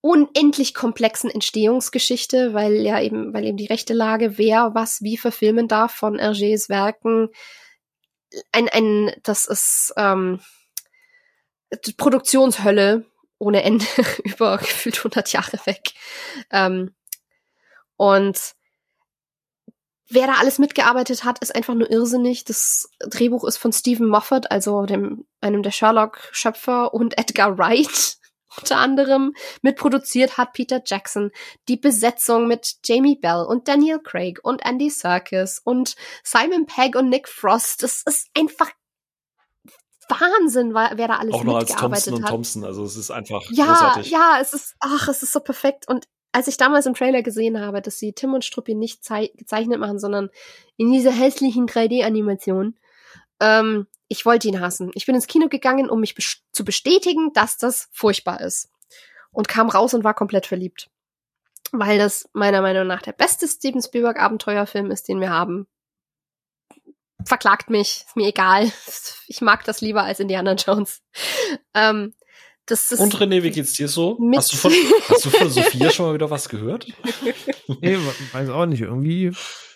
[0.00, 5.66] unendlich komplexen Entstehungsgeschichte, weil ja eben, weil eben die rechte Lage, wer was wie verfilmen
[5.66, 7.30] darf von Hergés Werken,
[8.52, 10.40] ein, ein, das ist ähm,
[11.96, 13.06] Produktionshölle
[13.38, 13.86] ohne Ende
[14.24, 15.92] über gefühlt 100 Jahre weg.
[16.50, 16.94] Ähm,
[17.96, 18.54] und
[20.08, 22.44] wer da alles mitgearbeitet hat, ist einfach nur irrsinnig.
[22.44, 28.18] Das Drehbuch ist von Stephen Moffat, also dem, einem der Sherlock-Schöpfer und Edgar Wright
[28.56, 31.30] unter anderem mitproduziert hat Peter Jackson.
[31.68, 37.08] Die Besetzung mit Jamie Bell und Daniel Craig und Andy Serkis und Simon Pegg und
[37.08, 37.82] Nick Frost.
[37.82, 38.70] Das ist einfach
[40.08, 42.30] Wahnsinn, wer da alles Auch noch als mitgearbeitet Thompson hat.
[42.30, 44.10] und Thompson, also es ist einfach ja, großartig.
[44.10, 45.88] ja, es ist, ach, es ist so perfekt.
[45.88, 49.78] Und als ich damals im Trailer gesehen habe, dass sie Tim und Struppi nicht gezeichnet
[49.78, 50.30] machen, sondern
[50.76, 52.76] in dieser hässlichen 3D-Animation,
[53.38, 54.90] ähm, ich wollte ihn hassen.
[54.94, 58.68] Ich bin ins Kino gegangen, um mich bes zu bestätigen, dass das furchtbar ist.
[59.30, 60.90] Und kam raus und war komplett verliebt.
[61.70, 65.68] Weil das meiner Meinung nach der beste Steven Spielberg Abenteuerfilm ist, den wir haben.
[67.24, 68.72] Verklagt mich, ist mir egal.
[69.26, 71.00] Ich mag das lieber als Indiana Jones.
[71.72, 72.12] Ähm,
[72.66, 74.18] das ist Und René, wie geht's dir so?
[74.34, 74.72] Hast du, von,
[75.08, 76.86] hast du von Sophia schon mal wieder was gehört?
[77.80, 77.98] Nee,
[78.32, 79.32] weiß auch nicht, irgendwie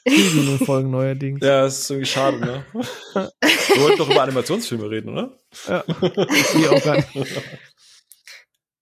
[0.06, 1.40] nur Folgen neuerdings.
[1.43, 2.65] Ja, das ist irgendwie schade, ne?
[2.73, 5.39] Wir wollten doch über Animationsfilme reden, oder?
[5.69, 5.85] Ja.
[5.86, 7.09] Die auch gar nicht.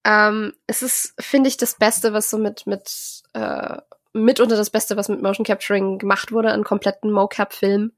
[0.05, 3.79] Ähm, es ist, finde ich, das Beste, was so mit, mit, äh,
[4.13, 7.93] mitunter das Beste, was mit Motion Capturing gemacht wurde, einen kompletten Mocap-Film.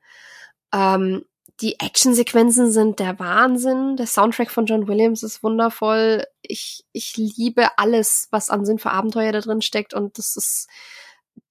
[0.74, 1.24] Ähm,
[1.60, 3.96] die Actionsequenzen sind der Wahnsinn.
[3.96, 6.24] Der Soundtrack von John Williams ist wundervoll.
[6.42, 9.92] Ich, ich liebe alles, was an Sinn für Abenteuer da drin steckt.
[9.92, 10.68] Und das ist,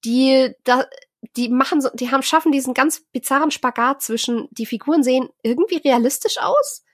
[0.04, 0.86] die, da,
[1.36, 5.76] die machen so, die haben, schaffen diesen ganz bizarren Spagat zwischen, die Figuren sehen irgendwie
[5.76, 6.84] realistisch aus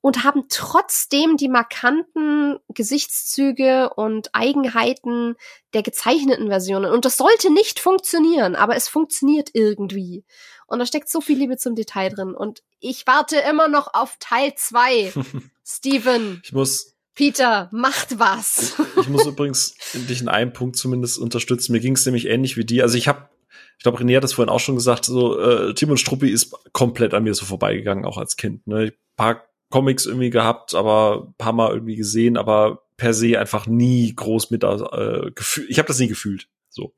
[0.00, 5.36] und haben trotzdem die markanten Gesichtszüge und Eigenheiten
[5.74, 6.90] der gezeichneten Versionen.
[6.90, 10.24] Und das sollte nicht funktionieren, aber es funktioniert irgendwie.
[10.66, 12.34] Und da steckt so viel Liebe zum Detail drin.
[12.34, 15.12] Und ich warte immer noch auf Teil zwei.
[15.66, 18.74] Steven, Ich muss, Peter, macht was.
[19.00, 21.72] ich muss übrigens dich in einem Punkt zumindest unterstützen.
[21.72, 22.84] Mir ging es nämlich ähnlich wie dir.
[22.84, 23.28] Also ich habe,
[23.76, 26.54] ich glaube, René hat das vorhin auch schon gesagt, so äh, Tim und Struppi ist
[26.72, 28.66] komplett an mir so vorbeigegangen, auch als Kind.
[28.66, 28.78] Ne?
[28.78, 34.14] Ein paar Comics irgendwie gehabt, aber paar Mal irgendwie gesehen, aber per se einfach nie
[34.14, 35.70] groß mit äh, gefühlt.
[35.70, 36.48] Ich habe das nie gefühlt.
[36.68, 36.92] So.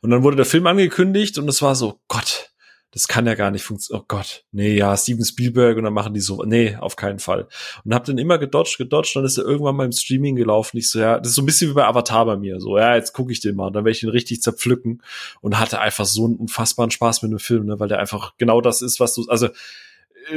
[0.00, 2.52] Und dann wurde der Film angekündigt und es war so, Gott,
[2.92, 4.02] das kann ja gar nicht funktionieren.
[4.02, 7.48] Oh Gott, nee, ja, Steven Spielberg und dann machen die so, nee, auf keinen Fall.
[7.84, 10.76] Und hab dann immer gedodged, gedodged, dann ist er irgendwann mal im Streaming gelaufen.
[10.76, 12.60] Ich so, ja, das ist so ein bisschen wie bei Avatar bei mir.
[12.60, 15.02] So, ja, jetzt gucke ich den mal und dann werde ich ihn richtig zerpflücken
[15.40, 18.60] und hatte einfach so einen unfassbaren Spaß mit dem Film, ne, weil der einfach genau
[18.60, 19.48] das ist, was du, also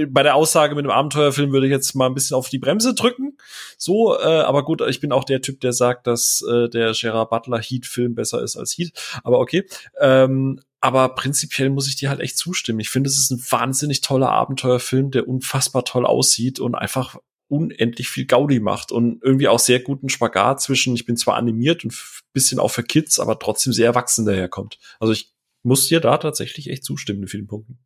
[0.08, 2.94] bei der Aussage mit dem Abenteuerfilm würde ich jetzt mal ein bisschen auf die Bremse
[2.94, 3.38] drücken.
[3.78, 7.30] So, äh, aber gut, ich bin auch der Typ, der sagt, dass äh, der Gerard
[7.30, 8.92] Butler Heat-Film besser ist als Heat.
[9.24, 9.66] Aber okay.
[10.00, 12.80] Ähm, aber prinzipiell muss ich dir halt echt zustimmen.
[12.80, 18.10] Ich finde, es ist ein wahnsinnig toller Abenteuerfilm, der unfassbar toll aussieht und einfach unendlich
[18.10, 21.96] viel Gaudi macht und irgendwie auch sehr guten Spagat zwischen, ich bin zwar animiert und
[22.34, 24.80] bisschen auch für Kids, aber trotzdem sehr erwachsen daherkommt.
[25.00, 25.34] Also ich
[25.64, 27.80] muss dir da tatsächlich echt zustimmen in vielen Punkten.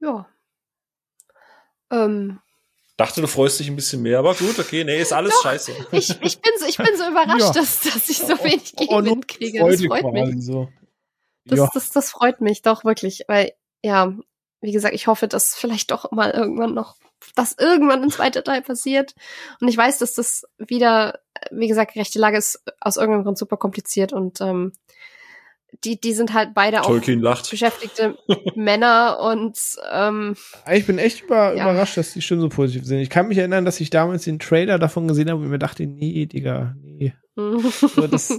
[0.00, 0.26] Ja.
[1.90, 2.40] Ähm,
[2.96, 5.42] Dachte, du freust dich ein bisschen mehr, aber gut, okay, nee, ist alles Doch.
[5.42, 5.72] scheiße.
[5.92, 7.52] ich, ich bin so, ich bin so überrascht, Ja.
[7.52, 9.58] dass, dass ich so wenig Gegenwind kriege.
[9.58, 10.44] Das freut mich.
[10.44, 10.68] So.
[11.44, 11.70] Das, ja.
[11.74, 13.52] das, das freut mich doch wirklich, weil,
[13.82, 14.14] ja,
[14.62, 16.96] wie gesagt, ich hoffe, dass vielleicht doch mal irgendwann noch,
[17.34, 19.14] dass irgendwann ein zweiter Teil passiert.
[19.60, 23.58] Und ich weiß, dass das wieder, wie gesagt, rechte Lage ist aus irgendeinem Grund super
[23.58, 24.72] kompliziert und ähm,
[25.84, 27.50] die, die sind halt beide auch Tolkien lacht.
[27.50, 28.16] beschäftigte
[28.56, 29.58] Männer und
[29.92, 30.36] ähm,
[30.72, 31.64] Ich bin echt über, Ja.
[31.70, 32.98] überrascht, dass die Stimmen so positiv sind.
[33.00, 35.86] Ich kann mich erinnern, dass ich damals den Trailer davon gesehen habe und mir dachte,
[35.86, 37.14] nee, Digga, nee.
[37.36, 38.30] So, das,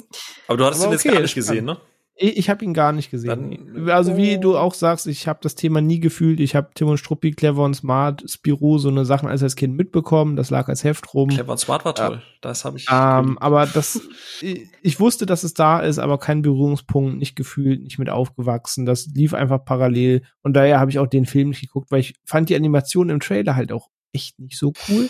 [0.47, 1.77] Aber du hattest Aber ihn jetzt okay, gar nicht gesehen, ne?
[2.17, 3.57] Ich ich habe ihn gar nicht gesehen.
[3.75, 6.39] Dann- also wie du auch sagst, ich habe das Thema nie gefühlt.
[6.39, 9.75] Ich habe Tim und Struppi, Clever und Smart, Spirou, so eine Sachen als als Kind
[9.77, 10.35] mitbekommen.
[10.35, 11.29] Das lag als Heft rum.
[11.29, 12.21] Clever und Smart war toll.
[12.41, 12.87] Das habe ich.
[12.91, 14.01] Ähm, aber das,
[14.41, 18.85] ich, ich wusste, dass es da ist, aber kein Berührungspunkt, nicht gefühlt, nicht mit aufgewachsen.
[18.85, 20.23] Das lief einfach parallel.
[20.43, 23.19] Und daher habe ich auch den Film nicht geguckt, weil ich fand die Animation im
[23.19, 25.09] Trailer halt auch echt nicht so cool.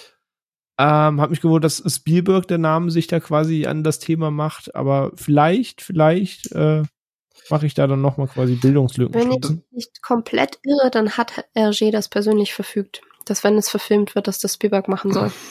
[0.80, 4.76] Ähm, hab mich gewundert, dass Spielberg der Name sich da quasi an das Thema macht,
[4.76, 6.84] aber vielleicht, vielleicht äh,
[7.50, 9.14] mache ich da dann nochmal quasi Bildungslücken.
[9.14, 14.16] Wenn ich nicht komplett irre, dann hat Hergé das persönlich verfügt, dass wenn es verfilmt
[14.16, 15.32] wird, dass das Spielberg machen soll.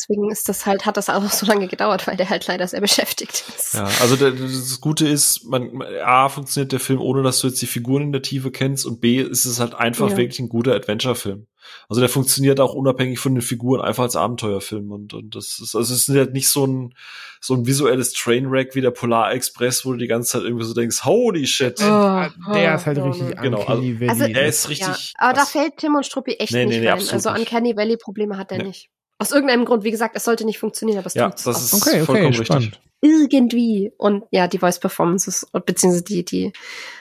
[0.00, 2.80] Deswegen ist das halt, hat das auch so lange gedauert, weil der halt leider sehr
[2.80, 3.74] beschäftigt ist.
[3.74, 7.60] Ja, also der, das Gute ist, man, A, funktioniert der Film, ohne dass du jetzt
[7.60, 10.16] die Figuren in der Tiefe kennst und B, ist es halt einfach ja.
[10.16, 11.46] wirklich ein guter Adventure-Film.
[11.88, 15.74] Also der funktioniert auch unabhängig von den Figuren einfach als Abenteuerfilm und, und das ist,
[15.74, 16.94] also es ist halt nicht so ein,
[17.40, 20.74] so ein visuelles Trainwreck wie der Polar Express, wo du die ganze Zeit irgendwie so
[20.74, 21.80] denkst, holy shit.
[21.80, 24.08] Oh, der ist halt oh, richtig genau, also, Valley.
[24.08, 25.14] Also, er ist richtig.
[25.14, 27.02] Ja, aber da fällt Tim und Struppi echt nee, nicht nee, rein.
[27.10, 28.64] Also an Kenny Valley Probleme hat er nee.
[28.64, 28.90] nicht.
[29.18, 31.44] Aus irgendeinem Grund, wie gesagt, es sollte nicht funktionieren, aber es ja, tut's.
[31.44, 32.80] das ist okay, vollkommen okay, richtig.
[33.02, 33.92] Irgendwie.
[33.98, 36.52] Und ja, die Voice Performances, beziehungsweise die, die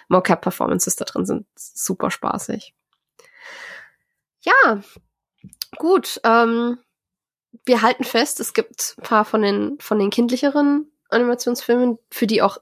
[0.10, 2.74] Mocap Performances da drin sind super spaßig.
[4.42, 4.82] Ja,
[5.78, 6.20] gut.
[6.24, 6.80] Ähm,
[7.66, 12.42] wir halten fest, es gibt ein paar von den, von den kindlicheren Animationsfilmen, für die
[12.42, 12.58] auch,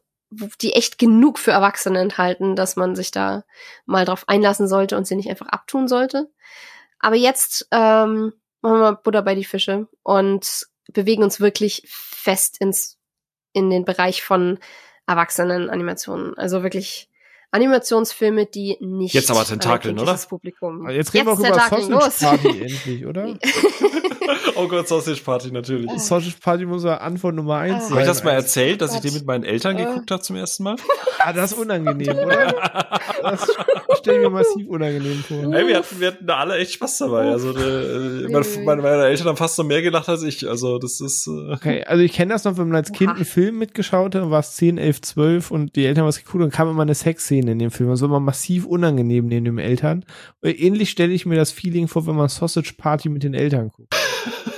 [0.62, 3.44] die echt genug für Erwachsene enthalten, dass man sich da
[3.86, 6.30] mal drauf einlassen sollte und sie nicht einfach abtun sollte.
[7.00, 12.98] Aber jetzt ähm, machen wir Butter bei die Fische und bewegen uns wirklich fest ins,
[13.54, 14.60] in den Bereich von
[15.06, 16.38] Erwachsenen-Animationen.
[16.38, 17.10] Also wirklich
[17.58, 19.14] Animationsfilme, die nicht.
[19.14, 20.18] Jetzt aber Tentakeln, oder?
[20.30, 20.90] Publikum.
[20.90, 23.36] Jetzt reden wir auch über Sausage Party endlich, oder?
[24.56, 25.90] oh Gott, Sausage Party, natürlich.
[25.90, 25.98] Oh.
[25.98, 27.92] Sausage Party muss ja Antwort Nummer eins sein.
[27.92, 30.64] Habe ich das mal erzählt, dass ich den mit meinen Eltern geguckt habe zum ersten
[30.64, 30.76] Mal?
[31.20, 32.54] Ah, das ist unangenehm, oder?
[33.22, 33.48] Das
[33.96, 35.52] stelle mir massiv unangenehm vor.
[35.52, 37.32] Hey, wir hatten, wir hatten da alle echt Spaß dabei.
[37.32, 40.48] Also, äh, meine, meine, Eltern haben fast noch mehr gelacht als ich.
[40.48, 41.28] Also, das ist.
[41.28, 44.30] Äh okay, also ich kenne das noch, wenn man als Kind einen Film mitgeschaut hat,
[44.30, 46.96] war es 10, 11, 12 und die Eltern haben was geguckt und kam immer eine
[46.96, 47.90] Sexszene in dem Film.
[47.90, 50.06] Das war immer massiv unangenehm neben den Eltern.
[50.42, 53.70] Und ähnlich stelle ich mir das Feeling vor, wenn man Sausage Party mit den Eltern
[53.70, 53.96] guckt.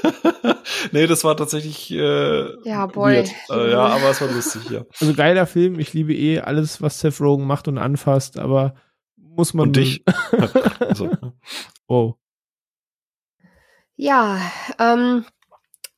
[0.91, 3.23] nee, das war tatsächlich äh, ja, boy.
[3.49, 4.85] Äh, ja, aber es war lustig, ja.
[4.99, 5.79] Also geiler Film.
[5.79, 8.75] Ich liebe eh alles, was Seth Rogen macht und anfasst, aber
[9.39, 9.67] muss man.
[9.67, 10.03] Und dich.
[10.79, 11.09] also.
[11.87, 12.15] Wow.
[13.95, 14.41] Ja,
[14.77, 15.23] ähm,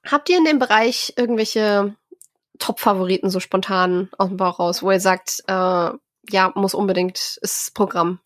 [0.05, 1.95] habt ihr in dem Bereich irgendwelche
[2.59, 5.53] Top-Favoriten so spontan aus dem Bauch raus, wo ihr sagt, äh,
[6.29, 8.19] ja, muss unbedingt, ist Programm?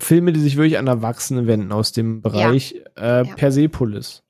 [0.00, 3.20] Filme, die sich wirklich an Erwachsene wenden aus dem Bereich ja.
[3.20, 3.34] Äh, ja.
[3.36, 4.24] Persepolis.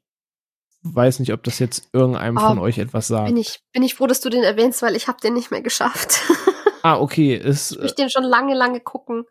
[0.83, 3.29] Weiß nicht, ob das jetzt irgendeinem oh, von euch etwas sagt.
[3.29, 5.63] Bin ich, bin ich froh, dass du den erwähnst, weil ich habe den nicht mehr
[5.63, 6.21] geschafft.
[6.83, 7.35] ah, okay.
[7.37, 9.25] Ist, ich möchte den schon lange, lange gucken.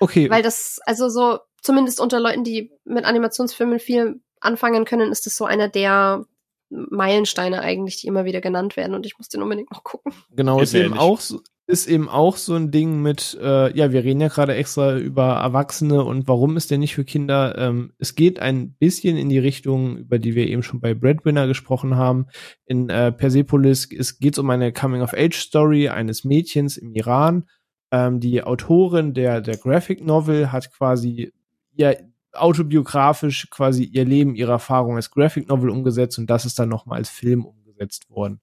[0.00, 0.30] Okay.
[0.30, 5.36] Weil das, also so, zumindest unter Leuten, die mit Animationsfilmen viel anfangen können, ist das
[5.36, 6.24] so einer der
[6.68, 10.12] Meilensteine eigentlich, die immer wieder genannt werden und ich muss den unbedingt noch gucken.
[10.30, 14.04] Genau, ist eben auch so, ist eben auch so ein Ding mit, äh, ja, wir
[14.04, 17.56] reden ja gerade extra über Erwachsene und warum ist der nicht für Kinder?
[17.58, 21.48] Ähm, es geht ein bisschen in die Richtung, über die wir eben schon bei Breadwinner
[21.48, 22.26] gesprochen haben.
[22.66, 27.48] In äh, Persepolis es geht um eine Coming-of-Age-Story eines Mädchens im Iran.
[27.90, 31.32] Ähm, die Autorin der, der Graphic Novel hat quasi
[31.72, 31.92] ja
[32.32, 36.98] autobiografisch quasi ihr Leben, ihre Erfahrung als Graphic Novel umgesetzt und das ist dann nochmal
[36.98, 38.40] als Film umgesetzt worden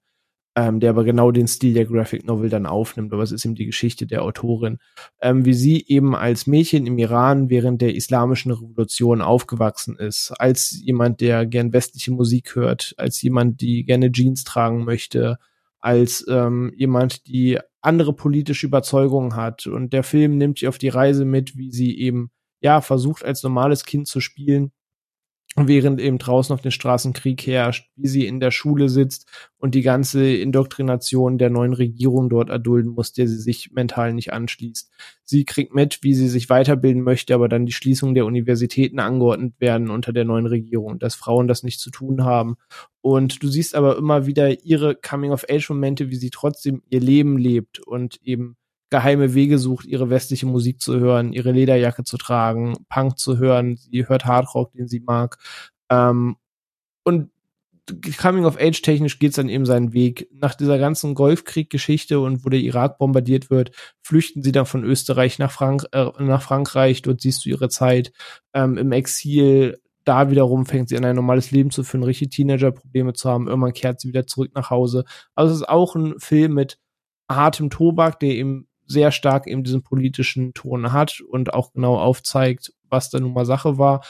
[0.56, 3.12] ähm, der aber genau den Stil der Graphic Novel dann aufnimmt.
[3.12, 4.78] Aber es ist eben die Geschichte der Autorin,
[5.20, 10.80] ähm, wie sie eben als Mädchen im Iran während der islamischen Revolution aufgewachsen ist, als
[10.82, 15.38] jemand, der gern westliche Musik hört, als jemand, die gerne Jeans tragen möchte,
[15.80, 19.66] als ähm, jemand, die andere politische Überzeugungen hat.
[19.66, 22.30] Und der Film nimmt sie auf die Reise mit, wie sie eben
[22.60, 24.72] ja versucht als normales Kind zu spielen
[25.56, 29.74] während eben draußen auf den Straßen Krieg herrscht, wie sie in der Schule sitzt und
[29.74, 34.90] die ganze Indoktrination der neuen Regierung dort erdulden muss, der sie sich mental nicht anschließt.
[35.22, 39.54] Sie kriegt mit, wie sie sich weiterbilden möchte, aber dann die Schließung der Universitäten angeordnet
[39.58, 42.56] werden unter der neuen Regierung, dass Frauen das nicht zu tun haben.
[43.00, 48.20] Und du siehst aber immer wieder ihre Coming-of-Age-Momente, wie sie trotzdem ihr Leben lebt und
[48.24, 48.56] eben
[48.94, 53.76] geheime Wege sucht, ihre westliche Musik zu hören, ihre Lederjacke zu tragen, Punk zu hören,
[53.76, 55.38] sie hört Hardrock, den sie mag.
[55.90, 56.36] Ähm,
[57.02, 57.30] und
[58.18, 60.28] Coming of Age technisch geht's dann eben seinen Weg.
[60.32, 65.40] Nach dieser ganzen Golfkrieg-Geschichte und wo der Irak bombardiert wird, flüchten sie dann von Österreich
[65.40, 67.02] nach, Frank äh, nach Frankreich.
[67.02, 68.12] Dort siehst du ihre Zeit
[68.54, 69.76] ähm, im Exil.
[70.04, 73.48] Da wiederum fängt sie an, ein normales Leben zu führen, richtige Teenager-Probleme zu haben.
[73.48, 75.04] Irgendwann kehrt sie wieder zurück nach Hause.
[75.34, 76.78] Also es ist auch ein Film mit
[77.28, 82.72] hartem Tobak, der eben sehr stark eben diesen politischen Ton hat und auch genau aufzeigt,
[82.88, 84.04] was da nun mal Sache war.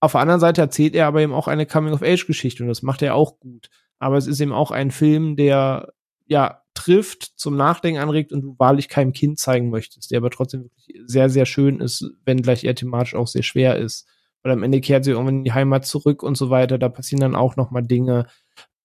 [0.00, 3.14] Auf der anderen Seite erzählt er aber eben auch eine Coming-of-Age-Geschichte und das macht er
[3.14, 3.68] auch gut.
[3.98, 5.92] Aber es ist eben auch ein Film, der
[6.26, 10.64] ja trifft, zum Nachdenken anregt und du wahrlich keinem Kind zeigen möchtest, der aber trotzdem
[10.64, 14.06] wirklich sehr, sehr schön ist, wenn gleich er thematisch auch sehr schwer ist.
[14.42, 16.78] Weil am Ende kehrt sie irgendwann in die Heimat zurück und so weiter.
[16.78, 18.26] Da passieren dann auch noch mal Dinge.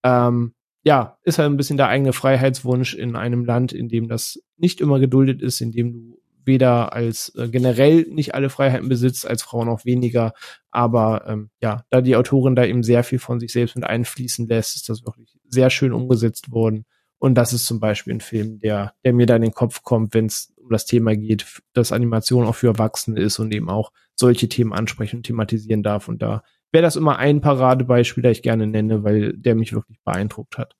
[0.03, 4.41] Ähm, ja, ist halt ein bisschen der eigene Freiheitswunsch in einem Land, in dem das
[4.57, 9.25] nicht immer geduldet ist, in dem du weder als äh, generell nicht alle Freiheiten besitzt,
[9.25, 10.33] als Frau noch weniger.
[10.71, 14.47] Aber ähm, ja, da die Autorin da eben sehr viel von sich selbst mit einfließen
[14.47, 16.85] lässt, ist das wirklich sehr schön umgesetzt worden.
[17.17, 20.13] Und das ist zum Beispiel ein Film, der, der mir da in den Kopf kommt,
[20.13, 23.91] wenn es um das Thema geht, dass Animation auch für Erwachsene ist und eben auch
[24.15, 26.09] solche Themen ansprechen und thematisieren darf.
[26.09, 29.99] Und da wäre das immer ein Paradebeispiel, das ich gerne nenne, weil der mich wirklich
[30.03, 30.75] beeindruckt hat.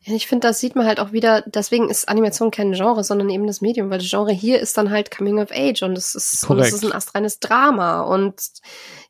[0.00, 3.28] Ja, ich finde, das sieht man halt auch wieder, deswegen ist Animation kein Genre, sondern
[3.30, 6.14] eben das Medium, weil das Genre hier ist dann halt Coming of Age und es
[6.14, 8.40] ist, und es ist ein astreines Drama und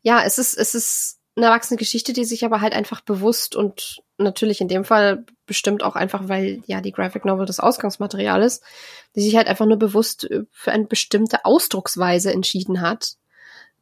[0.03, 4.03] ja, es ist, es ist eine erwachsene Geschichte, die sich aber halt einfach bewusst und
[4.17, 8.65] natürlich in dem Fall bestimmt auch einfach, weil ja die Graphic Novel das Ausgangsmaterial ist,
[9.15, 13.15] die sich halt einfach nur bewusst für eine bestimmte Ausdrucksweise entschieden hat,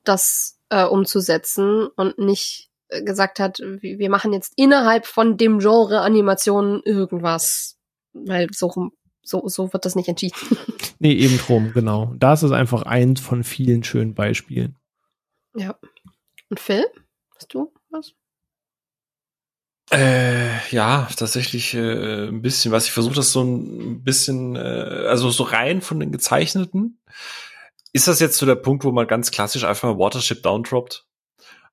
[0.08, 6.00] das äh, umzusetzen und nicht äh, gesagt hat, wir machen jetzt innerhalb von dem Genre
[6.00, 7.78] Animation irgendwas,
[8.12, 8.92] weil so
[9.26, 10.36] so, so wird das nicht entschieden.
[10.98, 12.14] Nee, eben drum, genau.
[12.16, 14.76] Da ist einfach eins von vielen schönen Beispielen.
[15.54, 15.78] Ja.
[16.48, 16.86] Und Phil?
[17.34, 18.14] Hast du was?
[19.92, 22.86] Äh, ja, tatsächlich äh, ein bisschen was.
[22.86, 24.58] Ich versuche das so ein bisschen, äh,
[25.06, 26.98] also so rein von den gezeichneten.
[27.96, 31.06] Ist das jetzt so der Punkt, wo man ganz klassisch einfach mal Watership Downdroppt?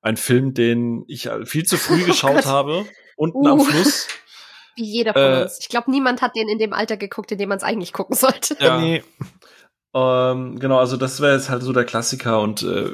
[0.02, 2.86] Ein Film, den ich viel zu früh oh geschaut habe.
[3.18, 3.52] Unten uh.
[3.52, 4.08] am Fluss.
[4.78, 5.58] Wie jeder von äh, uns.
[5.60, 8.16] Ich glaube, niemand hat den in dem Alter geguckt, in dem man es eigentlich gucken
[8.16, 8.56] sollte.
[8.62, 8.80] Ja.
[8.80, 9.04] Nee.
[9.94, 12.92] Ähm, genau, also das wäre jetzt halt so der Klassiker und äh,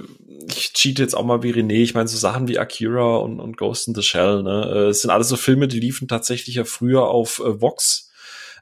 [0.47, 1.83] ich cheat jetzt auch mal wie René.
[1.83, 4.71] Ich meine, so Sachen wie Akira und, und Ghost in the Shell, ne?
[4.73, 8.08] Äh, es sind alles so Filme, die liefen tatsächlich ja früher auf äh, Vox.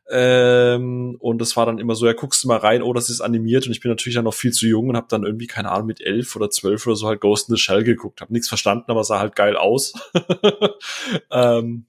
[0.09, 3.21] Ähm, und das war dann immer so, ja, guckst du mal rein, oh, das ist
[3.21, 5.71] animiert und ich bin natürlich dann noch viel zu jung und habe dann irgendwie, keine
[5.71, 8.21] Ahnung, mit elf oder zwölf oder so halt Ghost in the Shell geguckt.
[8.21, 9.93] Hab nichts verstanden, aber sah halt geil aus.
[11.31, 11.87] ähm,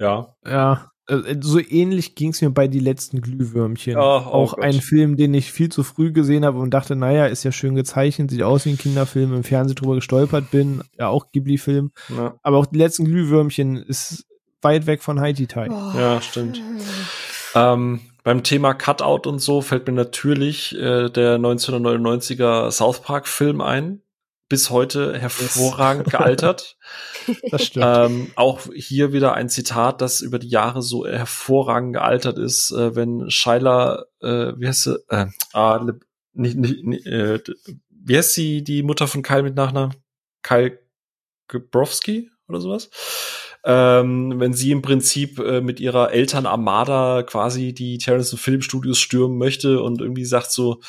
[0.00, 0.34] ja.
[0.44, 3.96] Ja, äh, so ähnlich ging es mir bei Die letzten Glühwürmchen.
[3.96, 4.64] Oh, oh auch Gott.
[4.64, 7.74] ein Film, den ich viel zu früh gesehen habe und dachte, naja, ist ja schön
[7.74, 11.92] gezeichnet, sieht aus wie ein Kinderfilm, im Fernsehen drüber gestolpert bin, ja auch Ghibli-Film.
[12.08, 12.34] Ja.
[12.42, 14.26] Aber auch Die letzten Glühwürmchen ist
[14.62, 15.68] weit weg von Haiti Tai.
[15.70, 15.98] Oh.
[15.98, 16.60] Ja, stimmt.
[17.54, 23.60] Ähm, beim Thema Cutout und so fällt mir natürlich äh, der 1999er South Park Film
[23.60, 24.02] ein
[24.50, 26.76] bis heute hervorragend gealtert.
[27.50, 27.86] Das stimmt.
[27.88, 32.94] Ähm, auch hier wieder ein Zitat, das über die Jahre so hervorragend gealtert ist, äh,
[32.96, 35.80] wenn Scheiler, äh, wie heißt sie, äh, ah,
[36.32, 37.40] nicht, nicht, nicht, äh,
[37.88, 39.94] wie heißt sie, die Mutter von Kyle mit Nachnamen?
[40.42, 40.78] Kyle
[41.48, 42.90] Gebrowski oder sowas?
[43.62, 49.82] Ähm, wenn sie im Prinzip äh, mit ihrer Elternarmada quasi die Terrence Filmstudios stürmen möchte
[49.82, 50.80] und irgendwie sagt so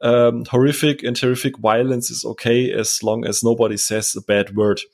[0.00, 4.86] ähm, horrific and terrific violence is okay as long as nobody says a bad word.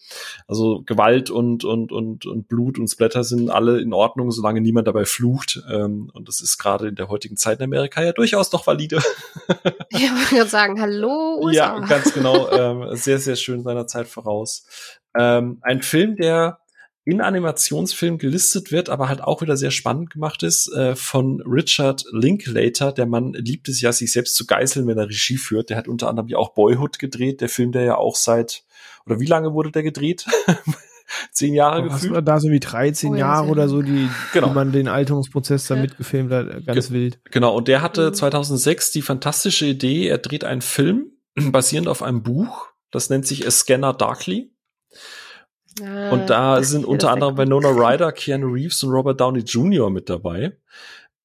[0.49, 4.89] Also Gewalt und und und und Blut und Splatter sind alle in Ordnung, solange niemand
[4.89, 5.63] dabei flucht.
[5.71, 8.99] Ähm, und das ist gerade in der heutigen Zeit in Amerika ja durchaus noch valide.
[9.91, 11.39] ich würde sagen, hallo.
[11.41, 11.53] USA.
[11.53, 12.51] Ja, ganz genau.
[12.51, 14.67] Ähm, sehr sehr schön seiner Zeit voraus.
[15.17, 16.59] Ähm, ein Film, der
[17.05, 22.05] in Animationsfilm gelistet wird, aber halt auch wieder sehr spannend gemacht ist, äh, von Richard
[22.13, 22.93] Linklater.
[22.93, 25.71] Der Mann liebt es ja, sich selbst zu geißeln, wenn er Regie führt.
[25.71, 28.65] Der hat unter anderem ja auch Boyhood gedreht, der Film, der ja auch seit,
[29.07, 30.27] oder wie lange wurde der gedreht?
[31.33, 32.29] Zehn Jahre oh, gefühlt.
[32.29, 34.49] Da so wie 13 oh, Jahre oder so, die, genau.
[34.49, 35.83] die man den Alterungsprozess da ja.
[35.83, 37.21] mitgefilmt hat, ganz Ge wild.
[37.31, 38.93] Genau, und der hatte 2006 mhm.
[38.93, 43.51] die fantastische Idee, er dreht einen Film basierend auf einem Buch, das nennt sich A
[43.51, 44.53] Scanner Darkly.
[45.83, 49.91] Ah, und da sind unter anderem Winona Ryder, Keanu Reeves und Robert Downey Jr.
[49.91, 50.57] mit dabei.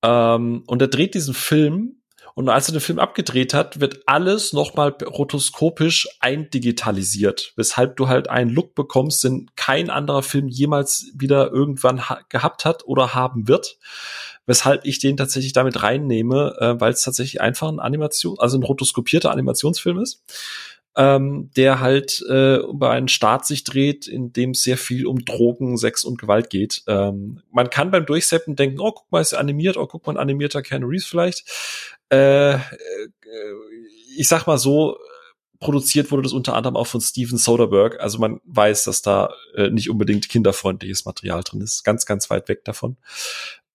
[0.04, 1.98] Ähm, und er dreht diesen Film
[2.36, 8.30] und als er den Film abgedreht hat, wird alles nochmal rotoskopisch eindigitalisiert, weshalb du halt
[8.30, 13.78] einen Look bekommst, den kein anderer Film jemals wieder irgendwann gehabt hat oder haben wird.
[14.46, 18.64] Weshalb ich den tatsächlich damit reinnehme, äh, weil es tatsächlich einfach ein Animation, also ein
[18.64, 20.22] rotoskopierter Animationsfilm ist
[20.98, 25.26] ähm, der halt äh, über einen Staat sich dreht, in dem es sehr viel um
[25.26, 26.84] Drogen, Sex und Gewalt geht.
[26.88, 30.14] Ähm, man kann beim Durchseppen denken, oh, guck mal, ist er animiert, oh, guck mal,
[30.14, 31.46] ein animierter Ken Reeves vielleicht.
[32.10, 32.60] Äh, äh,
[34.18, 34.98] ich sag mal so,
[35.60, 37.98] produziert wurde das unter anderem auch von Steven Soderbergh.
[38.00, 41.84] Also man weiß, dass da äh, nicht unbedingt kinderfreundliches Material drin ist.
[41.84, 42.98] Ganz, ganz weit weg davon.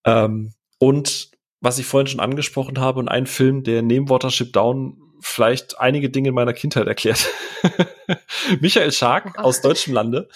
[0.04, 4.96] Ähm, und was ich vorhin schon angesprochen habe und ein Film, der neben Watership Down
[5.20, 7.28] vielleicht einige Dinge in meiner Kindheit erklärt.
[8.60, 10.28] Michael Schark aus deutschem Lande.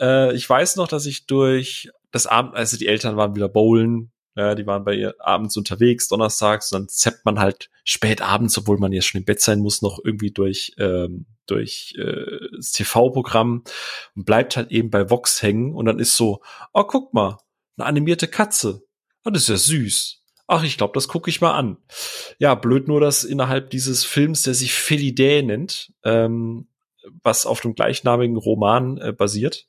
[0.00, 4.12] Äh, ich weiß noch, dass ich durch das Abend, also die Eltern waren wieder bowlen,
[4.36, 8.58] ja, die waren bei ihr abends unterwegs, donnerstags, und dann zappt man halt spät abends,
[8.58, 12.72] obwohl man ja schon im Bett sein muss, noch irgendwie durch ähm, durch äh, das
[12.72, 13.64] TV-Programm
[14.14, 16.42] und bleibt halt eben bei Vox hängen und dann ist so,
[16.72, 17.38] oh guck mal,
[17.76, 18.82] eine animierte Katze.
[19.24, 20.22] Oh, das ist ja süß.
[20.46, 21.76] Ach, ich glaube, das gucke ich mal an.
[22.38, 26.68] Ja, blöd nur, dass innerhalb dieses Films, der sich Felidae nennt, ähm,
[27.22, 29.66] was auf dem gleichnamigen Roman äh, basiert,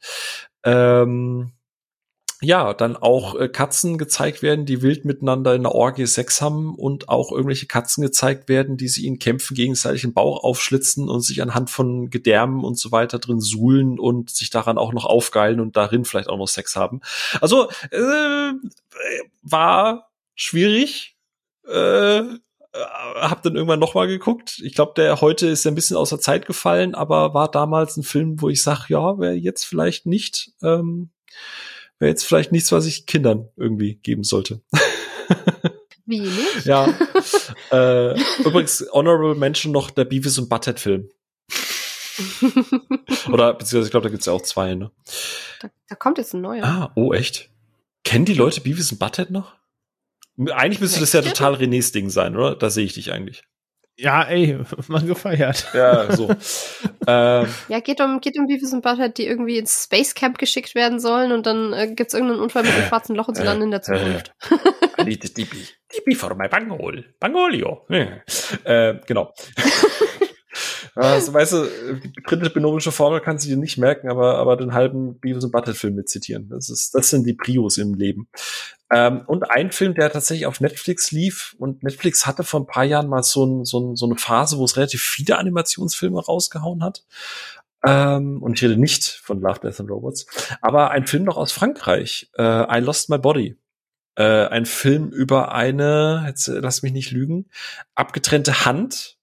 [0.64, 1.54] ähm,
[2.40, 6.76] ja, dann auch äh, Katzen gezeigt werden, die wild miteinander in der Orgie Sex haben
[6.76, 11.22] und auch irgendwelche Katzen gezeigt werden, die sie in Kämpfen gegenseitig den Bauch aufschlitzen und
[11.22, 15.60] sich anhand von Gedärmen und so weiter drin suhlen und sich daran auch noch aufgeilen
[15.60, 17.02] und darin vielleicht auch noch Sex haben.
[17.42, 18.54] Also äh,
[19.42, 20.07] war
[20.38, 21.18] schwierig.
[21.68, 22.24] Äh,
[22.74, 24.62] hab dann irgendwann noch mal geguckt.
[24.64, 28.04] Ich glaube, der heute ist ja ein bisschen außer Zeit gefallen, aber war damals ein
[28.04, 30.52] Film, wo ich sag, ja, wäre jetzt vielleicht nicht.
[30.64, 31.10] Ähm,
[32.00, 34.62] wäre jetzt vielleicht nichts, was ich Kindern irgendwie geben sollte.
[36.06, 36.66] Wie nicht?
[36.66, 36.88] Ja.
[37.72, 41.10] äh, übrigens, Honorable Mention noch der Beavis und Butthead Film.
[43.32, 44.92] Oder beziehungsweise ich glaube, da gibt's ja auch zwei, ne?
[45.60, 46.64] Da, da kommt jetzt ein neuer.
[46.64, 47.50] Ah, oh echt?
[48.04, 49.56] Kennen die Leute Beavis und Butthead noch?
[50.38, 52.56] Eigentlich müsste das ja total Renés Ding sein, oder?
[52.56, 53.44] Da sehe ich dich eigentlich.
[54.00, 55.68] Ja, ey, mal gefeiert.
[55.74, 56.30] Ja, so.
[57.08, 60.76] ähm, ja, geht um, geht um Beavis und Butthead, die irgendwie ins Space Camp geschickt
[60.76, 63.64] werden sollen und dann äh, gibt's irgendeinen Unfall mit dem schwarzen Loch und sie landen
[63.64, 64.34] in der Zukunft.
[65.00, 65.58] I need the DP.
[65.96, 67.06] DP for my Bangol.
[67.20, 67.88] Bangolio.
[67.90, 69.34] äh, genau.
[70.96, 71.66] Also, weißt du,
[72.04, 75.52] die britische binomische Formel kannst du dir nicht merken, aber, aber den halben Beavis und
[75.52, 76.50] Butthead Film mit zitieren.
[76.50, 78.28] Das ist, das sind die Prios im Leben.
[78.92, 82.86] Ähm, und ein Film, der tatsächlich auf Netflix lief und Netflix hatte vor ein paar
[82.86, 86.84] Jahren mal so, ein, so, ein, so eine Phase, wo es relativ viele Animationsfilme rausgehauen
[86.84, 87.04] hat.
[87.86, 90.26] Ähm, und ich rede nicht von Love, Death and Robots,
[90.62, 93.58] aber ein Film noch aus Frankreich, äh, I Lost My Body.
[94.16, 97.50] Äh, ein Film über eine, jetzt äh, lass mich nicht lügen,
[97.94, 99.18] abgetrennte Hand,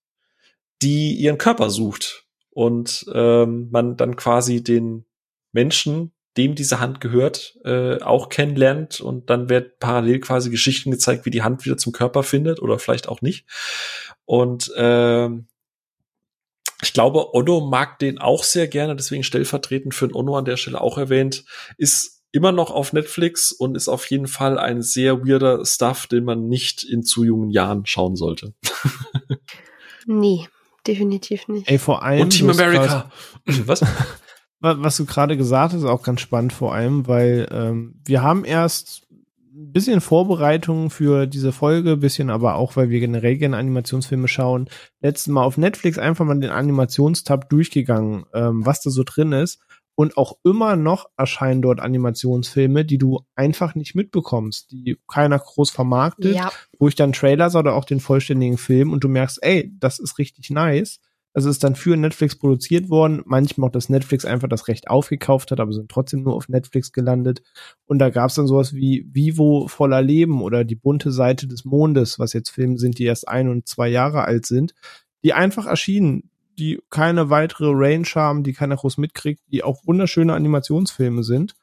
[0.83, 5.05] die ihren Körper sucht und ähm, man dann quasi den
[5.51, 11.27] Menschen, dem diese Hand gehört, äh, auch kennenlernt und dann wird parallel quasi Geschichten gezeigt,
[11.27, 13.47] wie die Hand wieder zum Körper findet oder vielleicht auch nicht.
[14.25, 15.29] Und äh,
[16.83, 20.57] ich glaube, Onno mag den auch sehr gerne, deswegen stellvertretend für den Onno an der
[20.57, 21.45] Stelle auch erwähnt,
[21.79, 26.25] ist immer noch auf Netflix und ist auf jeden Fall ein sehr weirder Stuff, den
[26.25, 28.55] man nicht in zu jungen Jahren schauen sollte.
[30.07, 30.49] nee,
[30.85, 31.71] definitiv nicht.
[31.71, 32.23] Ey, vor allem.
[32.23, 33.11] Und Team America.
[33.45, 33.83] Was?
[34.65, 38.45] was du gerade gesagt hast, ist auch ganz spannend vor allem, weil ähm, wir haben
[38.45, 39.05] erst
[39.55, 44.69] ein bisschen Vorbereitungen für diese Folge, bisschen aber auch, weil wir generell gerne Animationsfilme schauen,
[45.01, 49.61] letztes Mal auf Netflix einfach mal den Animationstab durchgegangen, ähm, was da so drin ist.
[49.97, 55.71] Und auch immer noch erscheinen dort Animationsfilme, die du einfach nicht mitbekommst, die keiner groß
[55.71, 56.51] vermarktet, ja.
[56.81, 60.01] wo ich dann Trailer sah oder auch den vollständigen Film und du merkst, ey, das
[60.01, 60.99] ist richtig nice.
[61.35, 63.23] Also ist dann für Netflix produziert worden.
[63.27, 66.93] Manchmal auch, dass Netflix einfach das Recht aufgekauft hat, aber sind trotzdem nur auf Netflix
[66.93, 67.43] gelandet.
[67.87, 71.65] Und da gab es dann sowas wie Vivo voller Leben oder die bunte Seite des
[71.65, 74.75] Mondes, was jetzt Filme sind, die erst ein und zwei Jahre alt sind,
[75.25, 80.35] die einfach erschienen, die keine weitere Range haben, die keiner groß mitkriegt, die auch wunderschöne
[80.35, 81.55] Animationsfilme sind.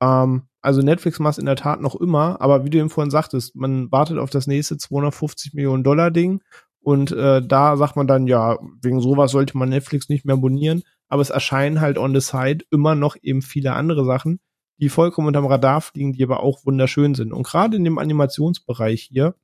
[0.00, 3.54] Ähm, also Netflix macht in der Tat noch immer, aber wie du eben vorhin sagtest,
[3.54, 6.42] man wartet auf das nächste 250 Millionen Dollar Ding
[6.84, 10.82] und äh, da sagt man dann, ja, wegen sowas sollte man Netflix nicht mehr abonnieren.
[11.08, 14.40] Aber es erscheinen halt on the side immer noch eben viele andere Sachen,
[14.78, 17.32] die vollkommen unterm Radar fliegen, die aber auch wunderschön sind.
[17.32, 19.34] Und gerade in dem Animationsbereich hier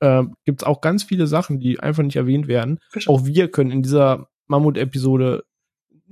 [0.00, 2.80] äh, gibt es auch ganz viele Sachen, die einfach nicht erwähnt werden.
[3.06, 5.44] Auch wir können in dieser Mammut-Episode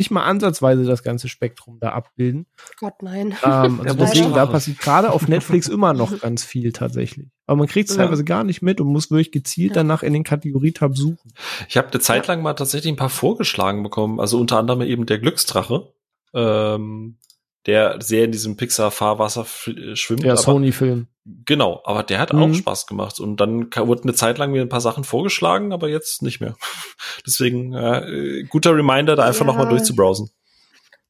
[0.00, 2.46] nicht mal ansatzweise das ganze Spektrum da abbilden.
[2.78, 3.36] Gott, nein.
[3.44, 7.28] Ähm, also deswegen, da passiert gerade auf Netflix immer noch ganz viel tatsächlich.
[7.46, 8.02] Aber man kriegt es ja.
[8.02, 9.74] teilweise gar nicht mit und muss wirklich gezielt ja.
[9.74, 11.32] danach in den Kategorietab suchen.
[11.68, 15.04] Ich habe eine Zeit lang mal tatsächlich ein paar vorgeschlagen bekommen, also unter anderem eben
[15.04, 15.92] der Glücksdrache.
[16.32, 17.18] Ähm,
[17.66, 20.22] der sehr in diesem Pixar-Fahrwasser äh, schwimmt.
[20.22, 21.08] Der Sony-Film.
[21.44, 22.42] Genau, aber der hat mhm.
[22.42, 23.20] auch Spaß gemacht.
[23.20, 26.56] Und dann wurde eine Zeit lang mir ein paar Sachen vorgeschlagen, aber jetzt nicht mehr.
[27.26, 29.46] Deswegen äh, guter Reminder, da einfach ja.
[29.46, 30.30] nochmal durchzubrowsen.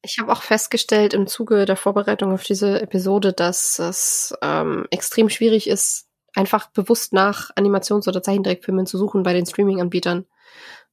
[0.03, 5.29] Ich habe auch festgestellt im Zuge der Vorbereitung auf diese Episode, dass es ähm, extrem
[5.29, 10.25] schwierig ist, einfach bewusst nach Animations- oder Zeichentrickfilmen zu suchen bei den Streaming-Anbietern.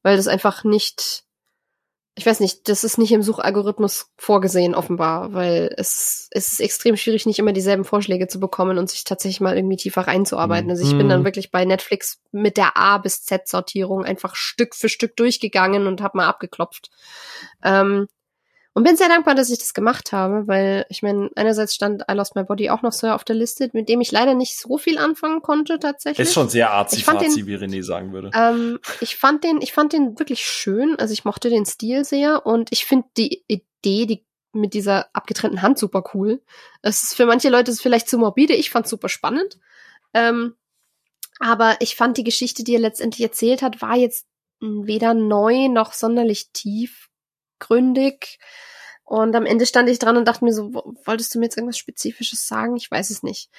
[0.03, 1.25] Weil das einfach nicht
[2.19, 6.97] ich weiß nicht, das ist nicht im Suchalgorithmus vorgesehen, offenbar, weil es, es ist extrem
[6.97, 10.69] schwierig, nicht immer dieselben Vorschläge zu bekommen und sich tatsächlich mal irgendwie tiefer reinzuarbeiten.
[10.69, 10.99] Also ich mhm.
[10.99, 15.87] bin dann wirklich bei Netflix mit der A bis Z-Sortierung einfach Stück für Stück durchgegangen
[15.87, 16.91] und habe mal abgeklopft.
[17.63, 18.09] Ähm,
[18.75, 22.15] Und bin sehr dankbar, dass ich das gemacht habe, weil ich meine, einerseits stand I
[22.15, 24.79] Lost My Body auch noch so auf der Liste, mit dem ich leider nicht so
[24.79, 26.29] viel anfangen konnte tatsächlich.
[26.29, 28.31] Ist schon sehr arzi fazi, wie René sagen würde.
[28.35, 30.97] Ähm, ich fand den, ich fand den wirklich schön.
[30.97, 35.63] Also ich mochte den Stil sehr und ich finde die Idee, die mit dieser abgetrennten
[35.63, 36.41] Hand super cool.
[36.83, 38.55] Es ist für manche Leute ist vielleicht zu morbide.
[38.55, 39.59] Ich fand super spannend.
[40.15, 40.55] Ähm,
[41.41, 44.27] aber ich fand die Geschichte, die er letztendlich erzählt hat, war jetzt
[44.61, 46.53] weder neu noch sonderlich
[47.59, 48.39] tiefgründig.
[49.05, 50.71] Und am Ende stand ich dran und dachte mir so,
[51.05, 52.77] wolltest du mir jetzt irgendwas Spezifisches sagen?
[52.77, 53.51] Ich weiß es nicht.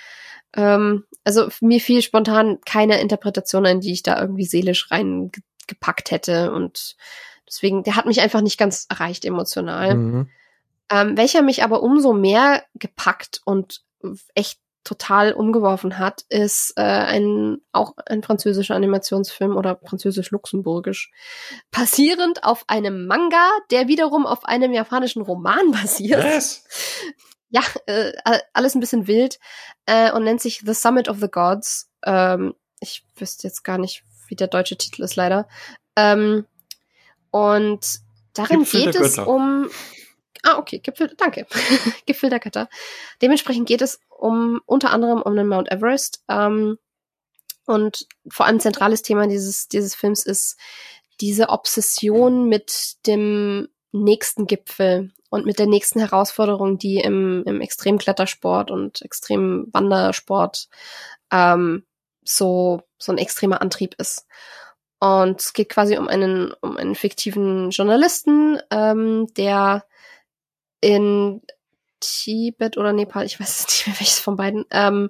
[0.56, 6.52] Ähm, also mir fiel spontan keine Interpretation ein, die ich da irgendwie seelisch reingepackt hätte.
[6.52, 6.98] Und
[7.48, 9.96] deswegen, der hat mich einfach nicht ganz erreicht emotional.
[9.96, 10.30] Mhm.
[10.92, 13.82] Ähm, welcher mich aber umso mehr gepackt und
[14.36, 21.12] echt total umgeworfen hat, ist äh, ein auch ein französischer Animationsfilm oder französisch-luxemburgisch,
[21.72, 26.24] basierend auf einem Manga, der wiederum auf einem japanischen Roman basiert.
[26.24, 26.64] Was?
[27.50, 28.14] Ja, äh,
[28.54, 29.40] alles ein bisschen wild
[29.86, 31.90] äh, und nennt sich The Summit of the Gods.
[32.06, 35.48] Ähm, ich wüsste jetzt gar nicht, wie der deutsche Titel ist leider.
[35.96, 36.46] Ähm,
[37.32, 38.00] und
[38.34, 39.70] darin Gipfel geht es um
[40.44, 41.46] Ah, okay, Gipfel, danke.
[42.06, 42.70] Gipfel der Götter.
[43.22, 46.24] Dementsprechend geht es um unter anderem um den Mount Everest.
[46.30, 46.78] Ähm,
[47.66, 50.58] und vor allem zentrales Thema dieses, dieses Films ist
[51.22, 58.72] diese Obsession mit dem nächsten Gipfel und mit der nächsten Herausforderung, die im, im Extremklettersport
[58.72, 60.68] und Extremwandersport
[61.32, 61.86] ähm,
[62.24, 64.26] so, so ein extremer Antrieb ist.
[65.00, 69.86] Und es geht quasi um einen, um einen fiktiven Journalisten, ähm, der
[70.82, 71.42] in
[72.00, 74.66] Tibet oder Nepal, ich weiß nicht mehr welches von beiden.
[74.72, 75.10] Ähm,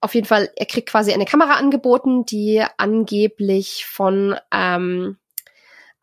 [0.00, 5.16] auf jeden Fall, er kriegt quasi eine Kamera angeboten, die angeblich von ähm,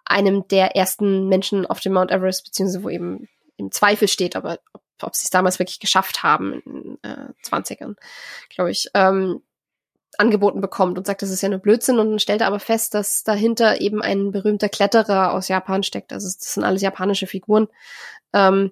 [0.05, 4.57] einem der ersten Menschen auf dem Mount Everest, beziehungsweise wo eben im Zweifel steht, aber
[4.73, 7.95] ob, ob sie es damals wirklich geschafft haben, in äh, 20ern,
[8.49, 9.41] glaube ich, ähm,
[10.17, 13.23] angeboten bekommt und sagt, das ist ja nur Blödsinn und stellt er aber fest, dass
[13.23, 16.11] dahinter eben ein berühmter Kletterer aus Japan steckt.
[16.11, 17.67] Also das sind alles japanische Figuren.
[18.33, 18.71] Ähm,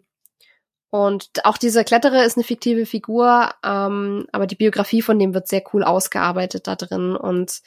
[0.92, 5.48] und auch dieser Kletterer ist eine fiktive Figur, ähm, aber die Biografie von dem wird
[5.48, 7.16] sehr cool ausgearbeitet da drin.
[7.16, 7.62] Und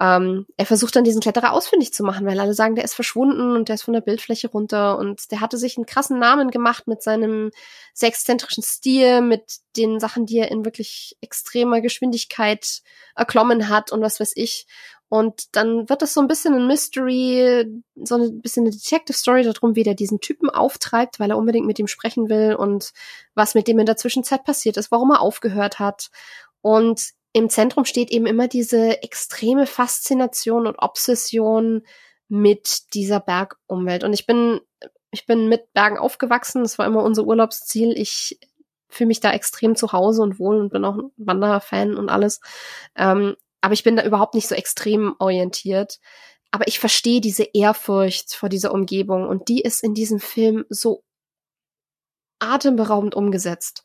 [0.00, 3.52] ähm, er versucht dann diesen Kletterer ausfindig zu machen, weil alle sagen, der ist verschwunden
[3.52, 4.98] und der ist von der Bildfläche runter.
[4.98, 7.52] Und der hatte sich einen krassen Namen gemacht mit seinem
[7.94, 12.82] sehr exzentrischen Stil, mit den Sachen, die er in wirklich extremer Geschwindigkeit
[13.14, 14.66] erklommen hat und was weiß ich.
[15.08, 19.44] Und dann wird das so ein bisschen ein Mystery, so ein bisschen eine Detective Story
[19.44, 22.92] darum, wie der diesen Typen auftreibt, weil er unbedingt mit ihm sprechen will und
[23.34, 26.10] was mit dem in der Zwischenzeit passiert ist, warum er aufgehört hat.
[26.60, 31.82] Und im Zentrum steht eben immer diese extreme Faszination und Obsession
[32.28, 34.02] mit dieser Bergumwelt.
[34.02, 34.60] Und ich bin,
[35.12, 36.62] ich bin mit Bergen aufgewachsen.
[36.62, 37.92] Das war immer unser Urlaubsziel.
[37.96, 38.40] Ich
[38.88, 42.40] fühle mich da extrem zu Hause und wohl und bin auch ein Wanderfan und alles.
[42.96, 45.98] Ähm, aber ich bin da überhaupt nicht so extrem orientiert.
[46.52, 51.02] Aber ich verstehe diese Ehrfurcht vor dieser Umgebung und die ist in diesem Film so
[52.38, 53.82] atemberaubend umgesetzt.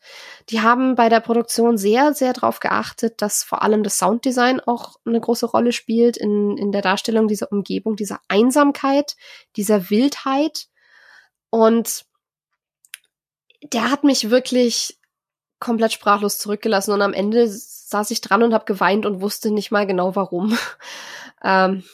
[0.50, 4.94] Die haben bei der Produktion sehr, sehr darauf geachtet, dass vor allem das Sounddesign auch
[5.04, 9.16] eine große Rolle spielt in, in der Darstellung dieser Umgebung, dieser Einsamkeit,
[9.56, 10.68] dieser Wildheit.
[11.50, 12.04] Und
[13.64, 15.00] der hat mich wirklich
[15.62, 19.70] komplett sprachlos zurückgelassen und am Ende saß ich dran und habe geweint und wusste nicht
[19.70, 20.58] mal genau warum.
[21.44, 21.84] ähm,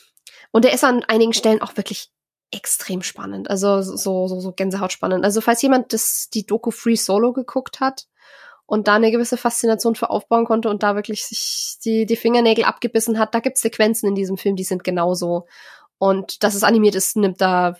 [0.50, 2.10] und er ist an einigen Stellen auch wirklich
[2.50, 5.22] extrem spannend, also so so so Gänsehaut spannend.
[5.24, 8.06] Also falls jemand das die Doku Free Solo geguckt hat
[8.64, 12.64] und da eine gewisse Faszination für aufbauen konnte und da wirklich sich die die Fingernägel
[12.64, 15.46] abgebissen hat, da gibt's Sequenzen in diesem Film, die sind genauso.
[15.98, 17.76] Und dass es animiert ist, nimmt da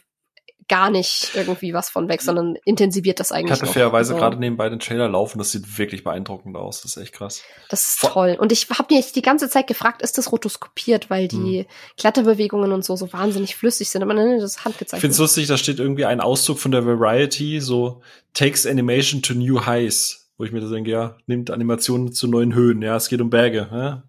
[0.68, 3.56] gar nicht irgendwie was von weg, sondern intensiviert das eigentlich.
[3.56, 6.82] Ich hatte fairerweise also, gerade nebenbei den Trailer laufen, das sieht wirklich beeindruckend aus.
[6.82, 7.42] Das ist echt krass.
[7.68, 8.36] Das ist Vor toll.
[8.38, 11.66] Und ich habe mich die ganze Zeit gefragt, ist das rotoskopiert, weil die hm.
[11.96, 14.02] Kletterbewegungen und so so wahnsinnig flüssig sind.
[14.02, 14.98] Aber nein, das ist handgezeichnet.
[14.98, 18.02] Ich finde es lustig, da steht irgendwie ein Auszug von der Variety, so
[18.34, 22.54] takes animation to new highs wo ich mir da denke, ja, nimmt Animationen zu neuen
[22.54, 22.80] Höhen.
[22.80, 23.68] Ja, es geht um Berge.
[23.72, 24.04] Ja?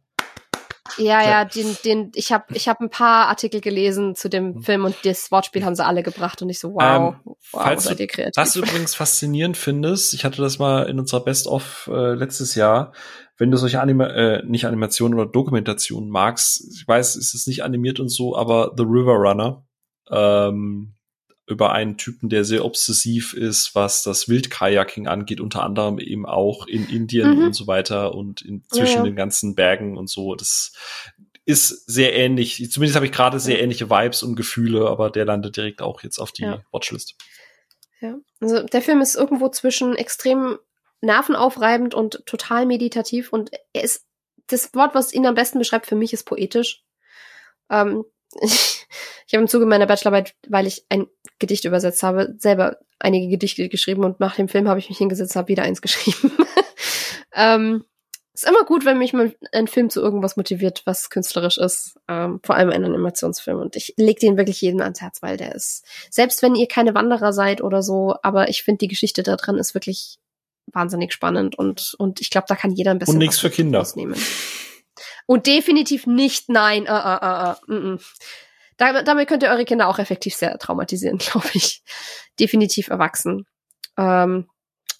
[1.00, 4.62] Ja, ja, den, den, ich habe ich hab ein paar Artikel gelesen zu dem mhm.
[4.64, 7.86] Film und das Wortspiel haben sie alle gebracht und ich so, wow, ähm, wow falls
[7.86, 8.34] seid ihr kreativ.
[8.36, 12.94] Was du übrigens faszinierend findest, ich hatte das mal in unserer Best-of äh, letztes Jahr,
[13.38, 17.64] wenn du solche Anima äh, nicht Animationen oder Dokumentationen magst, ich weiß, es ist nicht
[17.64, 19.66] animiert und so, aber The River Runner,
[20.12, 20.96] ähm,
[21.50, 26.68] über einen Typen, der sehr obsessiv ist, was das Wildkajaking angeht, unter anderem eben auch
[26.68, 27.46] in Indien mhm.
[27.46, 29.04] und so weiter und in, zwischen ja, ja.
[29.04, 30.36] den ganzen Bergen und so.
[30.36, 30.74] Das
[31.46, 32.72] ist sehr ähnlich.
[32.72, 36.20] Zumindest habe ich gerade sehr ähnliche Vibes und Gefühle, aber der landet direkt auch jetzt
[36.20, 36.62] auf die ja.
[36.72, 37.16] Watchlist.
[38.00, 38.20] Ja.
[38.40, 40.60] Also der Film ist irgendwo zwischen extrem
[41.02, 44.06] nervenaufreibend und total meditativ und er ist
[44.48, 46.84] das Wort, was ihn am besten beschreibt, für mich ist poetisch.
[47.70, 48.06] Ähm,
[48.42, 48.88] ich,
[49.28, 51.08] ich habe im Zuge meiner Bachelorarbeit, weil ich ein
[51.40, 55.36] Gedicht übersetzt habe, selber einige Gedichte geschrieben und nach dem Film habe ich mich hingesetzt,
[55.36, 56.32] habe wieder eins geschrieben.
[57.34, 57.86] ähm,
[58.34, 62.00] ist immer gut, wenn mich mal ein Film zu irgendwas motiviert, was künstlerisch ist.
[62.08, 63.60] Ähm, vor allem ein Animationsfilm.
[63.60, 66.94] Und ich leg den wirklich jedem ans Herz, weil der ist, selbst wenn ihr keine
[66.94, 70.20] Wanderer seid oder so, aber ich finde die Geschichte da dran ist wirklich
[70.72, 73.16] wahnsinnig spannend und, und ich glaube, da kann jeder ein bisschen.
[73.16, 73.82] Und nichts für Kinder.
[73.82, 74.16] Ausnehmen.
[75.26, 78.00] Und definitiv nicht, nein, uh, uh, uh, uh, mm,
[78.80, 81.84] Damit, damit könnt ihr eure Kinder auch effektiv sehr traumatisieren, glaube ich.
[82.40, 83.46] Definitiv erwachsen.
[83.98, 84.50] Ähm,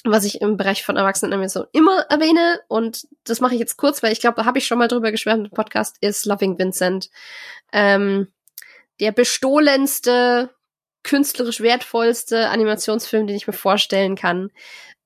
[0.04, 4.04] was ich im Bereich von Erwachsenen so immer erwähne, und das mache ich jetzt kurz,
[4.04, 7.10] weil ich glaube, da habe ich schon mal drüber geschwärmt im Podcast, ist Loving Vincent.
[7.74, 8.28] Ähm,
[9.00, 10.50] der bestohlenste,
[11.04, 14.52] künstlerisch wertvollste Animationsfilm, den ich mir vorstellen kann,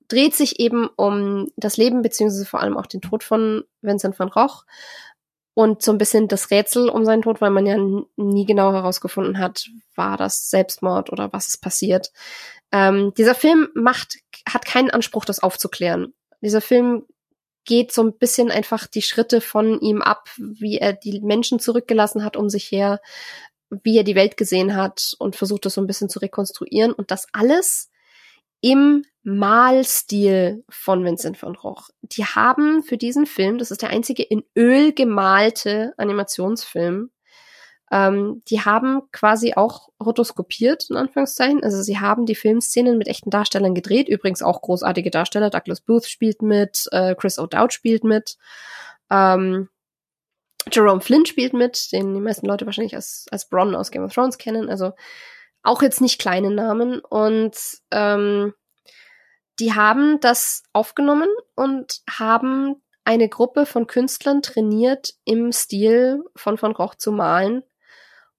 [0.08, 4.30] dreht sich eben um das Leben beziehungsweise vor allem auch den Tod von Vincent van
[4.30, 4.64] Gogh
[5.54, 7.76] und so ein bisschen das Rätsel um seinen Tod, weil man ja
[8.16, 12.12] nie genau herausgefunden hat, war das Selbstmord oder was ist passiert.
[12.72, 14.18] Ähm, dieser Film macht,
[14.48, 16.12] hat keinen Anspruch, das aufzuklären.
[16.40, 17.06] Dieser Film
[17.64, 22.24] geht so ein bisschen einfach die Schritte von ihm ab, wie er die Menschen zurückgelassen
[22.24, 23.00] hat um sich her,
[23.70, 27.10] wie er die Welt gesehen hat und versucht das so ein bisschen zu rekonstruieren und
[27.10, 27.90] das alles
[28.64, 31.82] im Malstil von Vincent van Gogh.
[32.00, 37.10] Die haben für diesen Film, das ist der einzige in Öl gemalte Animationsfilm,
[37.92, 41.62] ähm, die haben quasi auch rotoskopiert, in Anführungszeichen.
[41.62, 44.08] Also sie haben die Filmszenen mit echten Darstellern gedreht.
[44.08, 45.50] Übrigens auch großartige Darsteller.
[45.50, 48.38] Douglas Booth spielt mit, äh, Chris O'Dowd spielt mit.
[49.10, 49.68] Ähm,
[50.72, 54.14] Jerome Flynn spielt mit, den die meisten Leute wahrscheinlich als, als Bronn aus Game of
[54.14, 54.70] Thrones kennen.
[54.70, 54.92] Also
[55.64, 57.00] auch jetzt nicht kleine Namen.
[57.00, 57.56] Und
[57.90, 58.54] ähm,
[59.58, 66.72] die haben das aufgenommen und haben eine Gruppe von Künstlern trainiert, im Stil von Van
[66.72, 67.62] Gogh zu malen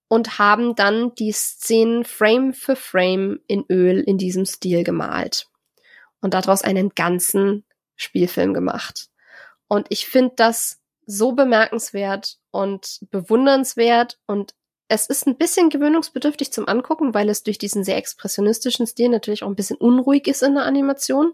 [0.07, 5.47] und haben dann die Szenen Frame für Frame in Öl in diesem Stil gemalt
[6.21, 9.09] und daraus einen ganzen Spielfilm gemacht.
[9.67, 14.53] Und ich finde das so bemerkenswert und bewundernswert und
[14.87, 19.43] es ist ein bisschen gewöhnungsbedürftig zum Angucken, weil es durch diesen sehr expressionistischen Stil natürlich
[19.43, 21.33] auch ein bisschen unruhig ist in der Animation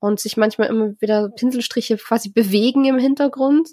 [0.00, 3.68] und sich manchmal immer wieder Pinselstriche quasi bewegen im Hintergrund.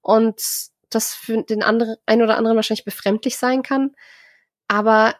[0.00, 0.42] Und
[0.88, 3.94] das für den anderen, ein oder anderen wahrscheinlich befremdlich sein kann.
[4.66, 5.14] Aber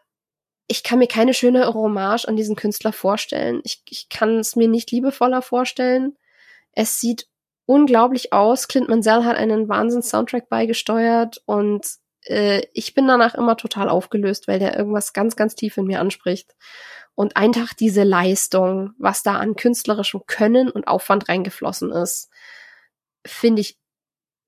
[0.66, 3.60] ich kann mir keine schöne Hommage an diesen Künstler vorstellen.
[3.64, 6.16] Ich, ich kann es mir nicht liebevoller vorstellen.
[6.72, 7.28] Es sieht
[7.66, 8.66] unglaublich aus.
[8.66, 11.86] Clint Mansell hat einen Wahnsinns-Soundtrack beigesteuert und
[12.24, 16.00] äh, ich bin danach immer total aufgelöst, weil der irgendwas ganz, ganz tief in mir
[16.00, 16.54] anspricht.
[17.14, 22.30] Und einfach diese Leistung, was da an künstlerischem Können und Aufwand reingeflossen ist,
[23.26, 23.78] finde ich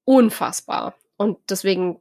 [0.04, 0.94] unfassbar.
[1.16, 2.00] Und deswegen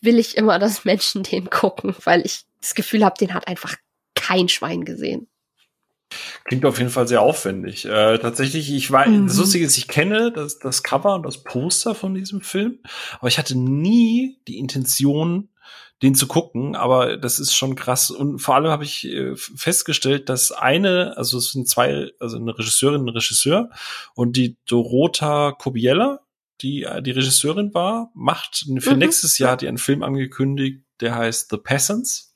[0.00, 3.76] will ich immer, dass Menschen den gucken, weil ich das Gefühl habe, den hat einfach
[4.14, 5.28] kein Schwein gesehen.
[6.44, 7.84] Klingt auf jeden Fall sehr aufwendig.
[7.84, 9.26] Äh, tatsächlich, ich war, mhm.
[9.26, 12.80] das Lustige ist, ich kenne das, das Cover und das Poster von diesem Film,
[13.18, 15.48] aber ich hatte nie die Intention,
[16.02, 18.10] den zu gucken, aber das ist schon krass.
[18.10, 22.58] Und vor allem habe ich äh, festgestellt, dass eine, also es sind zwei, also eine
[22.58, 23.70] Regisseurin und ein Regisseur
[24.14, 26.20] und die Dorota Kobiella,
[26.60, 28.98] die äh, die Regisseurin war, macht für mhm.
[28.98, 32.33] nächstes Jahr die einen Film angekündigt, der heißt The Peasants.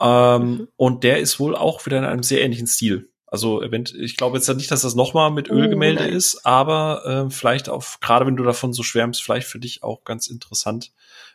[0.00, 0.68] Ähm, mhm.
[0.76, 3.10] Und der ist wohl auch wieder in einem sehr ähnlichen Stil.
[3.28, 7.68] Also ich glaube jetzt nicht, dass das nochmal mit Ölgemälde oh, ist, aber äh, vielleicht
[7.68, 10.92] auch, gerade wenn du davon so schwärmst, vielleicht für dich auch ganz interessant,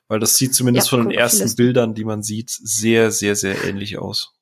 [0.07, 3.65] weil das sieht zumindest ja, von den ersten Bildern, die man sieht, sehr, sehr, sehr
[3.65, 4.33] ähnlich aus.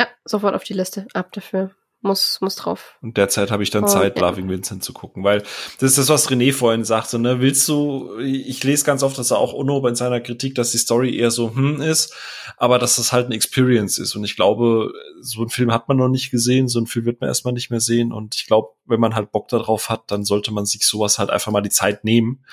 [0.00, 2.96] Ja, sofort auf die Liste, ab dafür muss, muss drauf.
[3.02, 4.28] Und derzeit habe ich dann oh, Zeit, ja.
[4.28, 5.42] Loving Vincent zu gucken, weil
[5.78, 9.30] das ist das, was René vorhin sagte, ne, willst du, ich lese ganz oft, dass
[9.30, 12.14] er auch Unober in seiner Kritik, dass die Story eher so, hm, ist,
[12.56, 15.96] aber dass das halt eine Experience ist und ich glaube, so einen Film hat man
[15.96, 18.68] noch nicht gesehen, so einen Film wird man erstmal nicht mehr sehen und ich glaube,
[18.84, 21.70] wenn man halt Bock darauf hat, dann sollte man sich sowas halt einfach mal die
[21.70, 22.44] Zeit nehmen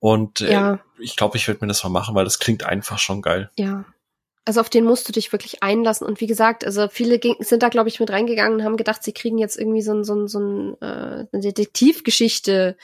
[0.00, 0.78] und äh, ja.
[0.98, 3.50] ich glaube, ich werde mir das mal machen, weil das klingt einfach schon geil.
[3.56, 3.84] Ja,
[4.44, 6.06] also auf den musst du dich wirklich einlassen.
[6.06, 9.12] Und wie gesagt, also viele sind da, glaube ich, mit reingegangen und haben gedacht, sie
[9.12, 12.76] kriegen jetzt irgendwie so, ein, so, ein, so ein, äh, eine Detektivgeschichte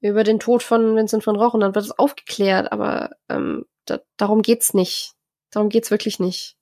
[0.00, 2.72] über den Tod von Vincent von Roch und dann wird es aufgeklärt.
[2.72, 5.12] Aber ähm, da, darum geht's nicht.
[5.50, 6.56] Darum geht's wirklich nicht.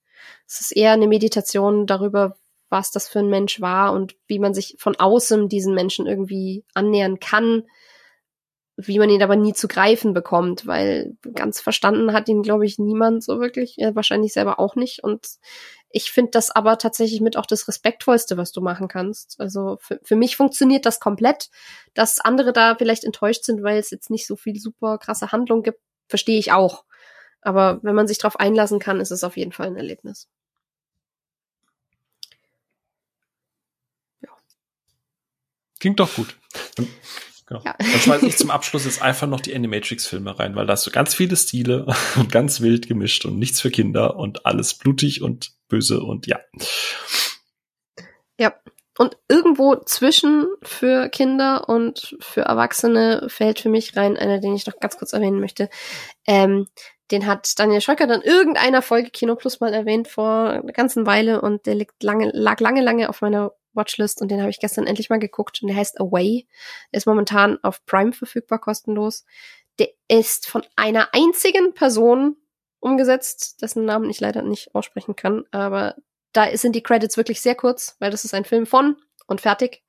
[0.46, 2.36] Es ist eher eine Meditation darüber,
[2.68, 6.64] was das für ein Mensch war und wie man sich von außen diesen Menschen irgendwie
[6.74, 7.64] annähern kann,
[8.76, 12.78] wie man ihn aber nie zu greifen bekommt, weil ganz verstanden hat ihn, glaube ich,
[12.78, 15.04] niemand so wirklich, ja, wahrscheinlich selber auch nicht.
[15.04, 15.26] Und
[15.90, 19.38] ich finde das aber tatsächlich mit auch das Respektvollste, was du machen kannst.
[19.38, 21.50] Also für, für mich funktioniert das komplett.
[21.94, 25.62] Dass andere da vielleicht enttäuscht sind, weil es jetzt nicht so viel super krasse Handlung
[25.62, 26.84] gibt, verstehe ich auch.
[27.42, 30.28] Aber wenn man sich darauf einlassen kann, ist es auf jeden Fall ein Erlebnis.
[34.22, 34.30] Ja.
[35.78, 36.38] Klingt doch gut.
[37.46, 37.62] Genau.
[37.64, 37.74] Ja.
[37.78, 40.90] Dann schmeiße ich zum Abschluss jetzt einfach noch die Animatrix-Filme rein, weil da hast du
[40.90, 45.52] ganz viele Stile und ganz wild gemischt und nichts für Kinder und alles blutig und
[45.68, 46.40] böse und ja.
[48.38, 48.54] Ja.
[48.98, 54.66] Und irgendwo zwischen für Kinder und für Erwachsene fällt für mich rein einer, den ich
[54.66, 55.70] noch ganz kurz erwähnen möchte.
[56.26, 56.66] Ähm,
[57.10, 61.40] den hat Daniel Schöcker dann irgendeiner Folge Kino Plus mal erwähnt vor einer ganzen Weile
[61.40, 64.86] und der liegt lange, lag lange, lange auf meiner Watchlist und den habe ich gestern
[64.86, 66.46] endlich mal geguckt und der heißt Away.
[66.90, 69.24] Ist momentan auf Prime verfügbar, kostenlos.
[69.78, 72.36] Der ist von einer einzigen Person
[72.80, 75.96] umgesetzt, dessen Namen ich leider nicht aussprechen kann, aber
[76.32, 79.82] da sind die Credits wirklich sehr kurz, weil das ist ein Film von und fertig.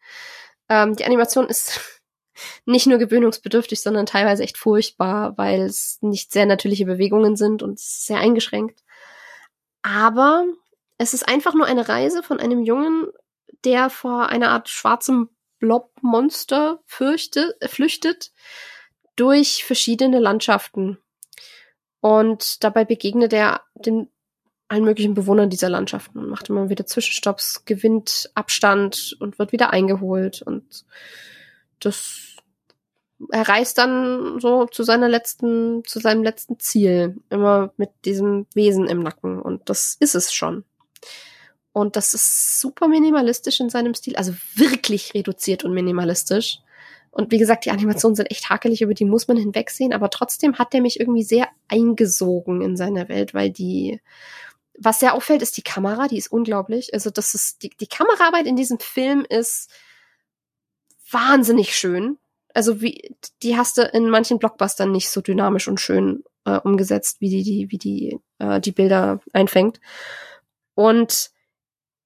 [0.69, 2.01] Ähm, die Animation ist
[2.65, 7.79] nicht nur gewöhnungsbedürftig, sondern teilweise echt furchtbar, weil es nicht sehr natürliche Bewegungen sind und
[7.79, 8.83] sehr eingeschränkt.
[9.81, 10.45] Aber
[10.97, 13.07] es ist einfach nur eine Reise von einem Jungen
[13.65, 18.31] der vor einer Art schwarzem Blobmonster flüchtet
[19.15, 20.97] durch verschiedene Landschaften.
[22.01, 24.09] Und dabei begegnet er den
[24.67, 29.71] allen möglichen Bewohnern dieser Landschaften und macht immer wieder Zwischenstopps, gewinnt Abstand und wird wieder
[29.71, 30.41] eingeholt.
[30.41, 30.85] Und
[31.79, 32.33] das
[33.31, 38.87] er reist dann so zu seiner letzten, zu seinem letzten Ziel, immer mit diesem Wesen
[38.87, 39.41] im Nacken.
[39.41, 40.65] Und das ist es schon.
[41.73, 46.59] Und das ist super minimalistisch in seinem Stil, also wirklich reduziert und minimalistisch.
[47.09, 50.57] Und wie gesagt, die Animationen sind echt hakelig, über die muss man hinwegsehen, aber trotzdem
[50.57, 54.01] hat der mich irgendwie sehr eingesogen in seine Welt, weil die,
[54.77, 56.93] was sehr auffällt, ist die Kamera, die ist unglaublich.
[56.93, 59.69] Also das ist, die, die Kameraarbeit in diesem Film ist
[61.11, 62.17] wahnsinnig schön.
[62.53, 67.19] Also wie, die hast du in manchen Blockbustern nicht so dynamisch und schön äh, umgesetzt,
[67.19, 69.79] wie die, die, wie die, äh, die Bilder einfängt.
[70.75, 71.32] Und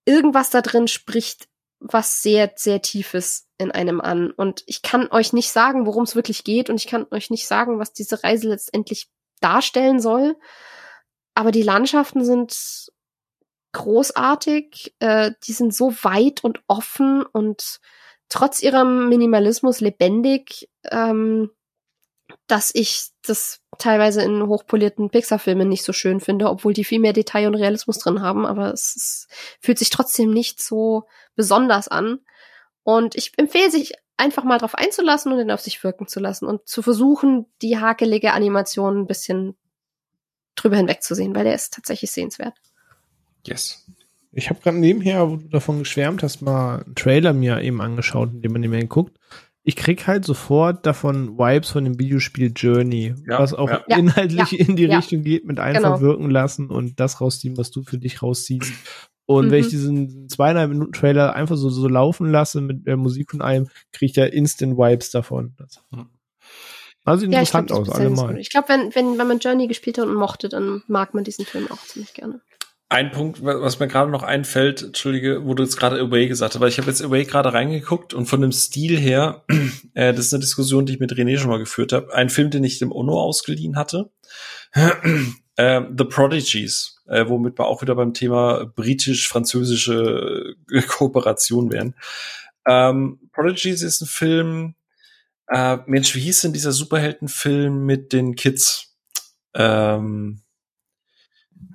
[0.08, 1.48] irgendwas da drin spricht
[1.80, 4.32] was sehr, sehr Tiefes in einem an.
[4.32, 7.48] Und ich kann euch nicht sagen, worum es wirklich geht und ich kann euch nicht
[7.48, 9.10] sagen, was diese Reise letztendlich
[9.42, 10.36] darstellen soll.
[11.36, 12.92] Aber die Landschaften sind
[13.74, 17.80] großartig, äh, die sind so weit und offen und
[18.28, 20.68] trotz ihrem Minimalismus lebendig.
[20.90, 21.52] Ähm,
[22.48, 27.14] dass ich das teilweise in hochpolierten Pixar-Filmen nicht so schön finde, obwohl die viel mehr
[27.14, 29.28] Detail und Realismus drin haben, aber es, es
[29.60, 32.20] fühlt sich trotzdem nicht so besonders an.
[32.84, 36.46] Und ich empfehle sich einfach mal drauf einzulassen und ihn auf sich wirken zu lassen
[36.46, 39.56] und zu versuchen, die hakelige Animation ein bisschen
[40.56, 42.56] drüber hinwegzusehen, weil der ist tatsächlich sehenswert.
[43.46, 43.86] Yes.
[44.32, 48.30] Ich habe gerade nebenher, wo du davon geschwärmt hast, mal einen Trailer mir eben angeschaut,
[48.32, 49.18] in dem man nicht mehr guckt
[49.68, 53.98] ich krieg halt sofort davon Vibes von dem Videospiel Journey, ja, was auch ja.
[53.98, 56.00] inhaltlich ja, in die Richtung geht, mit einfach genau.
[56.00, 58.72] wirken lassen und das rausziehen, was du für dich rausziehst.
[59.26, 59.52] Und mhm.
[59.52, 63.42] wenn ich diesen zweieinhalb Minuten Trailer einfach so, so laufen lasse mit der Musik von
[63.42, 65.54] einem, kriege ich da Instant Vibes davon.
[65.58, 65.84] Das,
[67.04, 68.38] also interessant glaub, aus, allemal.
[68.38, 71.44] Ich glaube, wenn, wenn, wenn man Journey gespielt hat und mochte, dann mag man diesen
[71.44, 72.40] Film auch ziemlich gerne.
[72.90, 76.62] Ein Punkt, was mir gerade noch einfällt, entschuldige, wo du jetzt gerade Away gesagt hast,
[76.62, 79.44] weil ich habe jetzt Away gerade reingeguckt und von dem Stil her,
[79.94, 82.50] äh, das ist eine Diskussion, die ich mit René schon mal geführt habe, ein Film,
[82.50, 84.10] den ich dem Ono ausgeliehen hatte,
[85.58, 91.94] äh, The Prodigies, äh, womit wir auch wieder beim Thema britisch-französische äh, Kooperation wären.
[92.66, 94.76] Ähm, Prodigies ist ein Film,
[95.48, 98.96] äh, Mensch, wie hieß denn dieser Superheldenfilm mit den Kids?
[99.54, 100.42] Ähm,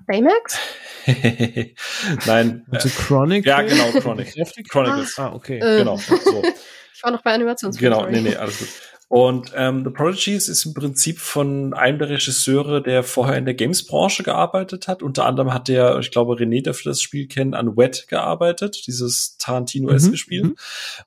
[0.07, 0.59] Baymax?
[2.27, 2.65] Nein.
[2.71, 3.45] Also Chronic?
[3.45, 4.35] Ja, genau, Chronic.
[4.69, 5.19] Chronicles.
[5.19, 5.59] Ah, okay.
[5.59, 5.97] Genau.
[5.97, 6.43] So.
[6.95, 7.99] Ich war noch bei Animationsfilmen.
[7.99, 8.69] Genau, nee, nee, alles gut.
[9.13, 13.53] Und ähm, The Prodigies ist im Prinzip von einem der Regisseure, der vorher in der
[13.53, 15.03] Games-Branche gearbeitet hat.
[15.03, 19.37] Unter anderem hat der, ich glaube, René dürfte das Spiel kennen, an Wet gearbeitet, dieses
[19.37, 20.17] Tarantino-eske mhm.
[20.17, 20.45] Spiel.
[20.45, 20.57] Mhm.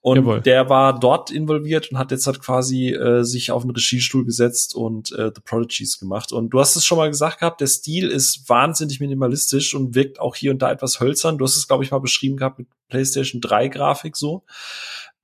[0.02, 0.42] Und Jawohl.
[0.42, 4.76] der war dort involviert und hat jetzt halt quasi äh, sich auf den Regiestuhl gesetzt
[4.76, 6.32] und äh, The Prodigies gemacht.
[6.32, 10.20] Und du hast es schon mal gesagt gehabt, der Stil ist wahnsinnig minimalistisch und wirkt
[10.20, 11.40] auch hier und da etwas hölzern.
[11.40, 14.44] Du hast es, glaube ich, mal beschrieben gehabt mit PlayStation 3 Grafik so.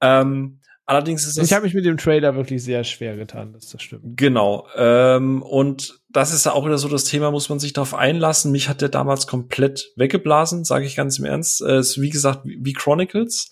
[0.02, 0.61] Ähm,
[0.92, 1.46] Allerdings ist das.
[1.46, 4.18] Ich habe mich mit dem Trailer wirklich sehr schwer getan, dass das stimmt.
[4.18, 4.68] Genau.
[4.76, 8.52] Ähm, und das ist ja auch wieder so das Thema, muss man sich darauf einlassen.
[8.52, 11.62] Mich hat der damals komplett weggeblasen, sage ich ganz im Ernst.
[11.62, 13.52] Äh, es ist wie gesagt wie Chronicles.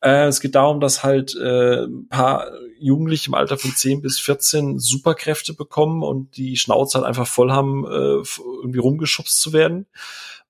[0.00, 4.18] Äh, es geht darum, dass halt äh, ein paar Jugendliche im Alter von 10 bis
[4.18, 8.24] 14 Superkräfte bekommen und die Schnauze halt einfach voll haben, äh,
[8.60, 9.86] irgendwie rumgeschubst zu werden.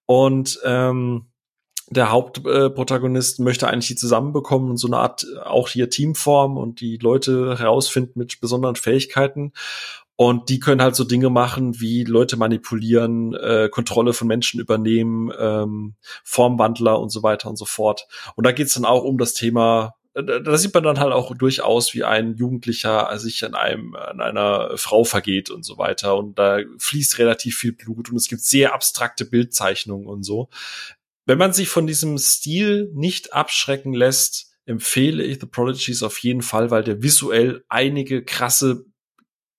[0.06, 1.26] Und ähm,
[1.92, 6.80] der Hauptprotagonist äh, möchte eigentlich die zusammenbekommen und so eine Art auch hier Teamform und
[6.80, 9.52] die Leute herausfinden mit besonderen Fähigkeiten.
[10.16, 15.32] Und die können halt so Dinge machen wie Leute manipulieren, äh, Kontrolle von Menschen übernehmen,
[15.38, 18.06] ähm, Formwandler und so weiter und so fort.
[18.36, 21.34] Und da geht's dann auch um das Thema äh, da sieht man dann halt auch
[21.34, 26.16] durchaus, wie ein Jugendlicher sich an einem, an einer Frau vergeht und so weiter.
[26.16, 30.48] Und da fließt relativ viel Blut und es gibt sehr abstrakte Bildzeichnungen und so.
[31.24, 36.42] Wenn man sich von diesem Stil nicht abschrecken lässt, empfehle ich The Prodigies auf jeden
[36.42, 38.84] Fall, weil der visuell einige krasse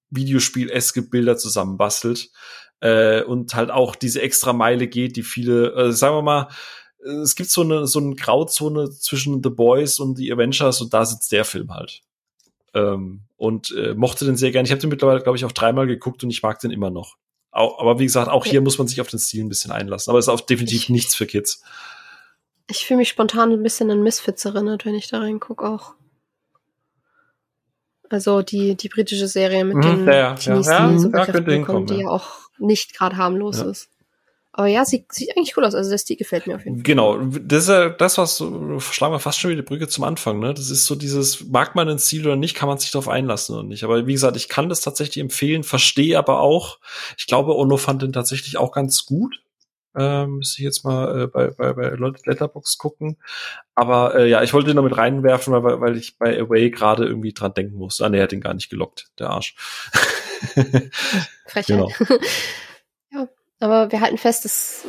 [0.10, 2.32] Videospiel-eske Bilder zusammenbastelt
[2.80, 6.50] äh, und halt auch diese extra Meile geht, die viele, äh, sagen wir mal,
[7.24, 11.06] es gibt so eine so eine Grauzone zwischen The Boys und The Avengers und da
[11.06, 12.02] sitzt der Film halt.
[12.74, 14.66] Ähm, und äh, mochte den sehr gerne.
[14.66, 17.18] Ich habe den mittlerweile, glaube ich, auch dreimal geguckt und ich mag den immer noch.
[17.54, 20.10] Auch, aber wie gesagt, auch hier muss man sich auf den Stil ein bisschen einlassen.
[20.10, 21.64] Aber es ist auch definitiv ich, nichts für Kids.
[22.68, 25.94] Ich fühle mich spontan ein bisschen an Misfits erinnert, wenn ich da reingucke auch.
[28.10, 31.58] Also die, die britische Serie mit mhm, den ja, Teenies, ja, die ja, Superkräfte ja,
[31.60, 33.66] bekommen, die ja auch nicht gerade harmlos ja.
[33.66, 33.90] ist.
[34.56, 35.74] Aber ja, sieht, sieht eigentlich cool aus.
[35.74, 36.84] Also der Stil gefällt mir auf jeden Fall.
[36.84, 37.18] Genau.
[37.18, 40.54] Das ist ja das, was schlagen wir fast schon wieder die Brücke zum Anfang, ne?
[40.54, 43.56] Das ist so dieses, mag man den Stil oder nicht, kann man sich darauf einlassen
[43.56, 43.84] oder nicht.
[43.84, 46.78] Aber wie gesagt, ich kann das tatsächlich empfehlen, verstehe aber auch,
[47.18, 49.42] ich glaube, Ono fand den tatsächlich auch ganz gut.
[49.96, 53.18] Ähm, müsste ich jetzt mal äh, bei, bei, bei Letterbox gucken.
[53.74, 57.06] Aber äh, ja, ich wollte ihn noch mit reinwerfen, weil, weil ich bei Away gerade
[57.06, 58.06] irgendwie dran denken musste.
[58.06, 59.56] Ah, nee, er hat ihn gar nicht gelockt, der Arsch.
[61.48, 61.66] Frechheit.
[61.68, 61.90] Genau.
[63.64, 64.86] aber wir halten fest, dass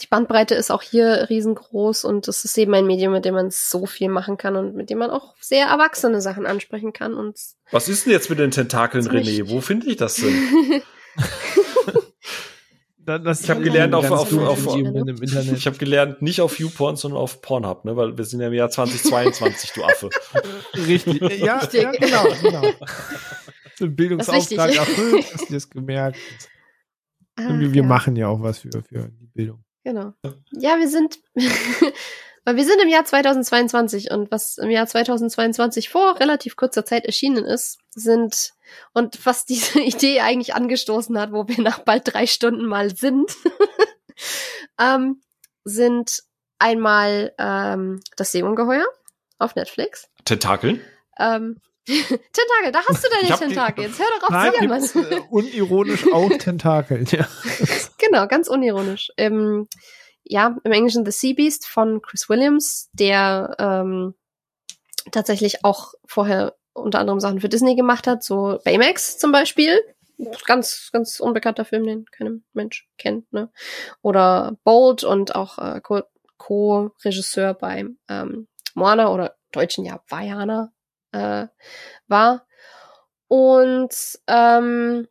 [0.00, 3.50] die Bandbreite ist auch hier riesengroß und es ist eben ein Medium, mit dem man
[3.50, 7.14] so viel machen kann und mit dem man auch sehr erwachsene Sachen ansprechen kann.
[7.14, 7.38] Und
[7.70, 9.48] Was ist denn jetzt mit den Tentakeln, René?
[9.48, 10.82] Wo finde ich das denn?
[13.06, 17.18] Das ich habe gelernt auf, auf, auf, auf ich habe gelernt nicht auf YouPorn, sondern
[17.18, 20.10] auf Pornhub, ne, weil wir sind ja im Jahr 2022, du Affe.
[20.74, 22.62] Richtig, ja, ja genau, genau.
[23.76, 26.18] So ein Bildungsauftrag erfüllt, hast du das gemerkt.
[27.48, 27.82] Ah, wir ja.
[27.82, 29.64] machen ja auch was für, für die Bildung.
[29.84, 30.12] Genau.
[30.52, 31.18] Ja, wir sind,
[32.44, 37.06] weil wir sind im Jahr 2022 und was im Jahr 2022 vor relativ kurzer Zeit
[37.06, 38.52] erschienen ist, sind
[38.92, 43.34] und was diese Idee eigentlich angestoßen hat, wo wir nach bald drei Stunden mal sind,
[44.78, 45.20] ähm,
[45.64, 46.22] sind
[46.58, 48.86] einmal ähm, das Seeungeheuer
[49.38, 50.10] auf Netflix.
[50.24, 50.80] Tentakeln?
[51.18, 51.56] Ähm,
[51.90, 53.84] Tentakel, da hast du deine Tentakel.
[53.84, 55.12] Jetzt hör doch auf Nein, zu jammern.
[55.12, 57.26] Äh, unironisch auch Tentakel, ja.
[57.98, 59.10] genau, ganz unironisch.
[59.16, 59.68] Ähm,
[60.24, 64.14] ja, im Englischen The Sea Beast von Chris Williams, der ähm,
[65.10, 69.80] tatsächlich auch vorher unter anderem Sachen für Disney gemacht hat, so Baymax zum Beispiel.
[70.46, 73.50] Ganz, ganz unbekannter Film, den kein Mensch kennt, ne?
[74.02, 75.80] Oder Bold und auch äh,
[76.36, 80.72] Co-Regisseur bei ähm, Moana oder deutschen ja Vajana
[81.12, 81.46] äh,
[82.08, 82.46] war.
[83.28, 83.94] Und
[84.26, 85.08] ähm,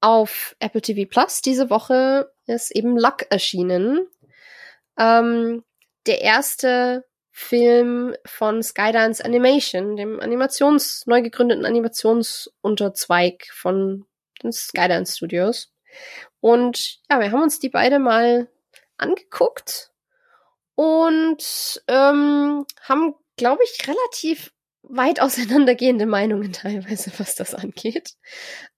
[0.00, 4.06] auf Apple TV Plus diese Woche ist eben Luck erschienen.
[4.98, 5.64] Ähm,
[6.06, 14.06] der erste Film von Skydance Animation, dem Animations, neu gegründeten Animationsunterzweig von
[14.42, 15.72] den Skydance Studios.
[16.40, 18.48] Und ja, wir haben uns die beide mal
[18.96, 19.92] angeguckt
[20.76, 24.52] und ähm, haben, glaube ich, relativ
[24.88, 28.14] weit auseinandergehende Meinungen teilweise, was das angeht.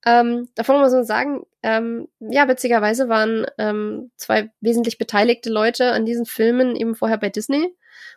[0.05, 6.05] Ähm, davon muss man sagen, ähm, ja, witzigerweise waren ähm, zwei wesentlich beteiligte Leute an
[6.05, 7.75] diesen Filmen eben vorher bei Disney.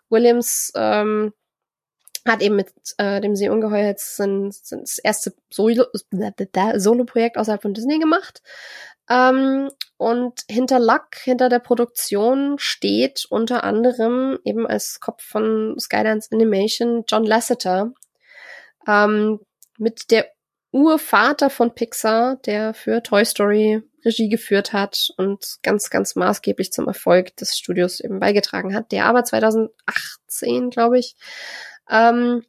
[0.09, 1.33] Williams ähm,
[2.27, 7.99] hat eben mit äh, dem Seeungeheuer jetzt sein, sein das erste Solo-Projekt außerhalb von Disney
[7.99, 8.43] gemacht.
[9.09, 16.29] Ähm, und hinter Luck, hinter der Produktion steht unter anderem eben als Kopf von Skydance
[16.33, 17.93] Animation John Lasseter,
[18.87, 19.41] ähm,
[19.79, 20.27] mit der
[20.73, 26.89] Urvater von Pixar, der für Toy Story Regie geführt hat und ganz, ganz maßgeblich zum
[26.89, 31.15] Erfolg des Studios eben beigetragen hat, der aber 2018, glaube ich,
[31.89, 32.45] ähm,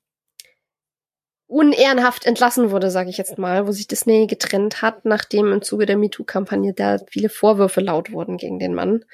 [1.53, 5.85] unehrenhaft entlassen wurde, sage ich jetzt mal, wo sich Disney getrennt hat, nachdem im Zuge
[5.85, 9.05] der MeToo-Kampagne da viele Vorwürfe laut wurden gegen den Mann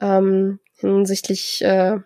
[0.00, 1.98] ähm, hinsichtlich äh,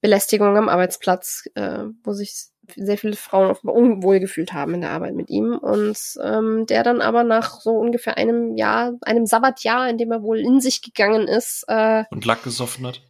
[0.00, 4.90] Belästigung am Arbeitsplatz, äh, wo sich sehr viele Frauen offenbar unwohl gefühlt haben in der
[4.90, 9.88] Arbeit mit ihm und ähm, der dann aber nach so ungefähr einem Jahr, einem Sabbatjahr,
[9.88, 13.02] in dem er wohl in sich gegangen ist äh, und Lack gesoffen hat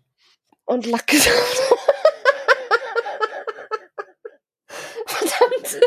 [0.66, 1.76] und Lack gesoffen.
[5.06, 5.80] Verdammt.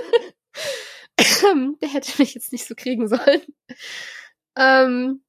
[1.81, 3.41] Der hätte mich jetzt nicht so kriegen sollen.
[4.57, 5.21] Ähm,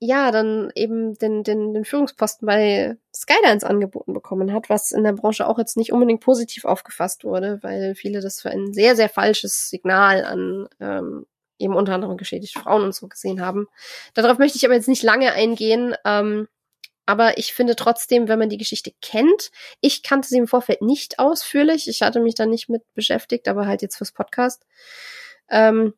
[0.00, 5.12] ja, dann eben den, den, den Führungsposten bei Skylines angeboten bekommen hat, was in der
[5.12, 9.08] Branche auch jetzt nicht unbedingt positiv aufgefasst wurde, weil viele das für ein sehr, sehr
[9.08, 11.26] falsches Signal an ähm,
[11.58, 13.68] eben unter anderem geschädigte Frauen und so gesehen haben.
[14.12, 15.94] Darauf möchte ich aber jetzt nicht lange eingehen.
[16.04, 16.48] Ähm,
[17.06, 21.18] aber ich finde trotzdem, wenn man die Geschichte kennt, ich kannte sie im Vorfeld nicht
[21.18, 21.86] ausführlich.
[21.88, 24.64] Ich hatte mich da nicht mit beschäftigt, aber halt jetzt fürs Podcast.
[25.50, 25.94] Ähm,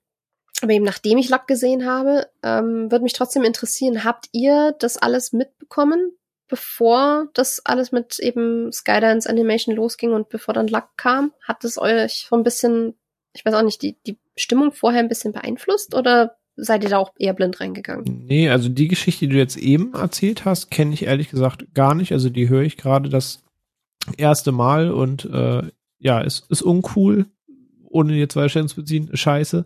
[0.63, 4.97] aber eben nachdem ich Luck gesehen habe, ähm, würde mich trotzdem interessieren, habt ihr das
[4.97, 6.13] alles mitbekommen,
[6.49, 11.33] bevor das alles mit eben Skydance Animation losging und bevor dann Luck kam?
[11.43, 12.95] Hat es euch so ein bisschen,
[13.35, 16.99] ich weiß auch nicht, die, die Stimmung vorher ein bisschen beeinflusst oder seid ihr da
[16.99, 18.25] auch eher blind reingegangen?
[18.27, 21.95] Nee, also die Geschichte, die du jetzt eben erzählt hast, kenne ich ehrlich gesagt gar
[21.95, 22.13] nicht.
[22.13, 23.43] Also die höre ich gerade das
[24.17, 27.27] erste Mal und äh, ja, ist, ist uncool,
[27.97, 29.65] ohne jetzt weiter zu beziehen, scheiße.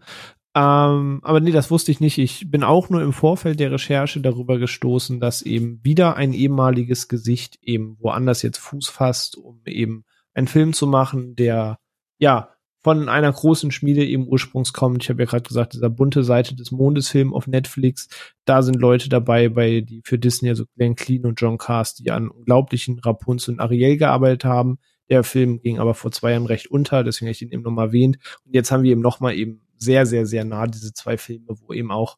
[0.55, 2.19] Ähm, aber nee, das wusste ich nicht.
[2.19, 7.09] Ich bin auch nur im Vorfeld der Recherche darüber gestoßen, dass eben wieder ein ehemaliges
[7.09, 11.79] Gesicht eben woanders jetzt Fuß fasst, um eben einen Film zu machen, der
[12.19, 12.51] ja
[12.83, 15.03] von einer großen Schmiede eben ursprungs kommt.
[15.05, 18.09] Ich habe ja gerade gesagt, dieser bunte Seite des Mondes Film auf Netflix.
[18.47, 22.11] Da sind Leute dabei, bei die für Disney, also Glenn Clean und John Cast, die
[22.11, 24.79] an unglaublichen Rapunzel und Ariel gearbeitet haben.
[25.11, 27.89] Der Film ging aber vor zwei Jahren recht unter, deswegen habe ich ihn eben nochmal
[27.89, 28.19] erwähnt.
[28.45, 31.73] Und jetzt haben wir eben nochmal eben sehr, sehr, sehr nah, diese zwei Filme, wo
[31.73, 32.17] eben auch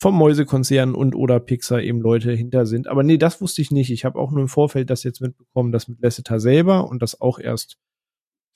[0.00, 2.88] vom Mäusekonzern und oder Pixar eben Leute hinter sind.
[2.88, 3.90] Aber nee, das wusste ich nicht.
[3.90, 7.20] Ich habe auch nur im Vorfeld das jetzt mitbekommen, das mit Lasseter selber und das
[7.20, 7.78] auch erst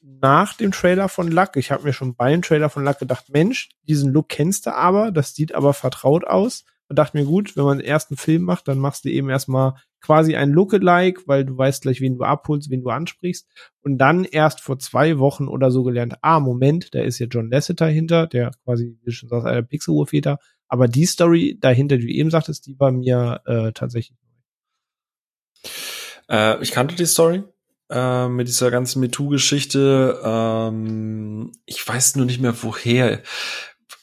[0.01, 1.57] nach dem Trailer von Luck.
[1.57, 5.11] Ich habe mir schon beim Trailer von Luck gedacht, Mensch, diesen Look kennst du aber,
[5.11, 6.65] das sieht aber vertraut aus.
[6.89, 9.75] Und dachte mir, gut, wenn man den ersten Film macht, dann machst du eben erstmal
[10.01, 13.47] quasi ein Lookalike, weil du weißt gleich, wen du abholst, wen du ansprichst.
[13.83, 17.51] Und dann erst vor zwei Wochen oder so gelernt, ah, Moment, da ist ja John
[17.51, 20.39] Lasseter hinter, der quasi, wie du schon sagst, einer Pixel-Urväter.
[20.69, 26.37] Aber die Story dahinter, die du eben sagtest, die war mir äh, tatsächlich neu.
[26.37, 27.43] Äh, ich kannte die Story
[27.91, 30.21] äh, mit dieser ganzen MeToo-Geschichte.
[30.23, 33.23] Ähm, ich weiß nur nicht mehr woher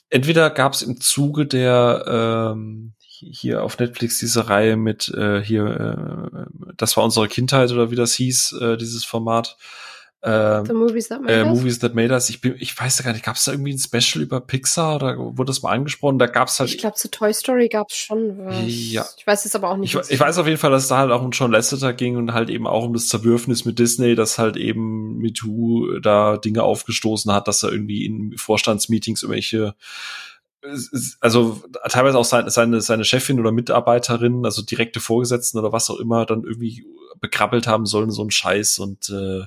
[0.09, 5.65] entweder gab es im Zuge der ähm, hier auf Netflix diese Reihe mit äh, hier,
[5.65, 9.57] äh, das war unsere Kindheit oder wie das hieß, äh, dieses Format.
[10.25, 11.57] Äh, The Movies That Made äh, Us.
[11.59, 12.29] Movies That Made Us.
[12.29, 14.95] Ich, bin, ich weiß ja gar nicht, gab es da irgendwie ein Special über Pixar
[14.95, 16.17] oder wurde das mal angesprochen?
[16.17, 16.71] Da gab es halt.
[16.71, 18.63] Ich glaube, zu Toy Story gab es schon was.
[18.65, 19.05] Ja.
[19.17, 19.93] Ich weiß es aber auch nicht.
[19.93, 22.17] Ich, ich, weiß auf jeden Fall, dass es da halt auch um John Lasseter ging
[22.17, 26.63] und halt eben auch um das Zerwürfnis mit Disney, dass halt eben MeToo da Dinge
[26.63, 29.75] aufgestoßen hat, dass er irgendwie in Vorstandsmeetings irgendwelche
[31.21, 35.99] also teilweise auch seine, seine, seine Chefin oder Mitarbeiterin, also direkte Vorgesetzten oder was auch
[35.99, 36.83] immer, dann irgendwie
[37.19, 38.79] bekrabbelt haben sollen, so ein Scheiß.
[38.79, 39.45] Und äh,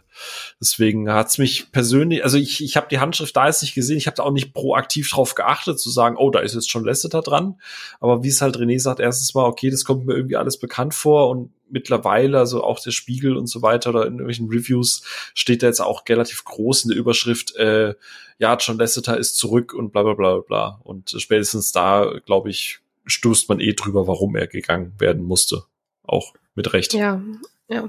[0.60, 4.06] deswegen hat's mich persönlich, also ich, ich habe die Handschrift da jetzt nicht gesehen, ich
[4.06, 7.22] habe da auch nicht proaktiv drauf geachtet, zu sagen, oh, da ist jetzt schon Lasseter
[7.22, 7.60] dran.
[8.00, 10.94] Aber wie es halt René sagt, erstens mal, okay, das kommt mir irgendwie alles bekannt
[10.94, 15.02] vor und mittlerweile, also auch der Spiegel und so weiter oder in irgendwelchen Reviews
[15.34, 17.94] steht da jetzt auch relativ groß in der Überschrift, äh,
[18.38, 20.80] ja, John Lasseter ist zurück und bla bla bla bla.
[20.84, 25.64] Und spätestens da, glaube ich, stoßt man eh drüber, warum er gegangen werden musste.
[26.05, 26.94] Auch mit Recht.
[26.94, 27.20] Ja,
[27.68, 27.88] ja,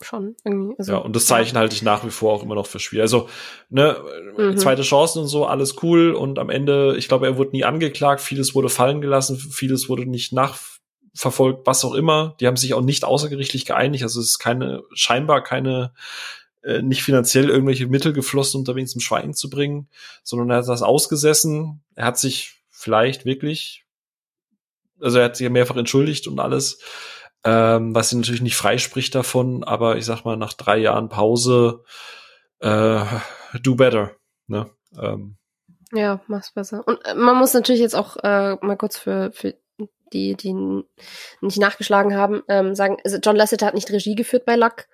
[0.00, 0.74] schon irgendwie.
[0.78, 3.02] Also, ja, und das Zeichen halte ich nach wie vor auch immer noch für schwierig.
[3.02, 3.28] Also,
[3.68, 3.96] ne,
[4.36, 4.56] mhm.
[4.56, 6.12] zweite Chancen und so, alles cool.
[6.12, 10.06] Und am Ende, ich glaube, er wurde nie angeklagt, vieles wurde fallen gelassen, vieles wurde
[10.06, 12.36] nicht nachverfolgt, was auch immer.
[12.40, 14.02] Die haben sich auch nicht außergerichtlich geeinigt.
[14.02, 15.92] Also es ist keine, scheinbar keine
[16.64, 19.88] äh, nicht finanziell irgendwelche Mittel geflossen, um da wenigstens zum Schweigen zu bringen,
[20.22, 21.82] sondern er hat das ausgesessen.
[21.94, 23.84] Er hat sich vielleicht wirklich,
[25.00, 26.78] also er hat sich ja mehrfach entschuldigt und alles
[27.44, 31.84] ähm, was sie natürlich nicht freispricht davon, aber ich sag mal, nach drei Jahren Pause
[32.60, 33.04] äh,
[33.60, 34.12] do better.
[34.46, 34.70] Ne?
[34.98, 35.36] Ähm.
[35.92, 36.82] Ja, mach's besser.
[36.86, 39.54] Und äh, man muss natürlich jetzt auch äh, mal kurz für, für
[40.12, 40.54] die, die
[41.40, 44.86] nicht nachgeschlagen haben, ähm, sagen, also John Lasseter hat nicht Regie geführt bei Luck.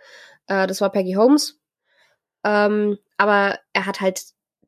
[0.46, 1.60] Äh, das war Peggy Holmes.
[2.44, 4.22] Ähm, aber er hat halt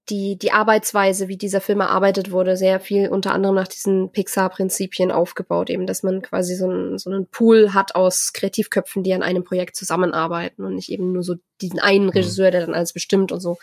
[0.08, 5.12] die, die Arbeitsweise, wie dieser Film erarbeitet wurde, sehr viel unter anderem nach diesen Pixar-Prinzipien
[5.12, 9.22] aufgebaut, eben, dass man quasi so einen, so einen Pool hat aus Kreativköpfen, die an
[9.22, 12.10] einem Projekt zusammenarbeiten und nicht eben nur so diesen einen mhm.
[12.10, 13.58] Regisseur, der dann alles bestimmt und so.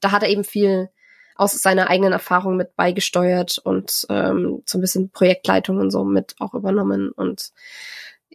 [0.00, 0.90] Da hat er eben viel
[1.36, 6.34] aus seiner eigenen Erfahrung mit beigesteuert und ähm, so ein bisschen Projektleitung und so mit
[6.38, 7.52] auch übernommen und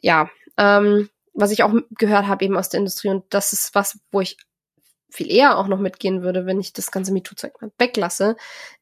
[0.02, 4.00] ja, ähm, was ich auch gehört habe eben aus der Industrie und das ist was,
[4.12, 4.38] wo ich
[5.10, 8.36] viel eher auch noch mitgehen würde, wenn ich das ganze MeToo-Zeug mal weglasse,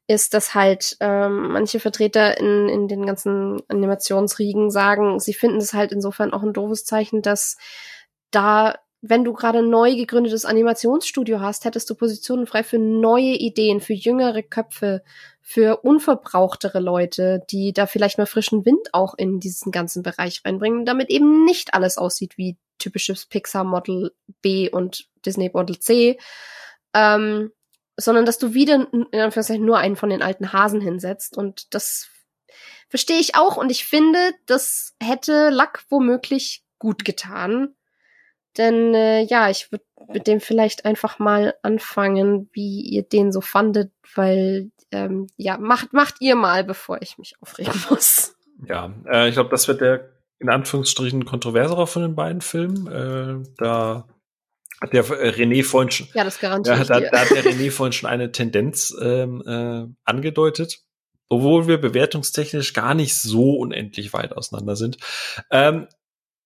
[0.08, 5.74] ist, dass halt ähm, manche Vertreter in, in den ganzen Animationsriegen sagen, sie finden es
[5.74, 7.58] halt insofern auch ein doofes Zeichen, dass
[8.32, 13.80] da, wenn du gerade neu gegründetes Animationsstudio hast, hättest du Positionen frei für neue Ideen,
[13.80, 15.04] für jüngere Köpfe,
[15.42, 20.86] für unverbrauchtere Leute, die da vielleicht mal frischen Wind auch in diesen ganzen Bereich reinbringen,
[20.86, 26.18] damit eben nicht alles aussieht wie typisches Pixar Model B und Disney Model C,
[26.94, 27.52] ähm,
[27.98, 32.10] sondern dass du wieder in Anführungszeichen nur einen von den alten Hasen hinsetzt und das
[32.90, 37.76] verstehe ich auch und ich finde, das hätte Luck womöglich gut getan.
[38.58, 43.42] Denn äh, ja, ich würde mit dem vielleicht einfach mal anfangen, wie ihr den so
[43.42, 48.36] fandet, weil ähm, ja, macht, macht ihr mal, bevor ich mich aufregen muss.
[48.66, 52.88] Ja, äh, ich glaube, das wird der in Anführungsstrichen kontroverserer von den beiden Filmen.
[52.88, 54.08] Äh, da
[54.82, 56.78] hat der äh, René vorhin schon, ja, das garantiert.
[56.78, 60.80] Ja, da, da hat der René vorhin schon eine Tendenz ähm, äh, angedeutet,
[61.30, 64.98] obwohl wir bewertungstechnisch gar nicht so unendlich weit auseinander sind.
[65.52, 65.88] Ähm,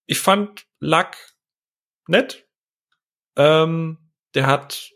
[0.06, 1.10] ich fand Luck
[2.08, 2.46] nett.
[3.36, 3.98] Ähm,
[4.34, 4.92] der hat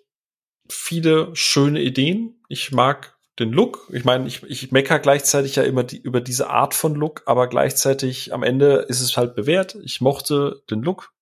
[0.68, 2.42] viele schöne Ideen.
[2.48, 3.90] Ich mag den Look.
[3.92, 7.48] Ich meine, ich, ich mecker gleichzeitig ja immer die, über diese Art von Look, aber
[7.48, 9.76] gleichzeitig am Ende ist es halt bewährt.
[9.84, 11.12] Ich mochte den Look.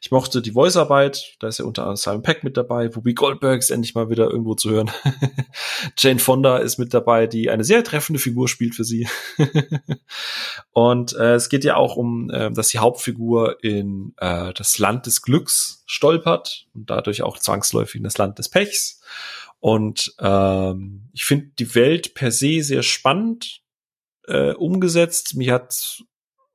[0.00, 3.58] Ich mochte die Voicearbeit, da ist ja unter anderem Simon Peck mit dabei, Whoopi Goldberg
[3.58, 4.90] ist endlich mal wieder irgendwo zu hören.
[5.98, 9.08] Jane Fonda ist mit dabei, die eine sehr treffende Figur spielt für sie.
[10.72, 15.06] und äh, es geht ja auch um, äh, dass die Hauptfigur in äh, das Land
[15.06, 19.00] des Glücks stolpert und dadurch auch zwangsläufig in das Land des Pechs.
[19.60, 23.60] Und ähm, ich finde die Welt per se sehr spannend
[24.26, 25.34] äh, umgesetzt.
[25.34, 26.02] Mir hat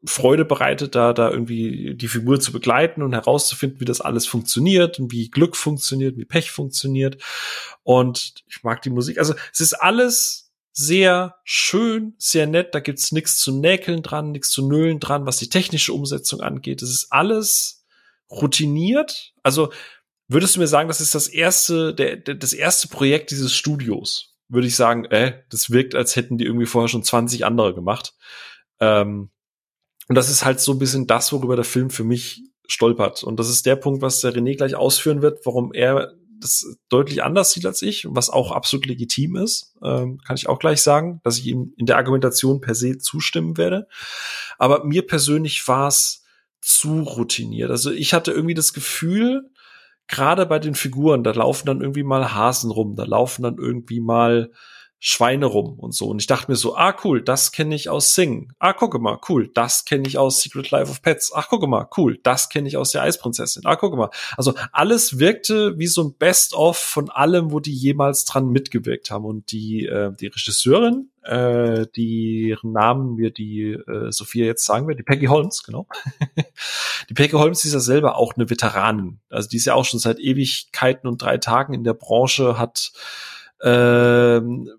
[0.07, 4.99] Freude bereitet, da, da irgendwie die Figur zu begleiten und herauszufinden, wie das alles funktioniert
[4.99, 7.21] und wie Glück funktioniert, wie Pech funktioniert.
[7.83, 9.17] Und ich mag die Musik.
[9.17, 12.75] Also es ist alles sehr schön, sehr nett.
[12.75, 16.81] Da gibt's nichts zu näkeln dran, nichts zu nölen dran, was die technische Umsetzung angeht.
[16.81, 17.85] Es ist alles
[18.29, 19.33] routiniert.
[19.43, 19.69] Also
[20.27, 24.35] Würdest du mir sagen, das ist das erste, der, der, das erste Projekt dieses Studios?
[24.47, 28.13] Würde ich sagen, äh, das wirkt, als hätten die irgendwie vorher schon 20 andere gemacht.
[28.79, 29.29] Ähm,
[30.07, 33.23] und das ist halt so ein bisschen das, worüber der Film für mich stolpert.
[33.23, 37.23] Und das ist der Punkt, was der René gleich ausführen wird, warum er das deutlich
[37.23, 41.21] anders sieht als ich, was auch absolut legitim ist, ähm, kann ich auch gleich sagen,
[41.23, 43.87] dass ich ihm in der Argumentation per se zustimmen werde.
[44.57, 46.23] Aber mir persönlich war es
[46.61, 47.71] zu routiniert.
[47.71, 49.49] Also ich hatte irgendwie das Gefühl,
[50.07, 53.99] gerade bei den Figuren, da laufen dann irgendwie mal Hasen rum, da laufen dann irgendwie
[53.99, 54.51] mal
[55.07, 56.07] Schweine rum und so.
[56.07, 58.51] Und ich dachte mir so, ah cool, das kenne ich aus Sing.
[58.57, 61.31] Ah, gucke mal, cool, das kenne ich aus Secret Life of Pets.
[61.31, 63.67] Ach, gucke mal, cool, das kenne ich aus der Eisprinzessin.
[63.67, 64.09] Ah, gucke mal.
[64.35, 69.25] Also alles wirkte wie so ein Best-of von allem, wo die jemals dran mitgewirkt haben.
[69.25, 74.97] Und die, äh, die Regisseurin, äh, deren Namen wir die äh, Sophia jetzt sagen wird,
[74.97, 75.87] die Peggy Holmes, genau.
[77.09, 79.19] die Peggy Holmes ist ja selber auch eine Veteranin.
[79.29, 82.91] Also die ist ja auch schon seit Ewigkeiten und drei Tagen in der Branche, hat
[83.61, 84.71] ähm,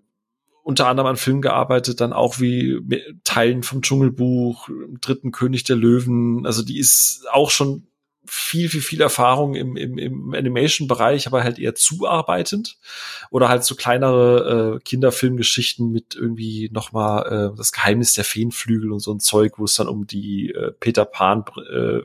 [0.67, 2.77] unter anderem an Filmen gearbeitet, dann auch wie
[3.23, 4.67] Teilen vom Dschungelbuch,
[4.99, 6.45] dritten König der Löwen.
[6.45, 7.87] Also die ist auch schon
[8.25, 12.77] viel, viel, viel Erfahrung im, im, im Animation-Bereich, aber halt eher zuarbeitend.
[13.31, 18.99] Oder halt so kleinere äh, Kinderfilmgeschichten mit irgendwie nochmal äh, das Geheimnis der Feenflügel und
[18.99, 22.01] so ein Zeug, wo es dann um die äh, Peter Pan, äh,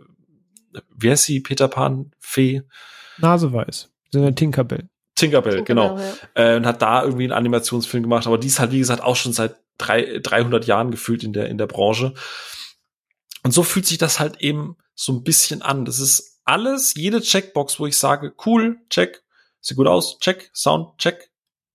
[0.96, 2.62] wie heißt sie, Peter Pan Fee?
[3.18, 3.90] Naseweiß.
[4.12, 4.88] So eine Tinkerbell.
[5.14, 5.98] Tinkerbell, genau.
[5.98, 6.14] Ja.
[6.34, 8.26] Äh, und hat da irgendwie einen Animationsfilm gemacht.
[8.26, 11.48] Aber die ist halt, wie gesagt, auch schon seit drei, 300 Jahren gefühlt in der,
[11.48, 12.14] in der Branche.
[13.42, 15.84] Und so fühlt sich das halt eben so ein bisschen an.
[15.84, 19.22] Das ist alles, jede Checkbox, wo ich sage, cool, check,
[19.60, 21.30] sieht gut aus, check, Sound, check,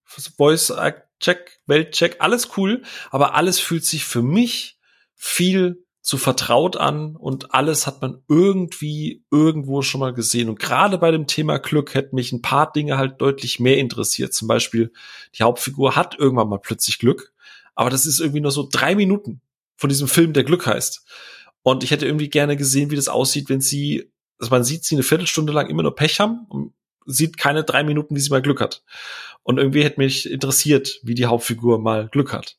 [0.06, 0.74] Voice,
[1.20, 2.84] check, Welt, check, alles cool.
[3.12, 4.80] Aber alles fühlt sich für mich
[5.16, 10.48] viel zu vertraut an und alles hat man irgendwie irgendwo schon mal gesehen.
[10.48, 14.34] Und gerade bei dem Thema Glück hätten mich ein paar Dinge halt deutlich mehr interessiert.
[14.34, 14.94] Zum Beispiel,
[15.38, 17.34] die Hauptfigur hat irgendwann mal plötzlich Glück,
[17.76, 19.42] aber das ist irgendwie nur so drei Minuten
[19.76, 21.06] von diesem Film, der Glück heißt.
[21.62, 24.96] Und ich hätte irgendwie gerne gesehen, wie das aussieht, wenn sie, also man sieht sie
[24.96, 26.74] eine Viertelstunde lang immer nur Pech haben und
[27.06, 28.82] sieht keine drei Minuten, wie sie mal Glück hat.
[29.44, 32.58] Und irgendwie hätte mich interessiert, wie die Hauptfigur mal Glück hat.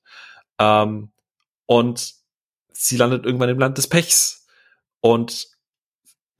[0.58, 1.12] Ähm,
[1.64, 2.17] und
[2.72, 4.46] sie landet irgendwann im Land des Pechs
[5.00, 5.48] und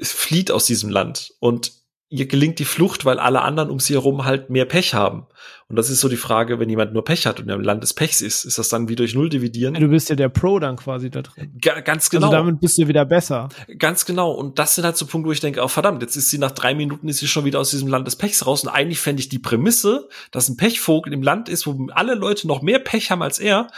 [0.00, 1.34] flieht aus diesem Land.
[1.40, 1.72] Und
[2.10, 5.26] ihr gelingt die Flucht, weil alle anderen um sie herum halt mehr Pech haben.
[5.68, 7.92] Und das ist so die Frage, wenn jemand nur Pech hat und im Land des
[7.92, 9.74] Pechs ist, ist das dann wie durch Null dividieren?
[9.74, 11.52] Ja, du bist ja der Pro dann quasi da drin.
[11.60, 12.28] Ga ganz genau.
[12.28, 13.50] Also damit bist du wieder besser.
[13.78, 14.30] Ganz genau.
[14.30, 16.52] Und das sind halt so Punkte, wo ich denke, oh verdammt, jetzt ist sie nach
[16.52, 18.62] drei Minuten ist sie schon wieder aus diesem Land des Pechs raus.
[18.62, 22.48] Und eigentlich fände ich die Prämisse, dass ein Pechvogel im Land ist, wo alle Leute
[22.48, 23.68] noch mehr Pech haben als er.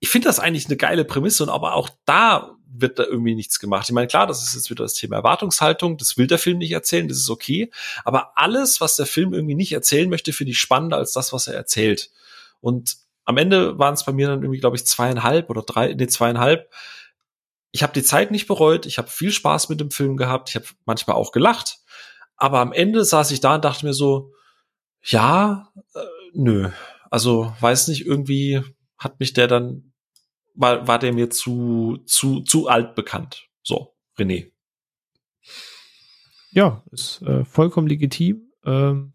[0.00, 3.58] Ich finde das eigentlich eine geile Prämisse und aber auch da wird da irgendwie nichts
[3.58, 3.88] gemacht.
[3.88, 6.72] Ich meine, klar, das ist jetzt wieder das Thema Erwartungshaltung, das will der Film nicht
[6.72, 7.70] erzählen, das ist okay,
[8.04, 11.48] aber alles, was der Film irgendwie nicht erzählen möchte, finde ich spannender als das, was
[11.48, 12.10] er erzählt.
[12.60, 16.06] Und am Ende waren es bei mir dann irgendwie, glaube ich, zweieinhalb oder drei, nee,
[16.06, 16.72] zweieinhalb.
[17.72, 20.56] Ich habe die Zeit nicht bereut, ich habe viel Spaß mit dem Film gehabt, ich
[20.56, 21.78] habe manchmal auch gelacht,
[22.36, 24.32] aber am Ende saß ich da und dachte mir so,
[25.02, 26.00] ja, äh,
[26.32, 26.70] nö.
[27.10, 28.62] Also weiß nicht, irgendwie
[28.98, 29.87] hat mich der dann
[30.58, 33.48] war, war der mir zu, zu, zu alt bekannt.
[33.62, 34.50] So, René.
[36.50, 38.50] Ja, ist äh, vollkommen legitim.
[38.64, 39.12] Ähm,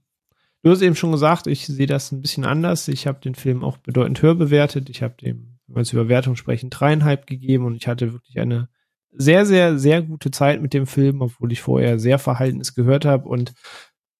[0.63, 2.87] du hast eben schon gesagt, ich sehe das ein bisschen anders.
[2.87, 4.89] Ich habe den Film auch bedeutend höher bewertet.
[4.89, 8.39] Ich habe dem, wenn wir jetzt über Wertung sprechen, dreieinhalb gegeben und ich hatte wirklich
[8.39, 8.69] eine
[9.11, 13.27] sehr, sehr, sehr gute Zeit mit dem Film, obwohl ich vorher sehr Verhaltenes gehört habe
[13.27, 13.53] und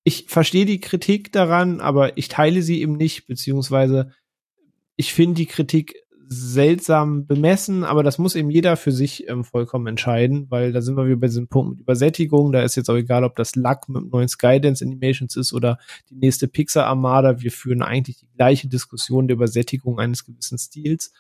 [0.04, 4.12] ich verstehe die Kritik daran, aber ich teile sie eben nicht, beziehungsweise
[4.98, 9.88] ich finde die Kritik seltsam bemessen, aber das muss eben jeder für sich ähm, vollkommen
[9.88, 12.52] entscheiden, weil da sind wir wieder bei diesem Punkt mit Übersättigung.
[12.52, 15.78] Da ist jetzt auch egal, ob das Luck mit neuen Skydance Animations ist oder
[16.10, 17.42] die nächste Pixar Armada.
[17.42, 21.14] Wir führen eigentlich die gleiche Diskussion der Übersättigung eines gewissen Stils.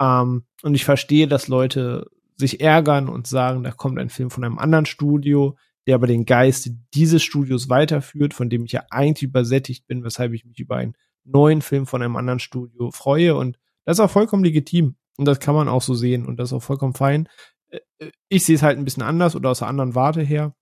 [0.00, 4.44] Ähm, und ich verstehe, dass Leute sich ärgern und sagen, da kommt ein Film von
[4.44, 9.28] einem anderen Studio, der aber den Geist dieses Studios weiterführt, von dem ich ja eigentlich
[9.28, 13.58] übersättigt bin, weshalb ich mich über einen neuen Film von einem anderen Studio freue und
[13.84, 14.96] das ist auch vollkommen legitim.
[15.16, 16.26] Und das kann man auch so sehen.
[16.26, 17.28] Und das ist auch vollkommen fein.
[17.68, 20.54] Äh, äh, ich sehe es halt ein bisschen anders oder aus einer anderen Warte her.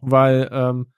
[0.00, 0.92] Weil ähm,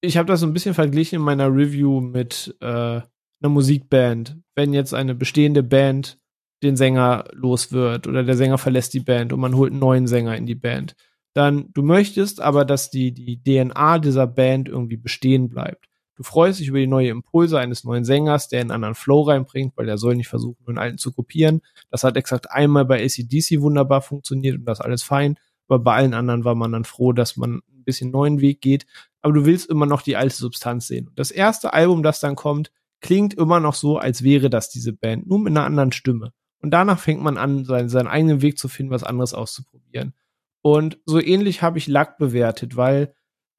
[0.00, 4.38] ich habe das so ein bisschen verglichen in meiner Review mit äh, einer Musikband.
[4.54, 6.18] Wenn jetzt eine bestehende Band
[6.62, 10.06] den Sänger los wird oder der Sänger verlässt die Band und man holt einen neuen
[10.06, 10.94] Sänger in die Band,
[11.34, 15.86] dann du möchtest aber, dass die, die DNA dieser Band irgendwie bestehen bleibt.
[16.16, 19.76] Du freust dich über die neue Impulse eines neuen Sängers, der einen anderen Flow reinbringt,
[19.76, 21.60] weil er soll nicht versuchen, einen alten zu kopieren.
[21.90, 25.38] Das hat exakt einmal bei ACDC wunderbar funktioniert und das alles fein.
[25.68, 28.86] Aber bei allen anderen war man dann froh, dass man ein bisschen neuen Weg geht.
[29.20, 31.08] Aber du willst immer noch die alte Substanz sehen.
[31.08, 32.70] Und das erste Album, das dann kommt,
[33.00, 36.32] klingt immer noch so, als wäre das diese Band, nur mit einer anderen Stimme.
[36.60, 40.14] Und danach fängt man an, seinen, seinen eigenen Weg zu finden, was anderes auszuprobieren.
[40.62, 43.14] Und so ähnlich habe ich Lack bewertet, weil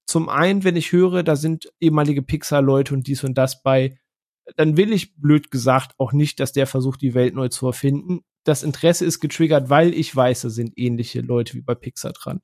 [0.07, 3.99] zum einen, wenn ich höre, da sind ehemalige Pixar-Leute und dies und das bei,
[4.55, 8.21] dann will ich blöd gesagt auch nicht, dass der versucht, die Welt neu zu erfinden.
[8.45, 12.39] Das Interesse ist getriggert, weil ich weiß, da sind ähnliche Leute wie bei Pixar dran.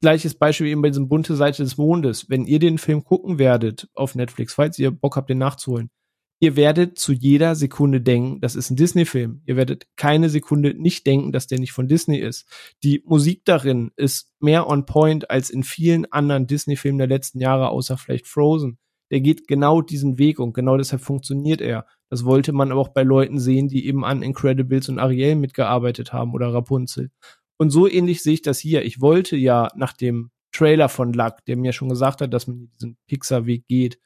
[0.00, 2.30] Gleiches Beispiel eben bei diesem bunte Seite des Mondes.
[2.30, 5.90] Wenn ihr den Film gucken werdet auf Netflix, falls ihr Bock habt, den nachzuholen,
[6.38, 9.40] Ihr werdet zu jeder Sekunde denken, das ist ein Disney-Film.
[9.46, 12.46] Ihr werdet keine Sekunde nicht denken, dass der nicht von Disney ist.
[12.82, 17.70] Die Musik darin ist mehr on point als in vielen anderen Disney-Filmen der letzten Jahre,
[17.70, 18.78] außer vielleicht Frozen.
[19.10, 21.86] Der geht genau diesen Weg und genau deshalb funktioniert er.
[22.10, 26.12] Das wollte man aber auch bei Leuten sehen, die eben an Incredibles und Ariel mitgearbeitet
[26.12, 27.10] haben oder Rapunzel.
[27.56, 28.84] Und so ähnlich sehe ich das hier.
[28.84, 32.70] Ich wollte ja nach dem Trailer von Luck, der mir schon gesagt hat, dass man
[32.74, 33.98] diesen Pixar-Weg geht,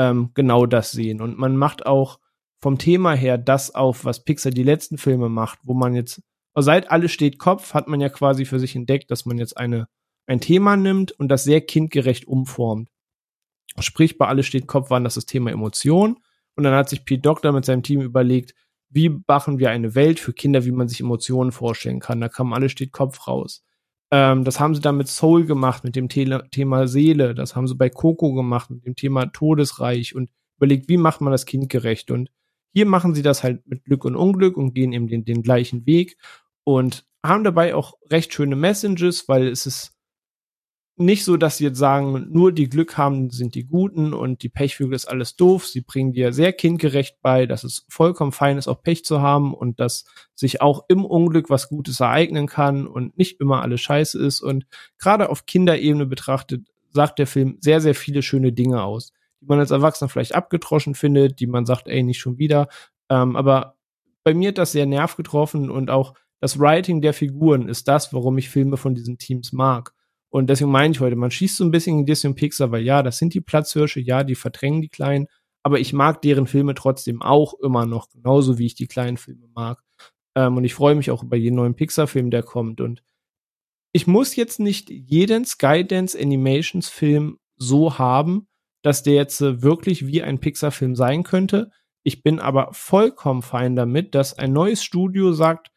[0.00, 1.20] ähm, genau das sehen.
[1.20, 2.18] Und man macht auch
[2.62, 6.22] vom Thema her das auf, was Pixar die letzten Filme macht, wo man jetzt,
[6.54, 9.88] seit alles steht Kopf, hat man ja quasi für sich entdeckt, dass man jetzt eine,
[10.26, 12.88] ein Thema nimmt und das sehr kindgerecht umformt.
[13.78, 16.18] Sprich, bei alles steht Kopf waren das das Thema Emotion.
[16.56, 18.54] Und dann hat sich Pete Doctor mit seinem Team überlegt,
[18.88, 22.20] wie machen wir eine Welt für Kinder, wie man sich Emotionen vorstellen kann.
[22.20, 23.64] Da kam alles steht Kopf raus.
[24.10, 27.34] Ähm, das haben sie dann mit Soul gemacht, mit dem Tele Thema Seele.
[27.34, 31.32] Das haben sie bei Coco gemacht, mit dem Thema Todesreich und überlegt, wie macht man
[31.32, 32.10] das kindgerecht.
[32.10, 32.30] Und
[32.72, 35.86] hier machen sie das halt mit Glück und Unglück und gehen eben den, den gleichen
[35.86, 36.16] Weg
[36.64, 39.92] und haben dabei auch recht schöne Messages, weil es ist
[41.00, 44.48] nicht so, dass sie jetzt sagen, nur die Glück haben, sind die Guten und die
[44.48, 45.66] Pechvögel ist alles doof.
[45.66, 49.54] Sie bringen dir sehr kindgerecht bei, dass es vollkommen fein ist, auch Pech zu haben
[49.54, 50.04] und dass
[50.34, 54.42] sich auch im Unglück was Gutes ereignen kann und nicht immer alles scheiße ist.
[54.42, 54.66] Und
[54.98, 59.58] gerade auf Kinderebene betrachtet, sagt der Film sehr, sehr viele schöne Dinge aus, die man
[59.58, 62.68] als Erwachsener vielleicht abgetroschen findet, die man sagt, ey, nicht schon wieder.
[63.08, 63.76] Ähm, aber
[64.22, 68.12] bei mir hat das sehr nerv getroffen und auch das Writing der Figuren ist das,
[68.12, 69.94] warum ich Filme von diesen Teams mag
[70.30, 72.82] und deswegen meine ich heute, man schießt so ein bisschen in Disney und Pixar, weil
[72.82, 75.26] ja, das sind die Platzhirsche, ja, die verdrängen die Kleinen,
[75.62, 79.48] aber ich mag deren Filme trotzdem auch immer noch, genauso wie ich die kleinen Filme
[79.54, 79.82] mag.
[80.36, 82.80] Ähm, und ich freue mich auch über jeden neuen Pixar-Film, der kommt.
[82.80, 83.02] Und
[83.92, 88.48] ich muss jetzt nicht jeden Skydance Animations Film so haben,
[88.82, 91.70] dass der jetzt äh, wirklich wie ein Pixar-Film sein könnte.
[92.02, 95.68] Ich bin aber vollkommen fein damit, dass ein neues Studio sagt,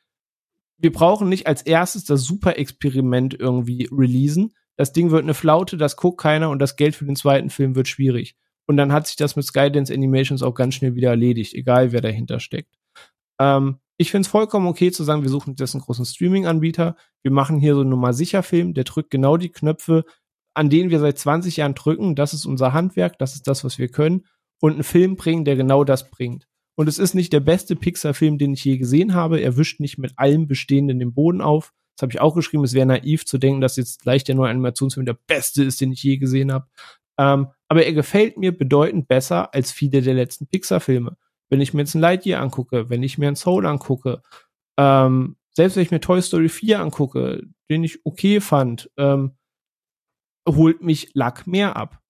[0.78, 4.54] wir brauchen nicht als erstes das Super-Experiment irgendwie releasen.
[4.76, 7.76] Das Ding wird eine Flaute, das guckt keiner und das Geld für den zweiten Film
[7.76, 8.36] wird schwierig.
[8.66, 12.02] Und dann hat sich das mit Skydance Animations auch ganz schnell wieder erledigt, egal wer
[12.02, 12.76] dahinter steckt.
[13.40, 16.96] Ähm, ich finde es vollkommen okay zu sagen, wir suchen jetzt einen großen Streaming-Anbieter.
[17.22, 20.06] Wir machen hier so einen Nummer sicher Film, der drückt genau die Knöpfe,
[20.54, 22.16] an denen wir seit 20 Jahren drücken.
[22.16, 24.26] Das ist unser Handwerk, das ist das, was wir können.
[24.60, 26.48] Und einen Film bringen, der genau das bringt.
[26.76, 29.40] Und es ist nicht der beste Pixar-Film, den ich je gesehen habe.
[29.40, 31.74] Er wischt nicht mit allem Bestehenden den Boden auf.
[31.96, 32.64] Das habe ich auch geschrieben.
[32.64, 35.92] Es wäre naiv zu denken, dass jetzt gleich der neue Animationsfilm der beste ist, den
[35.92, 36.68] ich je gesehen habe.
[37.20, 41.16] Ähm, aber er gefällt mir bedeutend besser als viele der letzten Pixar-Filme.
[41.50, 44.24] Wenn ich mir jetzt ein Lightyear angucke, wenn ich mir ein Soul angucke,
[44.78, 49.38] ähm, selbst wenn ich mir Toy Story 4 angucke, den ich okay fand, ähm,
[50.50, 52.03] holt mich Lack mehr ab.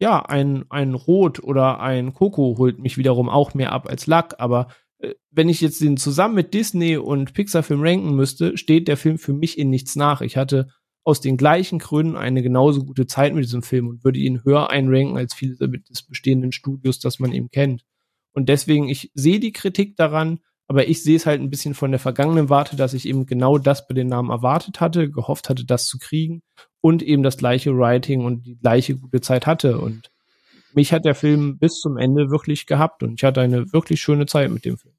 [0.00, 4.34] Ja, ein, ein Rot oder ein Coco holt mich wiederum auch mehr ab als Lack,
[4.38, 8.96] aber äh, wenn ich jetzt den zusammen mit Disney und Pixar-Film ranken müsste, steht der
[8.96, 10.20] Film für mich in nichts nach.
[10.20, 10.68] Ich hatte
[11.04, 14.70] aus den gleichen Gründen eine genauso gute Zeit mit diesem Film und würde ihn höher
[14.70, 17.84] einranken als viele des bestehenden Studios, das man eben kennt.
[18.32, 21.90] Und deswegen, ich sehe die Kritik daran, aber ich sehe es halt ein bisschen von
[21.90, 25.66] der vergangenen Warte, dass ich eben genau das bei den Namen erwartet hatte, gehofft hatte,
[25.66, 26.42] das zu kriegen
[26.84, 29.78] und eben das gleiche Writing und die gleiche gute Zeit hatte.
[29.78, 30.10] Und
[30.74, 34.26] mich hat der Film bis zum Ende wirklich gehabt und ich hatte eine wirklich schöne
[34.26, 34.92] Zeit mit dem Film.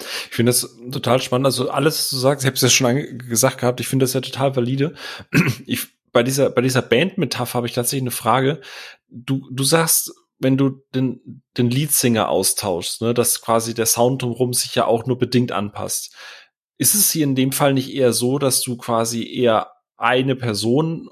[0.00, 1.46] Ich finde das total spannend.
[1.46, 4.20] Also alles, du sagst, ich habe es ja schon gesagt gehabt, ich finde das ja
[4.20, 4.94] total valide.
[5.64, 8.60] Ich, bei dieser, bei dieser Band-Metapher habe ich tatsächlich eine Frage.
[9.08, 14.54] Du, du sagst, wenn du den, den Leadsinger austauschst, ne, dass quasi der Sound drumherum
[14.54, 16.16] sich ja auch nur bedingt anpasst.
[16.78, 19.68] Ist es hier in dem Fall nicht eher so, dass du quasi eher
[20.02, 21.08] eine Person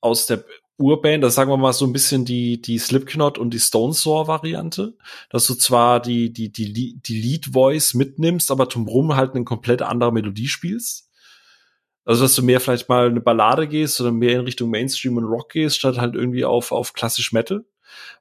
[0.00, 0.44] aus der
[0.76, 4.26] Urband, das sagen wir mal so ein bisschen die, die Slipknot und die Stone Sour
[4.26, 4.94] Variante,
[5.30, 9.82] dass du zwar die, die, die, die Lead Voice mitnimmst, aber drumherum halt eine komplett
[9.82, 11.08] andere Melodie spielst?
[12.04, 15.24] Also, dass du mehr vielleicht mal eine Ballade gehst oder mehr in Richtung Mainstream und
[15.24, 17.64] Rock gehst, statt halt irgendwie auf, auf klassisch Metal?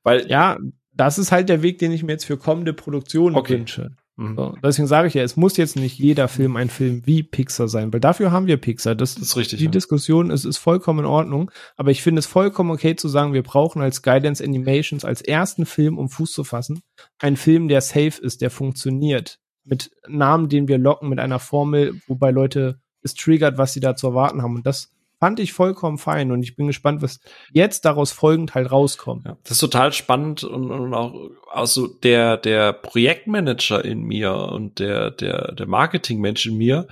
[0.03, 0.58] Weil ja,
[0.93, 3.58] das ist halt der Weg, den ich mir jetzt für kommende Produktionen okay.
[3.58, 3.95] wünsche.
[4.16, 4.35] Mhm.
[4.35, 7.67] So, deswegen sage ich ja, es muss jetzt nicht jeder Film ein Film wie Pixar
[7.67, 8.93] sein, weil dafür haben wir Pixar.
[8.95, 9.59] Das, das ist richtig.
[9.59, 9.72] Die ja.
[9.72, 13.43] Diskussion ist, ist vollkommen in Ordnung, aber ich finde es vollkommen okay zu sagen, wir
[13.43, 16.82] brauchen als Guidance Animations als ersten Film, um Fuß zu fassen,
[17.19, 22.00] einen Film, der safe ist, der funktioniert, mit Namen, den wir locken, mit einer Formel,
[22.08, 24.56] wobei Leute es triggert, was sie da zu erwarten haben.
[24.56, 24.92] Und das
[25.24, 27.22] fand ich vollkommen fein und ich bin gespannt, was
[27.53, 29.26] jetzt daraus folgend halt rauskommt.
[29.26, 31.16] Ja, das ist total spannend und, und auch
[31.50, 36.90] also der der Projektmanager in mir und der der der Marketingmensch in mir,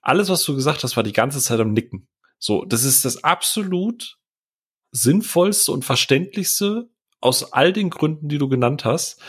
[0.00, 2.08] alles was du gesagt hast, war die ganze Zeit am Nicken.
[2.38, 4.16] So, das ist das absolut
[4.90, 6.88] sinnvollste und verständlichste
[7.20, 9.20] aus all den Gründen, die du genannt hast.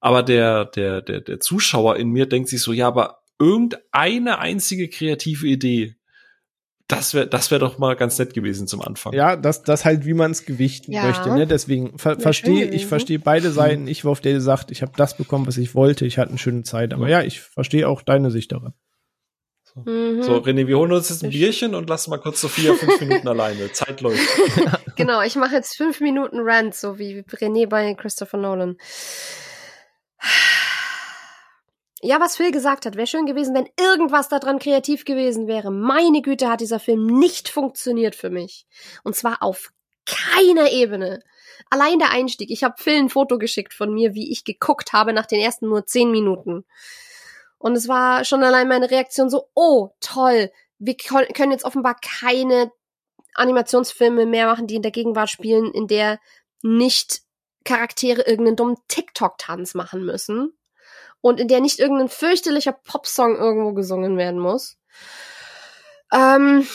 [0.00, 4.90] Aber der der der der Zuschauer in mir denkt sich so, ja, aber irgendeine einzige
[4.90, 5.96] kreative Idee
[6.88, 9.14] das wäre das wäre doch mal ganz nett gewesen zum Anfang.
[9.14, 11.04] Ja, das, das halt, wie man es gewichten ja.
[11.04, 11.30] möchte.
[11.30, 11.46] Ne?
[11.46, 13.86] Deswegen ver verstehe ich verstehe beide Seiten.
[13.86, 16.04] Ich war auf der sagt, ich habe das bekommen, was ich wollte.
[16.04, 16.92] Ich hatte eine schöne Zeit.
[16.92, 18.74] Aber ja, ich verstehe auch deine Sicht daran.
[19.62, 19.80] So.
[19.90, 20.22] Mhm.
[20.22, 23.28] so, René, wir holen uns jetzt ein Bierchen und lassen mal kurz Sophia fünf Minuten
[23.28, 23.72] alleine.
[23.72, 24.20] Zeit läuft.
[24.96, 28.76] genau, ich mache jetzt fünf Minuten Rant, so wie René bei Christopher Nolan.
[32.06, 35.70] Ja, was Phil gesagt hat, wäre schön gewesen, wenn irgendwas daran kreativ gewesen wäre.
[35.70, 38.66] Meine Güte, hat dieser Film nicht funktioniert für mich.
[39.04, 39.72] Und zwar auf
[40.04, 41.22] keiner Ebene.
[41.70, 42.50] Allein der Einstieg.
[42.50, 45.66] Ich habe Phil ein Foto geschickt von mir, wie ich geguckt habe nach den ersten
[45.66, 46.66] nur zehn Minuten.
[47.56, 50.52] Und es war schon allein meine Reaktion so, oh, toll.
[50.78, 52.70] Wir können jetzt offenbar keine
[53.32, 56.20] Animationsfilme mehr machen, die in der Gegenwart spielen, in der
[56.60, 57.22] nicht
[57.64, 60.52] Charaktere irgendeinen dummen TikTok-Tanz machen müssen
[61.24, 64.76] und in der nicht irgendein fürchterlicher Popsong irgendwo gesungen werden muss.
[66.12, 66.66] Ähm,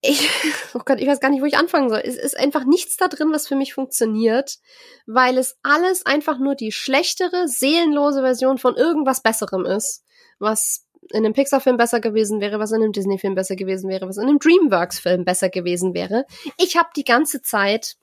[0.00, 0.30] ich,
[0.74, 2.02] oh Gott, ich weiß gar nicht, wo ich anfangen soll.
[2.04, 4.58] Es ist einfach nichts da drin, was für mich funktioniert,
[5.06, 10.04] weil es alles einfach nur die schlechtere, seelenlose Version von irgendwas Besserem ist,
[10.38, 14.18] was in einem Pixar-Film besser gewesen wäre, was in einem Disney-Film besser gewesen wäre, was
[14.18, 16.26] in einem DreamWorks-Film besser gewesen wäre.
[16.58, 17.96] Ich habe die ganze Zeit,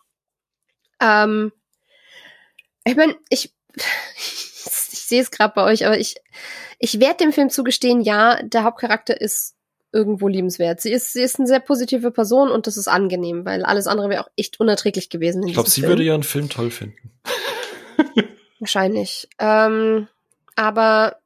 [1.00, 1.54] ähm,
[2.84, 3.54] ich meine, ich
[5.10, 6.16] sehe es gerade bei euch, aber ich,
[6.80, 9.56] ich werde dem Film zugestehen, ja, der Hauptcharakter ist
[9.92, 10.82] irgendwo liebenswert.
[10.82, 14.10] Sie ist, sie ist eine sehr positive Person und das ist angenehm, weil alles andere
[14.10, 15.46] wäre auch echt unerträglich gewesen.
[15.48, 15.92] ich glaube, sie Film.
[15.92, 17.12] würde ihren Film toll finden.
[18.60, 19.28] Wahrscheinlich.
[19.40, 20.08] Ähm,
[20.56, 21.18] aber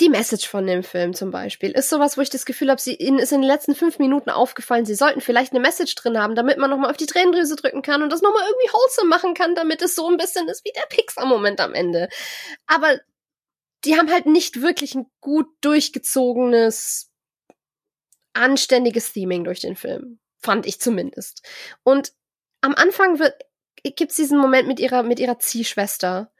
[0.00, 2.94] die Message von dem Film zum Beispiel ist sowas, wo ich das Gefühl habe, sie
[2.94, 6.36] ihnen ist in den letzten fünf Minuten aufgefallen, sie sollten vielleicht eine Message drin haben,
[6.36, 9.56] damit man nochmal auf die Tränendrüse drücken kann und das nochmal irgendwie wholesome machen kann,
[9.56, 12.08] damit es so ein bisschen ist wie der Pixar-Moment am Ende.
[12.66, 13.00] Aber
[13.84, 17.10] die haben halt nicht wirklich ein gut durchgezogenes,
[18.34, 20.20] anständiges Theming durch den Film.
[20.40, 21.42] Fand ich zumindest.
[21.82, 22.12] Und
[22.60, 23.34] am Anfang wird,
[23.82, 26.32] gibt's diesen Moment mit ihrer, mit ihrer Ziehschwester,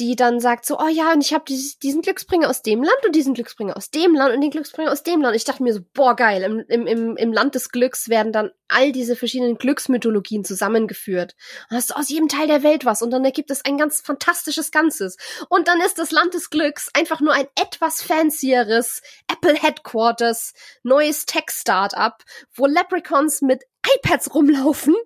[0.00, 3.14] die dann sagt so, oh ja, und ich habe diesen Glücksbringer aus dem Land und
[3.14, 5.36] diesen Glücksbringer aus dem Land und den Glücksbringer aus dem Land.
[5.36, 8.50] Ich dachte mir so, boah, geil, im, im, im, im Land des Glücks werden dann
[8.66, 11.36] all diese verschiedenen Glücksmythologien zusammengeführt.
[11.70, 14.00] Und hast du aus jedem Teil der Welt was und dann ergibt es ein ganz
[14.00, 15.16] fantastisches Ganzes.
[15.48, 19.00] Und dann ist das Land des Glücks einfach nur ein etwas fancieres
[19.30, 22.16] Apple Headquarters, neues Tech-Startup,
[22.54, 23.62] wo Leprechauns mit
[23.96, 24.96] iPads rumlaufen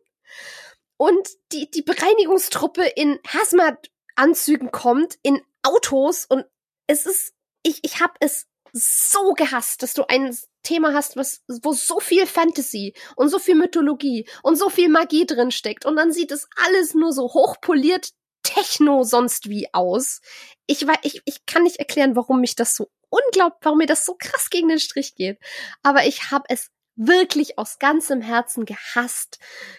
[0.97, 6.45] und die, die Bereinigungstruppe in Hazmat Anzügen kommt, in Autos und
[6.87, 11.73] es ist, ich, ich habe es so gehasst, dass du ein Thema hast, was, wo
[11.73, 16.13] so viel Fantasy und so viel Mythologie und so viel Magie drin steckt und dann
[16.13, 18.11] sieht es alles nur so hochpoliert
[18.43, 20.21] Techno sonst wie aus.
[20.67, 24.05] Ich weiß, ich, ich kann nicht erklären, warum mich das so unglaublich, warum mir das
[24.05, 25.39] so krass gegen den Strich geht.
[25.83, 29.39] Aber ich habe es wirklich aus ganzem Herzen gehasst.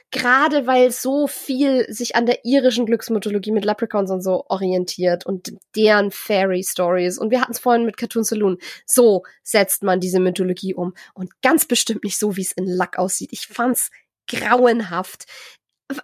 [0.09, 5.53] Gerade weil so viel sich an der irischen Glücksmythologie mit Leprechauns und so orientiert und
[5.75, 7.19] deren Fairy Stories.
[7.19, 8.57] Und wir hatten es vorhin mit Cartoon Saloon.
[8.85, 10.93] So setzt man diese Mythologie um.
[11.13, 13.33] Und ganz bestimmt nicht so, wie es in Luck aussieht.
[13.33, 13.91] Ich fand's
[14.27, 15.25] grauenhaft.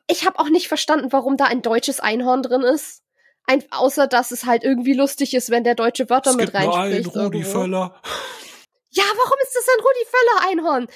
[0.07, 3.01] Ich habe auch nicht verstanden, warum da ein deutsches Einhorn drin ist.
[3.47, 7.05] Ein, außer dass es halt irgendwie lustig ist, wenn der deutsche Wörter es mit reinspricht.
[7.05, 8.01] Nur einen Rudi Völler.
[8.95, 10.87] Ja, warum ist das ein Rudi Völler Einhorn?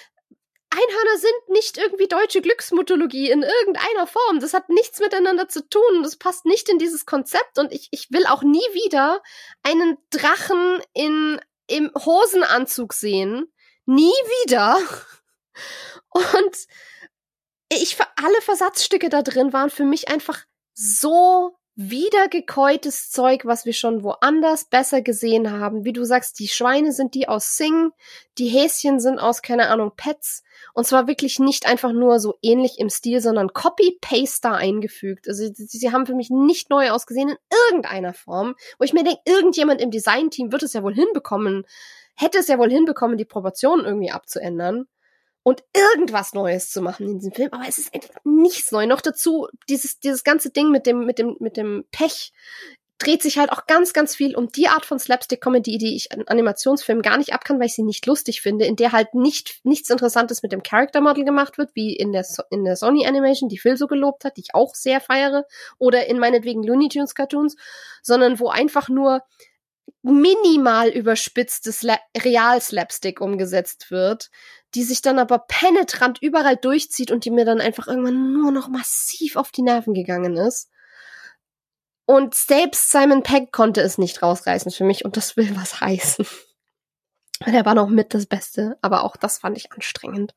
[0.71, 4.39] Einhörner sind nicht irgendwie deutsche Glücksmythologie in irgendeiner Form.
[4.39, 6.03] Das hat nichts miteinander zu tun.
[6.03, 9.21] Das passt nicht in dieses Konzept und ich, ich will auch nie wieder
[9.63, 13.51] einen Drachen in, im Hosenanzug sehen.
[13.85, 14.13] Nie
[14.43, 14.77] wieder.
[16.11, 16.55] Und
[17.71, 24.03] ich, alle Versatzstücke da drin waren für mich einfach so wiedergekäutes Zeug, was wir schon
[24.03, 25.85] woanders besser gesehen haben.
[25.85, 27.91] Wie du sagst, die Schweine sind die aus Sing,
[28.37, 30.43] die Häschen sind aus, keine Ahnung, Pets.
[30.73, 35.29] Und zwar wirklich nicht einfach nur so ähnlich im Stil, sondern Copy-Paste da eingefügt.
[35.29, 37.37] Also sie, haben für mich nicht neu ausgesehen in
[37.69, 41.63] irgendeiner Form, wo ich mir denke, irgendjemand im Designteam wird es ja wohl hinbekommen,
[42.13, 44.85] hätte es ja wohl hinbekommen, die Proportionen irgendwie abzuändern
[45.43, 48.85] und irgendwas Neues zu machen in diesem Film, aber es ist einfach nichts neu.
[48.85, 52.33] Noch dazu dieses dieses ganze Ding mit dem mit dem mit dem Pech
[52.99, 56.11] dreht sich halt auch ganz ganz viel um die Art von Slapstick Comedy, die ich
[56.11, 59.61] an Animationsfilmen gar nicht abkann, weil ich sie nicht lustig finde, in der halt nicht
[59.63, 63.07] nichts interessantes mit dem Character Model gemacht wird, wie in der so in der Sony
[63.07, 65.45] Animation, die Phil so gelobt hat, die ich auch sehr feiere,
[65.77, 67.55] oder in meinetwegen Looney Tunes Cartoons,
[68.03, 69.23] sondern wo einfach nur
[70.01, 71.85] minimal überspitztes
[72.17, 74.29] Real-Slapstick umgesetzt wird,
[74.75, 78.67] die sich dann aber penetrant überall durchzieht und die mir dann einfach irgendwann nur noch
[78.67, 80.69] massiv auf die Nerven gegangen ist.
[82.05, 86.25] Und selbst Simon Pegg konnte es nicht rausreißen für mich und das will was heißen.
[87.45, 90.33] Der war noch mit das Beste, aber auch das fand ich anstrengend.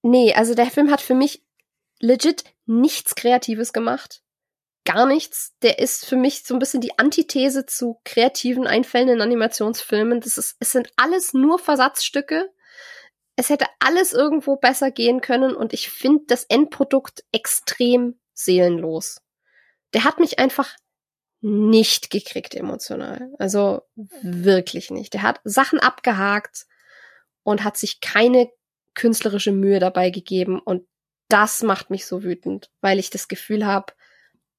[0.00, 1.44] Nee, also der Film hat für mich
[2.00, 4.22] legit nichts Kreatives gemacht
[4.88, 5.54] gar nichts.
[5.60, 10.20] Der ist für mich so ein bisschen die Antithese zu kreativen Einfällen in Animationsfilmen.
[10.20, 12.50] Das ist, es sind alles nur Versatzstücke.
[13.38, 19.22] Es hätte alles irgendwo besser gehen können und ich finde das Endprodukt extrem seelenlos.
[19.94, 20.74] Der hat mich einfach
[21.40, 23.30] nicht gekriegt emotional.
[23.38, 25.14] Also wirklich nicht.
[25.14, 26.66] Der hat Sachen abgehakt
[27.44, 28.50] und hat sich keine
[28.94, 30.88] künstlerische Mühe dabei gegeben und
[31.28, 33.92] das macht mich so wütend, weil ich das Gefühl habe,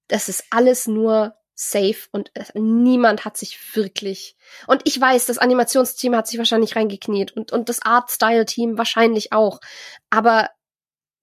[0.08, 6.16] das ist alles nur safe und niemand hat sich wirklich und ich weiß, das Animationsteam
[6.16, 9.60] hat sich wahrscheinlich reingekniet und und das Art-Style-Team wahrscheinlich auch,
[10.10, 10.50] aber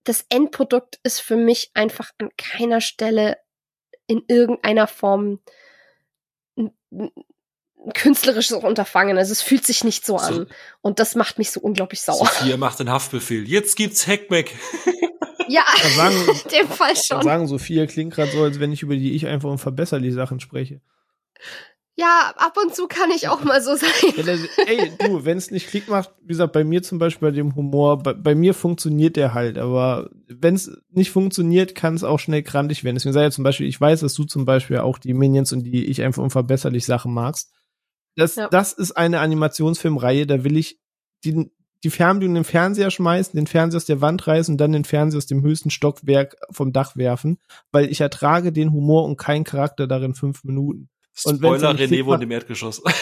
[0.05, 3.39] das Endprodukt ist für mich einfach an keiner Stelle
[4.07, 5.41] in irgendeiner Form
[6.57, 7.11] ein, ein
[7.95, 9.19] künstlerisches Unterfangen.
[9.19, 10.35] Also es fühlt sich nicht so an.
[10.35, 10.47] So,
[10.81, 12.27] und das macht mich so unglaublich sauer.
[12.27, 13.49] Sophia macht den Haftbefehl.
[13.49, 14.55] Jetzt gibt's Hackback.
[15.49, 17.23] Ja, sagen, in dem Fall schon.
[17.23, 20.41] Sagen Sophia klingt gerade so, als wenn ich über die ich einfach und verbesserlich Sachen
[20.41, 20.81] spreche.
[21.99, 23.89] Ja, ab und zu kann ich auch mal so sein.
[24.17, 27.29] Ja, das, ey, du, wenn es nicht Klick macht, wie gesagt, bei mir zum Beispiel
[27.29, 31.95] bei dem Humor, bei, bei mir funktioniert der halt, aber wenn es nicht funktioniert, kann
[31.95, 32.97] es auch schnell krantig werden.
[32.97, 35.63] Deswegen sage ich zum Beispiel, ich weiß, dass du zum Beispiel auch die Minions und
[35.63, 37.51] die ich einfach unverbesserlich Sachen magst.
[38.15, 38.49] Das, ja.
[38.49, 40.79] das ist eine Animationsfilmreihe, da will ich
[41.25, 41.51] die,
[41.85, 44.85] die Fernbedienung in den Fernseher schmeißen, den Fernseher aus der Wand reißen und dann den
[44.85, 47.39] Fernseher aus dem höchsten Stockwerk vom Dach werfen,
[47.73, 50.89] weil ich ertrage den Humor und keinen Charakter darin fünf Minuten.
[51.25, 52.83] Und Spoiler, René wohnt im Erdgeschoss.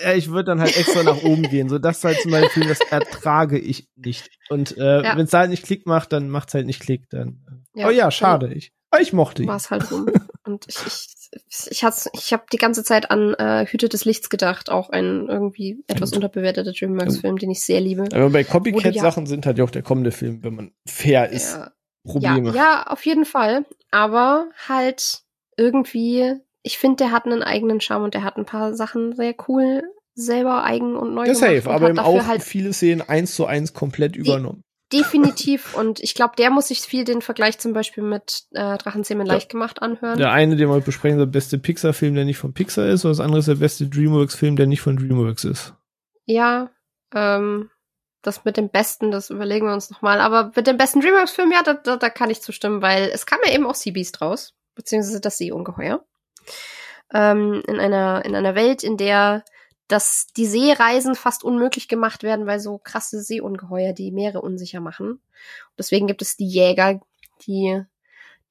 [0.00, 1.68] Ja, ich würde dann halt extra nach oben gehen.
[1.68, 4.30] So, das ist halt zum Beispiel, das ertrage ich nicht.
[4.48, 5.16] Und äh, Ja.
[5.16, 7.10] wenn es da halt nicht Klick macht, dann macht's halt nicht Klick.
[7.10, 7.42] Dann.
[7.74, 7.88] Ja.
[7.88, 8.54] oh ja, schade.
[8.54, 9.48] Ich, aber ich mochte ihn.
[9.48, 10.06] war es halt rum.
[10.48, 14.30] Und ich, ich, ich, hat's, ich habe die ganze Zeit an äh, Hüte des Lichts
[14.30, 18.04] gedacht, auch ein irgendwie etwas unterbewerteter DreamWorks-Film, den ich sehr liebe.
[18.12, 21.52] Aber bei Copycat-Sachen sind halt ja auch der kommende Film, wenn man fair ist.
[21.52, 21.72] Ja, ja,
[22.12, 22.54] Probleme.
[22.54, 23.66] ja, auf jeden Fall.
[23.90, 25.20] Aber halt
[25.58, 29.34] irgendwie, ich finde, der hat einen eigenen Charme und der hat ein paar Sachen sehr
[29.48, 29.82] cool
[30.14, 31.56] selber eigen und neu Ja, gemacht.
[31.56, 34.64] safe, aber eben auch halt viele Szenen eins zu eins komplett übernommen.
[34.92, 39.26] Definitiv und ich glaube, der muss sich viel den Vergleich zum Beispiel mit äh, Drachenzähmen
[39.26, 39.34] Ja.
[39.34, 40.18] leicht gemacht anhören.
[40.18, 43.04] Der eine, den wir heute besprechen, ist der beste Pixar-Film, der nicht von Pixar ist,
[43.04, 45.74] und das andere ist der beste Dreamworks-Film, der nicht von Dreamworks ist.
[46.24, 46.70] Ja,
[47.14, 47.70] ähm,
[48.22, 50.20] das mit dem Besten, das überlegen wir uns nochmal.
[50.20, 53.38] Aber mit dem besten DreamWorks-Film, ja, da, da, da kann ich zustimmen, weil es kam
[53.44, 56.04] ja eben auch Seabeast raus, beziehungsweise das Seeungeheuer.
[57.14, 59.44] Ähm, in einer, in einer Welt, in der
[59.88, 65.20] das, die Seereisen fast unmöglich gemacht werden, weil so krasse Seeungeheuer die Meere unsicher machen.
[65.78, 67.00] Deswegen gibt es die Jäger,
[67.46, 67.82] die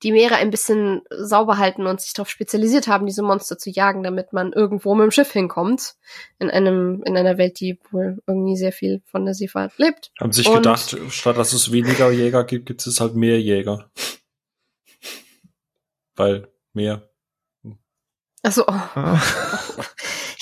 [0.04, 4.04] die Meere ein bisschen sauber halten und sich darauf spezialisiert haben, diese Monster zu jagen,
[4.04, 5.96] damit man irgendwo mit dem Schiff hinkommt.
[6.38, 10.12] In einem, in einer Welt, die wohl irgendwie sehr viel von der Seefahrt lebt.
[10.20, 13.90] Haben sich Und- gedacht, statt dass es weniger Jäger gibt, gibt es halt mehr Jäger.
[16.16, 17.10] Weil mehr.
[18.44, 19.20] Also, oh, Ah.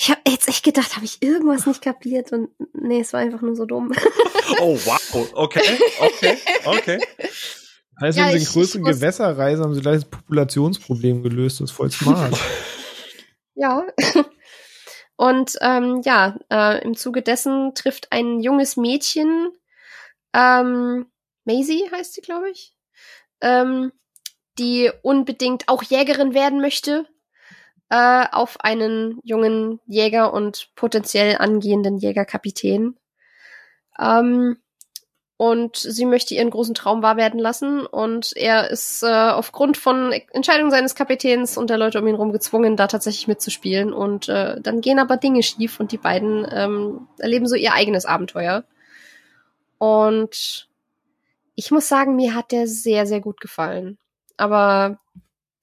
[0.06, 3.40] ich habe jetzt echt gedacht, habe ich irgendwas nicht kapiert und nee, es war einfach
[3.42, 3.92] nur so dumm.
[4.60, 5.28] Oh, wow.
[5.34, 5.60] Okay,
[5.98, 7.00] okay, okay.
[8.00, 10.08] Heißt, Ja, wenn sie ich- in größeren ich muss- Gewässer reisen, haben sie gleich das
[10.10, 11.60] Populationsproblem gelöst.
[11.60, 12.38] Das ist voll smart.
[13.58, 13.84] Ja.
[15.16, 19.50] Und ähm, ja, äh, im Zuge dessen trifft ein junges Mädchen,
[20.34, 21.06] ähm,
[21.44, 22.76] Maisie heißt sie, glaube ich,
[23.40, 23.92] ähm,
[24.58, 27.06] die unbedingt auch Jägerin werden möchte,
[27.90, 32.96] äh, auf einen jungen Jäger und potenziell angehenden Jägerkapitän.
[33.98, 34.56] Ähm,
[35.38, 40.12] und sie möchte ihren großen Traum wahr werden lassen und er ist äh, aufgrund von
[40.32, 44.58] Entscheidungen seines Kapitäns und der Leute um ihn herum gezwungen, da tatsächlich mitzuspielen und äh,
[44.62, 48.64] dann gehen aber Dinge schief und die beiden ähm, erleben so ihr eigenes Abenteuer
[49.78, 50.68] und
[51.54, 53.98] ich muss sagen, mir hat der sehr, sehr gut gefallen.
[54.36, 54.98] Aber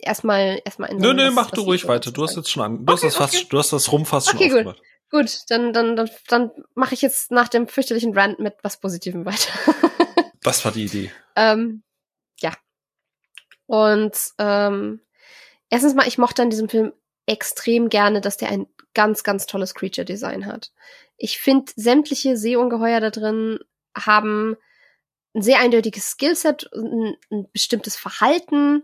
[0.05, 2.11] erstmal erstmal in Nö, nö, was- mach was du ruhig so weiter.
[2.11, 3.47] Du hast jetzt schon an, du Okay, hast das fast, okay.
[3.49, 4.57] du hast das rum fast Okay, schon gut.
[4.67, 4.81] aufgemacht.
[5.11, 9.25] Gut, dann, dann, dann, dann mache ich jetzt nach dem fürchterlichen Rant mit was Positivem
[9.25, 9.51] weiter.
[10.45, 11.09] Das war die Idee.
[11.37, 11.83] ähm,
[12.41, 12.51] ja.
[13.65, 14.99] Und ähm,
[15.69, 16.91] erstens mal, ich mochte an diesem Film
[17.25, 20.71] extrem gerne, dass der ein ganz, ganz tolles Creature-Design hat.
[21.15, 23.59] Ich finde, sämtliche Seeungeheuer da drin
[23.97, 24.57] haben
[25.33, 28.83] ein sehr eindeutiges Skillset, ein, ein bestimmtes Verhalten.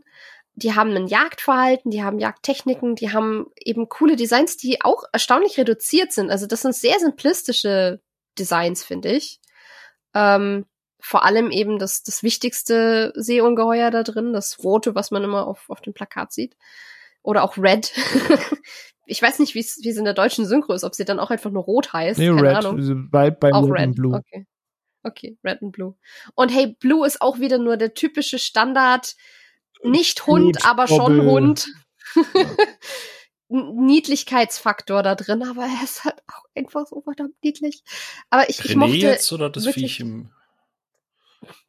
[0.60, 5.58] Die haben ein Jagdverhalten, die haben Jagdtechniken, die haben eben coole Designs, die auch erstaunlich
[5.58, 6.30] reduziert sind.
[6.30, 8.02] Also das sind sehr simplistische
[8.38, 9.40] Designs, finde ich.
[10.14, 10.66] Ähm,
[11.00, 15.70] vor allem eben das, das wichtigste Seeungeheuer da drin, das rote, was man immer auf,
[15.70, 16.58] auf dem Plakat sieht.
[17.22, 17.94] Oder auch Red.
[19.06, 21.20] ich weiß nicht, wie es wie es in der deutschen Synchro ist, ob sie dann
[21.20, 22.20] auch einfach nur rot heißt.
[22.20, 22.66] nee, Keine Red.
[22.66, 23.08] Ahnung.
[23.12, 24.16] Bald bei Auch Red Blue.
[24.16, 24.46] Okay.
[25.04, 25.96] Okay, Red and Blue.
[26.36, 29.16] Und hey, Blue ist auch wieder nur der typische Standard,
[29.83, 31.25] nicht Hund, Knut, aber schon Bobbel.
[31.32, 31.67] Hund.
[33.49, 37.83] Niedlichkeitsfaktor da drin, aber er ist halt auch einfach so verdammt niedlich.
[38.30, 40.32] Aber ich, ich René mochte jetzt oder das wirklich- Viech im,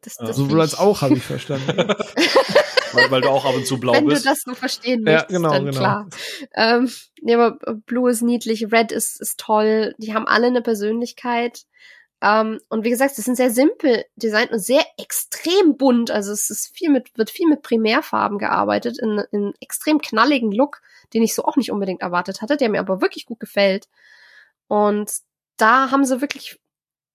[0.02, 1.68] das, das Sowohl als auch, habe ich verstanden.
[2.92, 4.24] weil, weil du auch ab und zu blau Wenn bist.
[4.24, 5.78] du das so verstehen Ja, möchtest, genau, dann genau.
[5.78, 6.08] klar.
[6.54, 6.90] Ähm,
[7.22, 9.94] nee, aber Blue ist niedlich, Red ist, ist toll.
[9.98, 11.62] Die haben alle eine Persönlichkeit.
[12.22, 16.10] Ähm, und wie gesagt, sie sind sehr simpel designt und sehr extrem bunt.
[16.10, 20.82] Also es ist viel mit, wird viel mit Primärfarben gearbeitet, in, in extrem knalligen Look,
[21.14, 23.88] den ich so auch nicht unbedingt erwartet hatte, der mir aber wirklich gut gefällt.
[24.68, 25.10] Und
[25.56, 26.60] da haben sie wirklich,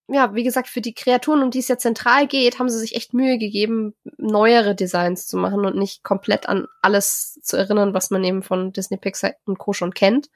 [0.07, 2.95] ja, wie gesagt, für die Kreaturen, um die es ja zentral geht, haben sie sich
[2.95, 8.09] echt Mühe gegeben, neuere Designs zu machen und nicht komplett an alles zu erinnern, was
[8.09, 9.73] man eben von Disney Pixar und Co.
[9.73, 10.29] schon kennt.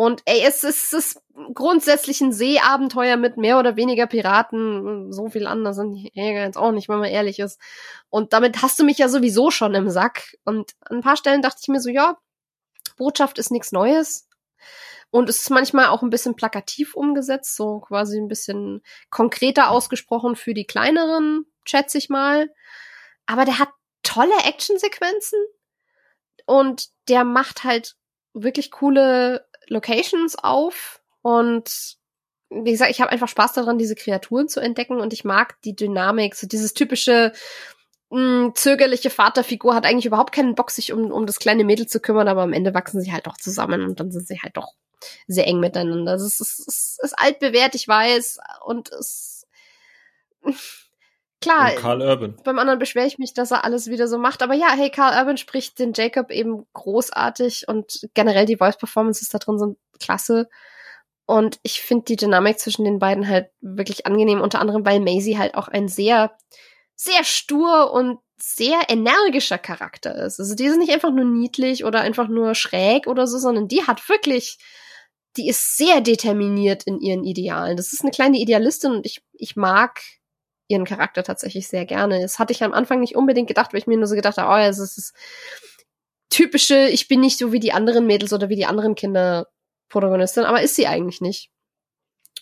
[0.00, 1.22] Und ey, es ist, es ist
[1.52, 5.12] grundsätzlich ein Seeabenteuer mit mehr oder weniger Piraten.
[5.12, 7.60] So viel anders sind die Jäger jetzt auch nicht, wenn man ehrlich ist.
[8.08, 10.38] Und damit hast du mich ja sowieso schon im Sack.
[10.46, 12.16] Und an ein paar Stellen dachte ich mir so, ja,
[12.96, 14.26] Botschaft ist nichts Neues.
[15.10, 18.80] Und es ist manchmal auch ein bisschen plakativ umgesetzt, so quasi ein bisschen
[19.10, 22.48] konkreter ausgesprochen für die kleineren, schätze ich mal.
[23.26, 23.68] Aber der hat
[24.02, 25.38] tolle Actionsequenzen
[26.46, 27.96] und der macht halt
[28.32, 31.96] wirklich coole Locations auf und
[32.50, 35.76] wie gesagt, ich habe einfach Spaß daran, diese Kreaturen zu entdecken und ich mag die
[35.76, 37.32] Dynamik, so dieses typische
[38.10, 42.00] mh, zögerliche Vaterfigur hat eigentlich überhaupt keinen Bock, sich um, um das kleine Mädel zu
[42.00, 44.74] kümmern, aber am Ende wachsen sie halt doch zusammen und dann sind sie halt doch
[45.28, 46.12] sehr eng miteinander.
[46.12, 49.46] Das ist, ist, ist, ist altbewährt, ich weiß, und es
[51.40, 51.70] klar.
[51.70, 52.36] Und Karl Urban.
[52.44, 55.18] Beim anderen beschwere ich mich, dass er alles wieder so macht, aber ja, hey, Karl
[55.18, 60.48] Urban spricht den Jacob eben großartig und generell die Voice Performances da drin sind klasse.
[61.26, 65.38] Und ich finde die Dynamik zwischen den beiden halt wirklich angenehm, unter anderem, weil Maisie
[65.38, 66.32] halt auch ein sehr,
[66.96, 70.40] sehr stur und sehr energischer Charakter ist.
[70.40, 73.86] Also die ist nicht einfach nur niedlich oder einfach nur schräg oder so, sondern die
[73.86, 74.58] hat wirklich,
[75.36, 77.76] die ist sehr determiniert in ihren Idealen.
[77.76, 80.00] Das ist eine kleine Idealistin und ich, ich mag
[80.70, 82.20] ihren Charakter tatsächlich sehr gerne.
[82.22, 84.48] Das hatte ich am Anfang nicht unbedingt gedacht, weil ich mir nur so gedacht habe,
[84.48, 85.12] oh, ja, es ist das
[86.30, 89.48] typische, ich bin nicht so wie die anderen Mädels oder wie die anderen Kinder
[89.88, 91.50] Protagonistin, aber ist sie eigentlich nicht.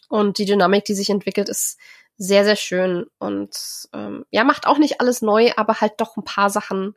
[0.09, 1.79] Und die Dynamik, die sich entwickelt, ist
[2.19, 3.57] sehr, sehr schön und
[3.95, 6.95] ähm, ja, macht auch nicht alles neu, aber halt doch ein paar Sachen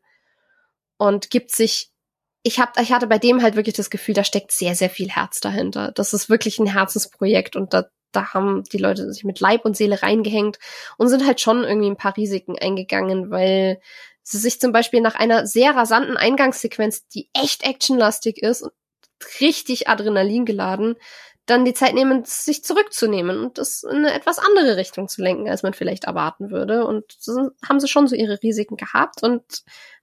[0.98, 1.90] und gibt sich.
[2.44, 5.10] Ich hab, ich hatte bei dem halt wirklich das Gefühl, da steckt sehr, sehr viel
[5.10, 5.92] Herz dahinter.
[5.92, 9.78] Das ist wirklich ein Herzensprojekt und da, da haben die Leute sich mit Leib und
[9.78, 10.60] Seele reingehängt
[10.98, 13.80] und sind halt schon irgendwie ein paar Risiken eingegangen, weil
[14.24, 18.74] sie sich zum Beispiel nach einer sehr rasanten Eingangssequenz, die echt actionlastig ist und
[19.40, 20.96] richtig Adrenalin geladen,
[21.46, 25.50] dann die Zeit nehmen, sich zurückzunehmen und das in eine etwas andere Richtung zu lenken,
[25.50, 26.86] als man vielleicht erwarten würde.
[26.86, 29.44] Und so haben sie schon so ihre Risiken gehabt und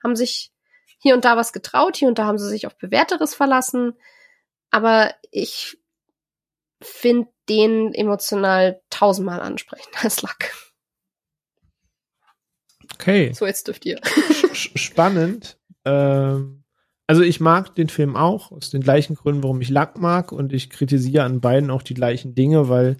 [0.02, 0.50] haben sich
[0.98, 3.94] hier und da was getraut, hier und da haben sie sich auf Bewährteres verlassen.
[4.70, 5.78] Aber ich
[6.80, 10.54] finde den emotional tausendmal ansprechend als Lack.
[12.94, 13.32] Okay.
[13.32, 14.00] So, jetzt dürft ihr.
[14.52, 15.58] Spannend.
[15.84, 16.64] Ähm,
[17.06, 20.52] also ich mag den Film auch, aus den gleichen Gründen, warum ich Lack mag und
[20.52, 22.98] ich kritisiere an beiden auch die gleichen Dinge, weil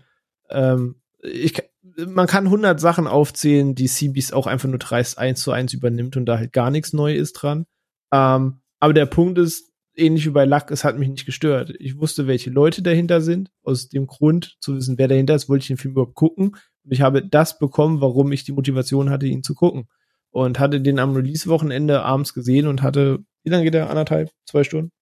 [0.50, 1.62] ähm, ich,
[2.06, 6.16] man kann 100 Sachen aufzählen, die CBs auch einfach nur dreist eins zu eins übernimmt
[6.16, 7.66] und da halt gar nichts neu ist dran.
[8.12, 9.67] Ähm, aber der Punkt ist,
[9.98, 11.74] ähnlich wie bei Lack, es hat mich nicht gestört.
[11.78, 13.50] Ich wusste, welche Leute dahinter sind.
[13.62, 16.56] Aus dem Grund zu wissen, wer dahinter ist, wollte ich den Film überhaupt gucken.
[16.84, 19.88] Und ich habe das bekommen, warum ich die Motivation hatte, ihn zu gucken.
[20.30, 23.88] Und hatte den am Release-Wochenende abends gesehen und hatte wie lange geht der?
[23.88, 24.92] Anderthalb, zwei Stunden?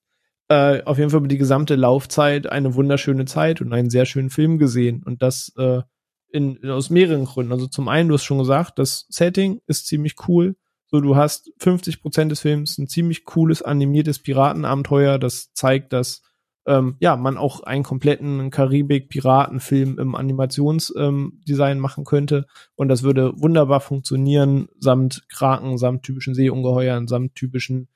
[0.49, 4.31] Äh, auf jeden Fall über die gesamte Laufzeit eine wunderschöne Zeit und einen sehr schönen
[4.31, 5.03] Film gesehen.
[5.05, 5.83] Und das äh,
[6.31, 7.53] in, aus mehreren Gründen.
[7.53, 10.55] Also zum einen, du hast schon gesagt, das Setting ist ziemlich cool.
[10.97, 15.19] So, du hast 50 Prozent des Films ein ziemlich cooles animiertes Piratenabenteuer.
[15.19, 16.23] Das zeigt, dass
[16.67, 22.47] ähm, ja man auch einen kompletten Karibik-Piratenfilm im Animationsdesign ähm, machen könnte.
[22.77, 27.89] Und das würde wunderbar funktionieren, samt Kraken, samt typischen Seeungeheuern, samt typischen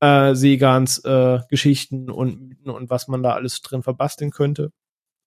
[0.00, 4.72] äh, Seegans äh, Geschichten und Mythen und was man da alles drin verbasteln könnte.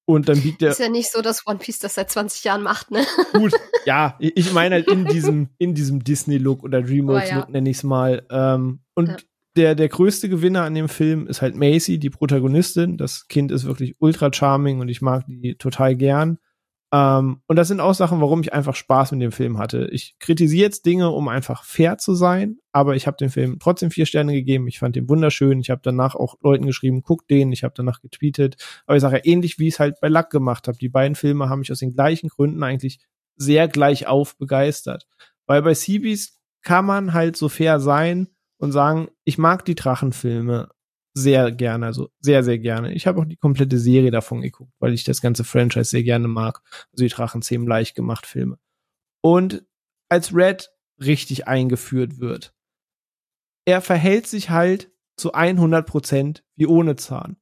[0.06, 0.72] Und dann biegt der.
[0.72, 3.06] Ist ja nicht so, dass One Piece das seit 20 Jahren macht, ne?
[3.34, 3.54] Gut,
[3.86, 7.52] ja, ich meine halt in diesem, in diesem Disney-Look oder Dreamworks-Look, ja.
[7.52, 8.26] nenne ich es mal.
[8.30, 9.18] Ähm, und ja.
[9.56, 12.98] der, der größte Gewinner an dem Film ist halt Macy, die Protagonistin.
[12.98, 16.38] Das Kind ist wirklich ultra charming und ich mag die total gern.
[16.94, 19.88] Ähm, und das sind auch Sachen, warum ich einfach Spaß mit dem Film hatte.
[19.92, 23.90] Ich kritisiere jetzt Dinge, um einfach fair zu sein, aber ich habe dem Film trotzdem
[23.90, 24.68] vier Sterne gegeben.
[24.68, 25.60] Ich fand den wunderschön.
[25.60, 27.52] Ich habe danach auch Leuten geschrieben, guck den.
[27.52, 28.58] Ich habe danach getweetet.
[28.86, 30.78] Aber ich sage ja ähnlich, wie ich es halt bei Luck gemacht habe.
[30.78, 33.00] Die beiden Filme haben mich aus den gleichen Gründen eigentlich
[33.36, 35.08] sehr gleich auf begeistert.
[35.48, 40.70] Weil bei Seabees kann man halt so fair sein und sagen, ich mag die Drachenfilme,
[41.14, 42.94] sehr gerne, also sehr, sehr gerne.
[42.94, 46.28] Ich habe auch die komplette Serie davon geguckt, weil ich das ganze Franchise sehr gerne
[46.28, 46.62] mag.
[46.92, 48.58] Also die Drachenzähmen leicht gemacht Filme.
[49.22, 49.66] Und
[50.10, 50.70] als Red
[51.00, 52.54] richtig eingeführt wird,
[53.66, 57.38] er verhält sich halt zu 100 Prozent wie ohne Zahn.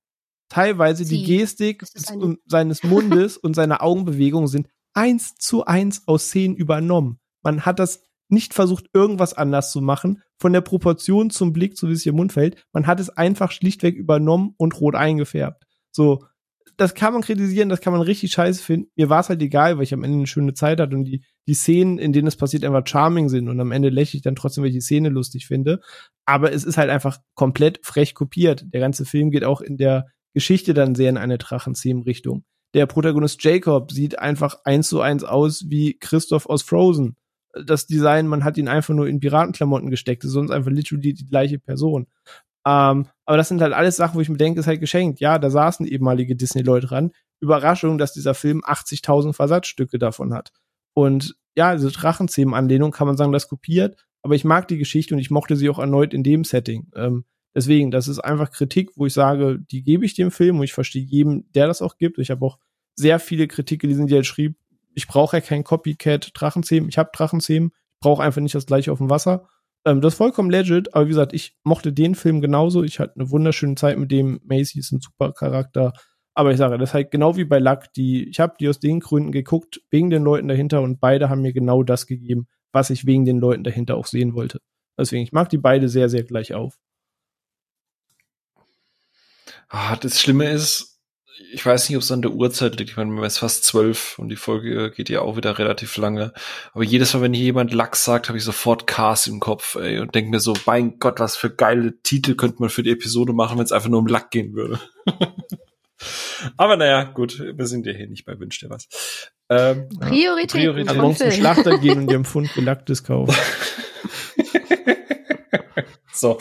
[0.49, 1.17] Teilweise Sie.
[1.17, 1.85] die Gestik
[2.45, 7.19] seines Mundes und seine Augenbewegungen sind eins zu eins aus Szenen übernommen.
[7.41, 10.21] Man hat das nicht versucht, irgendwas anders zu machen.
[10.39, 13.09] Von der Proportion zum Blick, so wie es hier im Mund fällt, man hat es
[13.09, 15.63] einfach schlichtweg übernommen und rot eingefärbt.
[15.91, 16.23] So,
[16.77, 18.89] das kann man kritisieren, das kann man richtig scheiße finden.
[18.95, 21.23] Mir war es halt egal, weil ich am Ende eine schöne Zeit hatte und die,
[21.47, 24.35] die Szenen, in denen es passiert, einfach charming sind und am Ende lächle ich dann
[24.35, 25.81] trotzdem, weil ich die Szene lustig finde.
[26.25, 28.65] Aber es ist halt einfach komplett frech kopiert.
[28.73, 32.45] Der ganze Film geht auch in der Geschichte dann sehr in eine Drachenzähmen-Richtung.
[32.73, 37.17] Der Protagonist Jacob sieht einfach eins zu eins aus wie Christoph aus Frozen
[37.53, 41.27] das Design, man hat ihn einfach nur in Piratenklamotten gesteckt, ist sonst einfach literally die
[41.27, 42.07] gleiche Person.
[42.65, 45.19] Ähm, aber das sind halt alles Sachen, wo ich mir denke, ist halt geschenkt.
[45.19, 47.11] Ja, da saßen ehemalige Disney-Leute dran.
[47.39, 50.51] Überraschung, dass dieser Film 80.000 Versatzstücke davon hat.
[50.93, 54.05] Und ja, diese Drachenzähmen-Anlehnung kann man sagen, das kopiert.
[54.21, 56.91] Aber ich mag die Geschichte und ich mochte sie auch erneut in dem Setting.
[56.95, 60.63] Ähm, deswegen, das ist einfach Kritik, wo ich sage, die gebe ich dem Film und
[60.63, 62.19] ich verstehe jedem, der das auch gibt.
[62.19, 62.59] Ich habe auch
[62.95, 64.55] sehr viele Kritik gelesen, die halt schrieb,
[64.93, 66.89] ich brauche ja kein Copycat Drachenzähmen.
[66.89, 67.71] Ich habe Drachenzähmen,
[68.01, 69.47] brauche einfach nicht das gleiche auf dem Wasser.
[69.85, 72.83] Ähm, das ist vollkommen legit, aber wie gesagt, ich mochte den Film genauso.
[72.83, 74.39] Ich hatte eine wunderschöne Zeit mit dem.
[74.43, 75.93] Macy ist ein super Charakter.
[76.33, 78.79] Aber ich sage, das ist halt genau wie bei Luck, die, ich habe die aus
[78.79, 82.89] den Gründen geguckt, wegen den Leuten dahinter und beide haben mir genau das gegeben, was
[82.89, 84.59] ich wegen den Leuten dahinter auch sehen wollte.
[84.97, 86.77] Deswegen, ich mag die beide sehr, sehr gleich auf.
[89.67, 90.90] Ah, das Schlimme ist,
[91.51, 92.91] ich weiß nicht, ob es an der Uhrzeit liegt.
[92.91, 96.33] Ich meine, es ist fast zwölf und die Folge geht ja auch wieder relativ lange.
[96.73, 99.99] Aber jedes Mal, wenn hier jemand Lachs sagt, habe ich sofort Cars im Kopf ey,
[99.99, 103.33] und denke mir so, mein Gott, was für geile Titel könnte man für die Episode
[103.33, 104.79] machen, wenn es einfach nur um Lack gehen würde.
[106.57, 108.87] Aber naja, gut, wir sind ja hier nicht bei Wünsch dir was.
[109.49, 110.61] Ähm, Priorität.
[110.61, 110.89] Priorität.
[110.89, 113.35] Ansonsten Schlachter gehen und ihrem Pfund Gelacktes kaufen.
[116.13, 116.39] so.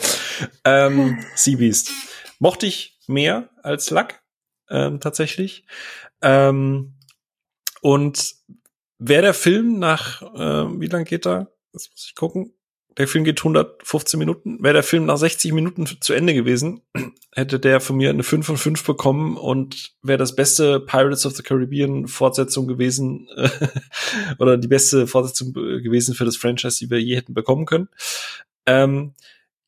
[0.63, 1.91] Ähm, Seabeast.
[2.39, 4.20] Mochte ich mehr als Lack,
[4.71, 5.65] ähm, tatsächlich.
[6.21, 6.93] Ähm,
[7.81, 8.35] und
[8.97, 11.51] wäre der Film nach, äh, wie lang geht er?
[11.73, 12.53] Das muss ich gucken
[12.97, 14.61] der Film geht 115 Minuten.
[14.61, 16.81] Wäre der Film nach 60 Minuten zu Ende gewesen,
[17.33, 21.35] hätte der von mir eine 5 von 5 bekommen und wäre das beste Pirates of
[21.35, 23.29] the Caribbean Fortsetzung gewesen
[24.39, 27.89] oder die beste Fortsetzung gewesen für das Franchise, die wir je hätten bekommen können.
[28.65, 29.13] Ähm,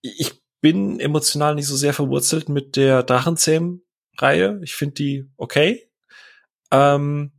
[0.01, 3.03] ich bin emotional nicht so sehr verwurzelt mit der
[4.17, 4.59] Drachenzähm-Reihe.
[4.63, 5.89] Ich finde die okay.
[6.71, 7.31] Ähm,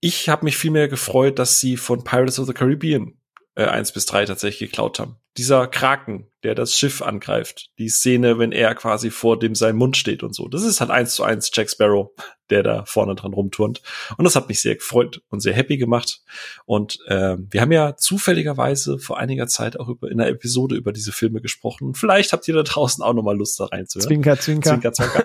[0.00, 3.18] ich habe mich viel mehr gefreut, dass sie von Pirates of the Caribbean
[3.54, 5.16] äh, 1 bis 3 tatsächlich geklaut haben.
[5.36, 9.96] Dieser Kraken, der das Schiff angreift, die Szene, wenn er quasi vor dem sein Mund
[9.96, 10.46] steht und so.
[10.46, 12.10] Das ist halt eins zu eins Jack Sparrow,
[12.50, 13.82] der da vorne dran rumturnt.
[14.16, 16.20] Und das hat mich sehr gefreut und sehr happy gemacht.
[16.66, 20.92] Und äh, wir haben ja zufälligerweise vor einiger Zeit auch über in einer Episode über
[20.92, 21.94] diese Filme gesprochen.
[21.94, 24.08] Vielleicht habt ihr da draußen auch noch mal Lust da reinzuhören.
[24.08, 24.70] Zwinker, zwinker.
[24.70, 25.24] Zwinker, zwinker.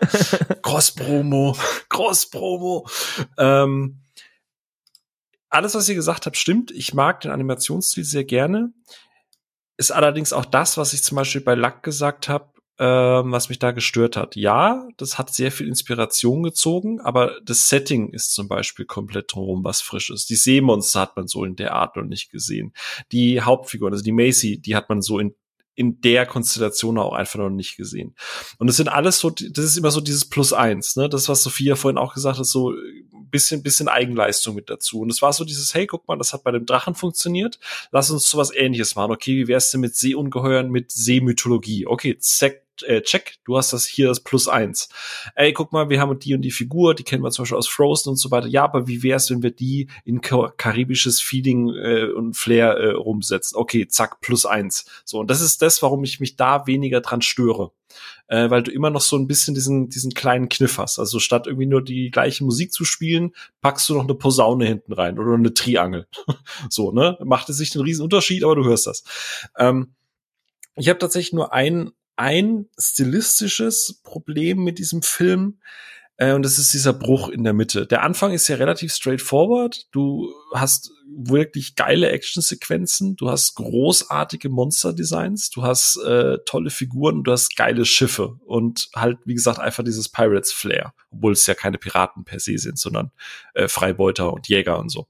[0.63, 1.55] Cross-Promo,
[1.89, 2.87] Cross-Promo.
[3.37, 3.99] Ähm,
[5.49, 6.71] alles, was ihr gesagt habt, stimmt.
[6.71, 8.71] Ich mag den Animationsstil sehr gerne.
[9.79, 12.49] Ist allerdings auch das, was ich zum Beispiel bei Lack gesagt habe,
[12.79, 14.35] ähm, was mich da gestört hat.
[14.35, 19.63] Ja, das hat sehr viel Inspiration gezogen, aber das Setting ist zum Beispiel komplett drumherum
[19.63, 20.25] was Frisches.
[20.25, 22.73] Die Seemonster hat man so in der Art noch nicht gesehen.
[23.13, 25.33] Die Hauptfigur, also die Macy, die hat man so in
[25.75, 28.13] in der Konstellation auch einfach noch nicht gesehen.
[28.57, 31.07] Und das sind alles so, das ist immer so dieses Plus eins, ne?
[31.07, 32.73] Das, was Sophia vorhin auch gesagt hat, so
[33.29, 35.01] bisschen, bisschen Eigenleistung mit dazu.
[35.01, 37.59] Und es war so dieses, hey, guck mal, das hat bei dem Drachen funktioniert.
[37.91, 39.11] Lass uns sowas ähnliches machen.
[39.11, 41.87] Okay, wie wär's denn mit Seeungeheuern, mit Seemythologie?
[41.87, 44.89] Okay, zack, äh, check, du hast das hier das Plus eins.
[45.35, 47.67] Ey, guck mal, wir haben die und die Figur, die kennen wir zum Beispiel aus
[47.67, 48.47] Frozen und so weiter.
[48.47, 53.57] Ja, aber wie wär's, wenn wir die in karibisches Feeling äh, und Flair äh, rumsetzen?
[53.57, 54.85] Okay, zack, plus eins.
[55.05, 57.71] So, und das ist das, warum ich mich da weniger dran störe.
[58.29, 60.99] Äh, weil du immer noch so ein bisschen diesen, diesen kleinen Kniff hast.
[60.99, 64.93] Also statt irgendwie nur die gleiche Musik zu spielen, packst du noch eine Posaune hinten
[64.93, 66.07] rein oder eine Triangel.
[66.69, 67.17] so, ne?
[67.23, 69.03] Macht es sich einen riesen Unterschied, aber du hörst das.
[69.57, 69.93] Ähm,
[70.75, 75.59] ich habe tatsächlich nur ein ein stilistisches Problem mit diesem Film.
[76.17, 77.87] Äh, und das ist dieser Bruch in der Mitte.
[77.87, 79.87] Der Anfang ist ja relativ straightforward.
[79.93, 87.31] Du hast wirklich geile Actionsequenzen, du hast großartige Monster-Designs, du hast äh, tolle Figuren, du
[87.31, 92.23] hast geile Schiffe und halt, wie gesagt, einfach dieses Pirates-Flair, obwohl es ja keine Piraten
[92.23, 93.11] per se sind, sondern
[93.53, 95.07] äh, Freibeuter und Jäger und so.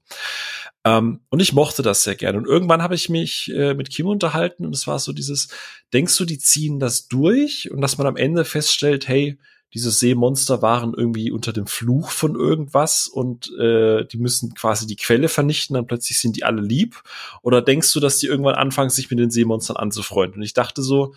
[0.84, 2.38] Ähm, und ich mochte das sehr gerne.
[2.38, 5.48] Und irgendwann habe ich mich äh, mit Kim unterhalten und es war so dieses,
[5.92, 9.38] denkst du, die ziehen das durch und dass man am Ende feststellt, hey,
[9.74, 14.96] diese Seemonster waren irgendwie unter dem Fluch von irgendwas und äh, die müssen quasi die
[14.96, 17.02] Quelle vernichten, dann plötzlich sind die alle lieb?
[17.42, 20.40] Oder denkst du, dass die irgendwann anfangen, sich mit den Seemonstern anzufreunden?
[20.40, 21.14] Und ich dachte so,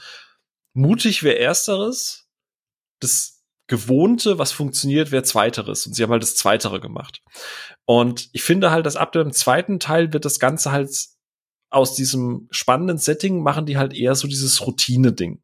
[0.73, 2.27] mutig wäre ersteres,
[2.99, 5.88] das Gewohnte, was funktioniert, wäre zweiteres.
[5.88, 7.23] Und sie haben halt das Zweitere gemacht.
[7.85, 10.90] Und ich finde halt, dass ab dem zweiten Teil wird das Ganze halt
[11.69, 15.41] aus diesem spannenden Setting machen die halt eher so dieses Routine-Ding.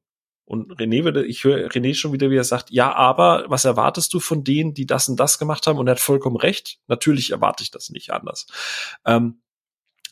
[0.50, 4.12] Und René würde, ich höre René schon wieder, wie er sagt, ja, aber was erwartest
[4.16, 5.78] du von denen, die das und das gemacht haben?
[5.78, 6.80] Und er hat vollkommen recht.
[6.88, 8.48] Natürlich erwarte ich das nicht anders.
[9.06, 9.42] Ähm,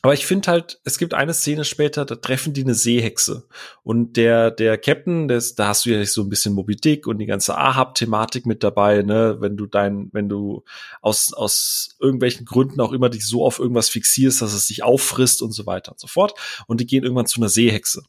[0.00, 3.48] aber ich finde halt, es gibt eine Szene später, da treffen die eine Seehexe.
[3.82, 7.18] Und der, der Captain, des, da hast du ja so ein bisschen Moby Dick und
[7.18, 10.62] die ganze Ahab-Thematik mit dabei, ne, wenn du dein, wenn du
[11.02, 15.42] aus, aus irgendwelchen Gründen auch immer dich so auf irgendwas fixierst, dass es dich auffrisst
[15.42, 16.38] und so weiter und so fort.
[16.68, 18.04] Und die gehen irgendwann zu einer Seehexe.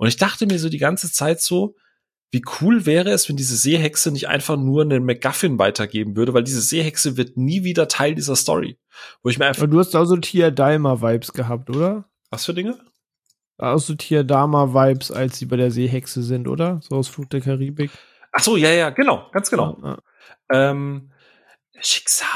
[0.00, 1.76] Und ich dachte mir so die ganze Zeit so,
[2.30, 6.42] wie cool wäre es, wenn diese Seehexe nicht einfach nur einen MacGuffin weitergeben würde, weil
[6.42, 8.78] diese Seehexe wird nie wieder Teil dieser Story.
[9.22, 9.68] Wo ich mir einfach.
[9.68, 12.08] du hast auch so Tia Dalma-Vibes gehabt, oder?
[12.30, 12.78] Was für Dinge?
[13.58, 16.80] Auch so Tia Dalma-Vibes, als sie bei der Seehexe sind, oder?
[16.82, 17.90] So aus Flug der Karibik.
[18.32, 19.76] Ach so, ja, ja, genau, ganz genau.
[19.82, 19.98] Ja,
[20.50, 20.70] ja.
[20.70, 21.12] Ähm,
[21.82, 22.28] Schicksal.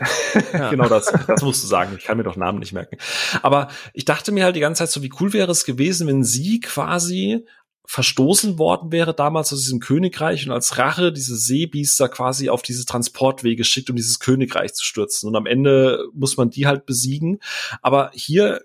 [0.54, 0.70] Ja.
[0.70, 1.12] genau das.
[1.26, 1.94] Das musst du sagen.
[1.98, 2.96] Ich kann mir doch Namen nicht merken.
[3.42, 6.24] Aber ich dachte mir halt die ganze Zeit so, wie cool wäre es gewesen, wenn
[6.24, 7.44] sie quasi
[7.84, 12.86] verstoßen worden wäre damals aus diesem Königreich und als Rache diese Seebiester quasi auf diese
[12.86, 15.28] Transportwege schickt, um dieses Königreich zu stürzen.
[15.28, 17.40] Und am Ende muss man die halt besiegen.
[17.82, 18.62] Aber hier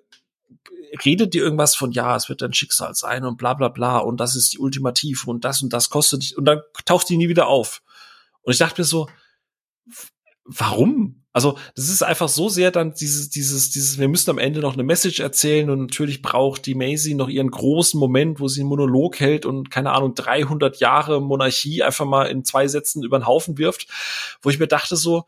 [1.03, 4.19] redet die irgendwas von, ja, es wird dein Schicksal sein und bla bla bla und
[4.19, 7.27] das ist die Ultimative und das und das kostet dich und dann taucht die nie
[7.27, 7.81] wieder auf.
[8.43, 9.07] Und ich dachte mir so,
[10.45, 11.23] warum?
[11.33, 14.73] Also, das ist einfach so sehr dann dieses, dieses, dieses, wir müssen am Ende noch
[14.73, 18.69] eine Message erzählen und natürlich braucht die Maisie noch ihren großen Moment, wo sie einen
[18.69, 23.27] Monolog hält und keine Ahnung, 300 Jahre Monarchie einfach mal in zwei Sätzen über den
[23.27, 23.87] Haufen wirft,
[24.41, 25.25] wo ich mir dachte so,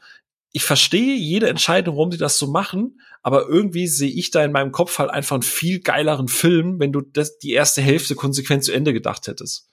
[0.54, 4.54] ich verstehe jede Entscheidung, warum sie das so machen, aber irgendwie sehe ich da in
[4.54, 8.64] meinem Kopf halt einfach einen viel geileren Film, wenn du das, die erste Hälfte konsequent
[8.64, 9.68] zu Ende gedacht hättest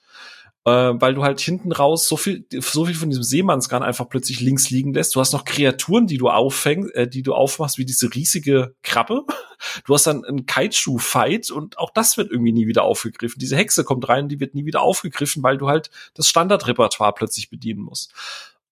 [0.66, 4.40] äh, weil du halt hinten raus so viel, so viel von diesem Seemannsgarn einfach plötzlich
[4.40, 5.14] links liegen lässt.
[5.14, 9.24] Du hast noch Kreaturen, die du auffängst, äh, die du aufmachst, wie diese riesige Krabbe.
[9.86, 13.38] Du hast dann einen Kaiju-Fight und auch das wird irgendwie nie wieder aufgegriffen.
[13.38, 17.50] Diese Hexe kommt rein, die wird nie wieder aufgegriffen, weil du halt das Standardrepertoire plötzlich
[17.50, 18.12] bedienen musst.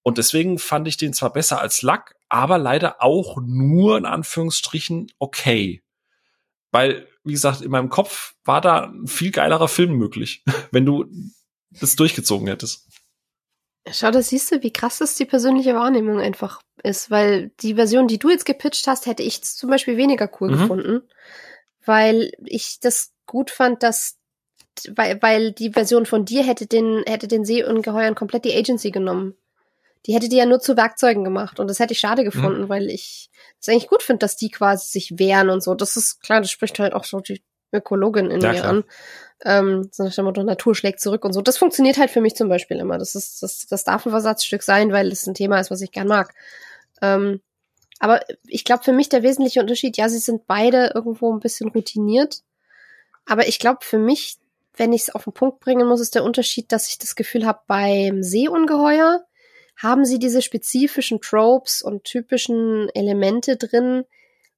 [0.03, 5.13] Und deswegen fand ich den zwar besser als Luck, aber leider auch nur in Anführungsstrichen
[5.19, 5.83] okay.
[6.73, 10.43] Weil, wie gesagt, in meinem Kopf war da ein viel geilerer Film möglich.
[10.73, 11.05] Wenn du
[11.81, 12.87] das durchgezogen hättest.
[13.91, 18.07] Schau, da siehst du, wie krass das die persönliche Wahrnehmung einfach ist, weil die Version,
[18.07, 20.59] die du jetzt gepitcht hast, hätte ich zum Beispiel weniger cool mhm.
[20.59, 21.03] gefunden,
[21.85, 24.19] weil ich das gut fand, dass
[24.91, 29.35] weil, weil die Version von dir hätte den hätte den Seeungeheuern komplett die Agency genommen.
[30.07, 32.27] Die hätte die ja nur zu Werkzeugen gemacht und das hätte ich schade mhm.
[32.27, 32.69] gefunden, mhm.
[32.69, 35.75] weil ich es eigentlich gut finde, dass die quasi sich wehren und so.
[35.75, 37.43] Das ist klar, das spricht halt auch so die
[37.73, 38.71] Ökologin in ja, mir klar.
[38.71, 38.85] an.
[39.45, 41.43] Ähm, so nach dem Motto, Natur schlägt zurück und so.
[41.43, 42.99] Das funktioniert halt für mich zum Beispiel immer.
[42.99, 45.91] Das ist, das, das darf ein Versatzstück sein, weil es ein Thema ist, was ich
[45.91, 46.33] gern mag.
[47.01, 47.41] Ähm,
[47.99, 51.69] aber ich glaube, für mich der wesentliche Unterschied, ja, sie sind beide irgendwo ein bisschen
[51.71, 52.43] routiniert.
[53.27, 54.39] Aber ich glaube, für mich,
[54.77, 57.47] wenn ich es auf den Punkt bringen muss, ist der Unterschied, dass ich das Gefühl
[57.47, 59.25] habe, beim Seeungeheuer
[59.77, 64.05] haben sie diese spezifischen Tropes und typischen Elemente drin,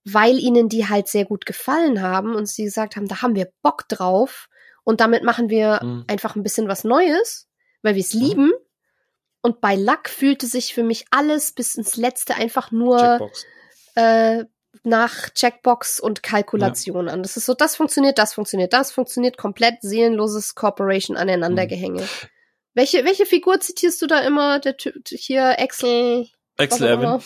[0.04, 3.50] weil ihnen die halt sehr gut gefallen haben und sie gesagt haben, da haben wir
[3.62, 4.48] Bock drauf
[4.84, 6.04] und damit machen wir mhm.
[6.06, 7.48] einfach ein bisschen was Neues,
[7.82, 8.20] weil wir es mhm.
[8.20, 8.52] lieben.
[9.40, 13.30] Und bei Luck fühlte sich für mich alles bis ins Letzte einfach nur
[13.94, 14.44] äh,
[14.82, 17.12] nach Checkbox und Kalkulation ja.
[17.12, 17.22] an.
[17.22, 22.02] Das ist so, das funktioniert, das funktioniert, das funktioniert, komplett seelenloses Corporation aneinandergehänge.
[22.02, 22.28] Mhm.
[22.74, 24.58] Welche, welche Figur zitierst du da immer?
[24.58, 26.28] Der Typ hier, Excel.
[26.56, 27.22] Excel Evan.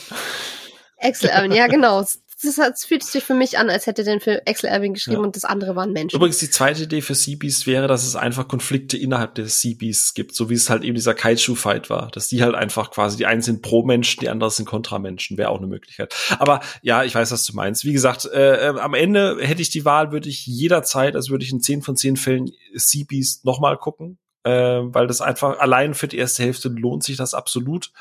[0.98, 2.04] Excel Evan, ja, genau
[2.42, 5.24] das, das fühlt sich für mich an, als hätte den für Axel Irving geschrieben ja.
[5.24, 6.16] und das andere waren Menschen.
[6.16, 10.34] Übrigens, die zweite Idee für Seabeast wäre, dass es einfach Konflikte innerhalb des Seabeasts gibt,
[10.34, 12.10] so wie es halt eben dieser Kaiju-Fight war.
[12.12, 15.36] Dass die halt einfach quasi, die einen sind Pro-Menschen, die anderen sind Kontra-Menschen.
[15.36, 16.14] Wäre auch eine Möglichkeit.
[16.38, 17.84] Aber ja, ich weiß, was du meinst.
[17.84, 21.44] Wie gesagt, äh, äh am Ende hätte ich die Wahl, würde ich jederzeit, also würde
[21.44, 26.08] ich in zehn von zehn Fällen Seabeast nochmal gucken äh, weil das einfach allein für
[26.08, 27.92] die erste Hälfte lohnt sich das absolut.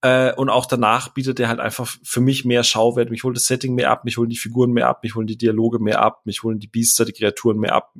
[0.00, 3.10] Äh, und auch danach bietet er halt einfach für mich mehr Schauwert.
[3.10, 5.36] Mich holt das Setting mehr ab, mich holen die Figuren mehr ab, mich holen die
[5.36, 7.94] Dialoge mehr ab, mich holen die Biester, die Kreaturen mehr ab.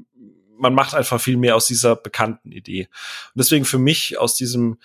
[0.56, 2.88] Man macht einfach viel mehr aus dieser bekannten Idee.
[3.34, 4.78] Und deswegen für mich aus diesem,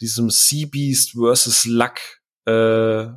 [0.00, 1.98] diesem Sea Beast versus Luck,
[2.46, 3.08] äh,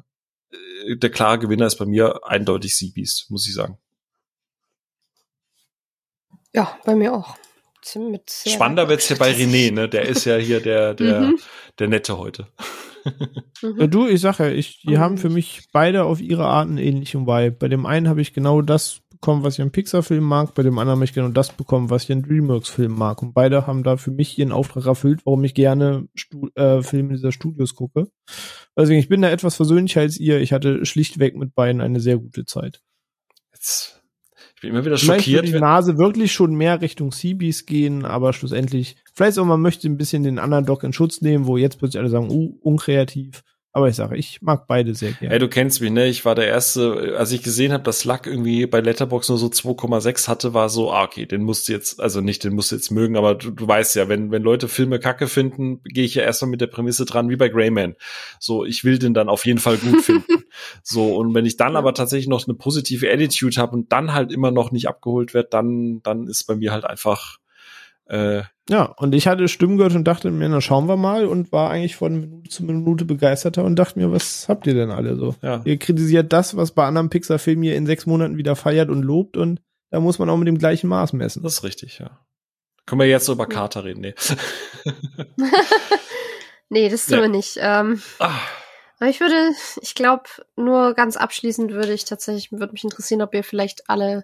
[0.95, 3.77] der klare Gewinner ist bei mir eindeutig Sea Beast, muss ich sagen.
[6.53, 7.37] Ja, bei mir auch.
[8.47, 9.89] Spannender wird's hier bei René, ne?
[9.89, 11.39] Der ist ja hier der, der, mhm.
[11.79, 12.47] der Nette heute.
[13.61, 13.89] mhm.
[13.89, 14.99] Du, ich sage ja, ich, die mhm.
[14.99, 17.55] haben für mich beide auf ihre Art einen ähnlichen Vibe.
[17.57, 20.79] Bei dem einen habe ich genau das bekommen, was ich einen Pixar-Film mag, bei dem
[20.79, 23.21] anderen habe ich genau das bekommen, was ich einen Dreamworks-Film mag.
[23.21, 27.13] Und beide haben da für mich ihren Auftrag erfüllt, warum ich gerne Stu äh, Filme
[27.13, 28.07] dieser Studios gucke.
[28.75, 30.41] Deswegen, ich bin da etwas versöhnlicher als ihr.
[30.41, 32.81] Ich hatte schlichtweg mit beiden eine sehr gute Zeit.
[33.53, 34.00] Jetzt
[34.61, 35.23] ich bin immer wieder schockiert.
[35.23, 39.89] Vielleicht die Nase wirklich schon mehr Richtung Seabees gehen, aber schlussendlich, vielleicht auch man möchte
[39.89, 43.41] ein bisschen den anderen Doc in Schutz nehmen, wo jetzt plötzlich alle sagen, uh, unkreativ.
[43.73, 45.33] Aber ich sage, ich mag beide sehr gerne.
[45.33, 46.07] Ey, du kennst mich, ne?
[46.07, 49.47] Ich war der Erste, als ich gesehen habe, dass Luck irgendwie bei Letterbox nur so
[49.47, 52.75] 2,6 hatte, war so, ah, okay, den musst du jetzt, also nicht, den musst du
[52.75, 56.15] jetzt mögen, aber du, du weißt ja, wenn, wenn Leute Filme kacke finden, gehe ich
[56.15, 57.95] ja erstmal mit der Prämisse dran, wie bei Greyman.
[58.39, 60.43] So, ich will den dann auf jeden Fall gut finden.
[60.83, 64.33] so, und wenn ich dann aber tatsächlich noch eine positive Attitude habe und dann halt
[64.33, 67.37] immer noch nicht abgeholt wird, dann, dann ist bei mir halt einfach,
[68.07, 71.51] äh, ja, und ich hatte Stimmen gehört und dachte mir, na schauen wir mal und
[71.51, 75.15] war eigentlich von Minute zu Minute begeisterter und dachte mir, was habt ihr denn alle
[75.15, 75.35] so?
[75.41, 75.61] Ja.
[75.65, 79.35] Ihr kritisiert das, was bei anderen Pixar-Filmen ihr in sechs Monaten wieder feiert und lobt
[79.35, 81.43] und da muss man auch mit dem gleichen Maß messen.
[81.43, 82.19] Das ist richtig, ja.
[82.85, 84.01] Können wir jetzt so über Kater reden?
[84.01, 84.15] Nee.
[86.69, 87.21] nee, das tun ja.
[87.21, 87.57] wir nicht.
[87.59, 88.39] Ähm, ah.
[88.99, 90.23] Aber ich würde, ich glaube,
[90.55, 94.23] nur ganz abschließend würde ich tatsächlich, würde mich interessieren, ob ihr vielleicht alle,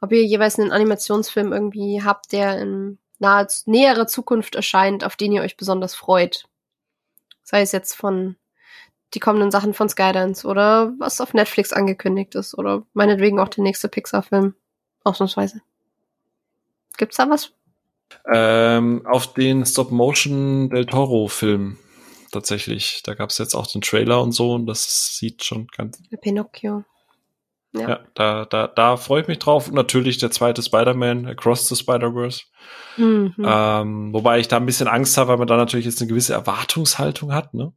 [0.00, 5.32] ob ihr jeweils einen Animationsfilm irgendwie habt, der in nahe, näherer Zukunft erscheint, auf den
[5.32, 6.44] ihr euch besonders freut.
[7.42, 8.36] Sei es jetzt von
[9.14, 13.64] die kommenden Sachen von Skydance oder was auf Netflix angekündigt ist oder meinetwegen auch der
[13.64, 14.54] nächste Pixar-Film.
[15.04, 15.62] Ausnahmsweise.
[16.96, 17.52] Gibt's da was?
[18.26, 21.78] Ähm, auf den Stop-Motion Del Toro-Film
[22.32, 23.02] tatsächlich.
[23.04, 26.02] Da gab's jetzt auch den Trailer und so und das sieht schon ganz.
[26.20, 26.84] Pinocchio.
[27.78, 29.68] Ja, ja da, da, da freue ich mich drauf.
[29.68, 32.42] Und natürlich der zweite Spider-Man, Across the Spider-Verse.
[32.96, 33.34] Mhm.
[33.42, 36.34] Ähm, wobei ich da ein bisschen Angst habe, weil man da natürlich jetzt eine gewisse
[36.34, 37.72] Erwartungshaltung hat, ne?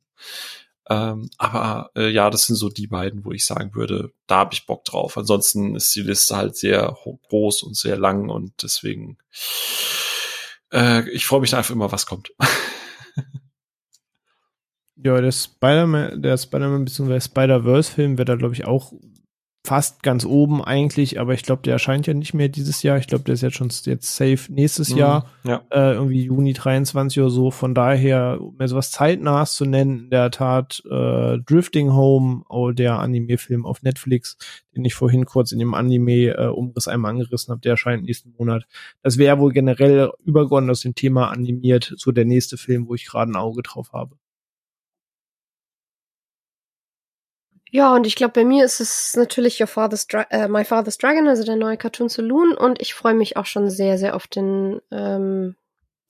[0.90, 4.54] Ähm, aber äh, ja, das sind so die beiden, wo ich sagen würde, da habe
[4.54, 5.18] ich Bock drauf.
[5.18, 6.98] Ansonsten ist die Liste halt sehr
[7.30, 9.18] groß und sehr lang und deswegen
[10.72, 12.32] äh, ich freue mich einfach immer, was kommt.
[14.96, 17.20] ja, der Spider-Man, der Spider-Man bzw.
[17.20, 18.94] Spider-Verse-Film wird da, glaube ich, auch
[19.66, 22.98] fast ganz oben eigentlich, aber ich glaube, der erscheint ja nicht mehr dieses Jahr.
[22.98, 25.62] Ich glaube, der ist jetzt schon jetzt safe nächstes mhm, Jahr, ja.
[25.70, 27.52] äh, irgendwie Juni 23 oder so.
[27.52, 32.72] Von daher, um mir sowas zeitnahs zu nennen, in der Tat äh, Drifting Home, oh,
[32.72, 34.38] der Anime-Film auf Netflix,
[34.76, 38.66] den ich vorhin kurz in dem Anime-Umriss äh, einmal angerissen habe, der erscheint nächsten Monat.
[39.04, 43.06] Das wäre wohl generell übergeordnet aus dem Thema animiert, so der nächste Film, wo ich
[43.06, 44.16] gerade ein Auge drauf habe.
[47.72, 50.98] Ja, und ich glaube, bei mir ist es natürlich Your Father's Dra äh, My Father's
[50.98, 52.56] Dragon, also der neue Cartoon Saloon.
[52.56, 55.56] Und ich freue mich auch schon sehr, sehr auf den, ähm,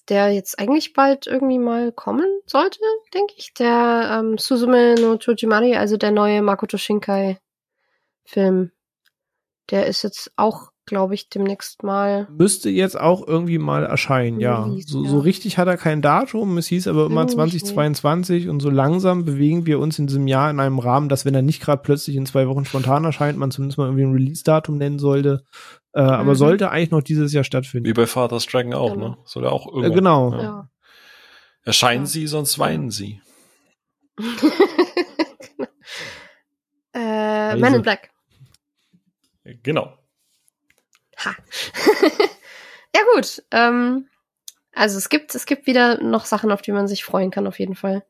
[0.08, 2.80] der jetzt eigentlich bald irgendwie mal kommen sollte,
[3.14, 3.54] denke ich.
[3.56, 7.40] Der ähm, Suzume no Chojimari, also der neue Makoto Shinkai
[8.24, 8.72] Film.
[9.70, 12.27] Der ist jetzt auch glaube ich, demnächst mal.
[12.35, 14.68] Müsste jetzt auch irgendwie mal erscheinen, ja.
[14.85, 15.09] So, ja.
[15.09, 16.58] so richtig hat er kein Datum.
[16.58, 20.59] Es hieß aber immer 2022 und so langsam bewegen wir uns in diesem Jahr in
[20.59, 23.77] einem Rahmen, dass wenn er nicht gerade plötzlich in zwei Wochen spontan erscheint, man zumindest
[23.77, 25.43] mal irgendwie ein Release-Datum nennen sollte.
[25.93, 26.09] Äh, mhm.
[26.09, 27.88] Aber sollte eigentlich noch dieses Jahr stattfinden.
[27.88, 29.09] Wie bei Father's Dragon auch, genau.
[29.09, 29.18] ne?
[29.26, 29.92] Soll er auch äh, irgendwann.
[29.92, 30.32] Äh, genau.
[30.34, 30.42] Ja.
[30.42, 30.69] Ja.
[31.64, 33.22] Erscheinen sie, sonst weinen sie.
[36.93, 37.61] äh, also.
[37.61, 38.09] Men in Black.
[39.64, 39.99] Genau.
[41.25, 41.35] Ha.
[42.95, 43.43] ja gut.
[43.51, 44.07] Ähm,
[44.73, 47.59] also es gibt es gibt wieder noch Sachen, auf die man sich freuen kann auf
[47.59, 48.03] jeden Fall.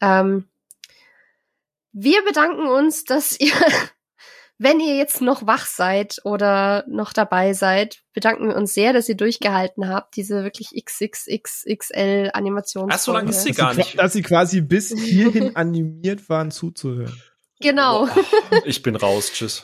[0.00, 0.48] Ähm,
[1.92, 3.52] wir bedanken uns, dass ihr,
[4.58, 9.08] wenn ihr jetzt noch wach seid oder noch dabei seid, bedanken wir uns sehr, dass
[9.08, 12.90] ihr durchgehalten habt, diese wirklich XXXXL Animation.
[12.90, 13.98] Ach, so lange ist sie gar nicht.
[13.98, 17.20] Dass sie quasi bis hierhin animiert waren zuzuhören.
[17.60, 18.08] Genau.
[18.64, 19.32] Ich bin raus.
[19.32, 19.62] Tschüss.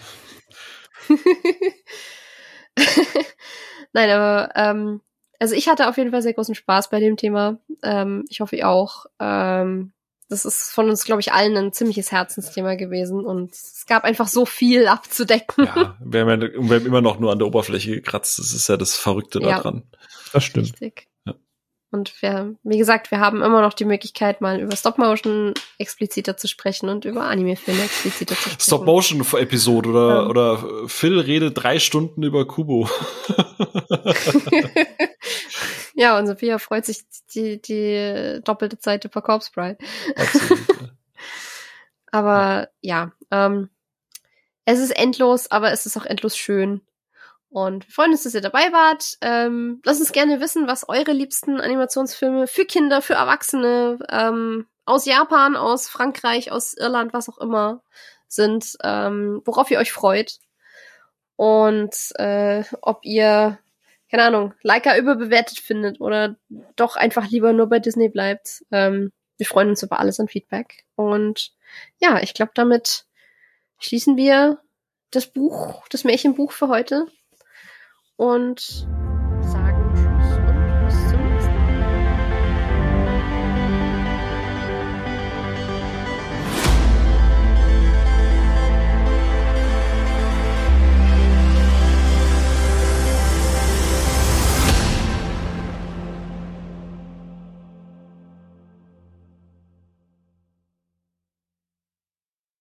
[3.93, 5.01] Nein, aber ähm,
[5.39, 7.59] also ich hatte auf jeden Fall sehr großen Spaß bei dem Thema.
[7.83, 9.07] Ähm, ich hoffe ihr auch.
[9.21, 9.93] Ähm,
[10.29, 14.27] das ist von uns, glaube ich, allen ein ziemliches Herzensthema gewesen und es gab einfach
[14.27, 15.67] so viel abzudecken.
[15.67, 18.39] Ja, wir haben, ja, wir haben immer noch nur an der Oberfläche gekratzt.
[18.39, 19.85] Das ist ja das Verrückte ja, daran.
[20.33, 20.73] Das stimmt.
[20.73, 21.09] Richtig.
[21.97, 26.47] Und wir, wie gesagt, wir haben immer noch die Möglichkeit, mal über Stop-Motion expliziter zu
[26.47, 28.60] sprechen und über Anime-Filme expliziter zu sprechen.
[28.60, 30.26] Stop-Motion-Episode oder, ja.
[30.26, 32.86] oder Phil redet drei Stunden über Kubo.
[35.94, 37.00] ja, und Sophia freut sich
[37.34, 39.78] die, die doppelte Zeit über Corpse Bride.
[42.12, 43.70] aber ja, ähm,
[44.66, 46.83] es ist endlos, aber es ist auch endlos schön.
[47.57, 49.17] Und wir freuen uns, dass ihr dabei wart.
[49.23, 55.07] Ähm, lasst uns gerne wissen, was eure liebsten Animationsfilme für Kinder, für Erwachsene ähm, aus
[55.07, 57.83] Japan, aus Frankreich, aus Irland, was auch immer
[58.28, 60.36] sind, ähm, worauf ihr euch freut.
[61.36, 63.59] Und äh, ob ihr,
[64.10, 66.36] keine Ahnung, Leica überbewertet findet oder
[66.76, 68.67] doch einfach lieber nur bei Disney bleibt.
[68.70, 70.85] Ähm, wir freuen uns über alles an Feedback.
[70.94, 71.52] Und
[72.01, 73.07] ja, ich glaube, damit
[73.78, 74.60] schließen wir
[75.10, 77.07] das Buch, das Märchenbuch für heute.
[78.17, 78.89] Und